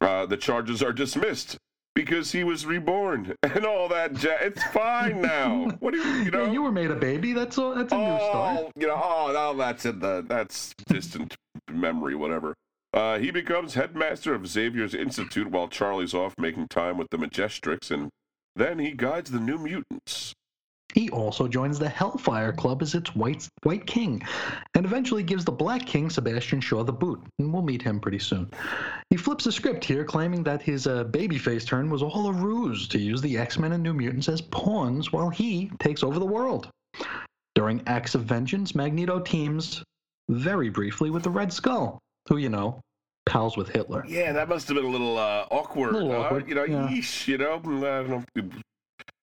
Uh, 0.00 0.24
the 0.24 0.38
charges 0.38 0.82
are 0.82 0.94
dismissed 0.94 1.58
because 1.94 2.32
he 2.32 2.44
was 2.44 2.66
reborn 2.66 3.34
and 3.42 3.64
all 3.64 3.88
that. 3.88 4.22
Ja- 4.22 4.36
it's 4.40 4.62
fine 4.64 5.20
now. 5.20 5.68
What 5.80 5.92
do 5.94 5.98
you, 5.98 6.24
you 6.24 6.30
know? 6.30 6.46
Yeah, 6.46 6.52
you 6.52 6.62
were 6.62 6.72
made 6.72 6.90
a 6.90 6.96
baby. 6.96 7.32
That's 7.32 7.56
a, 7.58 7.72
that's 7.76 7.92
a 7.92 7.96
new 7.96 8.16
start. 8.16 8.58
Oh, 8.60 8.70
you 8.76 8.86
know, 8.86 9.00
oh, 9.02 9.30
no, 9.32 9.56
that's 9.56 9.84
in 9.86 10.00
the 10.00 10.24
that's 10.26 10.74
distant 10.88 11.36
memory, 11.70 12.14
whatever. 12.14 12.54
Uh, 12.92 13.18
he 13.18 13.30
becomes 13.30 13.74
headmaster 13.74 14.34
of 14.34 14.46
Xavier's 14.46 14.94
Institute 14.94 15.50
while 15.50 15.66
Charlie's 15.66 16.14
off 16.14 16.34
making 16.38 16.68
time 16.68 16.96
with 16.96 17.08
the 17.10 17.16
Majestrix, 17.16 17.90
and 17.90 18.08
then 18.54 18.78
he 18.78 18.92
guides 18.92 19.30
the 19.30 19.40
New 19.40 19.58
Mutants. 19.58 20.32
He 20.92 21.10
also 21.10 21.48
joins 21.48 21.78
the 21.78 21.88
Hellfire 21.88 22.52
Club 22.52 22.82
as 22.82 22.94
its 22.94 23.16
White 23.16 23.48
White 23.64 23.86
King, 23.86 24.22
and 24.74 24.84
eventually 24.84 25.22
gives 25.22 25.44
the 25.44 25.50
Black 25.50 25.84
King 25.86 26.08
Sebastian 26.08 26.60
Shaw 26.60 26.84
the 26.84 26.92
boot, 26.92 27.20
and 27.38 27.52
we'll 27.52 27.62
meet 27.62 27.82
him 27.82 27.98
pretty 27.98 28.20
soon. 28.20 28.48
He 29.10 29.16
flips 29.16 29.44
the 29.44 29.52
script 29.52 29.84
here, 29.84 30.04
claiming 30.04 30.44
that 30.44 30.62
his 30.62 30.86
uh, 30.86 31.04
babyface 31.04 31.66
turn 31.66 31.90
was 31.90 32.02
all 32.02 32.28
a 32.28 32.32
ruse 32.32 32.86
to 32.88 32.98
use 32.98 33.20
the 33.20 33.36
X 33.36 33.58
Men 33.58 33.72
and 33.72 33.82
New 33.82 33.94
Mutants 33.94 34.28
as 34.28 34.40
pawns 34.40 35.12
while 35.12 35.30
he 35.30 35.70
takes 35.80 36.04
over 36.04 36.18
the 36.18 36.26
world. 36.26 36.68
During 37.56 37.82
Acts 37.86 38.14
of 38.14 38.22
Vengeance, 38.24 38.74
Magneto 38.74 39.18
teams 39.18 39.82
very 40.28 40.68
briefly 40.68 41.10
with 41.10 41.22
the 41.22 41.30
Red 41.30 41.52
Skull, 41.52 41.98
who 42.28 42.36
you 42.36 42.48
know, 42.48 42.80
pals 43.26 43.56
with 43.56 43.68
Hitler. 43.68 44.04
Yeah, 44.06 44.32
that 44.32 44.48
must 44.48 44.68
have 44.68 44.76
been 44.76 44.86
a 44.86 44.90
little 44.90 45.18
uh, 45.18 45.46
awkward. 45.50 45.90
A 45.90 45.98
little 45.98 46.12
uh, 46.12 46.18
awkward, 46.18 46.48
you 46.48 46.54
know, 46.54 46.64
yeah. 46.64 46.88
yeesh, 46.88 47.26
you 47.26 47.38
know, 47.38 47.60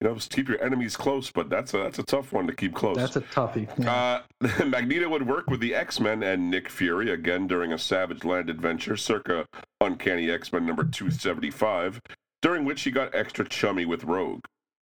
You 0.01 0.07
know, 0.07 0.15
keep 0.15 0.49
your 0.49 0.61
enemies 0.63 0.97
close, 0.97 1.29
but 1.29 1.47
that's 1.47 1.75
a 1.75 1.77
that's 1.77 1.99
a 1.99 2.03
tough 2.03 2.33
one 2.33 2.47
to 2.47 2.53
keep 2.53 2.73
close. 2.73 2.97
That's 2.97 3.17
a 3.17 3.21
toughie. 3.21 3.69
Yeah. 3.77 4.21
Uh, 4.41 4.65
Magneto 4.65 5.07
would 5.09 5.27
work 5.27 5.47
with 5.47 5.59
the 5.59 5.75
X 5.75 5.99
Men 5.99 6.23
and 6.23 6.49
Nick 6.49 6.69
Fury 6.69 7.11
again 7.11 7.45
during 7.45 7.71
a 7.71 7.77
Savage 7.77 8.23
Land 8.23 8.49
adventure 8.49 8.97
circa 8.97 9.45
Uncanny 9.79 10.31
X 10.31 10.51
Men 10.51 10.65
number 10.65 10.83
275, 10.83 12.01
during 12.41 12.65
which 12.65 12.81
he 12.81 12.89
got 12.89 13.13
extra 13.13 13.47
chummy 13.47 13.85
with 13.85 14.03
Rogue. 14.03 14.43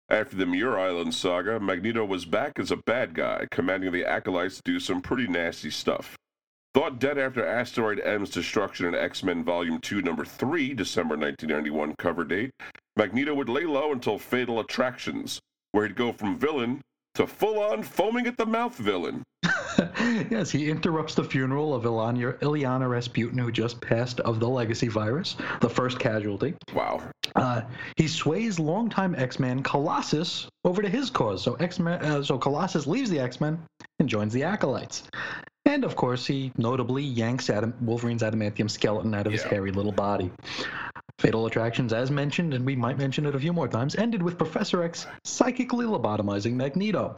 After 0.10 0.36
the 0.36 0.46
Muir 0.46 0.78
Island 0.78 1.16
saga, 1.16 1.60
Magneto 1.62 2.04
was 2.04 2.26
back 2.26 2.60
as 2.60 2.70
a 2.70 2.78
bad 2.78 3.16
guy, 3.16 3.48
commanding 3.50 3.92
the 3.94 4.06
Acolytes 4.06 4.58
to 4.58 4.62
do 4.66 4.80
some 4.82 5.02
pretty 5.02 5.28
nasty 5.28 5.72
stuff. 5.72 6.18
Thought 6.76 7.00
dead 7.00 7.18
after 7.18 7.48
Asteroid 7.48 8.02
M's 8.02 8.30
destruction 8.30 8.86
in 8.86 8.96
X 8.96 9.24
Men 9.24 9.46
Volume 9.46 9.80
2, 9.80 10.02
Number 10.02 10.26
3, 10.26 10.74
December 10.74 11.16
1991 11.16 11.96
cover 11.98 12.26
date, 12.26 12.52
Magneto 12.98 13.34
would 13.34 13.48
lay 13.48 13.64
low 13.64 13.94
until 13.94 14.20
Fatal 14.20 14.60
Attractions, 14.60 15.40
where 15.72 15.88
he'd 15.88 15.96
go 15.96 16.12
from 16.12 16.38
villain 16.38 16.82
to 17.14 17.28
full 17.28 17.60
on 17.60 17.82
foaming 17.82 18.28
at 18.28 18.36
the 18.36 18.46
mouth 18.46 18.76
villain. 18.76 19.24
yes, 20.30 20.52
he 20.52 20.70
interrupts 20.70 21.16
the 21.16 21.24
funeral 21.24 21.74
of 21.74 21.84
Illyana, 21.84 22.38
Illyana 22.40 22.90
Rasputin, 22.90 23.38
who 23.38 23.54
just 23.54 23.80
passed 23.80 24.20
of 24.20 24.42
the 24.42 24.50
legacy 24.50 24.90
virus, 24.90 25.38
the 25.62 25.70
first 25.70 25.98
casualty. 25.98 26.56
Wow. 26.74 27.02
Uh, 27.38 27.62
he 27.96 28.06
sways 28.06 28.60
longtime 28.60 29.16
X-Man 29.16 29.64
Colossus 29.64 30.50
over 30.66 30.82
to 30.82 30.90
his 30.90 31.10
cause. 31.10 31.42
So 31.42 31.54
X-Men, 31.54 32.04
uh, 32.04 32.22
so 32.22 32.38
Colossus 32.38 32.86
leaves 32.86 33.10
the 33.10 33.20
X-Men 33.20 33.64
and 34.00 34.10
joins 34.10 34.34
the 34.34 34.44
Acolytes. 34.44 35.04
And 35.66 35.84
of 35.84 35.96
course, 35.96 36.26
he 36.26 36.52
notably 36.58 37.04
yanks 37.04 37.50
Adam, 37.50 37.74
Wolverine's 37.82 38.22
adamantium 38.22 38.70
skeleton 38.70 39.14
out 39.14 39.26
of 39.26 39.34
his 39.34 39.44
hairy 39.44 39.72
little 39.72 39.92
body. 39.92 40.32
Fatal 41.20 41.46
Attractions, 41.48 41.92
as 41.92 42.12
mentioned, 42.12 42.54
and 42.54 42.66
we 42.66 42.76
might 42.76 42.98
mention 42.98 43.26
it 43.26 43.36
a 43.36 43.40
few 43.40 43.52
more 43.52 43.68
times, 43.68 43.96
ended 43.96 44.22
with 44.22 44.38
Professor 44.38 44.84
X 44.84 45.08
psychically 45.24 45.86
lobotomizing 45.86 46.54
Magneto, 46.54 47.18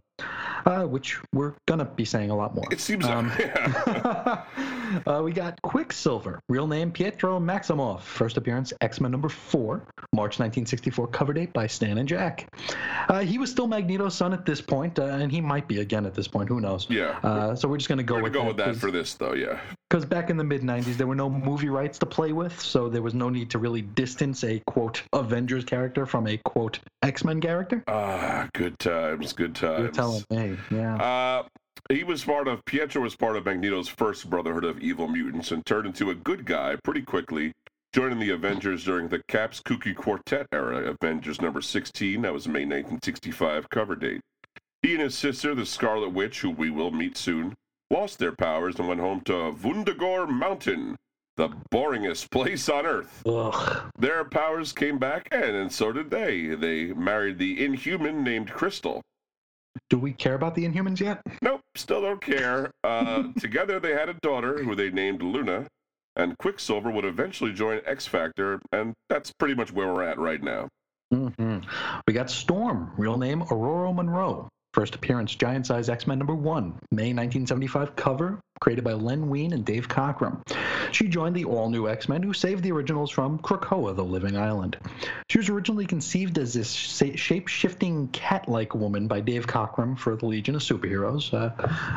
uh, 0.65 0.83
which 0.83 1.19
we're 1.33 1.53
gonna 1.65 1.85
be 1.85 2.05
saying 2.05 2.29
a 2.29 2.35
lot 2.35 2.55
more. 2.55 2.65
It 2.71 2.79
seems 2.79 3.05
Um, 3.05 3.31
yeah. 3.39 4.43
uh, 5.07 5.21
we 5.23 5.31
got 5.31 5.61
Quicksilver, 5.61 6.39
real 6.49 6.67
name 6.67 6.91
Pietro 6.91 7.39
Maximoff, 7.39 8.01
first 8.01 8.37
appearance 8.37 8.73
X 8.81 9.01
Men 9.01 9.11
number 9.11 9.29
four, 9.29 9.83
March 10.13 10.39
1964, 10.39 11.07
cover 11.07 11.33
date 11.33 11.53
by 11.53 11.67
Stan 11.67 11.97
and 11.97 12.07
Jack. 12.07 12.47
Uh, 13.09 13.21
he 13.21 13.37
was 13.37 13.49
still 13.49 13.67
Magneto's 13.67 14.15
son 14.15 14.33
at 14.33 14.45
this 14.45 14.61
point, 14.61 14.99
uh, 14.99 15.03
and 15.03 15.31
he 15.31 15.41
might 15.41 15.67
be 15.67 15.79
again 15.79 16.05
at 16.05 16.13
this 16.13 16.27
point. 16.27 16.49
Who 16.49 16.59
knows? 16.61 16.87
Yeah. 16.89 17.19
Uh, 17.23 17.55
so 17.55 17.67
we're 17.67 17.77
just 17.77 17.89
gonna 17.89 18.03
go 18.03 18.15
We're 18.15 18.23
with 18.23 18.33
gonna 18.33 18.45
go 18.45 18.47
with 18.49 18.57
that 18.57 18.67
that 18.67 18.79
for 18.79 18.91
this 18.91 19.13
though, 19.15 19.33
yeah. 19.33 19.59
because 19.89 20.05
back 20.05 20.29
in 20.29 20.37
the 20.37 20.43
mid 20.43 20.61
90s 20.61 20.97
there 20.97 21.07
were 21.07 21.15
no 21.15 21.29
movie 21.29 21.69
rights 21.69 21.97
to 21.99 22.05
play 22.05 22.31
with, 22.31 22.59
so 22.59 22.89
there 22.89 23.01
was 23.01 23.13
no 23.13 23.29
need 23.29 23.49
to 23.51 23.59
really 23.59 23.81
distance 23.81 24.43
a 24.43 24.59
quote 24.67 25.03
Avengers 25.13 25.63
character 25.63 26.05
from 26.05 26.27
a 26.27 26.37
quote 26.37 26.79
X 27.03 27.23
Men 27.23 27.41
character. 27.41 27.83
Ah, 27.87 28.47
good 28.53 28.77
times, 28.79 29.33
good 29.33 29.55
times. 29.55 29.95
Me, 30.29 30.57
yeah. 30.71 30.95
Uh, 30.95 31.43
he 31.89 32.03
was 32.03 32.23
part 32.23 32.47
of 32.47 32.63
Pietro 32.65 33.01
was 33.01 33.15
part 33.15 33.37
of 33.37 33.45
Magneto's 33.45 33.87
first 33.87 34.29
Brotherhood 34.29 34.65
of 34.65 34.79
Evil 34.79 35.07
Mutants 35.07 35.51
and 35.51 35.65
turned 35.65 35.87
into 35.87 36.09
a 36.09 36.15
good 36.15 36.45
guy 36.45 36.75
pretty 36.83 37.01
quickly, 37.01 37.53
joining 37.93 38.19
the 38.19 38.31
Avengers 38.31 38.83
during 38.83 39.07
the 39.07 39.21
Caps 39.27 39.61
Kooky 39.61 39.95
Quartet 39.95 40.47
era, 40.51 40.91
Avengers 40.91 41.41
number 41.41 41.61
16. 41.61 42.21
That 42.21 42.33
was 42.33 42.47
May 42.47 42.65
1965 42.65 43.69
cover 43.69 43.95
date. 43.95 44.21
He 44.81 44.93
and 44.93 45.01
his 45.01 45.17
sister, 45.17 45.55
the 45.55 45.65
Scarlet 45.65 46.09
Witch, 46.09 46.41
who 46.41 46.49
we 46.51 46.69
will 46.69 46.91
meet 46.91 47.17
soon, 47.17 47.55
lost 47.89 48.19
their 48.19 48.35
powers 48.35 48.77
and 48.79 48.87
went 48.87 48.99
home 48.99 49.21
to 49.21 49.53
Wundagore 49.63 50.27
Mountain, 50.27 50.97
the 51.37 51.49
boringest 51.71 52.29
place 52.31 52.67
on 52.67 52.85
Earth. 52.85 53.23
Ugh. 53.25 53.91
Their 53.97 54.25
powers 54.25 54.73
came 54.73 54.97
back, 54.97 55.27
and, 55.31 55.55
and 55.55 55.71
so 55.71 55.91
did 55.91 56.09
they. 56.09 56.47
They 56.55 56.85
married 56.93 57.37
the 57.37 57.63
Inhuman 57.63 58.23
named 58.23 58.51
Crystal. 58.51 59.01
Do 59.89 59.97
we 59.97 60.13
care 60.13 60.35
about 60.35 60.55
the 60.55 60.65
Inhumans 60.67 60.99
yet? 60.99 61.21
Nope, 61.41 61.61
still 61.75 62.01
don't 62.01 62.21
care. 62.21 62.71
Uh, 62.83 63.23
together 63.39 63.79
they 63.79 63.91
had 63.93 64.09
a 64.09 64.15
daughter 64.15 64.63
who 64.63 64.75
they 64.75 64.89
named 64.89 65.21
Luna, 65.21 65.67
and 66.15 66.37
Quicksilver 66.37 66.89
would 66.91 67.05
eventually 67.05 67.53
join 67.53 67.81
X 67.85 68.05
Factor, 68.07 68.59
and 68.71 68.93
that's 69.09 69.31
pretty 69.39 69.55
much 69.55 69.71
where 69.71 69.93
we're 69.93 70.03
at 70.03 70.17
right 70.19 70.41
now. 70.41 70.67
hmm 71.11 71.59
We 72.07 72.13
got 72.13 72.29
Storm, 72.29 72.91
real 72.97 73.17
name 73.17 73.41
Ororo 73.43 73.93
Munroe. 73.93 74.49
First 74.73 74.93
appearance, 74.93 75.33
Giant 75.33 75.65
Size 75.65 75.89
X 75.89 76.05
Men 76.05 76.19
number 76.19 76.35
one, 76.35 76.77
May 76.91 77.13
1975 77.13 77.95
cover, 77.95 78.39
created 78.59 78.83
by 78.83 78.93
Len 78.93 79.27
Wein 79.27 79.53
and 79.53 79.65
Dave 79.65 79.87
Cockrum. 79.87 80.41
She 80.91 81.07
joined 81.07 81.35
the 81.35 81.45
all 81.45 81.69
new 81.69 81.87
X 81.87 82.09
Men 82.09 82.23
who 82.23 82.33
saved 82.33 82.63
the 82.63 82.71
originals 82.71 83.11
from 83.11 83.39
Krakoa, 83.39 83.95
the 83.95 84.03
living 84.03 84.37
island. 84.37 84.77
She 85.29 85.37
was 85.37 85.49
originally 85.49 85.85
conceived 85.85 86.37
as 86.37 86.53
this 86.53 86.71
shape 86.73 87.47
shifting 87.47 88.07
cat 88.09 88.47
like 88.47 88.75
woman 88.75 89.07
by 89.07 89.21
Dave 89.21 89.47
Cockrum 89.47 89.97
for 89.97 90.15
the 90.15 90.25
Legion 90.25 90.55
of 90.55 90.61
Superheroes. 90.61 91.33
Uh, 91.33 91.51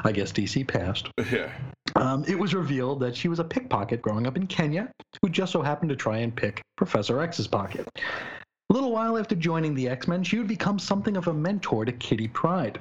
I 0.05 0.13
guess 0.13 0.33
DC 0.33 0.67
passed. 0.67 1.09
Yeah. 1.31 1.51
Um, 1.97 2.25
it 2.27 2.39
was 2.39 2.55
revealed 2.55 3.01
that 3.01 3.17
she 3.17 3.29
was 3.29 3.41
a 3.41 3.45
pickpocket 3.45 4.01
growing 4.01 4.27
up 4.27 4.37
in 4.37 4.47
Kenya 4.47 4.91
who 5.23 5.29
just 5.29 5.53
so 5.53 5.63
happened 5.63 5.91
to 5.91 5.97
try 5.97 6.19
and 6.19 6.35
pick 6.35 6.63
Professor 6.77 7.21
X's 7.21 7.49
pocket. 7.49 7.87
A 7.97 8.73
little 8.73 8.93
while 8.93 9.19
after 9.19 9.35
joining 9.35 9.75
the 9.75 9.89
X 9.89 10.07
Men, 10.07 10.23
she 10.23 10.39
would 10.39 10.47
become 10.47 10.79
something 10.79 11.17
of 11.17 11.27
a 11.27 11.35
mentor 11.35 11.85
to 11.85 11.93
Kitty 11.93 12.29
Pryde, 12.29 12.79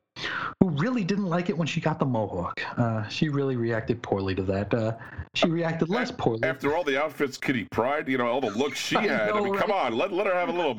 who 0.60 0.70
really 0.70 1.04
didn't 1.04 1.28
like 1.28 1.50
it 1.50 1.58
when 1.58 1.68
she 1.68 1.82
got 1.82 2.00
the 2.00 2.06
mohawk. 2.06 2.62
Uh, 2.78 3.08
she 3.08 3.30
really 3.30 3.56
reacted 3.56 4.02
poorly 4.02 4.36
to 4.36 4.44
that. 4.44 4.74
Uh, 4.74 4.96
she 5.34 5.48
reacted 5.48 5.90
less 5.90 6.12
poorly. 6.12 6.44
After 6.44 6.76
all 6.76 6.84
the 6.84 7.02
outfits 7.02 7.38
Kitty 7.38 7.68
Pryde, 7.72 8.08
you 8.08 8.18
know, 8.18 8.28
all 8.28 8.42
the 8.42 8.52
looks 8.52 8.80
she 8.80 8.96
had. 8.96 9.10
I, 9.10 9.28
know, 9.30 9.44
mean, 9.44 9.56
come 9.56 9.72
on, 9.72 9.98
let, 9.98 10.12
let 10.12 10.28
her 10.28 10.34
have 10.34 10.50
a 10.50 10.52
little, 10.52 10.76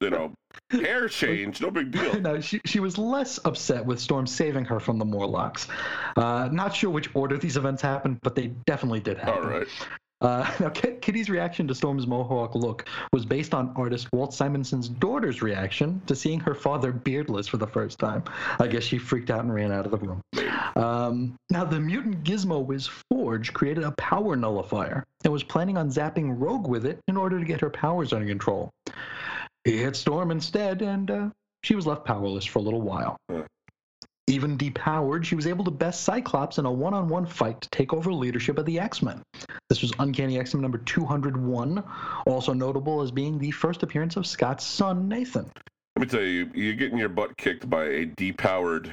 you 0.00 0.10
know, 0.10 0.32
hair 0.70 1.08
change. 1.08 1.60
No 1.60 1.70
big 1.70 1.90
deal. 1.90 2.20
no, 2.20 2.40
she, 2.40 2.60
she 2.64 2.80
was 2.80 2.98
less 2.98 3.38
upset 3.44 3.84
with 3.84 4.00
Storm 4.00 4.26
saving 4.26 4.64
her 4.64 4.80
from 4.80 4.98
the 4.98 5.04
Morlocks. 5.04 5.68
Uh, 6.16 6.48
not 6.52 6.74
sure 6.74 6.90
which 6.90 7.14
order 7.14 7.38
these 7.38 7.56
events 7.56 7.82
happened, 7.82 8.18
but 8.22 8.34
they 8.34 8.48
definitely 8.66 9.00
did 9.00 9.18
happen. 9.18 9.44
All 9.44 9.50
right. 9.50 9.68
Uh, 10.20 10.50
now, 10.60 10.68
Kit- 10.68 11.02
Kitty's 11.02 11.28
reaction 11.28 11.68
to 11.68 11.74
Storm's 11.74 12.06
mohawk 12.06 12.54
look 12.54 12.88
was 13.12 13.24
based 13.24 13.54
on 13.54 13.72
artist 13.76 14.08
Walt 14.12 14.32
Simonson's 14.32 14.88
daughter's 14.88 15.42
reaction 15.42 16.00
to 16.06 16.14
seeing 16.14 16.40
her 16.40 16.54
father 16.54 16.92
beardless 16.92 17.46
for 17.46 17.56
the 17.56 17.66
first 17.66 17.98
time. 17.98 18.24
I 18.58 18.66
guess 18.66 18.82
she 18.82 18.98
freaked 18.98 19.30
out 19.30 19.40
and 19.40 19.52
ran 19.52 19.72
out 19.72 19.84
of 19.84 19.92
the 19.92 19.98
room. 19.98 20.20
Um, 20.76 21.36
now, 21.50 21.64
the 21.64 21.80
mutant 21.80 22.24
Gizmo 22.24 22.64
Whiz 22.64 22.88
Forge 23.10 23.52
created 23.52 23.84
a 23.84 23.92
power 23.92 24.36
nullifier 24.36 25.04
and 25.24 25.32
was 25.32 25.42
planning 25.42 25.76
on 25.76 25.90
zapping 25.90 26.34
Rogue 26.38 26.68
with 26.68 26.86
it 26.86 27.00
in 27.08 27.16
order 27.16 27.38
to 27.38 27.44
get 27.44 27.60
her 27.60 27.70
powers 27.70 28.12
under 28.12 28.26
control. 28.26 28.70
He 29.64 29.78
hit 29.78 29.96
Storm 29.96 30.30
instead, 30.30 30.82
and 30.82 31.10
uh, 31.10 31.28
she 31.64 31.74
was 31.74 31.86
left 31.86 32.04
powerless 32.04 32.44
for 32.44 32.60
a 32.60 32.62
little 32.62 32.82
while. 32.82 33.16
Even 34.28 34.58
depowered, 34.58 35.24
she 35.24 35.36
was 35.36 35.46
able 35.46 35.64
to 35.64 35.70
best 35.70 36.02
Cyclops 36.02 36.58
in 36.58 36.66
a 36.66 36.72
one 36.72 36.94
on 36.94 37.08
one 37.08 37.26
fight 37.26 37.60
to 37.60 37.68
take 37.70 37.92
over 37.92 38.12
leadership 38.12 38.58
of 38.58 38.66
the 38.66 38.80
X 38.80 39.00
Men. 39.00 39.22
This 39.68 39.82
was 39.82 39.92
Uncanny 40.00 40.38
X 40.38 40.52
Men 40.52 40.62
number 40.62 40.78
201, 40.78 41.84
also 42.26 42.52
notable 42.52 43.00
as 43.02 43.12
being 43.12 43.38
the 43.38 43.52
first 43.52 43.84
appearance 43.84 44.16
of 44.16 44.26
Scott's 44.26 44.64
son, 44.64 45.08
Nathan. 45.08 45.50
Let 45.96 46.00
me 46.00 46.06
tell 46.06 46.26
you, 46.26 46.50
you're 46.54 46.74
getting 46.74 46.98
your 46.98 47.08
butt 47.08 47.36
kicked 47.36 47.70
by 47.70 47.84
a 47.84 48.06
depowered 48.06 48.90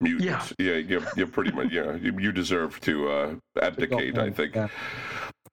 mutant. 0.00 0.24
Yeah. 0.26 0.44
yeah, 0.58 0.76
you're, 0.78 1.02
you're 1.16 1.26
pretty 1.26 1.52
much 1.52 1.70
yeah. 1.70 1.94
You, 1.96 2.18
you 2.18 2.32
deserve 2.32 2.80
to 2.80 3.08
uh, 3.08 3.34
abdicate. 3.60 4.18
I 4.18 4.30
think. 4.30 4.54
Yeah. 4.54 4.68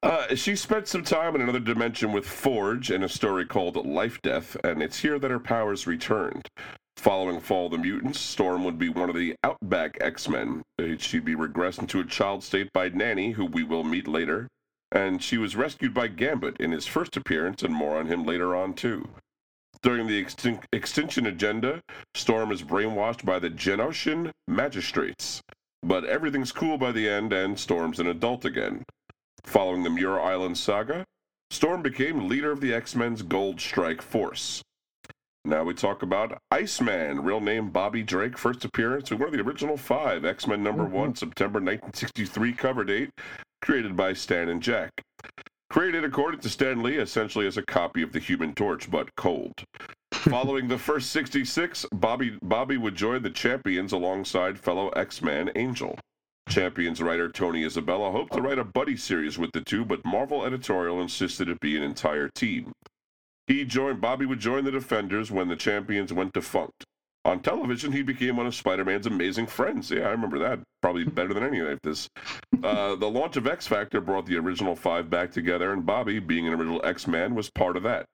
Uh, 0.01 0.34
she 0.34 0.56
spent 0.56 0.88
some 0.88 1.03
time 1.03 1.35
in 1.35 1.41
another 1.41 1.60
dimension 1.60 2.14
with 2.14 2.26
Forge 2.26 2.89
in 2.89 3.03
a 3.03 3.10
story 3.10 3.45
called 3.45 3.76
Life 3.85 4.22
Death, 4.22 4.56
and 4.64 4.81
it's 4.81 4.99
here 4.99 5.19
that 5.19 5.30
her 5.30 5.39
powers 5.39 5.85
returned. 5.85 6.47
Following 6.99 7.39
Fall 7.39 7.67
of 7.67 7.71
the 7.71 7.77
Mutants, 7.77 8.19
Storm 8.19 8.65
would 8.65 8.77
be 8.77 8.89
one 8.89 9.09
of 9.09 9.15
the 9.15 9.34
Outback 9.41 9.97
X 10.01 10.27
Men. 10.27 10.63
She'd 10.97 11.23
be 11.23 11.34
regressed 11.34 11.80
into 11.80 12.01
a 12.01 12.05
child 12.05 12.43
state 12.43 12.73
by 12.73 12.89
Nanny, 12.89 13.31
who 13.31 13.45
we 13.45 13.63
will 13.63 13.85
meet 13.85 14.05
later, 14.05 14.49
and 14.91 15.23
she 15.23 15.38
was 15.38 15.55
rescued 15.55 15.93
by 15.93 16.09
Gambit 16.09 16.57
in 16.57 16.73
his 16.73 16.85
first 16.85 17.15
appearance, 17.15 17.63
and 17.63 17.73
more 17.73 17.97
on 17.97 18.07
him 18.07 18.26
later 18.26 18.53
on, 18.53 18.73
too. 18.73 19.07
During 19.81 20.07
the 20.07 20.21
extin- 20.21 20.65
Extinction 20.73 21.26
Agenda, 21.26 21.80
Storm 22.15 22.51
is 22.51 22.63
brainwashed 22.63 23.23
by 23.23 23.39
the 23.39 23.49
Genoshan 23.49 24.31
magistrates. 24.49 25.41
But 25.81 26.03
everything's 26.03 26.51
cool 26.51 26.77
by 26.77 26.91
the 26.91 27.07
end, 27.07 27.31
and 27.31 27.57
Storm's 27.57 28.01
an 28.01 28.07
adult 28.07 28.43
again. 28.43 28.84
Following 29.45 29.84
the 29.84 29.89
Muir 29.89 30.19
Island 30.19 30.57
saga, 30.57 31.05
Storm 31.49 31.81
became 31.81 32.27
leader 32.27 32.51
of 32.51 32.59
the 32.59 32.73
X 32.73 32.93
Men's 32.93 33.21
Gold 33.21 33.61
Strike 33.61 34.01
Force. 34.01 34.61
Now 35.45 35.64
we 35.64 35.74
talk 35.74 36.03
about 36.03 36.41
Iceman, 36.52 37.24
real 37.24 37.40
name 37.40 37.70
Bobby 37.70 38.03
Drake, 38.03 38.38
first 38.38 38.66
appearance 38.66 39.10
in 39.10 39.20
one 39.20 39.30
of 39.30 39.34
the 39.34 39.41
original 39.41 39.78
five 39.78 40.26
X 40.26 40.45
Men 40.48 40.61
number 40.61 40.84
mm-hmm. 40.84 40.94
one, 40.94 41.16
September 41.16 41.60
1963 41.60 42.53
cover 42.53 42.84
date, 42.84 43.10
created 43.61 43.95
by 43.95 44.11
Stan 44.11 44.49
and 44.49 44.61
Jack. 44.61 44.91
Created, 45.70 46.03
according 46.03 46.41
to 46.41 46.49
Stan 46.49 46.84
Lee, 46.84 46.98
essentially 46.98 47.48
as 47.48 47.56
a 47.56 47.61
copy 47.61 48.02
of 48.02 48.11
the 48.11 48.20
Human 48.20 48.53
Torch, 48.53 48.91
but 48.91 49.16
cold. 49.16 49.53
Following 50.14 50.68
the 50.68 50.78
first 50.78 51.11
66, 51.11 51.86
Bobby, 51.94 52.38
Bobby 52.41 52.76
would 52.76 52.95
join 52.95 53.22
the 53.24 53.30
Champions 53.30 53.94
alongside 53.94 54.60
fellow 54.60 54.90
X 54.90 55.22
Man 55.22 55.52
Angel. 55.56 55.98
Champions 56.49 57.02
writer 57.02 57.30
Tony 57.30 57.64
Isabella 57.64 58.11
hoped 58.11 58.34
to 58.34 58.41
write 58.41 58.60
a 58.60 58.66
buddy 58.66 58.98
series 58.98 59.38
with 59.38 59.52
the 59.53 59.61
two, 59.61 59.86
but 59.86 60.03
Marvel 60.03 60.44
editorial 60.44 61.02
insisted 61.02 61.48
it 61.48 61.61
be 61.61 61.78
an 61.78 61.84
entire 61.84 62.28
team. 62.36 62.74
He 63.49 63.65
joined 63.65 63.99
Bobby 63.99 64.27
would 64.27 64.39
join 64.39 64.63
the 64.63 64.69
Defenders 64.69 65.31
when 65.31 65.47
the 65.47 65.55
Champions 65.55 66.13
went 66.13 66.34
defunct. 66.34 66.85
On 67.26 67.39
television, 67.39 67.91
he 67.91 68.03
became 68.03 68.38
one 68.38 68.45
of 68.45 68.53
Spider-Man's 68.53 69.07
amazing 69.07 69.47
friends. 69.47 69.89
Yeah, 69.89 70.01
I 70.01 70.11
remember 70.11 70.38
that. 70.38 70.59
Probably 70.84 71.03
better 71.15 71.34
than 71.34 71.43
any 71.43 71.59
of 71.59 71.80
this. 71.81 72.07
Uh, 72.63 72.93
the 72.93 73.09
launch 73.09 73.38
of 73.38 73.47
X 73.47 73.65
Factor 73.65 74.01
brought 74.01 74.27
the 74.27 74.38
original 74.38 74.76
five 74.76 75.09
back 75.09 75.31
together, 75.31 75.73
and 75.73 75.84
Bobby, 75.84 76.19
being 76.19 76.45
an 76.45 76.53
original 76.53 76.85
X-Man, 76.85 77.34
was 77.34 77.49
part 77.49 77.76
of 77.76 77.81
that. 77.81 78.05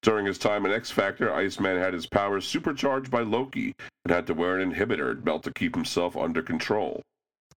During 0.00 0.24
his 0.24 0.38
time 0.38 0.64
in 0.64 0.72
X 0.72 0.90
Factor, 0.90 1.30
Iceman 1.30 1.76
had 1.76 1.92
his 1.92 2.06
powers 2.06 2.46
supercharged 2.46 3.10
by 3.10 3.20
Loki 3.20 3.74
and 4.06 4.12
had 4.12 4.26
to 4.28 4.34
wear 4.34 4.58
an 4.58 4.72
inhibitor 4.72 5.22
belt 5.22 5.42
to 5.42 5.52
keep 5.52 5.74
himself 5.74 6.16
under 6.16 6.40
control. 6.40 7.02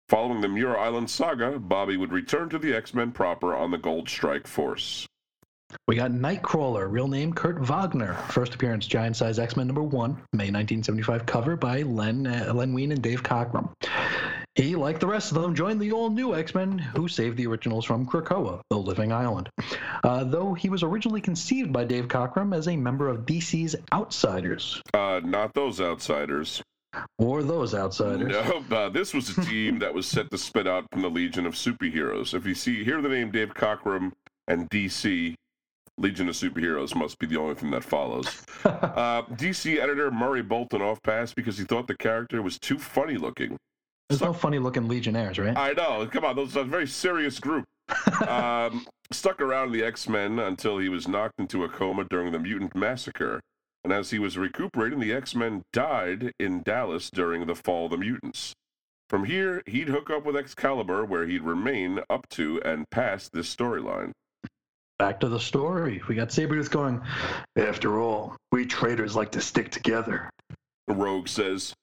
Following 0.09 0.41
the 0.41 0.49
Muir 0.49 0.79
Island 0.79 1.11
saga, 1.11 1.59
Bobby 1.59 1.99
would 1.99 2.11
return 2.11 2.49
to 2.49 2.59
the 2.59 2.75
X 2.75 2.95
Men 2.95 3.13
proper 3.13 3.55
on 3.55 3.71
the 3.71 3.77
Gold 3.77 4.09
Strike 4.09 4.47
Force. 4.47 5.07
We 5.89 5.97
got 5.97 6.11
Nightcrawler, 6.11 6.91
real 6.91 7.09
name 7.09 7.33
Kurt 7.33 7.59
Wagner. 7.61 8.15
First 8.29 8.55
appearance, 8.55 8.87
Giant 8.87 9.17
Size 9.17 9.39
X 9.39 9.57
Men 9.57 9.67
number 9.67 9.83
one, 9.83 10.11
May 10.33 10.51
1975, 10.51 11.27
cover 11.27 11.57
by 11.57 11.83
Len, 11.83 12.27
uh, 12.27 12.53
Len 12.55 12.73
Wein 12.73 12.93
and 12.93 13.03
Dave 13.03 13.23
Cockrum. 13.23 13.71
He, 14.55 14.77
like 14.77 15.01
the 15.01 15.07
rest 15.07 15.33
of 15.33 15.41
them, 15.41 15.55
joined 15.55 15.81
the 15.81 15.93
all 15.93 16.11
new 16.11 16.35
X 16.35 16.55
Men 16.55 16.79
who 16.79 17.09
saved 17.09 17.37
the 17.39 17.47
originals 17.47 17.85
from 17.87 18.07
Krakoa, 18.07 18.61
the 18.69 18.77
living 18.77 19.11
island. 19.13 19.49
Uh, 20.05 20.25
though 20.25 20.53
he 20.53 20.69
was 20.69 20.83
originally 20.83 21.21
conceived 21.23 21.73
by 21.73 21.85
Dave 21.85 22.07
Cockrum 22.09 22.55
as 22.55 22.69
a 22.69 22.77
member 22.77 23.09
of 23.09 23.25
DC's 23.25 23.75
Outsiders, 23.95 24.83
Uh, 24.93 25.21
not 25.25 25.55
those 25.55 25.81
outsiders. 25.81 26.63
or 27.19 27.43
those 27.43 27.75
Outsiders. 27.75 28.29
No, 28.31 28.63
uh, 28.77 28.89
this 28.91 29.15
was 29.15 29.31
a 29.39 29.41
team 29.47 29.79
that 29.79 29.95
was 29.95 30.07
set 30.07 30.31
to 30.31 30.37
spin 30.37 30.67
out 30.67 30.85
from 30.93 31.01
the 31.01 31.09
Legion 31.09 31.47
of 31.47 31.55
Superheroes. 31.55 32.35
If 32.35 32.45
you 32.45 32.55
see, 32.55 32.85
hear 32.85 33.01
the 33.01 33.09
name 33.09 33.31
Dave 33.31 33.55
Cockrum 33.55 34.13
and 34.47 34.69
DC, 34.69 35.35
Legion 35.99 36.29
of 36.29 36.35
Superheroes 36.35 36.95
must 36.95 37.19
be 37.19 37.27
the 37.27 37.37
only 37.37 37.55
thing 37.55 37.71
that 37.71 37.85
follows. 37.85 38.45
Uh, 38.65 39.23
DC 39.23 39.79
editor 39.79 40.11
Murray 40.11 40.43
Boltinoff 40.43 41.03
passed 41.03 41.35
because 41.35 41.59
he 41.59 41.65
thought 41.65 41.89
the 41.89 41.97
character 41.97 42.41
was 42.43 42.59
too 42.59 42.79
funny 42.79 43.17
looking. 43.17 43.57
There's 44.09 44.21
no 44.21 44.33
funny 44.33 44.59
looking 44.59 44.87
Legionnaires, 44.87 45.39
right? 45.39 45.57
I 45.57 45.73
know. 45.73 46.07
Come 46.07 46.25
on, 46.25 46.37
those 46.37 46.57
are 46.57 46.61
a 46.61 46.65
very 46.65 46.87
serious 46.87 47.41
group. 47.41 47.65
um, 48.29 48.87
stuck 49.11 49.41
around 49.41 49.73
the 49.73 49.83
X 49.83 50.09
Men 50.09 50.39
until 50.39 50.79
he 50.79 50.89
was 50.89 51.09
knocked 51.09 51.41
into 51.41 51.65
a 51.65 51.69
coma 51.69 52.05
during 52.05 52.33
the 52.33 52.39
mutant 52.39 52.75
massacre. 52.75 53.41
And 53.83 53.93
as 53.93 54.11
he 54.11 54.19
was 54.19 54.39
recuperating, 54.39 55.01
the 55.01 55.13
X 55.13 55.35
Men 55.35 55.63
died 55.73 56.33
in 56.39 56.63
Dallas 56.63 57.11
during 57.11 57.47
the 57.47 57.57
fall 57.57 57.87
of 57.87 57.93
the 57.93 57.97
mutants. 57.97 58.53
From 59.09 59.25
here, 59.25 59.63
he'd 59.67 59.89
hook 59.89 60.09
up 60.09 60.25
with 60.25 60.37
Excalibur, 60.37 61.05
where 61.05 61.27
he'd 61.27 61.43
remain 61.43 62.01
up 62.09 62.29
to 62.31 62.63
and 62.65 62.89
past 62.91 63.33
this 63.33 63.55
storyline. 63.55 64.13
Back 65.03 65.19
to 65.19 65.29
the 65.29 65.41
story. 65.41 66.01
We 66.07 66.15
got 66.15 66.29
Sabretooth 66.29 66.71
going, 66.71 67.03
After 67.57 68.01
all, 68.01 68.37
we 68.53 68.65
traitors 68.65 69.17
like 69.17 69.33
to 69.33 69.41
stick 69.41 69.73
together. 69.73 70.31
The 70.87 70.95
Rogue 70.95 71.27
says, 71.27 71.75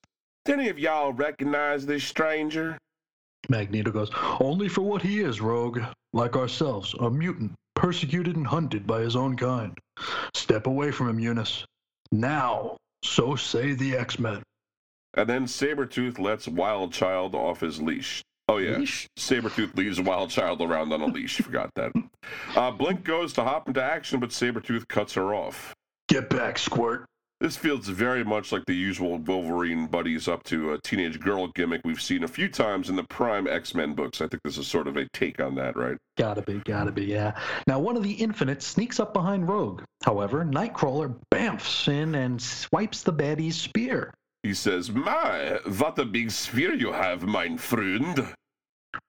Did 0.46 0.54
any 0.54 0.70
of 0.70 0.80
y'all 0.80 1.12
recognize 1.12 1.86
this 1.86 2.06
stranger? 2.06 2.78
Magneto 3.50 3.92
goes, 3.92 4.10
Only 4.40 4.70
for 4.70 4.84
what 4.84 5.02
he 5.02 5.20
is, 5.20 5.42
Rogue. 5.42 5.82
Like 6.14 6.38
ourselves, 6.38 6.96
a 7.02 7.10
mutant, 7.10 7.52
persecuted 7.76 8.38
and 8.38 8.48
hunted 8.48 8.88
by 8.88 9.02
his 9.02 9.18
own 9.18 9.36
kind. 9.36 9.78
Step 10.34 10.66
away 10.66 10.90
from 10.90 11.10
him, 11.10 11.20
Eunice. 11.20 11.66
Now, 12.14 12.78
so 13.04 13.36
say 13.36 13.74
the 13.74 13.98
X 13.98 14.18
Men. 14.18 14.42
And 15.16 15.28
then 15.28 15.46
Sabretooth 15.46 16.20
lets 16.20 16.48
Wild 16.48 16.94
Child 16.94 17.36
off 17.36 17.60
his 17.60 17.82
leash. 17.82 18.24
Oh, 18.50 18.58
yeah. 18.58 18.78
Leash? 18.78 19.08
Sabretooth 19.18 19.78
leaves 19.78 20.00
a 20.00 20.04
Wild 20.04 20.32
Child 20.32 20.62
around 20.64 20.92
on 20.92 21.02
a 21.02 21.06
leash. 21.06 21.38
Forgot 21.38 21.70
that. 21.76 21.92
Uh, 22.56 22.72
Blink 22.72 23.04
goes 23.04 23.32
to 23.34 23.44
hop 23.44 23.68
into 23.68 23.84
action, 23.84 24.20
but 24.20 24.32
Sabretooth 24.32 24.88
cuts 24.88 25.14
her 25.14 25.36
off. 25.36 25.76
Get 26.08 26.30
back, 26.32 26.58
Squirt. 26.58 27.06
This 27.40 27.56
feels 27.56 27.88
very 27.88 28.26
much 28.26 28.52
like 28.52 28.66
the 28.66 28.74
usual 28.74 29.18
Wolverine 29.20 29.86
buddies 29.86 30.28
up 30.28 30.44
to 30.46 30.74
a 30.74 30.82
teenage 30.82 31.20
girl 31.22 31.48
gimmick 31.50 31.82
we've 31.86 32.02
seen 32.02 32.24
a 32.24 32.28
few 32.28 32.50
times 32.50 32.90
in 32.90 32.98
the 32.98 33.04
Prime 33.04 33.48
X 33.48 33.74
Men 33.74 33.94
books. 33.94 34.20
I 34.20 34.28
think 34.28 34.42
this 34.44 34.58
is 34.58 34.68
sort 34.68 34.88
of 34.88 34.98
a 34.98 35.08
take 35.14 35.40
on 35.40 35.56
that, 35.56 35.78
right? 35.78 35.96
Gotta 36.18 36.42
be, 36.42 36.56
gotta 36.66 36.92
be, 36.92 37.06
yeah. 37.06 37.40
Now, 37.66 37.80
one 37.80 37.96
of 37.96 38.04
the 38.04 38.12
Infinites 38.12 38.66
sneaks 38.66 39.00
up 39.00 39.14
behind 39.14 39.48
Rogue. 39.48 39.84
However, 40.04 40.44
Nightcrawler 40.44 41.16
bamfs 41.32 41.88
in 41.88 42.16
and 42.16 42.42
swipes 42.42 43.04
the 43.04 43.14
baddie's 43.14 43.56
spear. 43.56 44.14
He 44.44 44.54
says, 44.54 44.92
My, 44.92 45.60
what 45.78 46.00
a 46.00 46.06
big 46.06 46.32
spear 46.32 46.74
you 46.74 46.92
have, 46.92 47.24
mein 47.24 47.58
Freund. 47.58 48.34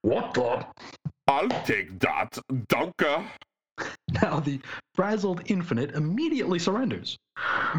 What 0.03 0.35
the? 0.35 0.67
I'll 1.29 1.49
take 1.65 1.99
that, 2.01 2.39
danke. 2.69 3.25
Now, 4.21 4.41
the 4.41 4.61
frazzled 4.95 5.43
Infinite 5.47 5.93
immediately 5.93 6.59
surrenders. 6.59 7.17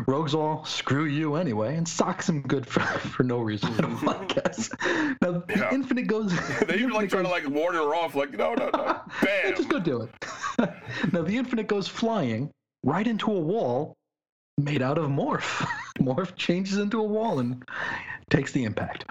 Rogue's 0.08 0.34
all, 0.34 0.66
screw 0.66 1.06
you 1.06 1.36
anyway, 1.36 1.76
and 1.76 1.88
socks 1.88 2.28
him 2.28 2.42
good 2.42 2.66
for, 2.66 2.80
for 3.14 3.24
no 3.24 3.40
reason, 3.40 3.70
I 4.08 4.26
guess. 4.26 4.70
Now, 5.22 5.32
the 5.34 5.44
Yeah. 5.50 5.70
Infinite 5.74 6.08
goes. 6.08 6.34
They 6.68 6.76
even 6.76 6.92
like 6.92 7.10
trying 7.10 7.26
to 7.26 7.30
like 7.30 7.48
warn 7.48 7.76
her 7.76 7.94
off, 7.94 8.16
like, 8.16 8.32
no, 8.32 8.56
no, 8.56 8.70
no. 8.74 9.02
Bam. 9.22 9.56
Just 9.56 9.70
go 9.70 9.80
do 9.80 10.02
it. 10.02 10.10
now, 11.14 11.22
the 11.22 11.36
Infinite 11.38 11.68
goes 11.68 11.88
flying 11.88 12.50
right 12.84 13.06
into 13.06 13.32
a 13.32 13.40
wall 13.40 13.94
made 14.58 14.82
out 14.82 14.98
of 14.98 15.06
Morph. 15.10 15.66
Morph 16.00 16.36
changes 16.36 16.78
into 16.78 17.00
a 17.00 17.04
wall 17.04 17.40
and 17.40 17.64
takes 18.32 18.52
the 18.52 18.64
impact. 18.64 19.06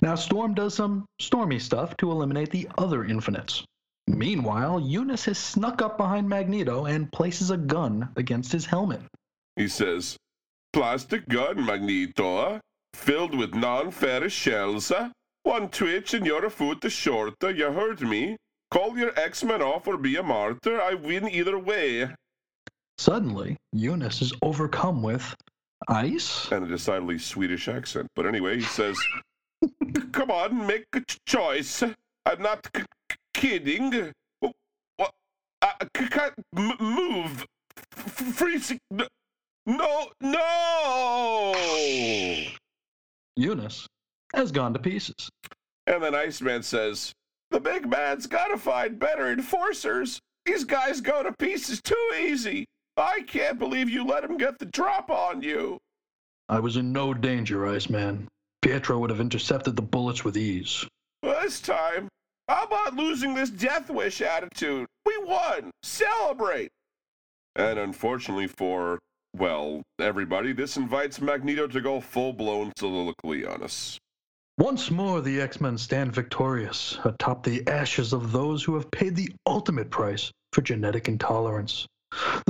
Now, 0.00 0.14
Storm 0.14 0.54
does 0.54 0.74
some 0.74 1.04
stormy 1.20 1.58
stuff 1.58 1.96
to 1.98 2.10
eliminate 2.10 2.50
the 2.50 2.68
other 2.78 3.04
Infinites. 3.04 3.64
Meanwhile, 4.06 4.80
Eunice 4.80 5.26
has 5.26 5.38
snuck 5.38 5.82
up 5.82 5.98
behind 5.98 6.28
Magneto 6.28 6.86
and 6.86 7.12
places 7.12 7.50
a 7.50 7.56
gun 7.58 8.08
against 8.16 8.50
his 8.50 8.64
helmet. 8.64 9.02
He 9.56 9.68
says, 9.68 10.16
Plastic 10.72 11.28
gun, 11.28 11.64
Magneto, 11.64 12.60
filled 12.94 13.36
with 13.36 13.54
non-ferrous 13.54 14.32
shells. 14.32 14.90
One 15.42 15.68
twitch 15.68 16.14
and 16.14 16.24
you're 16.24 16.46
a 16.46 16.50
foot 16.50 16.80
the 16.80 16.90
short. 16.90 17.34
You 17.42 17.72
heard 17.72 18.00
me. 18.00 18.36
Call 18.70 18.96
your 18.96 19.18
X-Men 19.18 19.62
off 19.62 19.86
or 19.86 19.96
be 19.96 20.16
a 20.16 20.22
martyr. 20.22 20.80
I 20.80 20.94
win 20.94 21.28
either 21.28 21.58
way. 21.58 22.08
Suddenly, 22.98 23.56
Eunice 23.72 24.22
is 24.22 24.32
overcome 24.42 25.02
with 25.02 25.34
ice. 25.88 26.50
And 26.50 26.64
a 26.64 26.68
decidedly 26.68 27.18
Swedish 27.18 27.68
accent. 27.68 28.06
But 28.14 28.26
anyway, 28.26 28.56
he 28.56 28.62
says, 28.64 28.98
Come 30.12 30.30
on, 30.30 30.66
make 30.66 30.84
a 30.94 31.00
ch- 31.00 31.18
choice. 31.26 31.82
I'm 31.82 32.42
not 32.42 32.68
c- 32.74 32.84
kidding. 33.34 34.12
What? 34.96 35.10
I 35.62 35.72
uh, 35.80 35.84
c- 35.96 36.08
can't 36.08 36.34
m- 36.56 36.72
move. 36.80 37.44
F- 37.96 38.04
freezing. 38.34 38.78
No, 38.90 39.06
no, 39.66 40.10
no! 40.20 41.54
Eunice 43.36 43.86
has 44.34 44.50
gone 44.52 44.72
to 44.72 44.78
pieces. 44.78 45.28
And 45.86 46.02
then 46.02 46.14
Iceman 46.14 46.62
says, 46.62 47.12
The 47.50 47.60
big 47.60 47.88
man's 47.88 48.26
gotta 48.26 48.58
find 48.58 48.98
better 48.98 49.30
enforcers. 49.32 50.20
These 50.46 50.64
guys 50.64 51.00
go 51.00 51.22
to 51.22 51.32
pieces 51.38 51.80
too 51.82 52.10
easy. 52.18 52.64
I 52.96 53.22
can't 53.26 53.58
believe 53.58 53.88
you 53.88 54.04
let 54.04 54.24
him 54.24 54.36
get 54.36 54.58
the 54.58 54.66
drop 54.66 55.10
on 55.10 55.42
you. 55.42 55.78
I 56.48 56.60
was 56.60 56.76
in 56.76 56.92
no 56.92 57.14
danger, 57.14 57.66
Iceman. 57.66 58.28
Pietro 58.62 58.98
would 58.98 59.10
have 59.10 59.20
intercepted 59.20 59.76
the 59.76 59.82
bullets 59.82 60.24
with 60.24 60.36
ease. 60.36 60.86
This 61.22 61.60
time, 61.60 62.08
how 62.48 62.64
about 62.64 62.94
losing 62.94 63.34
this 63.34 63.50
death 63.50 63.90
wish 63.90 64.20
attitude? 64.20 64.86
We 65.06 65.16
won! 65.18 65.70
Celebrate! 65.82 66.70
And 67.56 67.78
unfortunately 67.78 68.48
for, 68.48 68.98
well, 69.36 69.82
everybody, 69.98 70.52
this 70.52 70.76
invites 70.76 71.20
Magneto 71.20 71.66
to 71.68 71.80
go 71.80 72.00
full 72.00 72.32
blown 72.32 72.72
soliloquy 72.76 73.46
on 73.46 73.62
us. 73.62 73.98
Once 74.58 74.90
more, 74.90 75.20
the 75.20 75.40
X 75.40 75.60
Men 75.60 75.78
stand 75.78 76.12
victorious 76.12 76.98
atop 77.04 77.44
the 77.44 77.66
ashes 77.66 78.12
of 78.12 78.32
those 78.32 78.62
who 78.62 78.74
have 78.74 78.90
paid 78.90 79.16
the 79.16 79.32
ultimate 79.46 79.90
price 79.90 80.30
for 80.52 80.60
genetic 80.60 81.08
intolerance. 81.08 81.86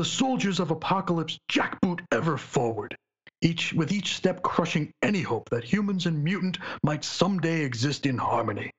The 0.01 0.05
soldiers 0.07 0.61
of 0.61 0.71
Apocalypse 0.71 1.39
jackboot 1.51 2.01
ever 2.11 2.39
forward, 2.39 2.97
each 3.43 3.75
with 3.75 3.93
each 3.93 4.17
step 4.17 4.43
crushing 4.43 4.95
any 5.03 5.21
hope 5.21 5.51
that 5.51 5.63
humans 5.63 6.07
and 6.07 6.25
mutant 6.25 6.57
might 6.83 7.05
someday 7.05 7.61
exist 7.61 8.07
in 8.07 8.17
harmony. 8.17 8.71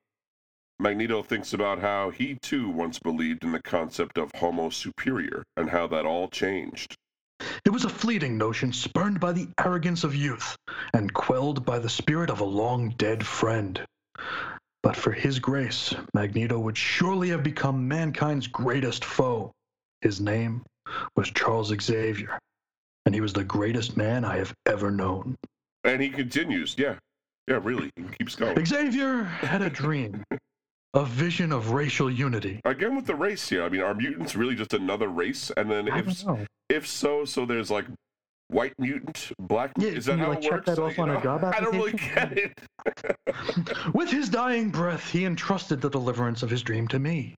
Magneto 0.80 1.22
thinks 1.22 1.52
about 1.52 1.78
how 1.78 2.10
he 2.10 2.38
too 2.42 2.68
once 2.68 2.98
believed 2.98 3.44
in 3.44 3.52
the 3.52 3.62
concept 3.62 4.18
of 4.18 4.32
Homo 4.34 4.70
superior 4.70 5.44
and 5.56 5.70
how 5.70 5.86
that 5.86 6.06
all 6.06 6.26
changed. 6.26 6.96
It 7.64 7.70
was 7.70 7.84
a 7.84 7.88
fleeting 7.88 8.36
notion 8.36 8.72
spurned 8.72 9.20
by 9.20 9.30
the 9.30 9.48
arrogance 9.60 10.02
of 10.02 10.16
youth 10.16 10.56
and 10.92 11.14
quelled 11.14 11.64
by 11.64 11.78
the 11.78 11.88
spirit 11.88 12.30
of 12.30 12.40
a 12.40 12.44
long 12.44 12.96
dead 12.98 13.24
friend. 13.24 13.80
But 14.82 14.96
for 14.96 15.12
his 15.12 15.38
grace, 15.38 15.94
Magneto 16.14 16.58
would 16.58 16.76
surely 16.76 17.28
have 17.28 17.44
become 17.44 17.86
mankind's 17.86 18.48
greatest 18.48 19.04
foe. 19.04 19.52
His 20.00 20.20
name 20.20 20.64
was 21.16 21.30
Charles 21.30 21.72
Xavier, 21.80 22.38
and 23.06 23.14
he 23.14 23.20
was 23.20 23.32
the 23.32 23.44
greatest 23.44 23.96
man 23.96 24.24
I 24.24 24.36
have 24.38 24.52
ever 24.66 24.90
known. 24.90 25.36
And 25.84 26.00
he 26.00 26.08
continues, 26.10 26.74
yeah, 26.78 26.94
yeah, 27.48 27.58
really, 27.62 27.90
he 27.96 28.02
keeps 28.18 28.36
going. 28.36 28.64
Xavier 28.64 29.24
had 29.24 29.62
a 29.62 29.70
dream, 29.70 30.22
a 30.94 31.04
vision 31.04 31.52
of 31.52 31.70
racial 31.72 32.10
unity. 32.10 32.60
Again 32.64 32.94
with 32.94 33.06
the 33.06 33.14
race 33.16 33.48
here, 33.48 33.64
I 33.64 33.68
mean, 33.68 33.80
are 33.82 33.94
mutants 33.94 34.36
really 34.36 34.54
just 34.54 34.74
another 34.74 35.08
race? 35.08 35.50
And 35.56 35.70
then 35.70 35.90
I 35.90 35.98
if 36.00 36.04
don't 36.06 36.26
know. 36.38 36.46
if 36.68 36.86
so, 36.86 37.24
so 37.24 37.44
there's 37.46 37.70
like 37.70 37.86
white 38.48 38.74
mutant, 38.78 39.32
black. 39.40 39.72
Yeah, 39.78 39.88
is 39.88 40.04
that 40.04 40.12
can 40.12 40.18
you, 40.20 40.24
how 40.26 40.30
like, 40.30 40.38
it 40.38 40.42
check 40.42 40.52
works? 40.52 40.66
that 40.66 40.78
off 40.78 40.96
You 40.96 41.02
on 41.04 41.10
a 41.10 41.14
know, 41.14 41.20
job 41.20 41.44
I 41.56 41.60
don't 41.60 41.74
really 41.74 41.92
get 41.92 42.32
it. 42.38 42.52
With 43.94 44.10
his 44.10 44.28
dying 44.28 44.70
breath, 44.70 45.10
he 45.10 45.24
entrusted 45.24 45.80
the 45.80 45.88
deliverance 45.90 46.42
of 46.42 46.50
his 46.50 46.62
dream 46.62 46.86
to 46.88 46.98
me. 46.98 47.34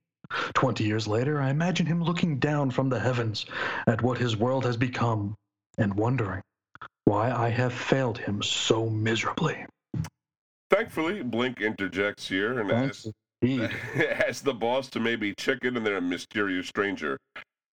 Twenty 0.54 0.84
years 0.84 1.06
later, 1.06 1.40
I 1.40 1.50
imagine 1.50 1.86
him 1.86 2.02
looking 2.02 2.38
down 2.38 2.70
from 2.70 2.88
the 2.88 3.00
heavens 3.00 3.46
at 3.86 4.02
what 4.02 4.18
his 4.18 4.36
world 4.36 4.64
has 4.64 4.76
become 4.76 5.34
and 5.78 5.94
wondering 5.94 6.42
why 7.04 7.30
I 7.30 7.50
have 7.50 7.72
failed 7.72 8.18
him 8.18 8.42
so 8.42 8.88
miserably. 8.88 9.66
Thankfully, 10.70 11.22
Blink 11.22 11.60
interjects 11.60 12.28
here 12.28 12.58
and 12.58 12.70
asks, 12.70 13.06
asks 13.42 14.40
the 14.40 14.54
boss 14.54 14.88
to 14.90 15.00
maybe 15.00 15.34
check 15.36 15.58
in 15.62 15.76
on 15.76 15.84
their 15.84 16.00
mysterious 16.00 16.66
stranger. 16.66 17.18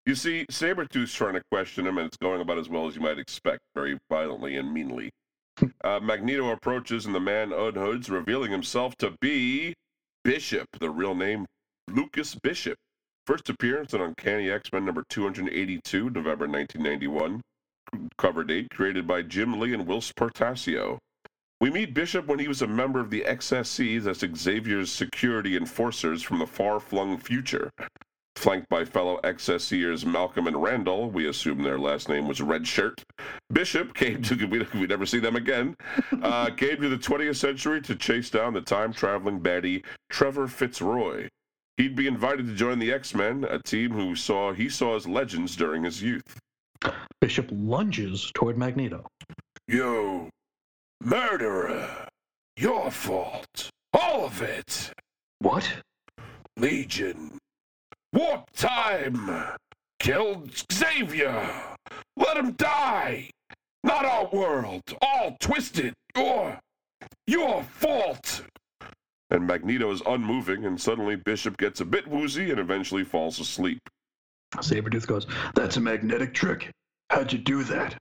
You 0.06 0.16
see, 0.16 0.46
Sabretooth's 0.52 1.14
trying 1.14 1.36
to 1.36 1.44
question 1.52 1.88
him, 1.88 1.98
and 1.98 2.08
it's 2.08 2.18
going 2.18 2.42
about 2.42 2.58
as 2.58 2.70
well 2.70 2.88
as 2.88 2.96
you 2.96 3.02
might 3.02 3.20
expect, 3.20 3.62
very 3.76 3.98
violently 4.10 4.58
and 4.58 4.74
meanly. 4.74 5.12
Uh, 5.84 6.00
Magneto 6.00 6.50
approaches, 6.50 7.06
and 7.06 7.14
the 7.14 7.20
man 7.20 7.52
unhoods, 7.52 8.10
revealing 8.10 8.52
himself 8.52 8.96
to 8.98 9.14
be 9.20 9.76
Bishop, 10.24 10.68
the 10.80 10.90
real 10.90 11.14
name 11.14 11.46
Lucas 11.94 12.36
Bishop. 12.36 12.78
First 13.28 13.50
appearance 13.50 13.94
in 13.94 14.02
Uncanny 14.02 14.50
X 14.50 14.72
Men 14.72 14.86
number 14.86 15.04
282, 15.10 16.10
November 16.10 16.48
1991. 16.48 17.42
Cover 18.18 18.44
date 18.44 18.70
created 18.72 19.06
by 19.06 19.22
Jim 19.22 19.60
Lee 19.60 19.74
and 19.74 19.86
Whilce 19.86 20.14
Portacio. 20.14 20.98
We 21.60 21.70
meet 21.70 21.94
Bishop 21.94 22.26
when 22.26 22.40
he 22.40 22.48
was 22.48 22.62
a 22.62 22.68
member 22.68 23.00
of 23.00 23.10
the 23.10 23.24
XSE, 23.28 24.02
that's 24.02 24.22
Xavier's 24.22 24.92
security 24.92 25.56
enforcers 25.56 26.24
from 26.24 26.40
the 26.40 26.48
far 26.48 26.80
flung 26.80 27.18
future. 27.18 27.70
Flanked 28.36 28.70
by 28.70 28.86
fellow 28.86 29.20
XSEers 29.24 30.06
Malcolm 30.06 30.48
and 30.48 30.64
Randall, 30.64 31.12
we 31.12 31.28
assume 31.28 31.62
their 31.62 31.78
last 31.78 32.10
name 32.10 32.28
was 32.28 32.40
Redshirt. 32.40 33.04
Bishop 33.52 33.94
came 33.94 34.24
to, 34.24 34.48
we, 34.48 34.66
we 34.74 34.88
never 34.88 35.06
see 35.06 35.20
them 35.20 35.36
again, 35.36 35.76
uh, 36.24 36.50
came 36.58 36.82
to 36.82 36.90
the 36.90 36.98
20th 36.98 37.36
century 37.36 37.82
to 37.82 37.96
chase 37.96 38.32
down 38.32 38.54
the 38.54 38.62
time 38.62 38.94
traveling 38.94 39.40
baddie 39.40 39.84
Trevor 40.10 40.48
Fitzroy. 40.48 41.28
He'd 41.82 41.96
be 41.96 42.06
invited 42.06 42.46
to 42.46 42.54
join 42.54 42.78
the 42.78 42.94
X 42.94 43.16
Men, 43.16 43.44
a 43.44 43.58
team 43.58 43.90
who 43.90 44.16
saw 44.16 44.54
he 44.54 44.70
saw 44.70 44.96
as 44.96 45.08
legends 45.08 45.56
during 45.56 45.84
his 45.84 46.00
youth. 46.00 46.40
Bishop 47.20 47.50
lunges 47.52 48.32
toward 48.36 48.56
Magneto. 48.56 49.08
You 49.68 50.30
murderer! 51.04 52.08
Your 52.56 52.92
fault! 52.92 53.72
All 53.94 54.26
of 54.26 54.44
it! 54.44 54.94
What? 55.40 55.68
Legion. 56.56 57.40
Warp 58.14 58.52
time! 58.56 59.32
Killed 59.98 60.52
Xavier! 60.72 61.50
Let 62.16 62.38
him 62.38 62.52
die! 62.52 63.32
Not 63.84 64.06
our 64.06 64.30
world! 64.32 64.84
All 65.02 65.36
twisted! 65.40 65.96
Your. 66.16 66.60
Your 67.26 67.64
fault! 67.64 68.44
And 69.32 69.48
Magneto 69.48 69.90
is 69.92 70.02
unmoving, 70.06 70.66
and 70.66 70.80
suddenly 70.80 71.16
Bishop 71.16 71.58
gets 71.58 71.80
a 71.80 71.86
bit 71.86 72.06
woozy 72.06 72.52
and 72.52 72.60
eventually 72.60 73.06
falls 73.06 73.40
asleep. 73.40 73.80
Sabretooth 74.58 75.08
goes, 75.08 75.26
That's 75.56 75.78
a 75.78 75.82
magnetic 75.82 76.34
trick. 76.34 76.70
How'd 77.10 77.32
you 77.32 77.40
do 77.40 77.64
that? 77.64 77.96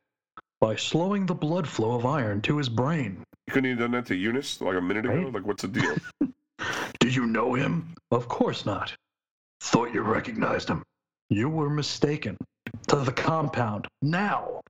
By 0.61 0.75
slowing 0.75 1.27
the 1.27 1.35
blood 1.35 1.69
flow 1.69 1.95
of 1.95 2.05
iron 2.05 2.43
to 2.43 2.59
his 2.59 2.69
brain. 2.69 3.23
You 3.47 3.53
Couldn't 3.53 3.71
have 3.71 3.79
done 3.79 3.93
that 3.93 4.07
to 4.07 4.17
Eunice 4.17 4.61
like 4.61 4.77
a 4.77 4.81
minute 4.81 5.07
ago? 5.07 5.15
Right. 5.15 5.33
Like, 5.33 5.47
what's 5.47 5.63
the 5.63 5.69
deal? 5.69 5.97
Did 7.01 7.15
you 7.15 7.27
know 7.27 7.55
him? 7.55 7.95
Of 8.11 8.29
course 8.29 8.67
not. 8.67 8.93
Thought 9.61 9.95
you 9.95 10.03
recognized 10.03 10.69
him. 10.69 10.83
You 11.29 11.49
were 11.49 11.71
mistaken. 11.71 12.37
To 12.89 12.97
the 12.97 13.13
compound. 13.13 13.87
Now. 14.03 14.61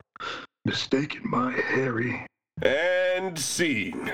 Mistaken, 0.66 1.23
my 1.24 1.53
Harry. 1.53 2.27
And 2.62 3.39
scene. 3.39 4.11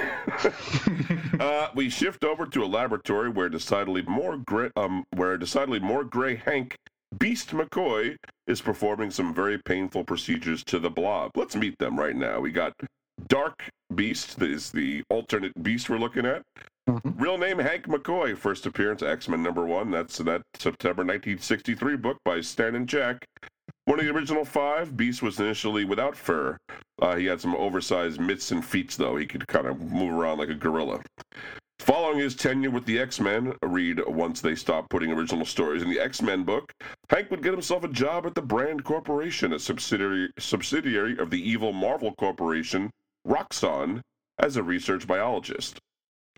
uh, 1.41 1.69
we 1.75 1.89
shift 1.91 2.25
over 2.25 2.47
to 2.47 2.65
a 2.65 2.67
laboratory 2.67 3.29
where 3.29 3.49
decidedly 3.49 4.03
more 4.03 4.37
gray, 4.39 4.71
um, 4.77 5.05
where 5.15 5.37
decidedly 5.37 5.81
more 5.81 6.05
gray 6.05 6.37
Hank 6.37 6.77
Beast 7.19 7.51
McCoy 7.51 8.17
is 8.47 8.61
performing 8.61 9.11
some 9.11 9.35
very 9.35 9.59
painful 9.59 10.05
procedures 10.05 10.63
to 10.65 10.79
the 10.79 10.91
Blob. 10.91 11.33
Let's 11.37 11.57
meet 11.57 11.79
them 11.79 11.99
right 11.99 12.17
now. 12.17 12.41
We 12.41 12.51
got 12.51 12.73
Dark 13.29 13.69
Beast, 13.95 14.39
that 14.39 14.51
is 14.51 14.71
the 14.71 15.03
alternate 15.09 15.53
Beast 15.63 15.89
we're 15.89 15.99
looking 15.99 16.27
at. 16.27 16.43
Mhm. 16.89 17.21
Real 17.21 17.39
name 17.39 17.59
Hank 17.59 17.87
McCoy, 17.87 18.37
first 18.37 18.67
appearance 18.67 19.03
X 19.03 19.29
Men 19.29 19.43
number 19.43 19.65
one. 19.65 19.91
That's 19.91 20.19
that 20.19 20.43
September 20.55 21.05
1963 21.05 21.97
book 21.97 22.19
by 22.25 22.41
Stan 22.41 22.75
and 22.77 22.89
Jack. 22.89 23.25
One 23.87 24.01
of 24.01 24.05
the 24.05 24.13
original 24.13 24.45
five, 24.45 24.97
Beast 24.97 25.23
was 25.23 25.39
initially 25.39 25.85
without 25.85 26.17
fur. 26.17 26.59
Uh, 27.01 27.15
he 27.15 27.27
had 27.27 27.41
some 27.41 27.55
oversized 27.55 28.21
mitts 28.21 28.51
and 28.51 28.65
feet, 28.65 28.91
though. 28.91 29.17
He 29.17 29.27
could 29.27 29.47
kind 29.47 29.65
of 29.65 29.81
move 29.81 30.13
around 30.13 30.39
like 30.39 30.49
a 30.49 30.55
gorilla. 30.55 31.03
Following 31.79 32.19
his 32.19 32.35
tenure 32.35 32.73
with 32.73 32.85
the 32.85 32.99
X 32.99 33.21
Men, 33.21 33.55
read 33.63 34.05
once 34.09 34.41
they 34.41 34.57
stopped 34.57 34.91
putting 34.91 35.13
original 35.13 35.47
stories 35.47 35.83
in 35.85 35.89
the 35.89 36.01
X 36.01 36.21
Men 36.21 36.43
book, 36.43 36.73
Hank 37.11 37.31
would 37.31 37.45
get 37.45 37.53
himself 37.53 37.85
a 37.85 37.89
job 37.89 38.27
at 38.27 38.35
the 38.35 38.43
Brand 38.43 38.83
Corporation, 38.83 39.53
a 39.53 39.59
subsidiary, 39.61 40.31
subsidiary 40.37 41.17
of 41.19 41.31
the 41.31 41.49
evil 41.49 41.73
Marvel 41.73 42.13
Corporation, 42.17 42.91
Roxxon, 43.25 44.01
as 44.41 44.57
a 44.57 44.65
research 44.65 45.07
biologist. 45.07 45.79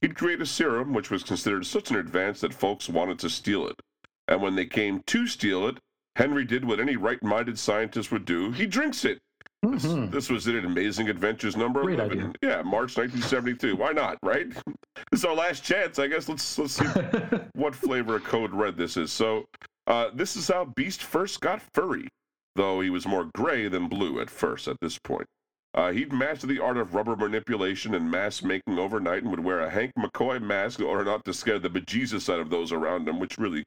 He'd 0.03 0.17
create 0.17 0.43
a 0.43 0.47
serum 0.47 0.93
which 0.93 1.11
was 1.11 1.25
considered 1.25 1.65
such 1.65 1.91
an 1.91 1.97
advance 1.97 2.43
that 2.43 2.53
folks 2.53 2.91
wanted 2.91 3.19
to 3.21 3.31
steal 3.31 3.67
it. 3.67 3.81
And 4.29 4.43
when 4.43 4.55
they 4.55 4.67
came 4.67 5.01
to 5.07 5.27
steal 5.27 5.67
it, 5.67 5.79
Henry 6.19 6.45
did 6.45 6.65
what 6.65 6.81
any 6.81 6.97
right 6.97 7.23
minded 7.23 7.59
scientist 7.59 8.11
would 8.13 8.25
do 8.25 8.51
he 8.53 8.67
drinks 8.67 9.05
it. 9.05 9.19
This, 9.63 9.87
Mhm. 9.87 10.11
this 10.11 10.29
was 10.31 10.47
it 10.47 10.65
Amazing 10.65 11.09
Adventures 11.09 11.57
number 11.57 11.83
Great 11.83 11.99
11. 11.99 12.19
idea. 12.19 12.33
Yeah, 12.43 12.63
March 12.63 12.97
1972. 12.97 13.75
Why 13.77 13.93
not, 13.93 14.19
right? 14.23 14.47
It's 15.13 15.25
our 15.25 15.35
last 15.35 15.63
chance. 15.65 15.99
I 16.01 16.09
guess 16.09 16.29
let's 16.29 16.59
let's 16.59 16.75
see 16.75 16.85
what 17.55 17.75
flavor 17.75 18.17
of 18.17 18.25
code 18.25 18.53
red 18.53 18.77
this 18.77 18.97
is. 18.97 19.11
So, 19.13 19.47
uh, 19.87 20.11
this 20.13 20.37
is 20.37 20.49
how 20.49 20.65
Beast 20.77 21.03
first 21.03 21.41
got 21.41 21.63
furry, 21.73 22.09
though 22.57 22.81
he 22.81 22.91
was 22.91 23.07
more 23.07 23.31
gray 23.35 23.69
than 23.69 23.89
blue 23.89 24.21
at 24.21 24.29
first 24.29 24.67
at 24.69 24.77
this 24.81 24.99
point. 24.99 25.27
Uh, 25.75 25.93
he'd 25.93 26.13
mastered 26.13 26.51
the 26.51 26.59
art 26.59 26.77
of 26.77 26.95
rubber 26.95 27.15
manipulation 27.15 27.95
and 27.95 28.11
mask 28.11 28.43
making 28.43 28.79
overnight 28.79 29.23
and 29.23 29.31
would 29.31 29.41
wear 29.45 29.61
a 29.61 29.71
Hank 29.71 29.93
McCoy 29.99 30.41
mask 30.43 30.81
in 30.81 30.87
order 30.87 31.05
not 31.05 31.25
to 31.25 31.33
scare 31.33 31.59
the 31.61 31.71
bejesus 31.71 32.33
out 32.33 32.41
of 32.41 32.51
those 32.51 32.73
around 32.73 33.09
him, 33.09 33.19
which 33.21 33.39
really 33.39 33.63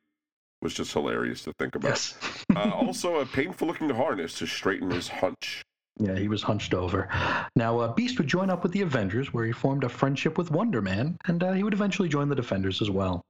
was 0.61 0.73
just 0.73 0.93
hilarious 0.93 1.43
to 1.43 1.53
think 1.53 1.75
about. 1.75 1.89
Yes. 1.89 2.17
uh, 2.55 2.71
also, 2.73 3.19
a 3.19 3.25
painful 3.25 3.67
looking 3.67 3.89
harness 3.89 4.37
to 4.39 4.45
straighten 4.45 4.91
his 4.91 5.07
hunch. 5.07 5.63
Yeah, 5.97 6.15
he 6.15 6.27
was 6.27 6.41
hunched 6.41 6.73
over. 6.73 7.09
Now, 7.55 7.79
uh, 7.79 7.93
Beast 7.93 8.17
would 8.17 8.27
join 8.27 8.49
up 8.49 8.63
with 8.63 8.71
the 8.71 8.81
Avengers, 8.81 9.33
where 9.33 9.45
he 9.45 9.51
formed 9.51 9.83
a 9.83 9.89
friendship 9.89 10.37
with 10.37 10.49
Wonder 10.49 10.81
Man, 10.81 11.17
and 11.27 11.43
uh, 11.43 11.51
he 11.51 11.63
would 11.63 11.73
eventually 11.73 12.09
join 12.09 12.29
the 12.29 12.35
Defenders 12.35 12.81
as 12.81 12.89
well. 12.89 13.21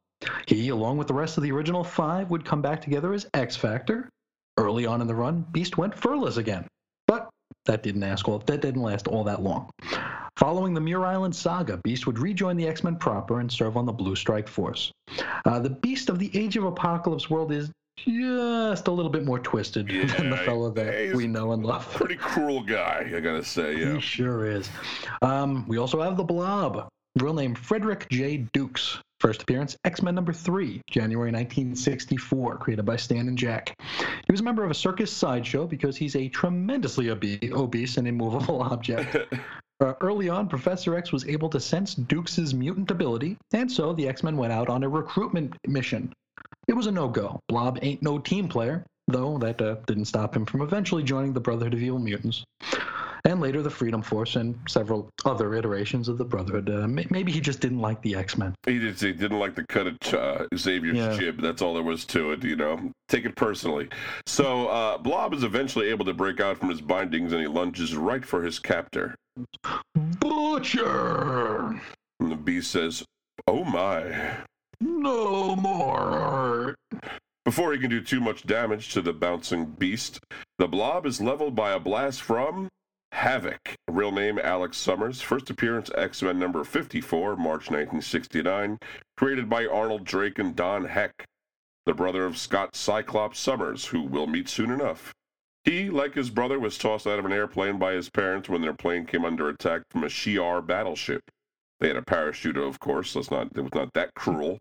He, 0.46 0.70
along 0.70 0.98
with 0.98 1.08
the 1.08 1.14
rest 1.14 1.38
of 1.38 1.44
the 1.44 1.52
original 1.52 1.84
five, 1.84 2.30
would 2.30 2.46
come 2.46 2.62
back 2.62 2.82
together 2.82 3.14
as 3.14 3.28
X 3.34 3.56
Factor. 3.56 4.10
Early 4.58 4.86
on 4.86 5.02
in 5.02 5.08
the 5.08 5.16
run, 5.16 5.46
Beast 5.52 5.78
went 5.78 5.96
furless 5.96 6.38
again, 6.38 6.68
that 7.66 7.84
didn't 7.84 8.04
ask 8.04 8.28
all, 8.28 8.40
that 8.40 8.62
didn't 8.62 8.82
last 8.82 9.08
all 9.08 9.24
that 9.24 9.42
long. 9.42 9.70
Following 10.38 10.74
the 10.74 10.82
Muir 10.82 11.06
Island 11.06 11.36
saga, 11.36 11.78
Beast 11.78 12.08
would 12.08 12.18
rejoin 12.18 12.58
the 12.58 12.68
X 12.68 12.84
Men 12.84 12.96
proper 12.96 13.40
and 13.40 13.52
serve 13.52 13.78
on 13.78 13.86
the 13.86 13.92
Blue 13.92 14.16
Strike 14.16 14.48
Force. 14.48 14.92
Uh, 15.46 15.60
the 15.60 15.70
Beast 15.70 16.10
of 16.10 16.20
the 16.20 16.32
Age 16.38 16.58
of 16.58 16.64
Apocalypse 16.64 17.30
world 17.30 17.52
is 17.52 17.70
just 17.98 18.88
a 18.88 18.92
little 18.92 19.12
bit 19.12 19.24
more 19.24 19.40
twisted 19.40 19.88
than 20.18 20.30
the 20.30 20.38
fellow 20.38 20.72
that 20.72 21.14
we 21.14 21.28
know 21.28 21.52
and 21.52 21.66
love. 21.66 21.92
Pretty 21.94 22.16
cruel 22.16 22.64
guy, 22.64 23.12
I 23.16 23.20
gotta 23.20 23.44
say. 23.44 23.78
Yeah. 23.78 23.96
He 23.96 24.02
sure 24.02 24.46
is. 24.46 24.70
Um, 25.22 25.68
we 25.68 25.78
also 25.78 26.02
have 26.02 26.18
the 26.18 26.24
Blob, 26.24 26.88
real 27.20 27.34
name 27.34 27.54
Frederick 27.54 28.08
J. 28.10 28.48
Dukes. 28.54 29.00
First 29.22 29.44
appearance, 29.44 29.78
X 29.84 30.02
Men 30.02 30.16
number 30.16 30.34
three, 30.34 30.82
January 30.90 31.32
1964, 31.32 32.58
created 32.58 32.86
by 32.86 32.96
Stan 32.96 33.28
and 33.28 33.38
Jack. 33.38 33.80
He 33.88 34.32
was 34.32 34.40
a 34.40 34.44
member 34.44 34.64
of 34.64 34.72
a 34.72 34.74
circus 34.74 35.14
sideshow 35.14 35.68
because 35.68 35.96
he's 35.96 36.16
a 36.16 36.28
tremendously 36.28 37.12
obese 37.12 37.98
and 37.98 38.08
immovable 38.08 38.64
object. 38.74 39.16
Uh, 39.80 39.96
early 40.00 40.30
on, 40.30 40.48
Professor 40.48 40.96
X 40.96 41.12
was 41.12 41.28
able 41.28 41.50
to 41.50 41.60
sense 41.60 41.96
Dukes' 41.96 42.54
mutant 42.54 42.92
ability, 42.92 43.36
and 43.52 43.72
so 43.72 43.94
the 43.94 44.08
X 44.08 44.22
Men 44.22 44.38
went 44.38 44.54
out 44.54 44.70
on 44.70 44.84
a 44.84 44.88
recruitment 44.88 45.56
mission. 45.68 46.14
It 46.68 46.74
was 46.74 46.86
a 46.86 46.92
no 46.92 47.08
go. 47.08 47.40
Blob 47.48 47.80
ain't 47.82 48.04
no 48.04 48.20
team 48.20 48.48
player, 48.48 48.86
though 49.12 49.38
that 49.40 49.62
uh, 49.62 49.76
didn't 49.86 50.06
stop 50.06 50.36
him 50.36 50.46
from 50.46 50.62
eventually 50.62 51.04
joining 51.04 51.34
the 51.34 51.40
Brotherhood 51.40 51.74
of 51.74 51.82
Evil 51.82 52.00
Mutants. 52.00 52.44
And 53.24 53.40
later, 53.40 53.62
the 53.62 53.70
Freedom 53.70 54.02
Force 54.02 54.36
and 54.36 54.58
several 54.68 55.08
other 55.26 55.54
iterations 55.54 56.08
of 56.08 56.18
the 56.18 56.26
Brotherhood. 56.26 56.68
Uh, 56.72 56.88
may- 56.88 57.06
maybe 57.12 57.32
he 57.32 57.40
just 57.40 57.60
didn't 57.60 57.80
like 57.80 58.02
the 58.02 58.16
X 58.16 58.36
Men. 58.36 58.56
He, 58.66 58.80
just, 58.80 59.00
he 59.04 59.12
didn't 59.14 59.38
like 59.38 59.54
the 59.54 59.64
cut 59.70 59.86
of 59.86 59.96
uh, 60.12 60.48
Xavier's 60.58 60.98
Yeah. 60.98 61.16
jib. 61.16 61.40
That's 61.40 61.62
all 61.62 61.76
there 61.76 61.84
was 61.84 62.04
to 62.06 62.32
it, 62.32 62.44
you 62.44 62.56
know. 62.56 62.80
Take 63.10 63.26
it 63.26 63.36
personally. 63.36 63.90
So 64.26 64.68
uh, 64.70 64.98
Blob 64.98 65.36
is 65.36 65.44
eventually 65.44 65.90
able 65.90 66.06
to 66.06 66.16
break 66.16 66.40
out 66.40 66.58
from 66.58 66.70
his 66.70 66.82
bindings 66.82 67.32
and 67.32 67.42
he 67.42 67.48
lunges 67.48 67.96
right 67.96 68.26
for 68.26 68.42
his 68.42 68.58
captor. 68.58 69.14
Butcher! 69.96 71.80
And 72.20 72.32
the 72.32 72.36
beast 72.36 72.72
says, 72.72 73.04
Oh 73.48 73.64
my. 73.64 74.38
No 74.80 75.56
more! 75.56 76.74
Before 77.44 77.74
he 77.74 77.80
can 77.80 77.90
do 77.90 78.02
too 78.02 78.20
much 78.20 78.46
damage 78.46 78.94
to 78.94 79.02
the 79.02 79.14
bouncing 79.14 79.66
beast, 79.66 80.20
the 80.60 80.68
blob 80.68 81.08
is 81.08 81.20
leveled 81.20 81.56
by 81.56 81.72
a 81.72 81.80
blast 81.80 82.22
from 82.22 82.70
Havoc. 83.14 83.76
Real 83.90 84.12
name 84.12 84.38
Alex 84.38 84.78
Summers. 84.78 85.22
First 85.22 85.50
appearance 85.50 85.90
X 85.96 86.22
Men 86.22 86.38
number 86.38 86.64
54, 86.64 87.36
March 87.36 87.72
1969. 87.72 88.78
Created 89.18 89.50
by 89.50 89.66
Arnold 89.66 90.04
Drake 90.04 90.38
and 90.38 90.56
Don 90.56 90.86
Heck, 90.86 91.26
the 91.86 91.96
brother 91.96 92.26
of 92.26 92.38
Scott 92.38 92.76
Cyclops 92.76 93.40
Summers, 93.40 93.86
who 93.86 94.04
we'll 94.04 94.28
meet 94.28 94.48
soon 94.48 94.70
enough. 94.70 95.12
He, 95.64 95.90
like 95.90 96.14
his 96.14 96.30
brother, 96.30 96.60
was 96.60 96.78
tossed 96.78 97.08
out 97.08 97.20
of 97.20 97.26
an 97.26 97.32
airplane 97.32 97.78
by 97.78 97.94
his 97.94 98.10
parents 98.10 98.50
when 98.50 98.62
their 98.62 98.74
plane 98.74 99.06
came 99.06 99.26
under 99.26 99.50
attack 99.50 99.82
from 99.90 100.04
a 100.04 100.08
Shi'ar 100.10 100.66
battleship. 100.66 101.22
They 101.80 101.88
had 101.88 101.98
a 101.98 102.04
parachute, 102.04 102.58
of 102.58 102.80
course. 102.80 103.14
That's 103.14 103.32
not. 103.32 103.48
It 103.56 103.62
was 103.62 103.74
not 103.74 103.94
that 103.94 104.14
cruel. 104.16 104.60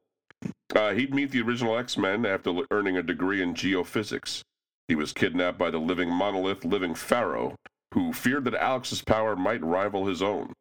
Uh, 0.74 0.92
he'd 0.92 1.14
meet 1.14 1.30
the 1.30 1.42
original 1.42 1.76
X 1.76 1.96
Men 1.96 2.24
after 2.24 2.52
earning 2.70 2.96
a 2.96 3.02
degree 3.02 3.42
in 3.42 3.54
geophysics. 3.54 4.42
He 4.88 4.94
was 4.94 5.12
kidnapped 5.12 5.58
by 5.58 5.70
the 5.70 5.78
living 5.78 6.10
monolith, 6.10 6.64
Living 6.64 6.94
Pharaoh, 6.94 7.54
who 7.94 8.12
feared 8.12 8.44
that 8.44 8.54
Alex's 8.54 9.02
power 9.02 9.36
might 9.36 9.62
rival 9.62 10.06
his 10.06 10.22
own. 10.22 10.52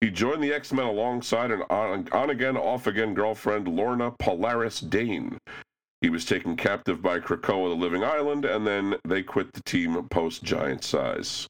He 0.00 0.10
joined 0.10 0.42
the 0.42 0.52
X 0.52 0.72
Men 0.72 0.86
alongside 0.86 1.50
an 1.50 1.62
on, 1.70 2.30
again, 2.30 2.56
off 2.56 2.86
again 2.86 3.14
girlfriend, 3.14 3.68
Lorna 3.68 4.12
Polaris 4.18 4.80
Dane. 4.80 5.38
He 6.00 6.10
was 6.10 6.24
taken 6.24 6.56
captive 6.56 7.00
by 7.00 7.20
Krakoa, 7.20 7.68
the 7.68 7.76
Living 7.76 8.02
Island, 8.02 8.44
and 8.44 8.66
then 8.66 8.96
they 9.04 9.22
quit 9.22 9.52
the 9.52 9.62
team 9.62 10.02
post 10.08 10.42
giant 10.42 10.82
size. 10.82 11.46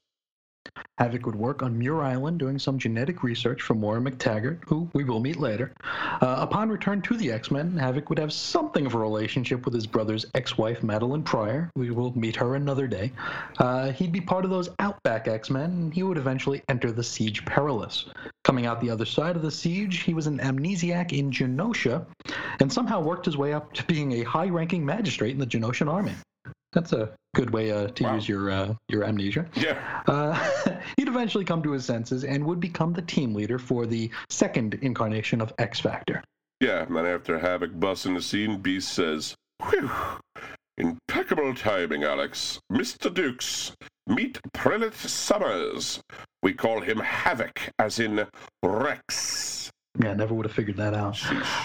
Havoc 0.97 1.25
would 1.25 1.35
work 1.35 1.61
on 1.61 1.77
Muir 1.77 2.01
Island 2.01 2.39
doing 2.39 2.57
some 2.57 2.77
genetic 2.77 3.21
research 3.21 3.61
for 3.61 3.73
Moira 3.73 3.99
McTaggart, 3.99 4.59
who 4.65 4.89
we 4.93 5.03
will 5.03 5.19
meet 5.19 5.37
later. 5.37 5.73
Uh, 5.83 6.37
upon 6.39 6.69
return 6.69 7.01
to 7.01 7.17
the 7.17 7.31
X 7.31 7.51
Men, 7.51 7.75
Havoc 7.75 8.09
would 8.09 8.19
have 8.19 8.31
something 8.31 8.85
of 8.85 8.93
a 8.93 8.97
relationship 8.99 9.65
with 9.65 9.73
his 9.73 9.85
brother's 9.85 10.25
ex 10.35 10.57
wife, 10.57 10.81
Madelyne 10.81 11.25
Pryor. 11.25 11.69
We 11.75 11.91
will 11.91 12.17
meet 12.17 12.35
her 12.37 12.55
another 12.55 12.87
day. 12.87 13.11
Uh, 13.57 13.91
he'd 13.91 14.11
be 14.11 14.21
part 14.21 14.45
of 14.45 14.51
those 14.51 14.69
Outback 14.79 15.27
X 15.27 15.49
Men, 15.49 15.71
and 15.71 15.93
he 15.93 16.03
would 16.03 16.17
eventually 16.17 16.63
enter 16.69 16.91
the 16.91 17.03
Siege 17.03 17.43
Perilous. 17.43 18.05
Coming 18.43 18.65
out 18.65 18.79
the 18.79 18.89
other 18.89 19.05
side 19.05 19.35
of 19.35 19.41
the 19.41 19.51
siege, 19.51 19.99
he 19.99 20.13
was 20.13 20.27
an 20.27 20.39
amnesiac 20.39 21.11
in 21.11 21.31
Genosha 21.31 22.05
and 22.59 22.71
somehow 22.71 23.01
worked 23.01 23.25
his 23.25 23.37
way 23.37 23.53
up 23.53 23.73
to 23.73 23.83
being 23.85 24.13
a 24.13 24.23
high 24.23 24.47
ranking 24.47 24.85
magistrate 24.85 25.31
in 25.31 25.39
the 25.39 25.47
Genoshan 25.47 25.91
army. 25.91 26.13
That's 26.73 26.91
a 26.93 27.11
good 27.35 27.51
way 27.51 27.71
uh, 27.71 27.87
to 27.87 28.03
Wow. 28.03 28.15
use 28.15 28.27
your 28.27 28.51
uh, 28.51 28.73
your 28.89 29.03
amnesia. 29.03 29.45
Yeah. 29.55 30.01
Uh, 30.07 30.33
he'd 30.97 31.07
eventually 31.07 31.45
come 31.45 31.61
to 31.63 31.71
his 31.71 31.85
senses 31.85 32.23
and 32.23 32.43
would 32.45 32.59
become 32.59 32.93
the 32.93 33.01
team 33.03 33.33
leader 33.33 33.57
for 33.59 33.85
the 33.85 34.09
second 34.29 34.75
incarnation 34.81 35.39
of 35.41 35.53
X 35.59 35.79
Factor. 35.79 36.23
Yeah, 36.59 36.83
and 36.83 36.95
then 36.95 37.05
after 37.05 37.37
Havoc 37.39 37.79
busts 37.79 38.05
in 38.05 38.13
the 38.13 38.21
scene, 38.21 38.59
Beast 38.59 38.93
says, 38.93 39.35
Whew, 39.69 39.89
impeccable 40.77 41.53
timing, 41.53 42.03
Alex. 42.03 42.59
Mr. 42.71 43.13
Dukes, 43.13 43.73
meet 44.07 44.39
Prelate 44.53 44.93
Summers. 44.93 45.99
We 46.41 46.53
call 46.53 46.81
him 46.81 46.99
Havoc, 46.99 47.59
as 47.79 47.99
in 47.99 48.25
Rex. 48.63 49.62
Yeah, 50.03 50.11
I 50.11 50.13
never 50.15 50.33
would 50.33 50.45
have 50.45 50.55
figured 50.55 50.77
that 50.77 50.93
out. 50.93 51.19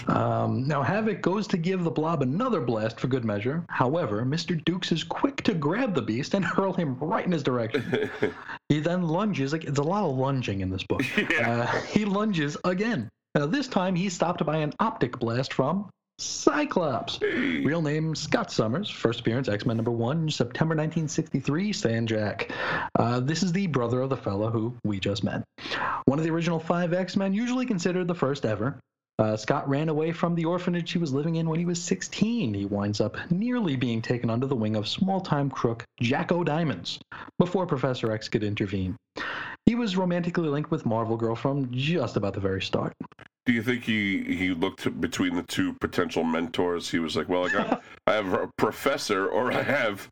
Um, 0.08 0.66
now, 0.66 0.82
Havoc 0.82 1.20
goes 1.22 1.46
to 1.48 1.58
give 1.58 1.84
the 1.84 1.90
blob 1.90 2.22
another 2.22 2.60
blast 2.60 3.00
for 3.00 3.08
good 3.08 3.24
measure. 3.24 3.64
However, 3.68 4.24
Mr. 4.24 4.62
Dukes 4.64 4.92
is 4.92 5.04
quick 5.04 5.42
to 5.42 5.54
grab 5.54 5.94
the 5.94 6.02
beast 6.02 6.34
and 6.34 6.44
hurl 6.44 6.72
him 6.72 6.96
right 6.98 7.24
in 7.24 7.32
his 7.32 7.42
direction. 7.42 8.10
he 8.68 8.80
then 8.80 9.02
lunges. 9.02 9.52
Like, 9.52 9.64
it's 9.64 9.78
a 9.78 9.82
lot 9.82 10.04
of 10.04 10.16
lunging 10.16 10.60
in 10.60 10.70
this 10.70 10.82
book. 10.82 11.02
yeah. 11.30 11.62
Uh, 11.62 11.80
he 11.82 12.04
lunges 12.04 12.56
again. 12.64 13.08
Now, 13.34 13.46
this 13.46 13.68
time 13.68 13.94
he's 13.94 14.14
stopped 14.14 14.44
by 14.44 14.58
an 14.58 14.72
optic 14.80 15.18
blast 15.18 15.52
from 15.52 15.90
Cyclops. 16.18 17.20
Real 17.22 17.80
name 17.80 18.14
Scott 18.14 18.50
Summers. 18.50 18.90
First 18.90 19.20
appearance 19.20 19.48
X 19.48 19.64
Men 19.64 19.76
number 19.76 19.92
one, 19.92 20.28
September 20.28 20.74
1963. 20.74 21.72
Stan 21.72 22.06
Jack. 22.06 22.50
Uh, 22.98 23.20
this 23.20 23.44
is 23.44 23.52
the 23.52 23.68
brother 23.68 24.00
of 24.00 24.10
the 24.10 24.16
fellow 24.16 24.50
who 24.50 24.74
we 24.84 24.98
just 24.98 25.22
met. 25.22 25.44
One 26.06 26.18
of 26.18 26.24
the 26.24 26.30
original 26.30 26.58
five 26.58 26.92
X 26.92 27.16
Men, 27.16 27.34
usually 27.34 27.66
considered 27.66 28.08
the 28.08 28.14
first 28.14 28.44
ever. 28.44 28.80
Uh, 29.20 29.36
Scott 29.36 29.68
ran 29.68 29.88
away 29.88 30.12
from 30.12 30.34
the 30.34 30.44
orphanage 30.44 30.92
he 30.92 30.98
was 30.98 31.12
living 31.12 31.36
in 31.36 31.48
when 31.48 31.58
he 31.58 31.64
was 31.64 31.82
16. 31.82 32.54
He 32.54 32.64
winds 32.64 33.00
up 33.00 33.16
nearly 33.30 33.74
being 33.74 34.00
taken 34.00 34.30
under 34.30 34.46
the 34.46 34.54
wing 34.56 34.76
of 34.76 34.86
small 34.86 35.20
time 35.20 35.50
crook 35.50 35.84
Jack 36.00 36.32
O'Diamonds 36.32 36.98
before 37.38 37.66
Professor 37.66 38.12
X 38.12 38.28
could 38.28 38.44
intervene. 38.44 38.96
He 39.66 39.74
was 39.74 39.96
romantically 39.96 40.48
linked 40.48 40.70
with 40.70 40.86
Marvel 40.86 41.16
Girl 41.16 41.34
from 41.34 41.68
just 41.72 42.16
about 42.16 42.34
the 42.34 42.40
very 42.40 42.62
start. 42.62 42.92
Do 43.48 43.54
you 43.54 43.62
think 43.62 43.82
he, 43.84 44.22
he 44.24 44.50
looked 44.52 45.00
between 45.00 45.34
the 45.34 45.42
two 45.42 45.72
potential 45.80 46.22
mentors? 46.22 46.90
He 46.90 46.98
was 46.98 47.16
like, 47.16 47.30
well, 47.30 47.46
I 47.46 47.48
got 47.48 47.82
I 48.06 48.12
have 48.12 48.30
a 48.34 48.50
professor 48.58 49.26
or 49.28 49.50
I 49.50 49.62
have 49.62 50.10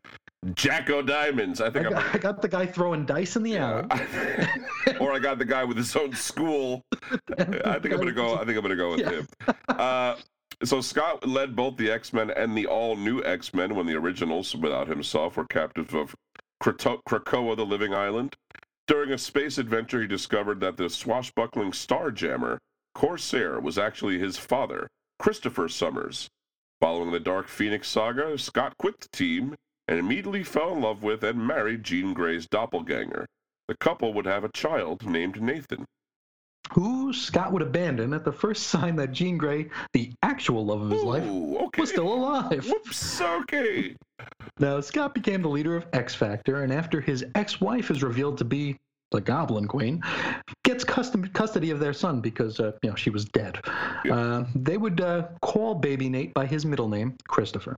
Jack 0.55 0.89
O'Diamonds. 0.89 1.61
I 1.61 1.67
I 1.67 1.69
think 1.69 1.85
I'm 1.85 1.93
got, 1.93 2.15
I 2.15 2.17
got 2.17 2.41
the 2.41 2.47
guy 2.47 2.65
throwing 2.65 3.05
dice 3.05 3.35
in 3.35 3.43
the 3.43 3.57
alley. 3.59 3.83
or 4.99 5.13
I 5.13 5.19
got 5.19 5.37
the 5.37 5.45
guy 5.45 5.63
with 5.63 5.77
his 5.77 5.95
own 5.95 6.13
school. 6.15 6.81
I 7.37 7.77
think 7.77 7.93
I'm 7.93 7.99
gonna 7.99 8.11
go. 8.11 8.33
I 8.33 8.43
think 8.43 8.57
I'm 8.57 8.63
gonna 8.63 8.75
go 8.75 8.89
with 8.95 9.01
Yeah. 9.01 9.11
him. 9.11 9.27
Uh, 9.69 10.15
so 10.63 10.81
Scott 10.81 11.27
led 11.27 11.55
both 11.55 11.77
the 11.77 11.91
X 11.91 12.13
Men 12.13 12.31
and 12.31 12.57
the 12.57 12.65
all 12.65 12.95
new 12.95 13.23
X 13.23 13.53
Men 13.53 13.75
when 13.75 13.85
the 13.85 13.93
originals, 13.93 14.55
without 14.55 14.87
himself, 14.87 15.37
were 15.37 15.45
captives 15.45 15.93
of 15.93 16.15
Krato- 16.63 17.01
Krakoa, 17.07 17.55
the 17.55 17.67
Living 17.67 17.93
Island. 17.93 18.33
During 18.87 19.11
a 19.11 19.17
space 19.19 19.59
adventure, 19.59 20.01
he 20.01 20.07
discovered 20.07 20.59
that 20.61 20.75
the 20.77 20.89
swashbuckling 20.89 21.69
Starjammer 21.71 22.57
Corsair 22.97 23.59
was 23.59 23.77
actually 23.77 24.17
his 24.17 24.39
father, 24.39 24.87
Christopher 25.19 25.69
Summers. 25.69 26.27
Following 26.81 27.11
the 27.11 27.19
Dark 27.19 27.47
Phoenix 27.47 27.87
saga, 27.87 28.35
Scott 28.39 28.73
quit 28.79 28.99
the 28.99 29.07
team 29.09 29.53
and 29.87 29.99
immediately 29.99 30.43
fell 30.43 30.73
in 30.73 30.81
love 30.81 31.03
with 31.03 31.23
and 31.23 31.45
married 31.45 31.83
Jean 31.83 32.15
Grey's 32.15 32.47
doppelganger. 32.47 33.27
The 33.67 33.77
couple 33.77 34.13
would 34.15 34.25
have 34.25 34.43
a 34.43 34.51
child 34.51 35.05
named 35.05 35.39
Nathan. 35.39 35.85
Who 36.73 37.13
Scott 37.13 37.53
would 37.53 37.61
abandon 37.61 38.13
at 38.13 38.25
the 38.25 38.31
first 38.31 38.63
sign 38.63 38.95
that 38.95 39.11
Jean 39.11 39.37
Grey, 39.37 39.69
the 39.93 40.11
actual 40.23 40.65
love 40.65 40.81
of 40.81 40.89
his 40.89 41.03
life, 41.03 41.23
okay. 41.23 41.81
was 41.81 41.91
still 41.91 42.11
alive. 42.11 42.67
Whoops, 42.67 43.21
okay. 43.21 43.95
Now, 44.57 44.81
Scott 44.81 45.13
became 45.13 45.43
the 45.43 45.49
leader 45.49 45.77
of 45.77 45.85
X 45.93 46.15
Factor, 46.15 46.63
and 46.63 46.73
after 46.73 46.99
his 46.99 47.23
ex 47.35 47.61
wife 47.61 47.91
is 47.91 48.01
revealed 48.01 48.39
to 48.39 48.45
be 48.45 48.75
the 49.11 49.21
Goblin 49.21 49.67
Queen, 49.67 50.01
gets 50.63 50.83
custom, 50.83 51.27
custody 51.29 51.71
of 51.71 51.79
their 51.79 51.93
son 51.93 52.21
because 52.21 52.59
uh, 52.59 52.73
you 52.83 52.89
know 52.89 52.95
she 52.95 53.09
was 53.09 53.25
dead. 53.25 53.59
Yeah. 54.05 54.15
Uh, 54.15 54.45
they 54.55 54.77
would 54.77 55.01
uh, 55.01 55.27
call 55.41 55.75
baby 55.75 56.09
Nate 56.09 56.33
by 56.33 56.45
his 56.45 56.65
middle 56.65 56.89
name, 56.89 57.15
Christopher. 57.27 57.75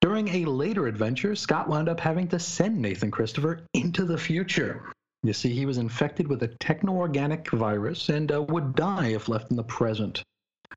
During 0.00 0.28
a 0.28 0.44
later 0.44 0.86
adventure, 0.86 1.34
Scott 1.34 1.68
wound 1.68 1.88
up 1.88 1.98
having 1.98 2.28
to 2.28 2.38
send 2.38 2.78
Nathan 2.78 3.10
Christopher 3.10 3.66
into 3.72 4.04
the 4.04 4.18
future. 4.18 4.92
You 5.22 5.32
see, 5.32 5.54
he 5.54 5.64
was 5.64 5.78
infected 5.78 6.28
with 6.28 6.42
a 6.42 6.48
techno-organic 6.60 7.50
virus 7.50 8.10
and 8.10 8.30
uh, 8.30 8.42
would 8.42 8.74
die 8.74 9.08
if 9.08 9.30
left 9.30 9.50
in 9.50 9.56
the 9.56 9.64
present. 9.64 10.22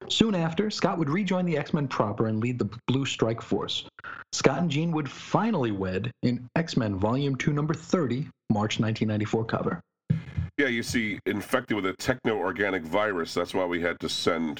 Soon 0.08 0.36
after, 0.36 0.70
Scott 0.70 0.98
would 0.98 1.10
rejoin 1.10 1.46
the 1.46 1.58
X 1.58 1.74
Men 1.74 1.88
proper 1.88 2.28
and 2.28 2.40
lead 2.40 2.60
the 2.60 2.70
Blue 2.88 3.06
Strike 3.06 3.42
Force. 3.42 3.86
Scott 4.32 4.60
and 4.60 4.72
Jean 4.72 4.92
would 4.92 5.10
finally 5.10 5.72
wed 5.72 6.12
in 6.24 6.48
X 6.56 6.78
Men 6.78 6.96
Volume 6.96 7.36
2, 7.36 7.52
Number 7.52 7.74
30, 7.74 8.30
March 8.49 8.80
1994 8.80 9.45
cover. 9.45 9.82
Yeah, 10.57 10.68
you 10.68 10.82
see, 10.84 11.19
infected 11.26 11.76
with 11.76 11.86
a 11.86 11.94
techno 11.98 12.36
organic 12.38 12.84
virus. 12.84 13.34
That's 13.34 13.53
why 13.53 13.65
we 13.65 13.82
had 13.82 13.99
to 13.99 14.10
send 14.10 14.60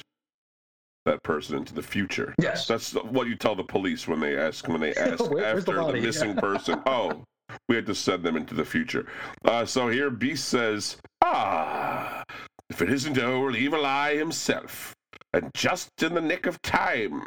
that 1.06 1.22
person 1.24 1.56
into 1.56 1.74
the 1.74 1.82
future. 1.82 2.34
Yes. 2.40 2.66
That's 2.68 2.92
what 2.94 3.26
you 3.26 3.34
tell 3.34 3.54
the 3.56 3.64
police 3.64 4.06
when 4.06 4.20
they 4.20 4.36
ask 4.36 4.68
when 4.68 4.80
they 4.80 4.94
ask 4.96 5.28
Where- 5.30 5.40
the 5.40 5.46
after 5.46 5.60
the, 5.72 5.72
body? 5.80 6.00
missing 6.00 6.36
person. 6.36 6.80
Oh, 6.86 7.24
we 7.68 7.74
had 7.76 7.86
to 7.86 7.94
send 7.94 8.22
them 8.22 8.36
into 8.36 8.54
the 8.54 8.64
future. 8.64 9.06
Uh, 9.44 9.64
so 9.64 9.88
here 9.88 10.10
Beast 10.10 10.48
says, 10.48 10.98
"Ah, 11.24 12.22
if 12.70 12.82
it 12.82 12.90
isn't 12.90 13.18
old 13.18 13.56
Evil 13.56 13.84
Eye 13.86 14.16
himself, 14.16 14.94
and 15.32 15.50
just 15.54 15.88
in 16.02 16.14
the 16.14 16.20
nick 16.20 16.46
of 16.46 16.60
time. 16.62 17.22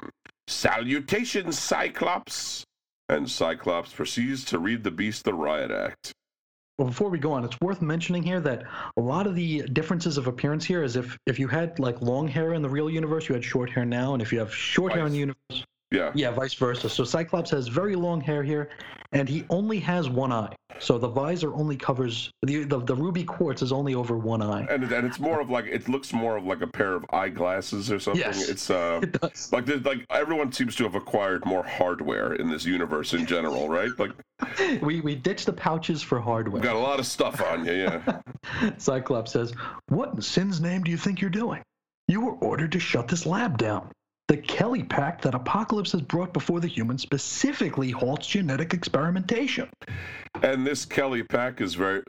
Salutations, 0.48 1.58
Cyclops." 1.58 2.64
And 3.10 3.30
Cyclops 3.30 3.92
proceeds 3.92 4.46
to 4.46 4.60
read 4.60 4.84
the 4.84 4.92
Beast 4.92 5.26
the 5.26 5.34
Riot 5.34 5.72
Act. 5.72 6.14
Well, 6.82 6.90
before 6.90 7.10
we 7.12 7.20
go 7.20 7.34
on, 7.34 7.46
it's 7.46 7.62
worth 7.62 7.80
mentioning 7.80 8.24
here 8.24 8.40
that 8.40 8.64
a 8.98 9.02
lot 9.02 9.28
of 9.28 9.36
the 9.36 9.62
differences 9.72 10.18
of 10.18 10.26
appearance 10.26 10.66
here 10.66 10.82
is 10.82 10.96
if 10.96 11.16
if 11.28 11.38
you 11.38 11.48
had 11.48 11.78
like 11.78 12.02
long 12.02 12.28
hair 12.28 12.56
in 12.56 12.64
the 12.64 12.70
real 12.70 12.90
universe, 12.90 13.30
you 13.30 13.36
had 13.36 13.44
short 13.44 13.70
hair 13.70 13.86
now, 13.86 14.14
and 14.14 14.22
if 14.24 14.34
you 14.34 14.40
have 14.40 14.52
short 14.52 14.94
hair 14.94 15.06
in 15.06 15.12
the 15.12 15.20
universe, 15.20 15.64
Yeah. 15.92 16.12
yeah, 16.16 16.32
vice 16.32 16.54
versa. 16.54 16.90
So 16.90 17.04
Cyclops 17.04 17.52
has 17.52 17.68
very 17.68 17.96
long 17.96 18.22
hair 18.22 18.44
here, 18.44 18.70
and 19.12 19.28
he 19.28 19.46
only 19.50 19.78
has 19.80 20.10
one 20.10 20.32
eye. 20.32 20.56
So 20.80 20.98
the 20.98 21.08
visor 21.08 21.54
only 21.54 21.76
covers 21.76 22.32
the 22.42 22.64
the, 22.64 22.80
the 22.80 22.96
ruby 22.96 23.24
quartz 23.24 23.62
is 23.62 23.72
only 23.72 23.94
over 23.94 24.18
one 24.18 24.42
eye. 24.42 24.66
And, 24.70 24.84
and 24.92 25.06
it's 25.06 25.20
more 25.20 25.42
of 25.42 25.50
like 25.50 25.66
it 25.66 25.90
looks 25.90 26.14
more 26.14 26.38
of 26.38 26.46
like 26.46 26.62
a 26.62 26.68
pair 26.68 26.94
of 26.96 27.06
eyeglasses 27.12 27.92
or 27.92 28.00
something. 28.00 28.22
Yes. 28.22 28.48
It's 28.50 28.70
uh 28.70 29.02
It 29.04 29.20
does. 29.20 29.52
like 29.52 29.68
like 29.86 30.06
everyone 30.10 30.52
seems 30.54 30.76
to 30.78 30.84
have 30.84 30.96
acquired 30.96 31.46
more 31.46 31.64
hardware 31.64 32.34
in 32.34 32.50
this 32.50 32.66
universe 32.66 33.14
in 33.14 33.26
general, 33.26 33.70
right? 33.70 33.92
Like 34.00 34.12
We 34.82 35.02
we 35.02 35.14
ditched 35.14 35.46
the 35.46 35.54
pouches 35.54 36.02
for 36.02 36.20
hardware. 36.20 36.62
got 36.64 36.76
a 36.76 36.80
lot 36.80 37.00
of 37.00 37.06
stuff 37.06 37.42
on 37.42 37.66
you, 37.66 37.74
yeah. 37.74 38.22
Cyclops 38.78 39.34
says, 39.34 39.54
What 39.90 40.14
in 40.16 40.22
sin's 40.22 40.62
name 40.62 40.84
do 40.84 40.90
you 40.90 40.98
think 40.98 41.22
you're 41.22 41.30
doing? 41.30 41.62
You 42.08 42.22
were 42.22 42.34
ordered 42.34 42.72
to 42.72 42.80
shut 42.80 43.08
this 43.08 43.26
lab 43.26 43.58
down. 43.58 43.92
The 44.32 44.38
Kelly 44.38 44.82
Pact 44.84 45.24
that 45.24 45.36
Apocalypse 45.36 45.92
has 45.92 46.02
brought 46.02 46.32
before 46.32 46.62
the 46.62 46.68
humans 46.70 47.02
specifically 47.02 47.92
halts 47.92 48.26
genetic 48.26 48.74
experimentation. 48.74 49.68
And 50.42 50.66
this 50.66 50.86
Kelly 50.86 51.22
pack 51.22 51.60
is 51.60 51.76
very 51.76 52.02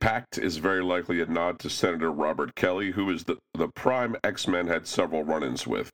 pact 0.00 0.38
is 0.38 0.56
very 0.56 0.82
likely 0.82 1.20
a 1.20 1.26
nod 1.26 1.60
to 1.60 1.70
Senator 1.70 2.10
Robert 2.10 2.56
Kelly, 2.56 2.90
who 2.90 3.08
is 3.10 3.22
the 3.22 3.38
the 3.54 3.68
prime 3.68 4.16
X 4.24 4.48
Men 4.48 4.66
had 4.66 4.88
several 4.88 5.22
run-ins 5.22 5.68
with. 5.68 5.92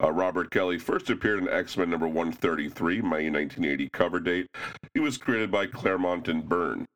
Uh, 0.00 0.12
Robert 0.12 0.52
Kelly 0.52 0.78
first 0.78 1.10
appeared 1.10 1.40
in 1.40 1.48
X 1.48 1.76
Men 1.76 1.90
number 1.90 2.06
133, 2.06 3.02
May 3.02 3.28
1980 3.28 3.88
cover 3.92 4.20
date. 4.20 4.46
He 4.94 5.00
was 5.00 5.18
created 5.18 5.50
by 5.50 5.66
Claremont 5.66 6.28
and 6.28 6.48
Byrne. 6.48 6.86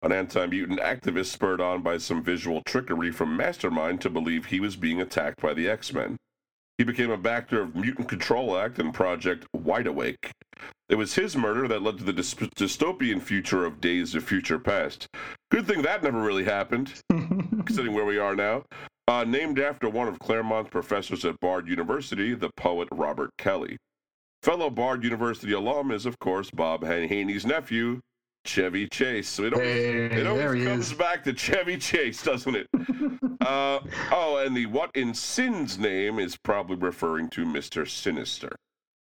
An 0.00 0.10
anti 0.10 0.46
mutant 0.46 0.80
activist 0.80 1.26
spurred 1.26 1.60
on 1.60 1.82
by 1.82 1.98
some 1.98 2.22
visual 2.22 2.62
trickery 2.64 3.10
from 3.10 3.36
Mastermind 3.36 4.00
to 4.00 4.08
believe 4.08 4.46
he 4.46 4.58
was 4.58 4.74
being 4.74 5.02
attacked 5.02 5.42
by 5.42 5.52
the 5.52 5.68
X 5.68 5.92
Men. 5.92 6.16
He 6.78 6.84
became 6.84 7.10
a 7.10 7.16
backer 7.16 7.60
of 7.60 7.76
Mutant 7.76 8.08
Control 8.08 8.56
Act 8.56 8.78
and 8.80 8.92
Project 8.92 9.46
Wide 9.52 9.86
Awake. 9.86 10.32
It 10.88 10.96
was 10.96 11.14
his 11.14 11.36
murder 11.36 11.68
that 11.68 11.82
led 11.82 11.98
to 11.98 12.04
the 12.04 12.12
dys- 12.12 12.50
dystopian 12.54 13.22
future 13.22 13.64
of 13.64 13.80
Days 13.80 14.14
of 14.14 14.24
Future 14.24 14.58
Past. 14.58 15.06
Good 15.50 15.66
thing 15.66 15.82
that 15.82 16.02
never 16.02 16.20
really 16.20 16.44
happened, 16.44 16.92
considering 17.10 17.94
where 17.94 18.04
we 18.04 18.18
are 18.18 18.34
now. 18.34 18.64
Uh, 19.06 19.22
named 19.22 19.58
after 19.60 19.88
one 19.88 20.08
of 20.08 20.18
Claremont's 20.18 20.70
professors 20.70 21.24
at 21.24 21.38
Bard 21.40 21.68
University, 21.68 22.34
the 22.34 22.50
poet 22.56 22.88
Robert 22.90 23.30
Kelly. 23.38 23.76
Fellow 24.42 24.68
Bard 24.68 25.04
University 25.04 25.52
alum 25.52 25.90
is, 25.90 26.06
of 26.06 26.18
course, 26.18 26.50
Bob 26.50 26.84
Han- 26.84 27.08
Haney's 27.08 27.46
nephew, 27.46 28.00
Chevy 28.44 28.88
Chase. 28.88 29.28
So 29.28 29.44
it 29.44 29.54
always, 29.54 29.68
Hey, 29.68 30.04
it 30.20 30.26
always 30.26 30.64
comes 30.64 30.90
is. 30.92 30.98
back 30.98 31.24
to 31.24 31.32
Chevy 31.34 31.76
Chase, 31.78 32.22
doesn't 32.22 32.54
it? 32.54 32.66
uh, 33.40 33.80
oh, 34.12 34.42
and 34.44 34.56
the 34.56 34.66
what 34.66 34.90
in 34.94 35.14
Sin's 35.14 35.78
name 35.78 36.18
is 36.18 36.36
probably 36.36 36.76
referring 36.76 37.28
to 37.30 37.44
Mr. 37.44 37.88
Sinister. 37.88 38.54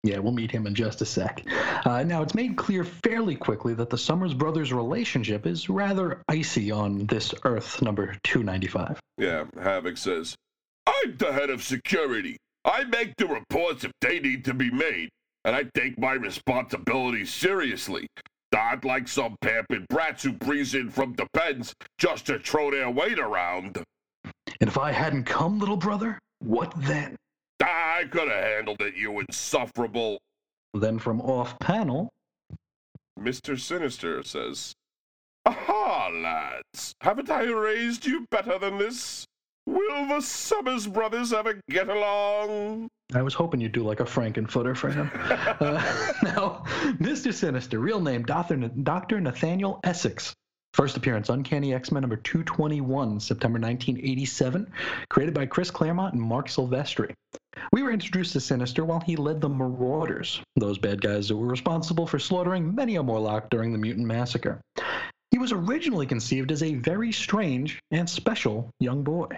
Yeah, 0.04 0.18
we'll 0.18 0.32
meet 0.32 0.50
him 0.50 0.66
in 0.66 0.74
just 0.74 1.00
a 1.00 1.06
sec. 1.06 1.44
Uh, 1.84 2.02
now, 2.02 2.22
it's 2.22 2.34
made 2.34 2.56
clear 2.56 2.82
fairly 2.82 3.36
quickly 3.36 3.72
that 3.74 3.88
the 3.88 3.96
Summers 3.98 4.34
brothers' 4.34 4.72
relationship 4.72 5.46
is 5.46 5.68
rather 5.68 6.20
icy 6.28 6.72
on 6.72 7.06
this 7.06 7.32
Earth 7.44 7.80
number 7.82 8.16
295. 8.24 8.98
Yeah, 9.18 9.44
Havoc 9.62 9.96
says, 9.96 10.34
I'm 10.88 11.16
the 11.18 11.32
head 11.32 11.50
of 11.50 11.62
security. 11.62 12.36
I 12.64 12.82
make 12.82 13.14
the 13.16 13.28
reports 13.28 13.84
if 13.84 13.92
they 14.00 14.18
need 14.18 14.44
to 14.46 14.54
be 14.54 14.72
made, 14.72 15.08
and 15.44 15.54
I 15.54 15.66
take 15.72 15.96
my 16.00 16.14
responsibilities 16.14 17.32
seriously. 17.32 18.08
Not 18.52 18.84
like 18.84 19.08
some 19.08 19.36
pampered 19.40 19.86
brats 19.88 20.22
who 20.22 20.32
breeze 20.32 20.74
in 20.74 20.90
from 20.90 21.14
the 21.14 21.26
pens 21.32 21.74
just 21.98 22.26
to 22.26 22.38
throw 22.38 22.70
their 22.70 22.90
weight 22.90 23.18
around. 23.18 23.82
And 24.60 24.68
if 24.68 24.76
I 24.78 24.92
hadn't 24.92 25.24
come, 25.24 25.58
little 25.58 25.76
brother, 25.76 26.18
what 26.40 26.72
then? 26.76 27.16
I 27.60 28.04
could 28.10 28.28
have 28.28 28.44
handled 28.44 28.80
it, 28.80 28.94
you 28.96 29.20
insufferable. 29.20 30.18
Then 30.74 30.98
from 30.98 31.20
off 31.20 31.58
panel, 31.60 32.10
Mr. 33.18 33.58
Sinister 33.58 34.22
says, 34.22 34.74
Aha, 35.46 36.10
lads, 36.12 36.94
haven't 37.00 37.30
I 37.30 37.44
raised 37.44 38.06
you 38.06 38.26
better 38.30 38.58
than 38.58 38.78
this? 38.78 39.26
Will 39.66 40.06
the 40.08 40.20
Summers 40.20 40.86
brothers 40.86 41.32
ever 41.32 41.60
get 41.70 41.88
along? 41.88 42.88
I 43.14 43.22
was 43.22 43.34
hoping 43.34 43.60
you'd 43.60 43.72
do 43.72 43.84
like 43.84 44.00
a 44.00 44.04
Frankenfooter 44.04 44.76
for 44.76 44.90
him. 44.90 45.10
uh, 45.14 46.12
now, 46.22 46.64
Mr. 46.98 47.32
Sinister, 47.32 47.78
real 47.78 48.00
name 48.00 48.22
Dr. 48.24 48.56
Dr. 48.56 49.20
Nathaniel 49.20 49.80
Essex. 49.84 50.34
First 50.74 50.96
appearance, 50.96 51.28
Uncanny 51.28 51.74
X 51.74 51.92
Men 51.92 52.00
number 52.00 52.16
221, 52.16 53.20
September 53.20 53.58
1987, 53.58 54.72
created 55.10 55.34
by 55.34 55.44
Chris 55.44 55.70
Claremont 55.70 56.14
and 56.14 56.22
Marc 56.22 56.48
Silvestri. 56.48 57.12
We 57.72 57.82
were 57.82 57.92
introduced 57.92 58.32
to 58.32 58.40
Sinister 58.40 58.84
while 58.84 59.00
he 59.00 59.16
led 59.16 59.42
the 59.42 59.50
Marauders, 59.50 60.40
those 60.56 60.78
bad 60.78 61.02
guys 61.02 61.28
that 61.28 61.36
were 61.36 61.46
responsible 61.46 62.06
for 62.06 62.18
slaughtering 62.18 62.74
many 62.74 62.96
a 62.96 63.02
Morlock 63.02 63.50
during 63.50 63.72
the 63.72 63.78
Mutant 63.78 64.06
Massacre. 64.06 64.60
He 65.32 65.38
was 65.38 65.50
originally 65.50 66.06
conceived 66.06 66.52
as 66.52 66.62
a 66.62 66.74
very 66.74 67.10
strange 67.10 67.80
and 67.90 68.08
special 68.08 68.70
young 68.78 69.02
boy. 69.02 69.28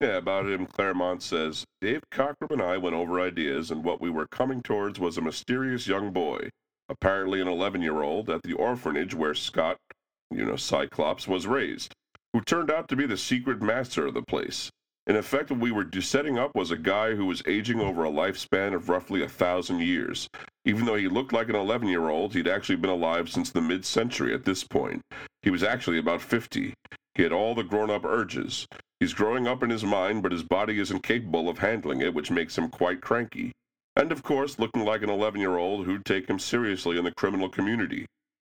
Yeah, 0.00 0.16
about 0.16 0.46
him, 0.46 0.66
Claremont 0.66 1.20
says 1.20 1.64
Dave 1.80 2.00
Cockrum 2.12 2.52
and 2.52 2.62
I 2.62 2.76
went 2.76 2.94
over 2.94 3.20
ideas, 3.20 3.72
and 3.72 3.82
what 3.82 4.00
we 4.00 4.08
were 4.08 4.28
coming 4.28 4.62
towards 4.62 5.00
was 5.00 5.18
a 5.18 5.20
mysterious 5.20 5.88
young 5.88 6.12
boy, 6.12 6.48
apparently 6.88 7.40
an 7.40 7.48
11 7.48 7.82
year 7.82 8.02
old, 8.02 8.30
at 8.30 8.42
the 8.44 8.52
orphanage 8.52 9.16
where 9.16 9.34
Scott, 9.34 9.78
you 10.30 10.44
know, 10.44 10.56
Cyclops, 10.56 11.26
was 11.26 11.48
raised, 11.48 11.92
who 12.32 12.40
turned 12.40 12.70
out 12.70 12.88
to 12.88 12.96
be 12.96 13.06
the 13.06 13.16
secret 13.16 13.60
master 13.60 14.06
of 14.06 14.14
the 14.14 14.22
place. 14.22 14.70
In 15.08 15.16
effect, 15.16 15.50
what 15.50 15.58
we 15.58 15.72
were 15.72 15.88
setting 16.00 16.38
up 16.38 16.54
was 16.54 16.70
a 16.70 16.76
guy 16.76 17.16
who 17.16 17.26
was 17.26 17.42
aging 17.44 17.80
over 17.80 18.04
a 18.04 18.10
lifespan 18.10 18.72
of 18.72 18.88
roughly 18.88 19.20
a 19.20 19.28
thousand 19.28 19.80
years. 19.80 20.28
Even 20.64 20.84
though 20.84 20.94
he 20.94 21.08
looked 21.08 21.32
like 21.32 21.48
an 21.48 21.56
11 21.56 21.88
year 21.88 22.08
old, 22.08 22.34
he'd 22.34 22.46
actually 22.46 22.76
been 22.76 22.88
alive 22.88 23.28
since 23.28 23.50
the 23.50 23.60
mid 23.60 23.84
century 23.84 24.32
at 24.32 24.44
this 24.44 24.62
point. 24.62 25.02
He 25.42 25.50
was 25.50 25.64
actually 25.64 25.98
about 25.98 26.22
50. 26.22 26.74
He 27.16 27.22
had 27.22 27.32
all 27.32 27.56
the 27.56 27.64
grown 27.64 27.90
up 27.90 28.04
urges. 28.04 28.68
He's 29.00 29.12
growing 29.12 29.48
up 29.48 29.64
in 29.64 29.70
his 29.70 29.84
mind, 29.84 30.22
but 30.22 30.30
his 30.30 30.44
body 30.44 30.78
isn't 30.78 31.02
capable 31.02 31.48
of 31.48 31.58
handling 31.58 32.00
it, 32.00 32.14
which 32.14 32.30
makes 32.30 32.56
him 32.56 32.68
quite 32.68 33.00
cranky. 33.00 33.50
And 33.96 34.12
of 34.12 34.22
course, 34.22 34.60
looking 34.60 34.84
like 34.84 35.02
an 35.02 35.10
11 35.10 35.40
year 35.40 35.56
old 35.56 35.84
who'd 35.84 36.04
take 36.04 36.30
him 36.30 36.38
seriously 36.38 36.96
in 36.96 37.02
the 37.02 37.10
criminal 37.10 37.48
community. 37.48 38.06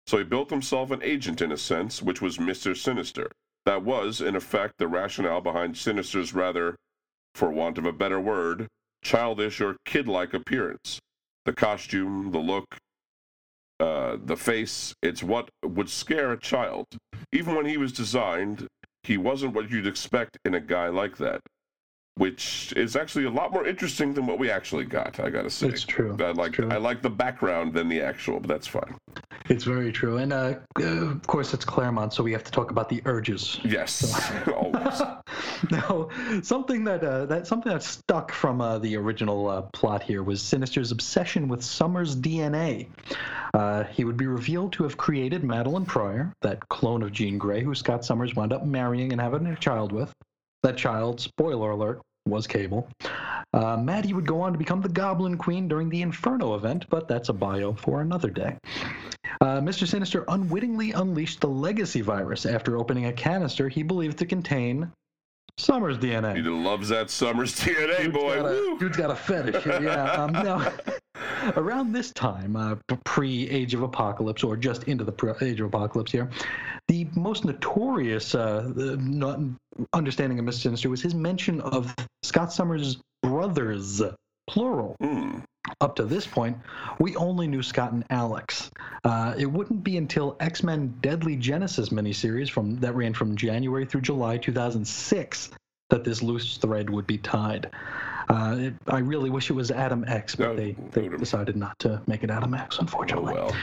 So 0.06 0.18
he 0.18 0.22
built 0.22 0.50
himself 0.50 0.92
an 0.92 1.02
agent 1.02 1.42
in 1.42 1.50
a 1.50 1.56
sense, 1.56 2.00
which 2.00 2.22
was 2.22 2.38
Mr. 2.38 2.76
Sinister. 2.76 3.32
That 3.66 3.82
was, 3.82 4.20
in 4.20 4.36
effect, 4.36 4.74
the 4.78 4.86
rationale 4.86 5.40
behind 5.40 5.76
Sinister's 5.76 6.32
rather, 6.32 6.76
for 7.34 7.50
want 7.50 7.78
of 7.78 7.84
a 7.84 7.92
better 7.92 8.20
word, 8.20 8.68
childish 9.02 9.60
or 9.60 9.76
kid 9.84 10.06
like 10.06 10.32
appearance. 10.32 11.00
The 11.44 11.52
costume, 11.52 12.30
the 12.30 12.38
look, 12.38 12.76
uh, 13.80 14.16
the 14.24 14.36
face, 14.36 14.94
it's 15.02 15.22
what 15.22 15.48
would 15.64 15.90
scare 15.90 16.32
a 16.32 16.40
child. 16.40 16.86
Even 17.32 17.56
when 17.56 17.66
he 17.66 17.76
was 17.76 17.92
designed, 17.92 18.68
he 19.02 19.16
wasn't 19.16 19.54
what 19.54 19.70
you'd 19.70 19.86
expect 19.86 20.38
in 20.44 20.54
a 20.54 20.60
guy 20.60 20.88
like 20.88 21.16
that. 21.18 21.40
Which 22.16 22.72
is 22.76 22.96
actually 22.96 23.26
a 23.26 23.30
lot 23.30 23.52
more 23.52 23.66
interesting 23.66 24.14
than 24.14 24.26
what 24.26 24.38
we 24.38 24.50
actually 24.50 24.86
got. 24.86 25.20
I 25.20 25.28
gotta 25.28 25.50
say, 25.50 25.68
It's 25.68 25.84
true. 25.84 26.16
I 26.18 26.30
like 26.30 26.52
true. 26.52 26.68
I 26.70 26.78
like 26.78 27.02
the 27.02 27.10
background 27.10 27.74
than 27.74 27.88
the 27.88 28.00
actual, 28.00 28.40
but 28.40 28.48
that's 28.48 28.66
fine. 28.66 28.96
It's 29.48 29.64
very 29.64 29.92
true. 29.92 30.16
And 30.16 30.32
uh, 30.32 30.54
uh, 30.80 31.10
of 31.10 31.26
course, 31.26 31.52
it's 31.52 31.64
Claremont, 31.64 32.14
so 32.14 32.22
we 32.22 32.32
have 32.32 32.42
to 32.44 32.50
talk 32.50 32.70
about 32.70 32.88
the 32.88 33.02
urges. 33.04 33.60
Yes, 33.64 34.32
always. 34.56 35.02
now, 35.70 36.08
something 36.42 36.84
that 36.84 37.04
uh, 37.04 37.26
that 37.26 37.46
something 37.46 37.70
that 37.70 37.82
stuck 37.82 38.32
from 38.32 38.60
uh, 38.60 38.78
the 38.78 38.96
original 38.96 39.48
uh, 39.48 39.62
plot 39.72 40.02
here 40.02 40.22
was 40.22 40.40
Sinister's 40.42 40.92
obsession 40.92 41.48
with 41.48 41.62
Summers' 41.62 42.16
DNA. 42.16 42.88
Uh, 43.54 43.84
he 43.84 44.04
would 44.04 44.16
be 44.16 44.26
revealed 44.26 44.72
to 44.72 44.82
have 44.82 44.96
created 44.96 45.42
Madelyne 45.42 45.86
Pryor, 45.86 46.32
that 46.42 46.66
clone 46.68 47.02
of 47.02 47.12
Jean 47.12 47.38
Grey, 47.38 47.62
who 47.62 47.74
Scott 47.74 48.04
Summers 48.04 48.34
wound 48.34 48.52
up 48.52 48.64
marrying 48.64 49.12
and 49.12 49.20
having 49.20 49.46
a 49.46 49.56
child 49.56 49.92
with. 49.92 50.12
That 50.62 50.76
child, 50.76 51.20
spoiler 51.20 51.70
alert, 51.70 52.00
was 52.26 52.46
Cable. 52.46 52.88
Uh, 53.54 53.76
Maddie 53.76 54.12
would 54.12 54.26
go 54.26 54.40
on 54.40 54.52
to 54.52 54.58
become 54.58 54.80
the 54.80 54.88
Goblin 54.88 55.38
Queen 55.38 55.68
during 55.68 55.88
the 55.88 56.02
Inferno 56.02 56.54
event, 56.54 56.84
but 56.90 57.08
that's 57.08 57.28
a 57.28 57.32
bio 57.32 57.72
for 57.74 58.00
another 58.02 58.28
day. 58.30 58.56
Uh, 59.40 59.60
Mr. 59.60 59.86
Sinister 59.86 60.24
unwittingly 60.28 60.92
unleashed 60.92 61.40
the 61.40 61.48
legacy 61.48 62.00
virus 62.00 62.46
after 62.46 62.76
opening 62.76 63.06
a 63.06 63.12
canister 63.12 63.68
he 63.68 63.82
believed 63.82 64.18
to 64.18 64.26
contain 64.26 64.90
Summers' 65.58 65.96
DNA. 65.98 66.36
He 66.36 66.42
loves 66.42 66.90
that 66.90 67.08
Summers 67.10 67.54
DNA 67.58 67.98
Dude's 68.02 68.14
boy. 68.14 68.36
got 68.36 68.46
a- 68.46 68.76
dude's 68.78 68.96
got 68.96 69.10
a 69.10 69.16
fetish. 69.16 69.64
Yeah. 69.66 70.12
Um, 70.12 70.32
now, 70.32 70.70
around 71.56 71.92
this 71.92 72.12
time, 72.12 72.56
uh, 72.56 72.76
pre 73.04 73.48
Age 73.48 73.74
of 73.74 73.82
Apocalypse, 73.82 74.42
or 74.42 74.56
just 74.56 74.84
into 74.84 75.04
the 75.04 75.12
pre- 75.12 75.32
Age 75.40 75.60
of 75.60 75.66
Apocalypse 75.66 76.12
here, 76.12 76.30
the 76.88 77.06
most 77.14 77.44
notorious 77.44 78.34
uh, 78.34 78.70
not 78.98 79.40
understanding 79.92 80.38
of 80.38 80.44
Mr. 80.44 80.62
Sinister 80.62 80.88
was 80.88 81.02
his 81.02 81.14
mention 81.14 81.60
of 81.60 81.94
Scott 82.22 82.52
Summers' 82.52 82.98
brothers, 83.22 84.02
plural. 84.48 84.96
Hmm. 85.00 85.40
Up 85.80 85.96
to 85.96 86.04
this 86.04 86.26
point, 86.26 86.56
we 87.00 87.16
only 87.16 87.48
knew 87.48 87.62
Scott 87.62 87.90
and 87.92 88.04
Alex. 88.08 88.70
Uh, 89.02 89.34
it 89.36 89.46
wouldn't 89.46 89.82
be 89.82 89.96
until 89.96 90.36
X 90.38 90.62
Men 90.62 90.94
Deadly 91.00 91.34
Genesis 91.34 91.88
miniseries 91.88 92.48
from 92.48 92.76
that 92.76 92.94
ran 92.94 93.14
from 93.14 93.36
January 93.36 93.84
through 93.84 94.02
July 94.02 94.38
2006 94.38 95.50
that 95.90 96.04
this 96.04 96.22
loose 96.22 96.56
thread 96.58 96.88
would 96.88 97.06
be 97.06 97.18
tied. 97.18 97.70
Uh, 98.28 98.56
it, 98.58 98.74
I 98.88 98.98
really 98.98 99.30
wish 99.30 99.50
it 99.50 99.54
was 99.54 99.70
Adam 99.70 100.04
X, 100.08 100.34
but 100.34 100.48
No, 100.48 100.56
they, 100.56 100.72
they 100.92 101.08
decided 101.08 101.56
not 101.56 101.78
to 101.80 102.02
make 102.06 102.24
it 102.24 102.30
Adam 102.30 102.54
X, 102.54 102.76
Oh 102.78 102.80
unfortunately. 102.82 103.34
well. 103.34 103.54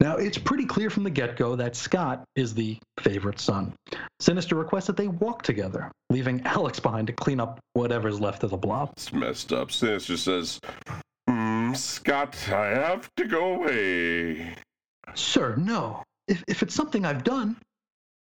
Now, 0.00 0.16
it's 0.16 0.38
pretty 0.38 0.64
clear 0.64 0.90
from 0.90 1.02
the 1.02 1.10
get 1.10 1.36
go 1.36 1.56
that 1.56 1.74
Scott 1.74 2.22
is 2.36 2.54
the 2.54 2.78
favorite 3.00 3.40
son. 3.40 3.74
Sinister 4.20 4.54
requests 4.54 4.86
that 4.86 4.96
they 4.96 5.08
walk 5.08 5.42
together, 5.42 5.90
leaving 6.10 6.40
Alex 6.46 6.78
behind 6.78 7.08
to 7.08 7.12
clean 7.12 7.40
up 7.40 7.58
whatever's 7.72 8.20
left 8.20 8.44
of 8.44 8.50
the 8.50 8.56
blob. 8.56 8.92
It's 8.96 9.12
messed 9.12 9.52
up. 9.52 9.72
Sinister 9.72 10.16
says, 10.16 10.60
mm, 11.28 11.76
Scott, 11.76 12.36
I 12.48 12.66
have 12.66 13.08
to 13.16 13.24
go 13.26 13.54
away. 13.54 14.54
Sir, 15.14 15.56
no. 15.56 16.04
If, 16.28 16.44
if 16.46 16.62
it's 16.62 16.74
something 16.74 17.04
I've 17.04 17.24
done, 17.24 17.56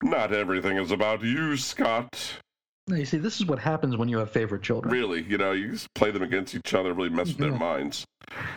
Not 0.02 0.32
everything 0.32 0.78
is 0.78 0.92
about 0.92 1.22
you, 1.22 1.56
Scott. 1.58 2.38
Now, 2.88 2.96
you 2.96 3.04
see, 3.04 3.18
this 3.18 3.40
is 3.40 3.46
what 3.46 3.58
happens 3.58 3.96
when 3.96 4.08
you 4.08 4.18
have 4.18 4.30
favorite 4.30 4.62
children. 4.62 4.94
Really, 4.94 5.24
you 5.24 5.38
know, 5.38 5.50
you 5.50 5.72
just 5.72 5.92
play 5.94 6.12
them 6.12 6.22
against 6.22 6.54
each 6.54 6.72
other, 6.72 6.92
really 6.92 7.08
mess 7.08 7.28
with 7.28 7.38
their 7.38 7.50
minds. 7.50 8.04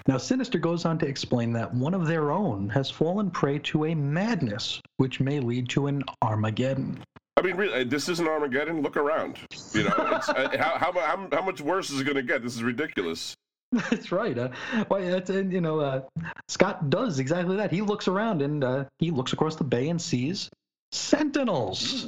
Now, 0.07 0.17
Sinister 0.17 0.59
goes 0.59 0.85
on 0.85 0.99
to 0.99 1.07
explain 1.07 1.51
that 1.53 1.73
one 1.73 1.95
of 1.95 2.05
their 2.05 2.31
own 2.31 2.69
has 2.69 2.91
fallen 2.91 3.31
prey 3.31 3.57
to 3.59 3.85
a 3.85 3.95
madness, 3.95 4.81
which 4.97 5.19
may 5.19 5.39
lead 5.39 5.67
to 5.69 5.87
an 5.87 6.03
Armageddon. 6.21 7.01
I 7.37 7.41
mean, 7.41 7.55
really, 7.55 7.83
this 7.85 8.07
isn't 8.07 8.27
Armageddon. 8.27 8.83
Look 8.83 8.97
around. 8.97 9.39
You 9.73 9.83
know, 9.83 9.95
it's, 10.11 10.29
uh, 10.29 10.49
how, 10.59 10.77
how, 10.77 10.91
how, 10.91 11.27
how 11.31 11.41
much 11.41 11.59
worse 11.59 11.89
is 11.89 12.01
it 12.01 12.03
going 12.03 12.17
to 12.17 12.21
get? 12.21 12.43
This 12.43 12.55
is 12.55 12.61
ridiculous. 12.61 13.35
That's 13.71 14.11
right. 14.11 14.37
Uh, 14.37 14.49
why, 14.89 15.01
that's, 15.09 15.29
uh, 15.29 15.43
you 15.43 15.61
know, 15.61 15.79
uh, 15.79 16.01
Scott 16.47 16.89
does 16.89 17.19
exactly 17.19 17.55
that. 17.57 17.71
He 17.71 17.81
looks 17.81 18.07
around 18.07 18.41
and 18.41 18.63
uh, 18.63 18.85
he 18.97 19.11
looks 19.11 19.31
across 19.31 19.57
the 19.57 19.63
bay 19.63 19.89
and 19.89 20.01
sees 20.01 20.49
Sentinels. 20.91 22.07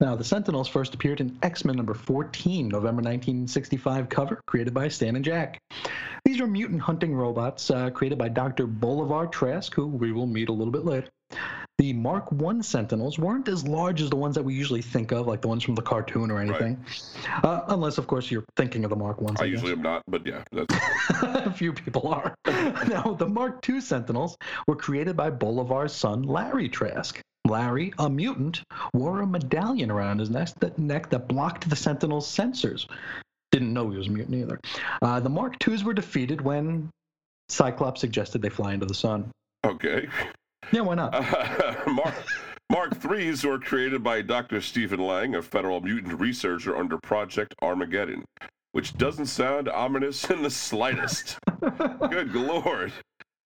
Now, 0.00 0.16
the 0.16 0.24
Sentinels 0.24 0.68
first 0.68 0.94
appeared 0.94 1.20
in 1.20 1.38
X 1.42 1.64
Men 1.64 1.76
number 1.76 1.94
14, 1.94 2.68
November 2.68 3.02
1965 3.02 4.08
cover, 4.08 4.40
created 4.46 4.74
by 4.74 4.88
Stan 4.88 5.16
and 5.16 5.24
Jack. 5.24 5.60
These 6.24 6.40
are 6.40 6.46
mutant 6.46 6.80
hunting 6.80 7.14
robots 7.14 7.70
uh, 7.70 7.90
created 7.90 8.18
by 8.18 8.28
Dr. 8.28 8.66
Bolivar 8.66 9.26
Trask, 9.26 9.72
who 9.74 9.86
we 9.86 10.12
will 10.12 10.26
meet 10.26 10.48
a 10.48 10.52
little 10.52 10.72
bit 10.72 10.84
later. 10.84 11.08
The 11.78 11.92
Mark 11.92 12.28
I 12.32 12.60
Sentinels 12.60 13.18
weren't 13.18 13.48
as 13.48 13.66
large 13.66 14.00
as 14.00 14.08
the 14.08 14.16
ones 14.16 14.36
that 14.36 14.44
we 14.44 14.54
usually 14.54 14.82
think 14.82 15.10
of, 15.10 15.26
like 15.26 15.40
the 15.40 15.48
ones 15.48 15.64
from 15.64 15.74
the 15.74 15.82
cartoon 15.82 16.30
or 16.30 16.40
anything. 16.40 16.84
Uh, 17.42 17.62
unless, 17.66 17.98
of 17.98 18.06
course, 18.06 18.30
you're 18.30 18.44
thinking 18.56 18.84
of 18.84 18.90
the 18.90 18.96
Mark 18.96 19.20
Ones. 19.20 19.40
I 19.40 19.44
I 19.44 19.46
guess. 19.48 19.54
usually 19.54 19.72
am 19.72 19.82
not, 19.82 20.02
but 20.06 20.24
yeah, 20.24 20.44
that's 20.52 20.72
a 21.22 21.52
few 21.52 21.72
people 21.72 22.06
are. 22.08 22.36
now, 22.46 23.16
the 23.18 23.28
Mark 23.28 23.68
II 23.68 23.80
Sentinels 23.80 24.36
were 24.68 24.76
created 24.76 25.16
by 25.16 25.30
Bolivar's 25.30 25.92
son, 25.92 26.22
Larry 26.22 26.68
Trask. 26.68 27.20
Larry, 27.46 27.92
a 27.98 28.08
mutant, 28.08 28.62
wore 28.94 29.20
a 29.20 29.26
medallion 29.26 29.90
around 29.90 30.18
his 30.18 30.30
neck 30.30 30.48
that, 30.60 30.78
neck 30.78 31.10
that 31.10 31.28
blocked 31.28 31.68
the 31.68 31.76
Sentinel's 31.76 32.26
sensors. 32.26 32.86
Didn't 33.52 33.72
know 33.72 33.90
he 33.90 33.98
was 33.98 34.08
a 34.08 34.10
mutant 34.10 34.36
either. 34.36 34.60
Uh, 35.02 35.20
the 35.20 35.28
Mark 35.28 35.56
IIs 35.66 35.84
were 35.84 35.94
defeated 35.94 36.40
when 36.40 36.90
Cyclops 37.48 38.00
suggested 38.00 38.42
they 38.42 38.48
fly 38.48 38.72
into 38.74 38.86
the 38.86 38.94
sun. 38.94 39.30
okay. 39.64 40.08
Yeah, 40.72 40.80
why 40.80 40.94
not? 40.94 41.12
Mark, 41.86 42.14
Mark 42.70 42.96
threes 42.96 43.44
were 43.44 43.58
created 43.58 44.02
by 44.02 44.22
Dr. 44.22 44.60
Stephen 44.62 45.00
Lang, 45.00 45.34
a 45.34 45.42
federal 45.42 45.82
mutant 45.82 46.18
researcher 46.18 46.74
under 46.74 46.96
Project 46.98 47.54
Armageddon, 47.60 48.24
which 48.72 48.96
doesn't 48.96 49.26
sound 49.26 49.68
ominous 49.68 50.28
in 50.30 50.42
the 50.42 50.50
slightest. 50.50 51.38
Good 51.60 52.34
lord. 52.34 52.92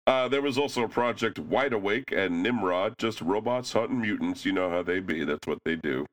Uh, 0.07 0.27
there 0.29 0.43
was 0.43 0.59
also 0.59 0.83
a 0.83 0.89
Project 0.89 1.39
Wide 1.39 1.73
Awake 1.73 2.13
and 2.13 2.43
Nimrod, 2.43 2.95
just 2.99 3.21
robots 3.21 3.73
hunting 3.73 4.01
mutants. 4.01 4.45
You 4.45 4.53
know 4.53 4.69
how 4.69 4.83
they 4.83 4.99
be. 4.99 5.25
That's 5.25 5.47
what 5.47 5.59
they 5.65 5.77
do. 5.77 6.07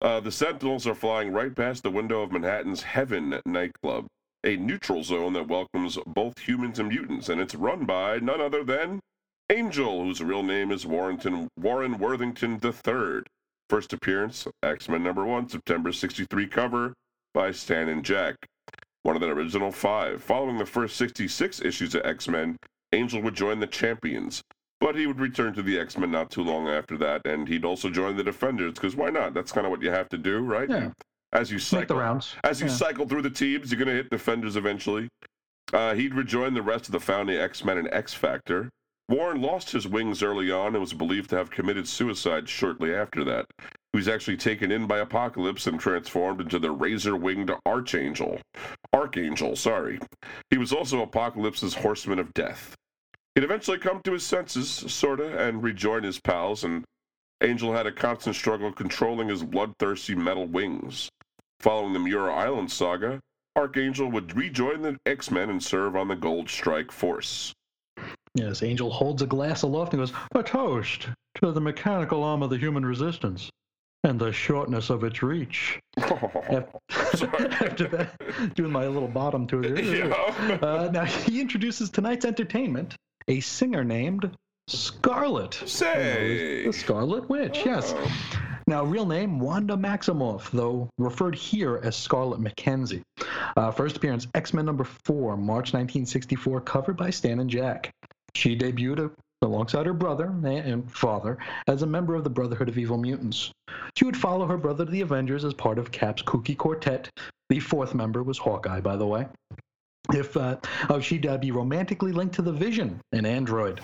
Uh, 0.00 0.20
the 0.20 0.30
Sentinels 0.30 0.86
are 0.86 0.94
flying 0.94 1.32
right 1.32 1.54
past 1.54 1.82
the 1.82 1.90
window 1.90 2.22
of 2.22 2.30
Manhattan's 2.30 2.82
Heaven 2.82 3.40
nightclub, 3.44 4.06
a 4.44 4.56
neutral 4.56 5.02
zone 5.02 5.32
that 5.32 5.48
welcomes 5.48 5.98
both 6.06 6.38
humans 6.38 6.78
and 6.78 6.88
mutants, 6.90 7.28
and 7.28 7.40
it's 7.40 7.56
run 7.56 7.84
by 7.84 8.20
none 8.20 8.40
other 8.40 8.62
than 8.62 9.00
Angel, 9.50 10.04
whose 10.04 10.22
real 10.22 10.42
name 10.42 10.70
is 10.70 10.86
Warrington, 10.86 11.48
Warren 11.56 11.98
Worthington 11.98 12.60
III. 12.62 13.22
First 13.68 13.92
appearance, 13.92 14.46
X 14.62 14.88
Men 14.88 15.02
number 15.02 15.24
one, 15.24 15.48
September 15.48 15.90
63 15.90 16.46
cover 16.46 16.94
by 17.34 17.50
Stan 17.50 17.88
and 17.88 18.04
Jack. 18.04 18.36
One 19.02 19.16
of 19.16 19.20
the 19.22 19.28
original 19.28 19.72
five. 19.72 20.22
Following 20.22 20.58
the 20.58 20.66
first 20.66 20.96
66 20.96 21.62
issues 21.62 21.94
of 21.94 22.02
X 22.04 22.28
Men, 22.28 22.56
Angel 22.92 23.20
would 23.22 23.34
join 23.34 23.60
the 23.60 23.66
Champions. 23.66 24.42
But 24.80 24.94
he 24.94 25.06
would 25.06 25.18
return 25.18 25.54
to 25.54 25.62
the 25.62 25.78
X 25.78 25.98
Men 25.98 26.12
not 26.12 26.30
too 26.30 26.42
long 26.42 26.68
after 26.68 26.96
that, 26.98 27.26
and 27.26 27.48
he'd 27.48 27.64
also 27.64 27.90
join 27.90 28.16
the 28.16 28.22
Defenders, 28.22 28.74
because 28.74 28.94
why 28.94 29.10
not? 29.10 29.34
That's 29.34 29.50
kind 29.50 29.66
of 29.66 29.72
what 29.72 29.82
you 29.82 29.90
have 29.90 30.08
to 30.10 30.18
do, 30.18 30.38
right? 30.38 30.70
Yeah. 30.70 30.90
As 31.32 31.50
you 31.50 31.56
Make 31.56 31.60
the 31.62 31.66
cycle, 31.66 31.96
rounds. 31.98 32.34
as 32.44 32.60
you 32.60 32.68
Yeah. 32.68 32.72
cycle 32.74 33.06
through 33.08 33.22
the 33.22 33.30
teams, 33.30 33.70
you're 33.72 33.78
going 33.78 33.88
to 33.88 33.94
hit 34.02 34.08
defenders 34.10 34.56
eventually. 34.56 35.08
Uh, 35.72 35.94
he'd 35.94 36.14
rejoin 36.14 36.54
the 36.54 36.62
rest 36.62 36.86
of 36.86 36.92
the 36.92 37.00
founding 37.00 37.36
X 37.36 37.64
Men 37.64 37.76
and 37.76 37.88
X 37.92 38.14
Factor. 38.14 38.70
Warren 39.08 39.40
lost 39.40 39.70
his 39.70 39.88
wings 39.88 40.22
early 40.22 40.50
on 40.50 40.74
and 40.74 40.80
was 40.80 40.92
believed 40.92 41.30
to 41.30 41.36
have 41.36 41.50
committed 41.50 41.88
suicide 41.88 42.46
shortly 42.46 42.94
after 42.94 43.24
that. 43.24 43.46
He 43.58 43.96
was 43.96 44.06
actually 44.06 44.36
taken 44.36 44.70
in 44.70 44.86
by 44.86 44.98
Apocalypse 44.98 45.66
and 45.66 45.80
transformed 45.80 46.42
into 46.42 46.58
the 46.58 46.70
razor 46.70 47.16
winged 47.16 47.50
Archangel. 47.64 48.38
Archangel, 48.92 49.56
sorry. 49.56 49.98
He 50.50 50.58
was 50.58 50.74
also 50.74 51.00
Apocalypse's 51.00 51.74
Horseman 51.74 52.18
of 52.18 52.34
Death. 52.34 52.74
He'd 53.34 53.44
eventually 53.44 53.78
come 53.78 54.02
to 54.04 54.12
his 54.12 54.26
senses, 54.26 54.68
sorta, 54.68 55.38
and 55.38 55.62
rejoin 55.62 56.02
his 56.02 56.20
pals, 56.20 56.64
and 56.64 56.84
Angel 57.42 57.72
had 57.72 57.86
a 57.86 57.92
constant 57.92 58.36
struggle 58.36 58.72
controlling 58.72 59.28
his 59.28 59.42
bloodthirsty 59.42 60.16
metal 60.16 60.46
wings. 60.46 61.08
Following 61.60 61.94
the 61.94 61.98
Muir 61.98 62.30
Island 62.30 62.70
saga, 62.70 63.20
Archangel 63.56 64.10
would 64.10 64.36
rejoin 64.36 64.82
the 64.82 64.98
X 65.06 65.30
Men 65.30 65.48
and 65.48 65.62
serve 65.62 65.96
on 65.96 66.08
the 66.08 66.16
Gold 66.16 66.50
Strike 66.50 66.92
Force. 66.92 67.54
Yes, 68.34 68.62
Angel 68.62 68.90
holds 68.90 69.22
a 69.22 69.26
glass 69.26 69.62
aloft 69.62 69.92
and 69.94 70.00
goes, 70.00 70.12
A 70.34 70.42
toast 70.42 71.08
to 71.42 71.52
the 71.52 71.60
mechanical 71.60 72.22
arm 72.22 72.42
of 72.42 72.50
the 72.50 72.58
human 72.58 72.84
resistance 72.84 73.50
and 74.04 74.18
the 74.20 74.32
shortness 74.32 74.90
of 74.90 75.04
its 75.04 75.22
reach. 75.22 75.78
Af- 75.96 76.66
After 76.90 77.88
that, 77.88 78.54
doing 78.54 78.70
my 78.72 78.86
little 78.86 79.08
bottom 79.08 79.46
to 79.48 79.60
it. 79.62 79.84
Yeah. 79.84 80.58
Uh, 80.62 80.90
now, 80.92 81.04
he 81.04 81.40
introduces 81.40 81.90
tonight's 81.90 82.24
entertainment 82.24 82.94
a 83.28 83.40
singer 83.40 83.84
named 83.84 84.30
Scarlet. 84.68 85.54
Say. 85.66 86.66
The 86.66 86.72
Scarlet 86.72 87.28
Witch, 87.28 87.62
yes. 87.64 87.92
Oh. 87.96 88.12
Now, 88.66 88.84
real 88.84 89.06
name 89.06 89.40
Wanda 89.40 89.76
Maximoff, 89.76 90.50
though 90.50 90.90
referred 90.98 91.34
here 91.34 91.80
as 91.82 91.96
Scarlet 91.96 92.38
McKenzie. 92.40 93.00
Uh, 93.56 93.70
first 93.70 93.96
appearance 93.96 94.26
X 94.34 94.52
Men 94.52 94.66
number 94.66 94.84
four, 94.84 95.36
March 95.38 95.72
1964, 95.72 96.60
covered 96.60 96.96
by 96.96 97.08
Stan 97.08 97.40
and 97.40 97.48
Jack. 97.48 97.90
She 98.38 98.56
debuted 98.56 99.10
alongside 99.42 99.86
her 99.86 99.92
brother 99.92 100.26
and 100.44 100.88
father 100.92 101.38
as 101.66 101.82
a 101.82 101.86
member 101.86 102.14
of 102.14 102.22
the 102.22 102.30
Brotherhood 102.30 102.68
of 102.68 102.78
Evil 102.78 102.96
Mutants. 102.96 103.50
She 103.96 104.04
would 104.04 104.16
follow 104.16 104.46
her 104.46 104.56
brother 104.56 104.84
to 104.84 104.90
the 104.92 105.00
Avengers 105.00 105.44
as 105.44 105.54
part 105.54 105.76
of 105.76 105.90
Cap's 105.90 106.22
kooky 106.22 106.56
quartet, 106.56 107.10
The 107.48 107.58
fourth 107.58 107.96
member 107.96 108.22
was 108.22 108.38
Hawkeye, 108.38 108.80
by 108.80 108.94
the 108.94 109.08
way. 109.08 109.26
If 110.12 110.36
uh, 110.36 110.58
oh, 110.88 111.00
she'd 111.00 111.26
uh, 111.26 111.38
be 111.38 111.50
romantically 111.50 112.12
linked 112.12 112.36
to 112.36 112.42
the 112.42 112.52
Vision, 112.52 113.00
an 113.10 113.26
android. 113.26 113.80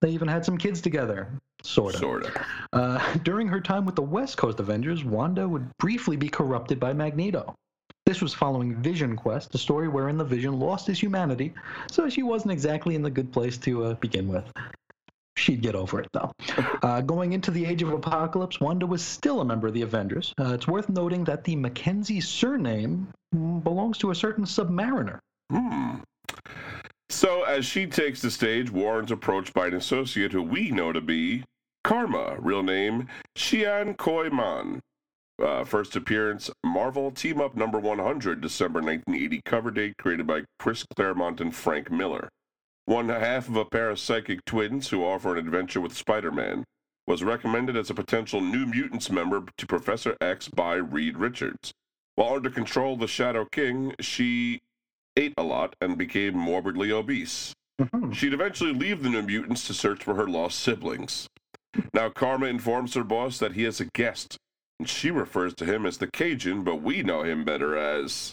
They 0.00 0.08
even 0.12 0.28
had 0.28 0.46
some 0.46 0.56
kids 0.56 0.80
together, 0.80 1.30
sort 1.62 1.92
of. 1.92 2.00
Sort 2.00 2.24
of. 2.24 2.36
Uh, 2.72 3.18
during 3.22 3.48
her 3.48 3.60
time 3.60 3.84
with 3.84 3.96
the 3.96 4.02
West 4.02 4.38
Coast 4.38 4.60
Avengers, 4.60 5.04
Wanda 5.04 5.46
would 5.46 5.68
briefly 5.76 6.16
be 6.16 6.30
corrupted 6.30 6.80
by 6.80 6.94
Magneto. 6.94 7.54
This 8.10 8.20
was 8.20 8.34
following 8.34 8.74
Vision 8.74 9.14
Quest, 9.14 9.54
a 9.54 9.58
story 9.58 9.86
wherein 9.86 10.16
the 10.16 10.24
Vision 10.24 10.58
lost 10.58 10.88
his 10.88 10.98
humanity, 10.98 11.54
so 11.88 12.08
she 12.08 12.24
wasn't 12.24 12.50
exactly 12.50 12.96
in 12.96 13.02
the 13.02 13.10
good 13.10 13.32
place 13.32 13.56
to 13.58 13.84
uh, 13.84 13.94
begin 13.94 14.26
with. 14.26 14.52
She'd 15.36 15.62
get 15.62 15.76
over 15.76 16.00
it, 16.00 16.08
though. 16.12 16.32
Uh, 16.82 17.00
going 17.02 17.34
into 17.34 17.52
the 17.52 17.64
Age 17.64 17.82
of 17.82 17.92
Apocalypse, 17.92 18.58
Wanda 18.58 18.84
was 18.84 19.00
still 19.00 19.42
a 19.42 19.44
member 19.44 19.68
of 19.68 19.74
the 19.74 19.82
Avengers. 19.82 20.34
Uh, 20.40 20.54
it's 20.54 20.66
worth 20.66 20.88
noting 20.88 21.22
that 21.22 21.44
the 21.44 21.54
Mackenzie 21.54 22.20
surname 22.20 23.06
mm, 23.32 23.62
belongs 23.62 23.96
to 23.98 24.10
a 24.10 24.14
certain 24.14 24.44
Submariner. 24.44 25.20
Hmm. 25.52 25.98
So, 27.10 27.44
as 27.44 27.64
she 27.64 27.86
takes 27.86 28.20
the 28.20 28.30
stage, 28.32 28.72
Warren's 28.72 29.12
approached 29.12 29.54
by 29.54 29.68
an 29.68 29.74
associate 29.74 30.32
who 30.32 30.42
we 30.42 30.72
know 30.72 30.92
to 30.92 31.00
be 31.00 31.44
Karma, 31.84 32.34
real 32.40 32.64
name 32.64 33.06
Xi'an 33.36 33.96
Coy 33.96 34.30
Manh. 34.30 34.80
Uh, 35.40 35.64
first 35.64 35.96
appearance 35.96 36.50
Marvel 36.70 37.10
Team 37.10 37.40
Up 37.40 37.56
number 37.56 37.80
100, 37.80 38.40
December 38.40 38.80
1980, 38.80 39.42
cover 39.44 39.72
date 39.72 39.96
created 39.98 40.24
by 40.24 40.44
Chris 40.60 40.84
Claremont 40.94 41.40
and 41.40 41.54
Frank 41.54 41.90
Miller. 41.90 42.28
One 42.84 43.08
half 43.08 43.48
of 43.48 43.56
a 43.56 43.64
pair 43.64 43.90
of 43.90 43.98
psychic 43.98 44.44
twins 44.44 44.88
who 44.88 45.04
offer 45.04 45.32
an 45.32 45.38
adventure 45.44 45.80
with 45.80 45.96
Spider 45.96 46.30
Man. 46.30 46.62
Was 47.08 47.24
recommended 47.24 47.76
as 47.76 47.90
a 47.90 47.94
potential 47.94 48.40
New 48.40 48.66
Mutants 48.66 49.10
member 49.10 49.42
to 49.56 49.66
Professor 49.66 50.16
X 50.20 50.46
by 50.46 50.74
Reed 50.74 51.16
Richards. 51.16 51.72
While 52.14 52.34
under 52.34 52.50
control 52.50 52.94
of 52.94 53.00
the 53.00 53.08
Shadow 53.08 53.46
King, 53.50 53.96
she 53.98 54.60
ate 55.16 55.34
a 55.36 55.42
lot 55.42 55.74
and 55.80 55.98
became 55.98 56.38
morbidly 56.38 56.92
obese. 56.92 57.52
Mhm. 57.80 58.14
She'd 58.14 58.32
eventually 58.32 58.72
leave 58.72 59.02
the 59.02 59.10
New 59.10 59.22
Mutants 59.22 59.66
to 59.66 59.74
search 59.74 60.04
for 60.04 60.14
her 60.14 60.28
lost 60.28 60.60
siblings. 60.60 61.26
Now, 61.92 62.10
Karma 62.10 62.46
informs 62.46 62.94
her 62.94 63.04
boss 63.04 63.40
that 63.40 63.54
he 63.54 63.64
has 63.64 63.80
a 63.80 63.86
guest, 63.86 64.38
she 64.84 65.10
refers 65.10 65.54
to 65.54 65.64
him 65.64 65.86
as 65.86 65.98
the 65.98 66.06
Cajun, 66.06 66.64
but 66.64 66.76
we 66.76 67.02
know 67.02 67.22
him 67.22 67.44
better 67.44 67.76
as. 67.76 68.32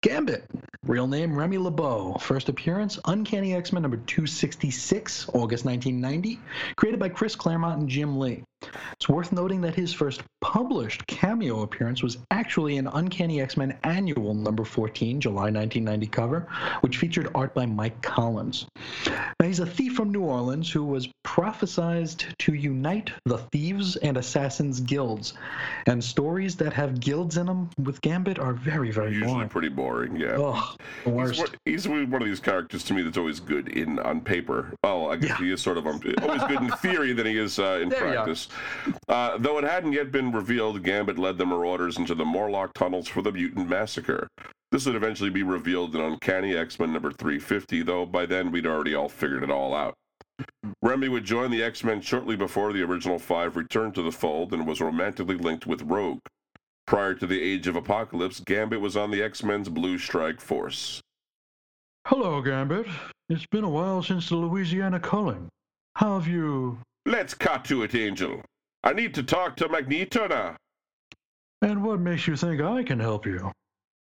Gambit, 0.00 0.48
real 0.86 1.08
name 1.08 1.36
Remy 1.36 1.58
LeBeau. 1.58 2.18
First 2.20 2.48
appearance 2.48 3.00
Uncanny 3.06 3.54
X 3.54 3.72
Men 3.72 3.82
number 3.82 3.96
266, 3.96 5.28
August 5.30 5.64
1990, 5.64 6.38
created 6.76 7.00
by 7.00 7.08
Chris 7.08 7.34
Claremont 7.34 7.80
and 7.80 7.88
Jim 7.88 8.18
Lee. 8.18 8.44
It's 8.92 9.08
worth 9.08 9.30
noting 9.32 9.60
that 9.60 9.74
his 9.76 9.92
first 9.94 10.22
published 10.40 11.06
cameo 11.06 11.62
appearance 11.62 12.02
was 12.02 12.18
actually 12.32 12.76
in 12.78 12.88
Uncanny 12.88 13.40
X 13.40 13.56
Men 13.56 13.78
Annual 13.84 14.34
number 14.34 14.64
14, 14.64 15.20
July 15.20 15.50
1990 15.50 16.06
cover, 16.08 16.48
which 16.80 16.96
featured 16.96 17.28
art 17.34 17.54
by 17.54 17.64
Mike 17.64 18.00
Collins. 18.02 18.66
Now, 19.06 19.46
he's 19.46 19.60
a 19.60 19.66
thief 19.66 19.94
from 19.94 20.10
New 20.10 20.22
Orleans 20.22 20.70
who 20.70 20.84
was 20.84 21.08
prophesized 21.24 22.24
to 22.38 22.54
unite 22.54 23.12
the 23.24 23.38
Thieves 23.38 23.94
and 23.96 24.16
Assassins 24.16 24.80
guilds. 24.80 25.34
And 25.86 26.02
stories 26.02 26.56
that 26.56 26.72
have 26.72 26.98
guilds 26.98 27.36
in 27.36 27.46
them 27.46 27.70
with 27.78 28.00
Gambit 28.00 28.38
are 28.40 28.52
very, 28.52 28.90
very 28.90 29.10
boring. 29.10 29.14
Usually 29.14 29.32
boring. 29.34 29.48
pretty 29.48 29.68
boring, 29.68 30.16
yeah. 30.16 30.36
Oh, 30.36 30.74
the 31.04 31.10
He's 31.10 31.14
worst. 31.14 31.38
one, 31.40 31.48
he's 31.64 31.88
one 31.88 32.12
of 32.14 32.24
these 32.24 32.40
characters 32.40 32.82
to 32.84 32.94
me 32.94 33.02
that's 33.02 33.18
always 33.18 33.38
good 33.38 33.68
in 33.68 34.00
on 34.00 34.20
paper. 34.20 34.74
Oh, 34.82 35.06
I 35.06 35.16
guess 35.16 35.30
Yeah. 35.30 35.36
he 35.46 35.52
is 35.52 35.62
sort 35.62 35.78
of 35.78 35.86
um, 35.86 36.00
always 36.22 36.42
good 36.44 36.60
in 36.62 36.70
theory 36.78 37.12
than 37.12 37.26
he 37.26 37.38
is 37.38 37.58
uh, 37.60 37.78
in 37.82 37.88
There 37.98 38.08
you 38.08 38.47
Uh, 39.08 39.38
though 39.38 39.58
it 39.58 39.64
hadn't 39.64 39.92
yet 39.92 40.12
been 40.12 40.32
revealed, 40.32 40.82
Gambit 40.82 41.18
led 41.18 41.38
the 41.38 41.46
Marauders 41.46 41.98
into 41.98 42.14
the 42.14 42.24
Morlock 42.24 42.72
tunnels 42.74 43.08
for 43.08 43.22
the 43.22 43.32
Mutant 43.32 43.68
Massacre. 43.68 44.28
This 44.70 44.86
would 44.86 44.96
eventually 44.96 45.30
be 45.30 45.42
revealed 45.42 45.94
in 45.94 46.00
Uncanny 46.00 46.56
X-Men 46.56 46.92
number 46.92 47.10
350, 47.10 47.82
though 47.82 48.04
by 48.04 48.26
then 48.26 48.50
we'd 48.50 48.66
already 48.66 48.94
all 48.94 49.08
figured 49.08 49.42
it 49.42 49.50
all 49.50 49.74
out. 49.74 49.94
Remy 50.82 51.08
would 51.08 51.24
join 51.24 51.50
the 51.50 51.62
X-Men 51.62 52.00
shortly 52.00 52.36
before 52.36 52.72
the 52.72 52.82
original 52.82 53.18
five 53.18 53.56
returned 53.56 53.94
to 53.94 54.02
the 54.02 54.12
fold 54.12 54.52
and 54.52 54.66
was 54.66 54.80
romantically 54.80 55.36
linked 55.36 55.66
with 55.66 55.82
Rogue. 55.82 56.20
Prior 56.86 57.14
to 57.14 57.26
the 57.26 57.40
Age 57.40 57.66
of 57.66 57.76
Apocalypse, 57.76 58.40
Gambit 58.40 58.80
was 58.80 58.96
on 58.96 59.10
the 59.10 59.22
X-Men's 59.22 59.68
Blue 59.68 59.98
Strike 59.98 60.40
Force. 60.40 61.00
Hello, 62.06 62.40
Gambit. 62.40 62.86
It's 63.28 63.46
been 63.46 63.64
a 63.64 63.68
while 63.68 64.02
since 64.02 64.28
the 64.28 64.36
Louisiana 64.36 64.98
culling. 64.98 65.48
How 65.96 66.18
have 66.18 66.28
you. 66.28 66.78
Let's 67.08 67.32
cut 67.32 67.64
to 67.64 67.84
it, 67.84 67.94
Angel. 67.94 68.42
I 68.84 68.92
need 68.92 69.14
to 69.14 69.22
talk 69.22 69.56
to 69.56 69.68
Magneto 69.70 70.28
now. 70.28 70.56
And 71.62 71.82
what 71.82 72.00
makes 72.00 72.28
you 72.28 72.36
think 72.36 72.60
I 72.60 72.82
can 72.82 73.00
help 73.00 73.24
you? 73.24 73.50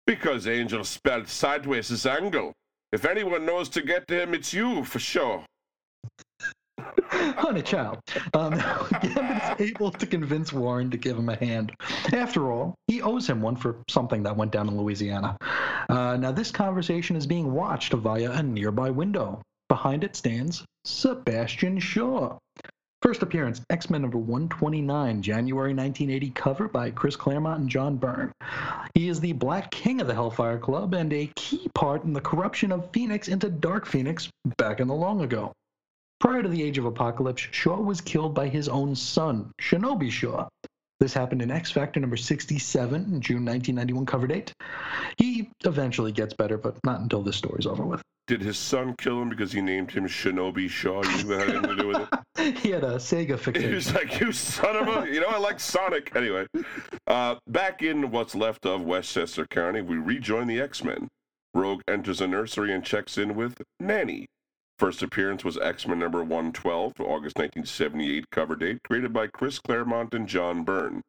Because 0.06 0.48
Angel 0.48 0.84
spelled 0.84 1.28
sideways 1.28 1.90
as 1.90 2.06
angle. 2.06 2.54
If 2.92 3.06
anyone 3.06 3.44
knows 3.44 3.70
to 3.70 3.82
get 3.82 4.08
to 4.10 4.22
him, 4.22 4.36
it's 4.36 4.54
you, 4.54 4.84
for 4.84 5.00
sure. 5.00 5.44
Honey 7.10 7.64
child. 7.64 7.98
Um, 8.36 8.52
Gambit 9.02 9.60
is 9.60 9.72
able 9.72 9.90
to 9.90 10.06
convince 10.06 10.54
Warren 10.54 10.92
to 10.92 10.98
give 10.98 11.18
him 11.18 11.30
a 11.30 11.36
hand. 11.36 11.72
After 12.14 12.52
all, 12.52 12.76
he 12.86 13.02
owes 13.02 13.28
him 13.28 13.42
one 13.42 13.56
for 13.56 13.78
something 13.90 14.22
that 14.22 14.38
went 14.38 14.52
down 14.52 14.68
in 14.68 14.78
Louisiana. 14.78 15.38
Uh, 15.90 16.18
now, 16.18 16.32
this 16.32 16.52
conversation 16.52 17.16
is 17.16 17.26
being 17.26 17.52
watched 17.52 17.94
via 17.94 18.32
a 18.32 18.44
nearby 18.44 18.92
window. 18.92 19.42
Behind 19.70 20.04
it 20.04 20.16
stands 20.16 20.64
Sebastian 20.86 21.80
Shaw. 21.80 22.38
First 23.02 23.24
appearance, 23.24 23.62
X 23.72 23.90
Men 23.90 24.04
number 24.04 24.20
129, 24.20 25.24
January 25.24 25.74
1980, 25.74 26.30
cover 26.32 26.68
by 26.68 26.92
Chris 26.92 27.16
Claremont 27.16 27.62
and 27.62 27.70
John 27.70 27.98
Byrne. 27.98 28.32
He 28.94 29.10
is 29.10 29.20
the 29.20 29.34
Black 29.34 29.72
King 29.72 30.02
of 30.02 30.08
the 30.08 30.14
Hellfire 30.14 30.60
Club 30.60 30.94
and 30.94 31.12
a 31.12 31.32
key 31.36 31.68
part 31.74 32.04
in 32.04 32.14
the 32.14 32.22
corruption 32.22 32.72
of 32.72 32.92
Phoenix 32.92 33.28
into 33.28 33.50
Dark 33.50 33.88
Phoenix 33.88 34.30
back 34.58 34.80
in 34.80 34.88
the 34.88 34.94
long 34.94 35.22
ago. 35.22 35.52
Prior 36.20 36.44
to 36.44 36.50
the 36.50 36.62
Age 36.62 36.78
of 36.78 36.86
Apocalypse, 36.86 37.48
Shaw 37.50 37.82
was 37.82 38.02
killed 38.02 38.36
by 38.36 38.48
his 38.48 38.70
own 38.70 38.96
son, 38.96 39.52
Shinobi 39.60 40.12
Shaw. 40.12 40.48
This 41.02 41.16
happened 41.16 41.42
in 41.42 41.50
X 41.50 41.72
Factor 41.72 42.00
number 42.00 42.16
67, 42.16 43.02
June 43.22 43.44
1991 43.44 44.06
cover 44.06 44.28
date. 44.28 44.54
He 45.18 45.50
eventually 45.66 46.12
gets 46.12 46.36
better, 46.36 46.60
but 46.60 46.78
not 46.86 47.00
until 47.00 47.24
this 47.24 47.36
story's 47.38 47.66
over 47.66 47.84
with. 47.84 48.04
Did 48.28 48.40
his 48.40 48.56
son 48.56 48.94
kill 49.00 49.20
him 49.20 49.30
because 49.30 49.52
he 49.52 49.62
named 49.62 49.90
him 49.90 50.06
Shinobi 50.06 50.70
Shaw? 50.70 51.02
You 51.04 51.30
had 51.32 51.50
anything 51.50 51.64
to 51.64 51.76
do 51.76 51.88
with 51.88 51.98
it? 52.02 52.58
He 52.60 52.70
had 52.70 52.84
a 52.84 52.98
Sega 52.98 53.38
fixation. 53.40 53.62
He 53.70 53.76
was 53.76 53.94
like, 53.96 54.20
you 54.20 54.32
son 54.32 54.76
of 54.76 54.88
a... 54.88 55.12
You 55.12 55.22
know, 55.22 55.28
I 55.28 55.40
like 55.40 55.60
Sonic. 55.60 56.16
Anyway, 56.16 56.46
uh, 57.08 57.36
back 57.48 57.82
in 57.82 58.12
what's 58.12 58.36
left 58.36 58.68
of 58.68 58.84
Westchester 58.84 59.48
County, 59.48 59.82
we 59.82 59.98
rejoin 59.98 60.46
the 60.46 60.62
X-Men. 60.62 61.08
Rogue 61.56 61.82
enters 61.88 62.22
a 62.22 62.28
nursery 62.28 62.72
and 62.72 62.86
checks 62.86 63.18
in 63.18 63.36
with 63.36 63.60
Nanny. 63.80 64.28
First 64.82 65.04
appearance 65.04 65.44
was 65.44 65.60
X-Men 65.60 66.00
number 66.00 66.24
112, 66.24 66.94
August 67.02 67.38
1978 67.38 68.32
cover 68.32 68.56
date, 68.56 68.82
created 68.82 69.14
by 69.14 69.28
Chris 69.28 69.60
Claremont 69.60 70.16
and 70.16 70.28
John 70.28 70.64
Byrne. 70.64 71.04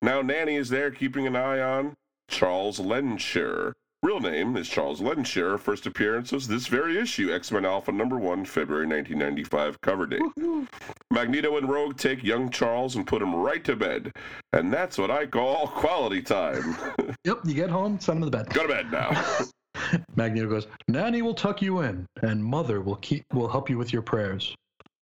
Now 0.00 0.22
Nanny 0.22 0.54
is 0.54 0.68
there 0.68 0.92
keeping 0.92 1.26
an 1.26 1.34
eye 1.34 1.58
on 1.58 1.94
Charles 2.28 2.78
Lehnsherr. 2.78 3.72
Real 4.00 4.20
name 4.20 4.56
is 4.56 4.68
Charles 4.68 5.00
Lehnsherr. 5.00 5.58
First 5.58 5.86
appearance 5.86 6.30
was 6.30 6.46
this 6.46 6.68
very 6.68 6.98
issue, 6.98 7.32
X-Men 7.32 7.64
Alpha 7.64 7.90
number 7.90 8.16
1, 8.16 8.44
February 8.44 8.86
1995 8.86 9.80
cover 9.80 10.06
date. 10.06 10.68
Magneto 11.10 11.56
and 11.56 11.68
Rogue 11.68 11.96
take 11.96 12.22
young 12.22 12.48
Charles 12.48 12.94
and 12.94 13.08
put 13.08 13.22
him 13.22 13.34
right 13.34 13.64
to 13.64 13.74
bed. 13.74 14.12
And 14.52 14.72
that's 14.72 14.98
what 14.98 15.10
I 15.10 15.26
call 15.26 15.66
quality 15.66 16.22
time. 16.22 16.76
Yep, 17.24 17.38
you 17.44 17.54
get 17.54 17.70
home, 17.70 17.98
send 17.98 18.22
him 18.22 18.30
to 18.30 18.38
bed. 18.38 18.50
Go 18.50 18.62
to 18.62 18.72
bed 18.72 18.92
now. 18.92 19.10
Magneto 20.16 20.48
goes, 20.48 20.66
Nanny 20.88 21.22
will 21.22 21.34
tuck 21.34 21.62
you 21.62 21.80
in, 21.80 22.06
and 22.22 22.44
Mother 22.44 22.80
will 22.80 22.96
keep 22.96 23.24
will 23.32 23.48
help 23.48 23.70
you 23.70 23.78
with 23.78 23.92
your 23.92 24.02
prayers. 24.02 24.54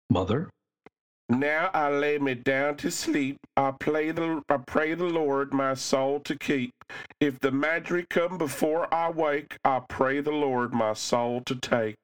Mother? 0.09 0.49
Now 1.29 1.69
I 1.75 1.89
lay 1.89 2.17
me 2.17 2.33
down 2.33 2.77
to 2.77 2.89
sleep. 2.89 3.37
I 3.55 3.71
play 3.79 4.11
the 4.11 4.41
I 4.49 4.57
pray 4.57 4.95
the 4.95 5.05
Lord 5.05 5.53
my 5.53 5.75
soul 5.75 6.19
to 6.21 6.35
keep. 6.35 6.71
If 7.19 7.39
the 7.39 7.51
magic 7.51 8.09
come 8.09 8.39
before 8.39 8.91
I 8.91 9.11
wake, 9.11 9.57
I 9.63 9.81
pray 9.87 10.21
the 10.21 10.31
Lord 10.31 10.73
my 10.73 10.93
soul 10.93 11.41
to 11.45 11.55
take. 11.55 11.97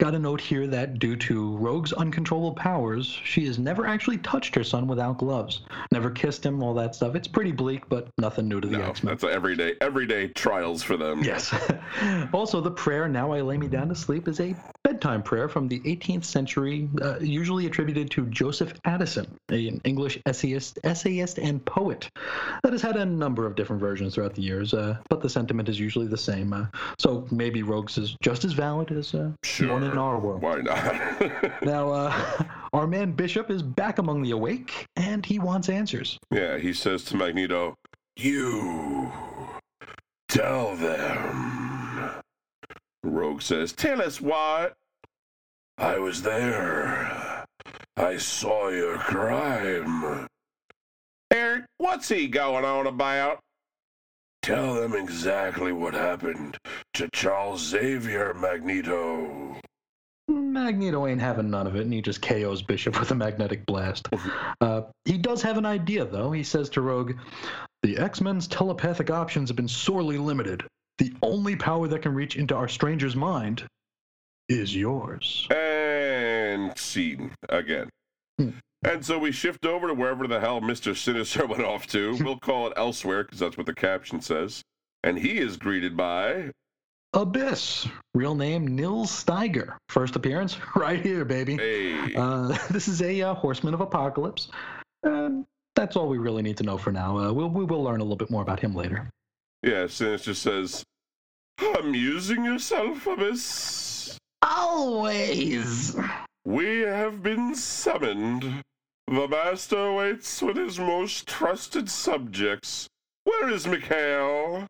Got 0.00 0.14
a 0.14 0.18
note 0.18 0.40
here 0.40 0.66
that 0.66 0.98
due 0.98 1.16
to 1.16 1.56
Rogue's 1.56 1.92
uncontrollable 1.92 2.54
powers, 2.54 3.06
she 3.24 3.46
has 3.46 3.58
never 3.58 3.86
actually 3.86 4.18
touched 4.18 4.54
her 4.54 4.64
son 4.64 4.86
without 4.86 5.18
gloves. 5.18 5.62
Never 5.92 6.10
kissed 6.10 6.44
him, 6.44 6.62
all 6.62 6.74
that 6.74 6.94
stuff. 6.94 7.14
It's 7.14 7.28
pretty 7.28 7.52
bleak, 7.52 7.88
but 7.88 8.08
nothing 8.18 8.48
new 8.48 8.60
to 8.60 8.66
the 8.68 8.78
No, 8.78 8.84
X 8.84 9.02
Men. 9.02 9.14
that's 9.14 9.24
everyday 9.32 9.74
everyday 9.80 10.28
trials 10.28 10.82
for 10.82 10.96
them. 10.96 11.22
Yes. 11.22 11.54
also, 12.32 12.60
the 12.60 12.70
prayer, 12.70 13.08
Now 13.08 13.32
I 13.32 13.40
Lay 13.40 13.56
Me 13.56 13.68
Down 13.68 13.88
to 13.88 13.94
Sleep, 13.94 14.26
is 14.28 14.40
a 14.40 14.54
bedtime 14.82 15.22
prayer 15.22 15.48
from 15.48 15.68
the 15.68 15.80
18th 15.80 16.24
century, 16.24 16.88
uh, 17.00 17.18
usually 17.20 17.66
attributed 17.66 18.10
to 18.12 18.26
Joseph 18.26 18.74
Addison, 18.84 19.26
an 19.48 19.80
English 19.84 20.18
essayist, 20.26 20.78
essayist 20.84 21.38
and 21.38 21.64
poet 21.64 22.10
that 22.62 22.72
has 22.72 22.82
had 22.82 22.96
a 22.96 23.04
number 23.04 23.46
of 23.46 23.54
different 23.54 23.80
versions 23.80 24.14
throughout 24.14 24.34
the 24.34 24.42
years, 24.42 24.74
uh, 24.74 24.96
but 25.08 25.20
the 25.20 25.28
sentiment 25.28 25.68
is 25.68 25.78
usually 25.78 26.06
the 26.06 26.16
same. 26.16 26.52
Uh, 26.52 26.66
so 26.98 27.26
maybe 27.30 27.62
Rogue's 27.62 27.96
is 27.96 28.16
just 28.20 28.44
as 28.44 28.52
valid 28.52 28.90
as 28.90 29.14
uh, 29.14 29.30
Sure. 29.44 29.72
one 29.72 29.82
in 29.84 29.98
our 29.98 30.18
world. 30.18 30.42
Why 30.42 30.60
not? 30.60 31.62
Now, 31.62 31.90
uh, 31.90 32.42
our 32.72 32.86
man 32.86 33.12
Bishop 33.12 33.50
is 33.50 33.62
back 33.62 33.98
among 33.98 34.22
the 34.22 34.32
awake, 34.32 34.86
and 34.96 35.24
he 35.24 35.38
wants 35.38 35.68
answers. 35.68 36.18
yeah, 36.30 36.58
he 36.58 36.72
says 36.72 37.04
to 37.04 37.16
Magneto, 37.16 37.74
"You 38.16 39.12
Tell 40.34 40.74
them. 40.74 42.20
Rogue 43.04 43.40
says, 43.40 43.72
Tell 43.72 44.02
us 44.02 44.20
what? 44.20 44.74
I 45.78 45.98
was 45.98 46.22
there. 46.22 47.44
I 47.96 48.16
saw 48.16 48.68
your 48.70 48.98
crime. 48.98 50.26
Erik, 51.32 51.66
what's 51.78 52.08
he 52.08 52.26
going 52.26 52.64
on 52.64 52.88
about? 52.88 53.38
Tell 54.44 54.74
them 54.74 54.92
exactly 54.92 55.72
what 55.72 55.94
happened 55.94 56.58
to 56.92 57.08
Charles 57.14 57.66
Xavier 57.66 58.34
Magneto. 58.34 59.56
Magneto 60.28 61.06
ain't 61.06 61.22
having 61.22 61.48
none 61.48 61.66
of 61.66 61.76
it, 61.76 61.80
and 61.80 61.92
he 61.94 62.02
just 62.02 62.20
KOs 62.20 62.60
Bishop 62.60 63.00
with 63.00 63.10
a 63.10 63.14
magnetic 63.14 63.64
blast. 63.64 64.06
Uh, 64.60 64.82
he 65.06 65.16
does 65.16 65.40
have 65.40 65.56
an 65.56 65.64
idea, 65.64 66.04
though. 66.04 66.30
He 66.30 66.42
says 66.42 66.68
to 66.70 66.82
Rogue, 66.82 67.14
The 67.82 67.96
X 67.96 68.20
Men's 68.20 68.46
telepathic 68.46 69.08
options 69.08 69.48
have 69.48 69.56
been 69.56 69.66
sorely 69.66 70.18
limited. 70.18 70.62
The 70.98 71.14
only 71.22 71.56
power 71.56 71.88
that 71.88 72.02
can 72.02 72.14
reach 72.14 72.36
into 72.36 72.54
our 72.54 72.68
stranger's 72.68 73.16
mind 73.16 73.64
is 74.50 74.76
yours. 74.76 75.48
And 75.50 76.76
scene 76.76 77.32
again. 77.48 77.88
Hmm. 78.38 78.50
And 78.84 79.04
so 79.04 79.18
we 79.18 79.32
shift 79.32 79.64
over 79.64 79.86
to 79.88 79.94
wherever 79.94 80.26
the 80.26 80.40
hell 80.40 80.60
Mr. 80.60 80.96
Sinister 80.96 81.46
went 81.48 81.64
off 81.64 81.86
to. 81.88 82.16
We'll 82.22 82.38
call 82.38 82.66
it 82.66 82.74
elsewhere 82.76 83.24
because 83.24 83.38
that's 83.38 83.56
what 83.56 83.66
the 83.66 83.74
caption 83.74 84.20
says. 84.20 84.62
And 85.02 85.18
he 85.18 85.38
is 85.38 85.56
greeted 85.56 85.96
by 85.96 86.50
Abyss, 87.14 87.86
real 88.14 88.34
name 88.34 88.74
Nils 88.74 89.10
Styger. 89.10 89.76
First 89.88 90.16
appearance 90.16 90.58
right 90.76 91.00
here, 91.00 91.24
baby. 91.24 91.56
Hey. 91.56 92.14
Uh, 92.14 92.56
this 92.70 92.88
is 92.88 93.00
a 93.02 93.22
uh, 93.22 93.34
Horseman 93.34 93.72
of 93.74 93.80
Apocalypse. 93.80 94.48
Uh, 95.06 95.30
that's 95.74 95.96
all 95.96 96.08
we 96.08 96.18
really 96.18 96.42
need 96.42 96.56
to 96.58 96.64
know 96.64 96.76
for 96.78 96.92
now. 96.92 97.18
Uh, 97.18 97.32
we'll, 97.32 97.48
we 97.50 97.64
will 97.64 97.82
learn 97.82 98.00
a 98.00 98.04
little 98.04 98.16
bit 98.16 98.30
more 98.30 98.42
about 98.42 98.60
him 98.60 98.74
later. 98.74 99.08
yeah, 99.62 99.86
Sinister 99.86 100.34
says, 100.34 100.84
Amusing 101.78 102.44
yourself, 102.44 103.06
Abyss? 103.06 104.18
Always. 104.42 105.96
We 106.46 106.80
have 106.80 107.22
been 107.22 107.54
summoned. 107.54 108.62
The 109.06 109.28
Master 109.28 109.92
waits 109.94 110.42
with 110.42 110.56
his 110.56 110.78
most 110.78 111.26
trusted 111.26 111.88
subjects. 111.88 112.86
Where 113.24 113.48
is 113.48 113.66
Mikhail? 113.66 114.66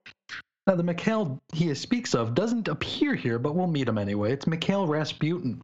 Now, 0.68 0.76
the 0.76 0.84
Mikhail 0.84 1.40
he 1.52 1.74
speaks 1.74 2.14
of 2.14 2.36
doesn't 2.36 2.68
appear 2.68 3.16
here, 3.16 3.40
but 3.40 3.56
we'll 3.56 3.66
meet 3.66 3.88
him 3.88 3.98
anyway. 3.98 4.32
It's 4.32 4.46
Mikhail 4.46 4.86
Rasputin. 4.86 5.60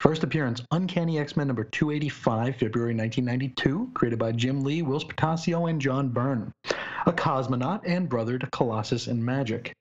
First 0.00 0.24
appearance, 0.24 0.62
Uncanny 0.72 1.18
X-Men 1.18 1.46
number 1.46 1.64
285, 1.64 2.56
February 2.56 2.94
1992, 2.94 3.92
created 3.94 4.18
by 4.18 4.32
Jim 4.32 4.62
Lee, 4.62 4.82
Whilce 4.82 5.04
Portacio, 5.04 5.70
and 5.70 5.80
John 5.80 6.10
Byrne. 6.10 6.52
A 7.06 7.12
cosmonaut 7.12 7.80
and 7.86 8.10
brother 8.10 8.38
to 8.38 8.46
Colossus 8.50 9.06
and 9.06 9.22
Magik. 9.22 9.72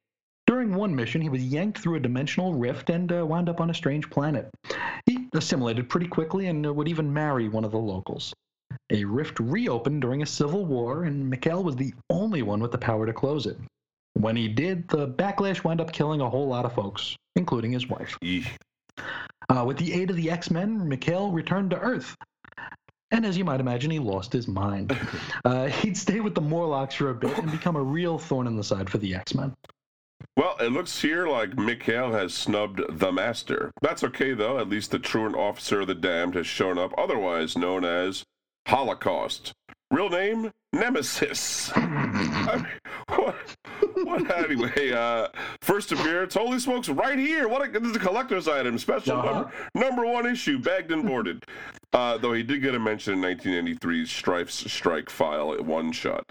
During 0.48 0.76
one 0.76 0.96
mission, 0.96 1.22
he 1.22 1.30
was 1.30 1.44
yanked 1.44 1.80
through 1.80 1.96
a 1.96 2.00
dimensional 2.00 2.54
rift 2.54 2.90
and 2.90 3.12
uh, 3.12 3.26
wound 3.26 3.50
up 3.50 3.60
on 3.60 3.72
a 3.72 3.74
strange 3.74 4.10
planet. 4.10 4.50
He 5.06 5.28
assimilated 5.34 5.90
pretty 5.90 6.08
quickly 6.08 6.48
and 6.48 6.66
uh, 6.66 6.74
would 6.74 6.88
even 6.88 7.12
marry 7.12 7.50
one 7.50 7.64
of 7.64 7.72
the 7.72 7.80
locals. 7.80 8.34
A 8.92 9.04
rift 9.06 9.40
reopened 9.40 10.02
during 10.02 10.22
a 10.22 10.28
civil 10.28 10.66
war, 10.66 11.04
and 11.04 11.30
Mikhail 11.30 11.64
was 11.64 11.76
the 11.76 11.94
only 12.10 12.42
one 12.42 12.60
with 12.60 12.72
the 12.72 12.78
power 12.78 13.06
to 13.06 13.14
close 13.14 13.46
it. 13.46 13.58
When 14.14 14.36
he 14.36 14.48
did, 14.48 14.88
the 14.88 15.08
backlash 15.08 15.64
wound 15.64 15.82
up 15.82 15.92
killing 15.92 16.22
a 16.22 16.30
whole 16.30 16.48
lot 16.48 16.66
of 16.66 16.74
folks, 16.74 17.16
including 17.36 17.72
his 17.72 17.88
wife. 17.88 18.18
Uh, 19.50 19.64
with 19.66 19.78
the 19.78 19.94
aid 19.94 20.10
of 20.10 20.16
the 20.16 20.30
X 20.30 20.52
Men, 20.52 20.88
Mikhail 20.88 21.32
returned 21.32 21.72
to 21.72 21.80
Earth. 21.80 22.16
And 23.12 23.26
as 23.26 23.38
you 23.38 23.46
might 23.46 23.60
imagine, 23.60 23.92
he 23.92 24.00
lost 24.00 24.34
his 24.34 24.48
mind. 24.48 24.98
Uh, 25.46 25.68
he'd 25.68 25.96
stay 25.96 26.22
with 26.22 26.34
the 26.34 26.42
Morlocks 26.42 26.96
for 26.96 27.12
a 27.12 27.14
bit 27.14 27.38
and 27.38 27.52
become 27.52 27.76
a 27.76 27.82
real 27.82 28.18
thorn 28.18 28.48
in 28.48 28.56
the 28.56 28.64
side 28.64 28.90
for 28.90 28.98
the 28.98 29.14
X 29.14 29.36
Men. 29.36 29.54
Well, 30.38 30.58
it 30.60 30.72
looks 30.72 31.02
here 31.02 31.28
like 31.28 31.58
Mikhail 31.58 32.12
has 32.12 32.34
snubbed 32.34 32.82
the 32.90 33.12
Master. 33.12 33.72
That's 33.82 34.04
okay, 34.04 34.34
though. 34.34 34.60
At 34.60 34.68
least 34.70 34.92
the 34.92 35.00
truant 35.00 35.36
officer 35.36 35.82
of 35.82 35.88
the 35.88 35.96
damned 35.96 36.36
has 36.36 36.46
shown 36.46 36.78
up, 36.78 36.94
otherwise 36.98 37.58
known 37.58 37.86
as 37.86 38.24
Holocaust. 38.68 39.54
Real 39.92 40.10
name? 40.10 40.52
Nemesis. 40.74 41.72
I 41.76 42.56
mean, 42.58 42.68
what, 43.18 43.36
what, 44.04 44.38
anyway, 44.38 44.92
uh, 44.92 45.30
first 45.62 45.94
appearance, 45.94 46.34
holy 46.34 46.60
smokes, 46.60 46.90
right 46.90 47.18
here. 47.18 47.48
What 47.48 47.66
a, 47.70 47.80
this 47.80 47.92
is 47.92 47.96
a 47.96 48.00
collector's 48.00 48.50
item, 48.50 48.78
special 48.78 49.16
Uh-huh. 49.18 49.32
number, 49.32 49.52
number 49.74 50.06
one 50.06 50.26
issue, 50.26 50.60
bagged 50.60 50.92
and 50.92 51.06
boarded. 51.06 51.46
Uh, 51.94 52.18
though 52.18 52.34
he 52.34 52.44
did 52.44 52.62
get 52.62 52.76
a 52.76 52.80
mention 52.80 53.14
in 53.14 53.22
1983's 53.38 54.10
Stryfe's 54.10 54.70
Strike 54.70 55.10
file 55.10 55.54
at 55.54 55.64
one 55.64 55.94
shot. 55.94 56.26